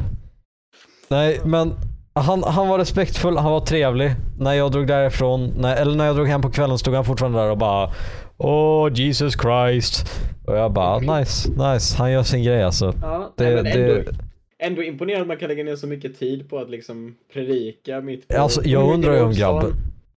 Nej, 1.09 1.40
men 1.44 1.74
han, 2.17 2.43
han 2.43 2.69
var 2.69 2.79
respektfull, 2.79 3.37
han 3.37 3.53
var 3.53 3.61
trevlig. 3.61 4.11
När 4.39 4.53
jag 4.53 4.73
drog 4.73 4.87
därifrån, 4.87 5.53
när, 5.57 5.77
eller 5.77 5.97
när 5.97 6.07
jag 6.07 6.17
drog 6.17 6.29
hem 6.29 6.43
på 6.43 6.51
kvällen 6.51 6.79
stod 6.79 6.95
han 6.95 7.05
fortfarande 7.05 7.39
där 7.39 7.51
och 7.51 7.59
bara 7.59 7.91
Åh 8.39 8.91
Jesus 8.95 9.35
Christ. 9.41 10.07
Och 10.47 10.57
jag 10.57 10.73
bara 10.73 11.19
nice, 11.19 11.51
nice. 11.51 11.97
Han 11.99 12.13
gör 12.13 12.23
sin 12.23 12.43
grej 12.43 12.63
alltså. 12.63 12.95
Ja, 13.03 13.33
Det, 13.37 13.45
nej, 13.45 13.63
men 13.63 13.67
ändå, 13.67 13.95
det, 13.95 14.15
ändå 14.59 14.83
imponerande 14.83 15.23
att 15.23 15.29
man 15.29 15.37
kan 15.37 15.49
lägga 15.49 15.65
ner 15.65 15.77
så 15.77 15.87
mycket 15.87 16.19
tid 16.19 16.51
på 16.51 16.59
att 16.59 16.71
liksom 16.71 17.17
predika 17.33 18.01
mitt 18.01 18.29
på 18.29 18.39
alltså, 18.41 18.65
jag 18.65 18.95
undrar 18.95 19.15
ju 19.15 19.21
om 19.23 19.33
grabben, 19.33 19.73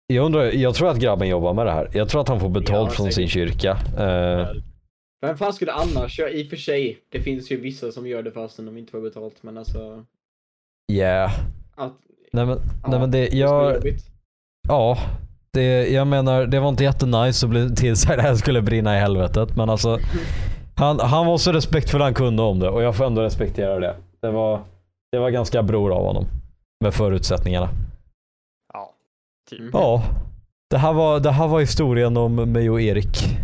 jag, 0.06 0.24
undrar, 0.27 0.44
jag 0.44 0.74
tror 0.74 0.89
att 0.89 0.98
grabben 0.98 1.28
jobbar 1.28 1.55
med 1.55 1.66
det 1.66 1.73
här. 1.73 1.90
Jag 1.93 2.09
tror 2.09 2.20
att 2.20 2.28
han 2.28 2.40
får 2.40 2.48
betalt 2.48 2.90
Ja, 2.90 2.97
från 2.97 3.12
sin 3.12 3.28
kyrka. 3.28 3.70
Eh, 3.98 4.48
Vem 5.20 5.36
fan 5.36 5.52
skulle 5.52 5.73
annars 5.73 6.18
göra? 6.18 6.31
I 6.31 6.44
och 6.44 6.48
för 6.51 6.56
sig, 6.56 6.98
det 7.09 7.20
finns 7.20 7.52
ju 7.52 7.60
vissa 7.60 7.93
som 7.93 8.06
gör 8.06 8.23
det 8.23 8.32
fastän 8.32 8.66
de 8.66 8.78
inte 8.78 8.93
får 8.93 9.01
betalt, 9.01 9.43
men 9.43 9.59
alltså... 9.59 10.05
yeah. 10.93 11.31
Att, 11.76 11.92
Nej 12.32 12.46
men, 12.46 12.58
ja, 12.82 12.88
nej, 12.88 13.00
men 13.00 13.10
det, 13.10 13.28
jag, 13.28 13.74
jobbigt. 13.74 14.04
Ja, 14.68 14.98
det, 15.52 15.88
jag 15.88 16.06
menar 16.06 16.46
det 16.46 16.60
var 16.60 16.68
inte 16.68 16.84
jättenice 16.84 17.46
att 17.46 17.50
bli 17.50 17.74
tillsagd 17.74 18.12
att 18.12 18.24
det 18.24 18.28
här 18.28 18.34
skulle 18.34 18.62
brinna 18.62 18.96
i 18.96 19.00
helvetet. 19.00 19.56
Men 19.56 19.70
alltså, 19.70 19.98
han, 20.76 21.00
han 21.00 21.26
var 21.26 21.38
så 21.38 21.52
respektfull 21.52 22.00
han 22.00 22.14
kunde 22.14 22.42
om 22.42 22.58
det 22.58 22.68
och 22.68 22.82
jag 22.82 22.96
får 22.96 23.04
ändå 23.04 23.22
respektera 23.22 23.78
det. 23.80 23.94
Det 24.22 24.30
var, 24.30 24.60
det 25.12 25.18
var 25.18 25.30
ganska 25.30 25.62
bror 25.62 25.92
av 25.92 26.04
honom. 26.06 26.26
Med 26.80 26.94
förutsättningarna. 26.94 27.68
Ja, 28.72 28.90
typ. 29.50 29.60
Mm. 29.60 29.70
Ja, 29.72 30.02
det 30.70 30.78
här 30.78 30.92
var, 30.92 31.20
det 31.20 31.30
här 31.30 31.48
var 31.48 31.60
historien 31.60 32.16
om 32.16 32.34
mig 32.34 32.70
och 32.70 32.80
Erik. 32.80 33.36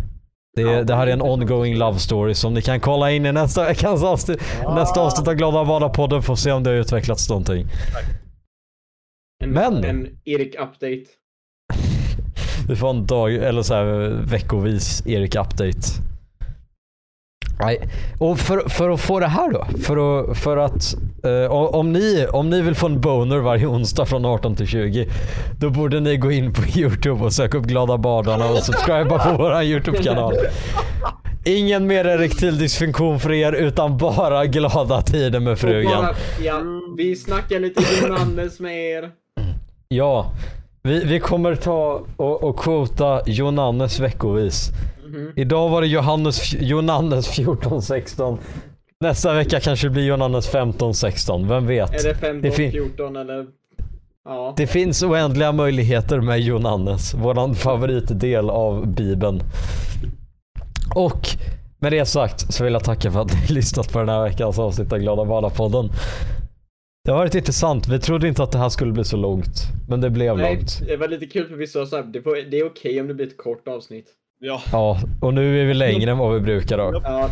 Det, 0.55 0.61
Ja, 0.61 0.83
det 0.83 0.95
här 0.95 1.07
är 1.07 1.11
en 1.11 1.19
det 1.19 1.25
ongoing 1.25 1.77
love 1.77 1.99
story 1.99 2.33
som 2.33 2.53
ni 2.53 2.61
kan 2.61 2.79
kolla 2.79 3.11
in 3.11 3.25
i 3.25 3.31
nästa 3.31 3.65
veckans 3.65 4.03
avsnitt. 4.03 4.41
Nästa 4.75 5.01
avsnitt 5.01 5.27
av 5.27 5.33
Glada 5.33 5.63
Badar-podden 5.63 6.21
får 6.21 6.35
se 6.35 6.51
om 6.51 6.63
det 6.63 6.69
har 6.69 6.77
utvecklats 6.77 7.29
någonting. 7.29 7.67
En, 9.43 9.49
Men- 9.51 9.83
en 9.85 10.07
Erik-update. 10.25 11.03
Vi 12.67 12.75
får 12.75 12.89
en 12.89 13.05
dag, 13.05 13.33
eller 13.35 13.61
så 13.61 13.73
här 13.73 13.85
veckovis 14.25 15.03
Erik-update. 15.05 15.87
Nej, 17.59 17.77
och 18.19 18.39
för, 18.39 18.69
för 18.69 18.89
att 18.89 19.01
få 19.01 19.19
det 19.19 19.27
här 19.27 19.51
då. 19.51 19.65
För 19.83 19.97
att, 20.31 20.37
för 20.37 20.57
att 20.57 20.95
eh, 21.23 21.51
om, 21.51 21.91
ni, 21.93 22.27
om 22.31 22.49
ni 22.49 22.61
vill 22.61 22.75
få 22.75 22.85
en 22.85 23.01
boner 23.01 23.37
varje 23.37 23.65
onsdag 23.67 24.05
från 24.05 24.25
18 24.25 24.55
till 24.55 24.67
20. 24.67 25.07
Då 25.59 25.69
borde 25.69 25.99
ni 25.99 26.17
gå 26.17 26.31
in 26.31 26.53
på 26.53 26.61
YouTube 26.79 27.23
och 27.25 27.33
söka 27.33 27.57
upp 27.57 27.65
Glada 27.65 27.97
Badarna 27.97 28.49
och 28.49 28.57
subscriba 28.57 29.19
på 29.19 29.37
våran 29.37 29.63
YouTube-kanal. 29.63 30.33
Ingen 31.45 31.87
mer 31.87 32.05
erektil 32.05 32.57
dysfunktion 32.57 33.19
för 33.19 33.31
er 33.31 33.53
utan 33.53 33.97
bara 33.97 34.45
glada 34.45 35.01
tider 35.01 35.39
med 35.39 35.59
frugan. 35.59 36.01
bara, 36.03 36.15
ja, 36.43 36.61
vi 36.97 37.15
snackar 37.15 37.59
lite 37.59 37.83
Jonannes 38.01 38.59
med 38.59 38.77
er. 38.77 39.11
Ja, 39.95 40.31
vi, 40.83 41.03
vi 41.05 41.19
kommer 41.19 41.55
ta 41.55 42.01
och, 42.17 42.43
och 42.43 42.57
quota 42.59 43.21
Jonannes 43.25 43.99
veckovis. 43.99 44.71
Mhm. 45.05 45.31
Idag 45.35 45.69
var 45.69 45.81
det 45.81 45.87
Johannes, 45.87 46.53
Johannes 46.53 47.29
14-16. 47.39 48.37
Nästa 48.99 49.33
vecka 49.33 49.59
kanske 49.59 49.87
det 49.87 49.91
blir 49.91 50.03
Johannes 50.05 50.53
15-16. 50.53 51.47
Vem 51.49 51.67
vet? 51.67 51.89
Är 52.05 52.09
det 52.09 52.15
15, 52.15 52.41
Det 52.41 52.51
fin- 52.51 52.71
14 52.71 53.15
eller? 53.15 53.45
Ja. 54.25 54.53
Det 54.57 54.67
finns 54.67 55.03
oändliga 55.03 55.51
möjligheter 55.51 56.19
med 56.21 56.39
Johannes. 56.39 57.13
Våran 57.13 57.55
favoritdel 57.55 58.49
av 58.49 58.87
bibeln. 58.87 59.41
Och 60.95 61.27
med 61.79 61.91
det 61.91 62.05
sagt 62.05 62.53
så 62.53 62.63
vill 62.63 62.73
jag 62.73 62.83
tacka 62.83 63.11
för 63.11 63.21
att 63.21 63.33
ni 63.33 63.47
lyssnat 63.55 63.93
på 63.93 63.99
den 63.99 64.09
här 64.09 64.23
veckans 64.23 64.59
avsnitt 64.59 64.93
av 64.93 64.99
Glada 64.99 65.23
Badar-podden. 65.23 65.89
Det 67.05 67.11
har 67.11 67.17
varit 67.17 67.35
intressant. 67.35 67.87
Vi 67.87 67.99
trodde 67.99 68.27
inte 68.27 68.43
att 68.43 68.51
det 68.51 68.57
här 68.57 68.69
skulle 68.69 68.91
bli 68.91 69.03
så 69.03 69.17
långt. 69.17 69.61
Men 69.89 70.01
det 70.01 70.09
blev 70.09 70.37
Nej, 70.37 70.55
långt. 70.55 70.87
det 70.87 70.97
var 70.97 71.07
lite 71.07 71.25
kul 71.25 71.47
för 71.49 71.55
vi 71.55 71.67
sa 71.67 71.85
såhär, 71.85 72.03
det, 72.49 72.59
är 72.59 72.65
okej 72.65 73.01
om 73.01 73.07
det 73.07 73.13
blir 73.13 73.27
ett 73.27 73.37
kort 73.37 73.67
avsnitt. 73.67 74.05
Ja, 74.39 74.61
Ja, 74.71 74.99
och 75.21 75.33
nu 75.33 75.61
är 75.61 75.65
vi 75.65 75.73
längre 75.73 76.11
än 76.11 76.17
vad 76.17 76.33
vi 76.33 76.39
brukar 76.39 76.77
då. 76.77 77.01
Ja. 77.03 77.29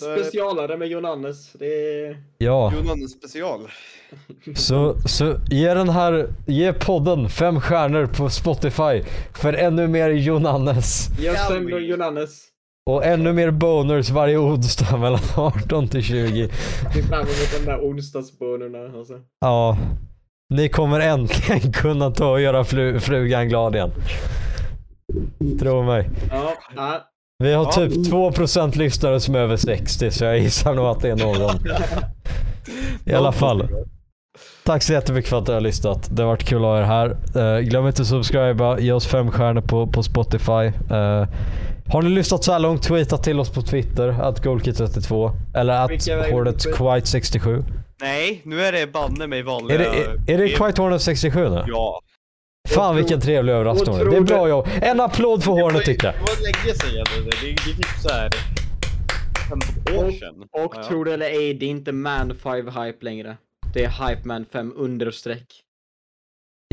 Specialare 0.00 0.76
med 0.76 0.88
Johannes. 0.88 1.52
Det 1.52 1.66
är... 1.66 2.16
Ja. 2.38 2.72
Jonas 2.74 3.12
special. 3.12 3.68
Så, 4.56 4.98
så 5.08 5.36
ge 5.50 5.74
den 5.74 5.88
här, 5.88 6.28
ge 6.46 6.72
podden 6.72 7.28
fem 7.28 7.60
stjärnor 7.60 8.06
på 8.06 8.30
Spotify 8.30 9.02
för 9.34 9.52
ännu 9.52 9.88
mer 9.88 10.10
Johannes 10.10 11.08
Ge 11.18 11.30
oss 11.30 11.48
fem 11.48 11.66
vi? 11.66 11.72
då 11.72 11.78
Johannes. 11.78 12.51
Och 12.90 13.04
ännu 13.06 13.32
mer 13.32 13.50
boners 13.50 14.10
varje 14.10 14.38
onsdag 14.38 14.96
mellan 14.98 15.20
18 15.36 15.88
till 15.88 16.02
20. 16.02 16.48
Se 16.94 17.02
fram 17.02 17.20
emot 17.20 17.58
de 17.58 17.64
där 17.66 17.78
onsdagsbönorna 17.80 18.98
alltså. 18.98 19.14
Ja, 19.40 19.78
ni 20.54 20.68
kommer 20.68 21.00
äntligen 21.00 21.72
kunna 21.72 22.10
ta 22.10 22.30
och 22.30 22.40
göra 22.40 22.64
fru, 22.64 23.00
frugan 23.00 23.48
glad 23.48 23.74
igen. 23.74 23.90
Tro 25.60 25.82
mig. 25.82 26.10
Ja, 26.30 26.52
ja. 26.76 27.00
Vi 27.38 27.52
har 27.52 27.64
Ja. 27.64 27.72
typ 27.72 27.92
2% 27.92 28.78
lyssnare 28.78 29.20
som 29.20 29.34
är 29.34 29.38
över 29.38 29.56
60 29.56 30.10
så 30.10 30.24
jag 30.24 30.38
gissar 30.38 30.74
nog 30.74 30.86
att 30.86 31.00
det 31.00 31.10
är 31.10 31.16
någon. 31.16 31.56
I 33.04 33.12
alla 33.14 33.32
fall. 33.32 33.68
Tack 34.64 34.82
så 34.82 34.92
jättemycket 34.92 35.30
för 35.30 35.38
att 35.38 35.46
du 35.46 35.52
har 35.52 35.60
lyssnat. 35.60 36.08
Det 36.16 36.22
har 36.22 36.28
varit 36.30 36.44
kul 36.44 36.56
att 36.58 36.62
ha 36.64 36.78
er 36.78 36.82
här. 36.82 37.16
Eh, 37.56 37.60
glöm 37.60 37.86
inte 37.86 38.02
att 38.02 38.08
subscriba, 38.08 38.78
ge 38.78 38.92
oss 38.92 39.06
fem 39.06 39.30
stjärnor 39.30 39.60
på, 39.60 39.86
på 39.86 40.02
Spotify. 40.02 40.52
Eh, 40.90 41.26
har 41.92 42.02
ni 42.02 42.08
lyssnat 42.10 42.44
så 42.44 42.52
här 42.52 42.58
långt, 42.58 42.82
tweeta 42.82 43.18
till 43.18 43.40
oss 43.40 43.50
på 43.50 43.62
Twitter, 43.62 44.08
att 44.08 44.44
Goalkit32 44.44 45.30
eller 45.54 45.72
att 45.72 45.90
upp? 46.66 46.76
Quite67. 46.76 47.64
Nej, 48.00 48.40
nu 48.44 48.60
är 48.62 48.72
det 48.72 48.92
banne 48.92 49.26
mig 49.26 49.42
vanliga... 49.42 49.74
Är 49.74 49.78
det, 49.78 49.84
är, 50.32 50.34
är 50.34 50.38
det 50.38 50.48
Quite 50.48 50.82
Hornet 50.82 51.02
67 51.02 51.48
nu? 51.48 51.64
Ja. 51.66 52.00
Fan 52.68 52.96
vilken 52.96 53.20
trevlig 53.20 53.52
överraskning. 53.52 54.00
och 54.00 54.10
Det 54.10 54.16
är 54.16 54.20
bra 54.20 54.44
det- 54.44 54.50
jobb. 54.50 54.68
En 54.82 55.00
applåd 55.00 55.44
för 55.44 55.52
Hornet 55.52 55.84
tycker 55.84 56.06
jag. 56.06 56.14
Det 56.14 56.20
var 56.20 56.42
länge 56.42 56.74
sedan. 56.78 57.04
Det 57.40 57.46
är, 57.46 57.54
det 57.54 57.70
är 57.70 57.76
typ 57.76 57.86
såhär... 58.02 58.30
15 59.84 59.98
år 60.06 60.10
sedan. 60.10 60.34
Och 60.52 60.72
Ja, 60.74 60.80
ja. 60.82 60.88
tro 60.88 61.04
det 61.04 61.14
eller 61.14 61.26
ej, 61.26 61.54
det 61.54 61.66
är 61.66 61.70
inte 61.70 61.92
man 61.92 62.34
5 62.42 62.54
hype 62.66 63.04
längre. 63.04 63.36
Det 63.72 63.84
är 63.84 64.08
hype 64.08 64.28
man 64.28 64.44
5 64.52 64.72
understreck. 64.76 65.62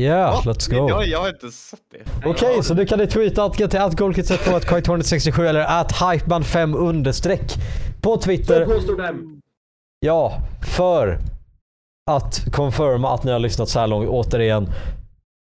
Yeah, 0.02 0.32
Va? 0.32 0.52
let's 0.52 0.70
go. 0.70 0.88
Jag, 0.88 1.06
jag 1.06 1.20
har 1.20 1.28
inte 1.28 1.50
sett 1.50 1.80
det. 1.90 2.28
Okej, 2.28 2.62
så 2.62 2.74
du 2.74 2.86
kan 2.86 3.08
tweeta 3.08 3.42
antingen 3.42 3.70
till 3.70 3.80
att 3.80 4.00
Goalkit32, 4.00 4.56
att 4.56 4.66
Quite 4.66 4.90
Hornet 4.90 5.06
67 5.06 5.46
eller 5.46 5.60
att 5.60 5.92
Hypeman5 5.92 6.76
understreck 6.76 7.54
på 8.00 8.16
Twitter. 8.16 8.66
Så 8.66 8.72
påstår 8.72 8.96
dem. 8.96 9.40
Ja, 10.00 10.42
för 10.76 11.18
att 12.10 12.44
confirma 12.52 13.14
att 13.14 13.24
ni 13.24 13.32
har 13.32 13.38
lyssnat 13.38 13.68
så 13.68 13.78
här 13.80 13.86
långt 13.86 14.08
återigen. 14.08 14.68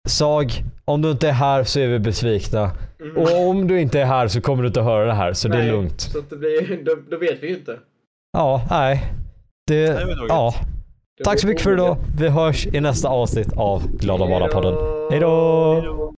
Sag, 0.09 0.53
om 0.85 1.03
du 1.03 1.11
inte 1.11 1.29
är 1.29 1.33
här 1.33 1.65
så 1.65 1.81
är 1.81 1.89
vi 1.89 1.99
besvikna. 1.99 2.71
Mm. 3.01 3.17
Och 3.17 3.49
om 3.49 3.67
du 3.69 3.81
inte 3.81 4.01
är 4.01 4.05
här 4.05 4.29
så 4.29 4.41
kommer 4.41 4.63
du 4.63 4.69
inte 4.69 4.81
höra 4.81 5.05
det 5.05 5.13
här, 5.15 5.33
så 5.33 5.49
det 5.49 5.55
är 5.55 5.63
Nej, 5.63 5.71
lugnt. 5.71 6.01
Så 6.01 6.19
att 6.19 6.31
det 6.31 6.37
blir, 6.37 6.85
då, 6.85 6.97
då 7.11 7.19
vet 7.19 7.43
vi 7.43 7.49
ju 7.49 7.57
inte. 7.57 7.79
Ja, 8.33 8.67
nej. 8.71 9.13
Det 9.67 9.87
dåligt. 9.87 10.19
ja. 10.29 10.55
Tack 11.25 11.41
så 11.41 11.47
mycket 11.47 11.63
för 11.63 11.73
idag. 11.73 11.97
Vi 12.19 12.29
hörs 12.29 12.67
i 12.67 12.81
nästa 12.81 13.09
avsnitt 13.09 13.53
av 13.57 13.83
Glada 13.97 14.27
Bara-podden. 14.27 14.75
Hej 15.11 15.21
då! 15.21 16.01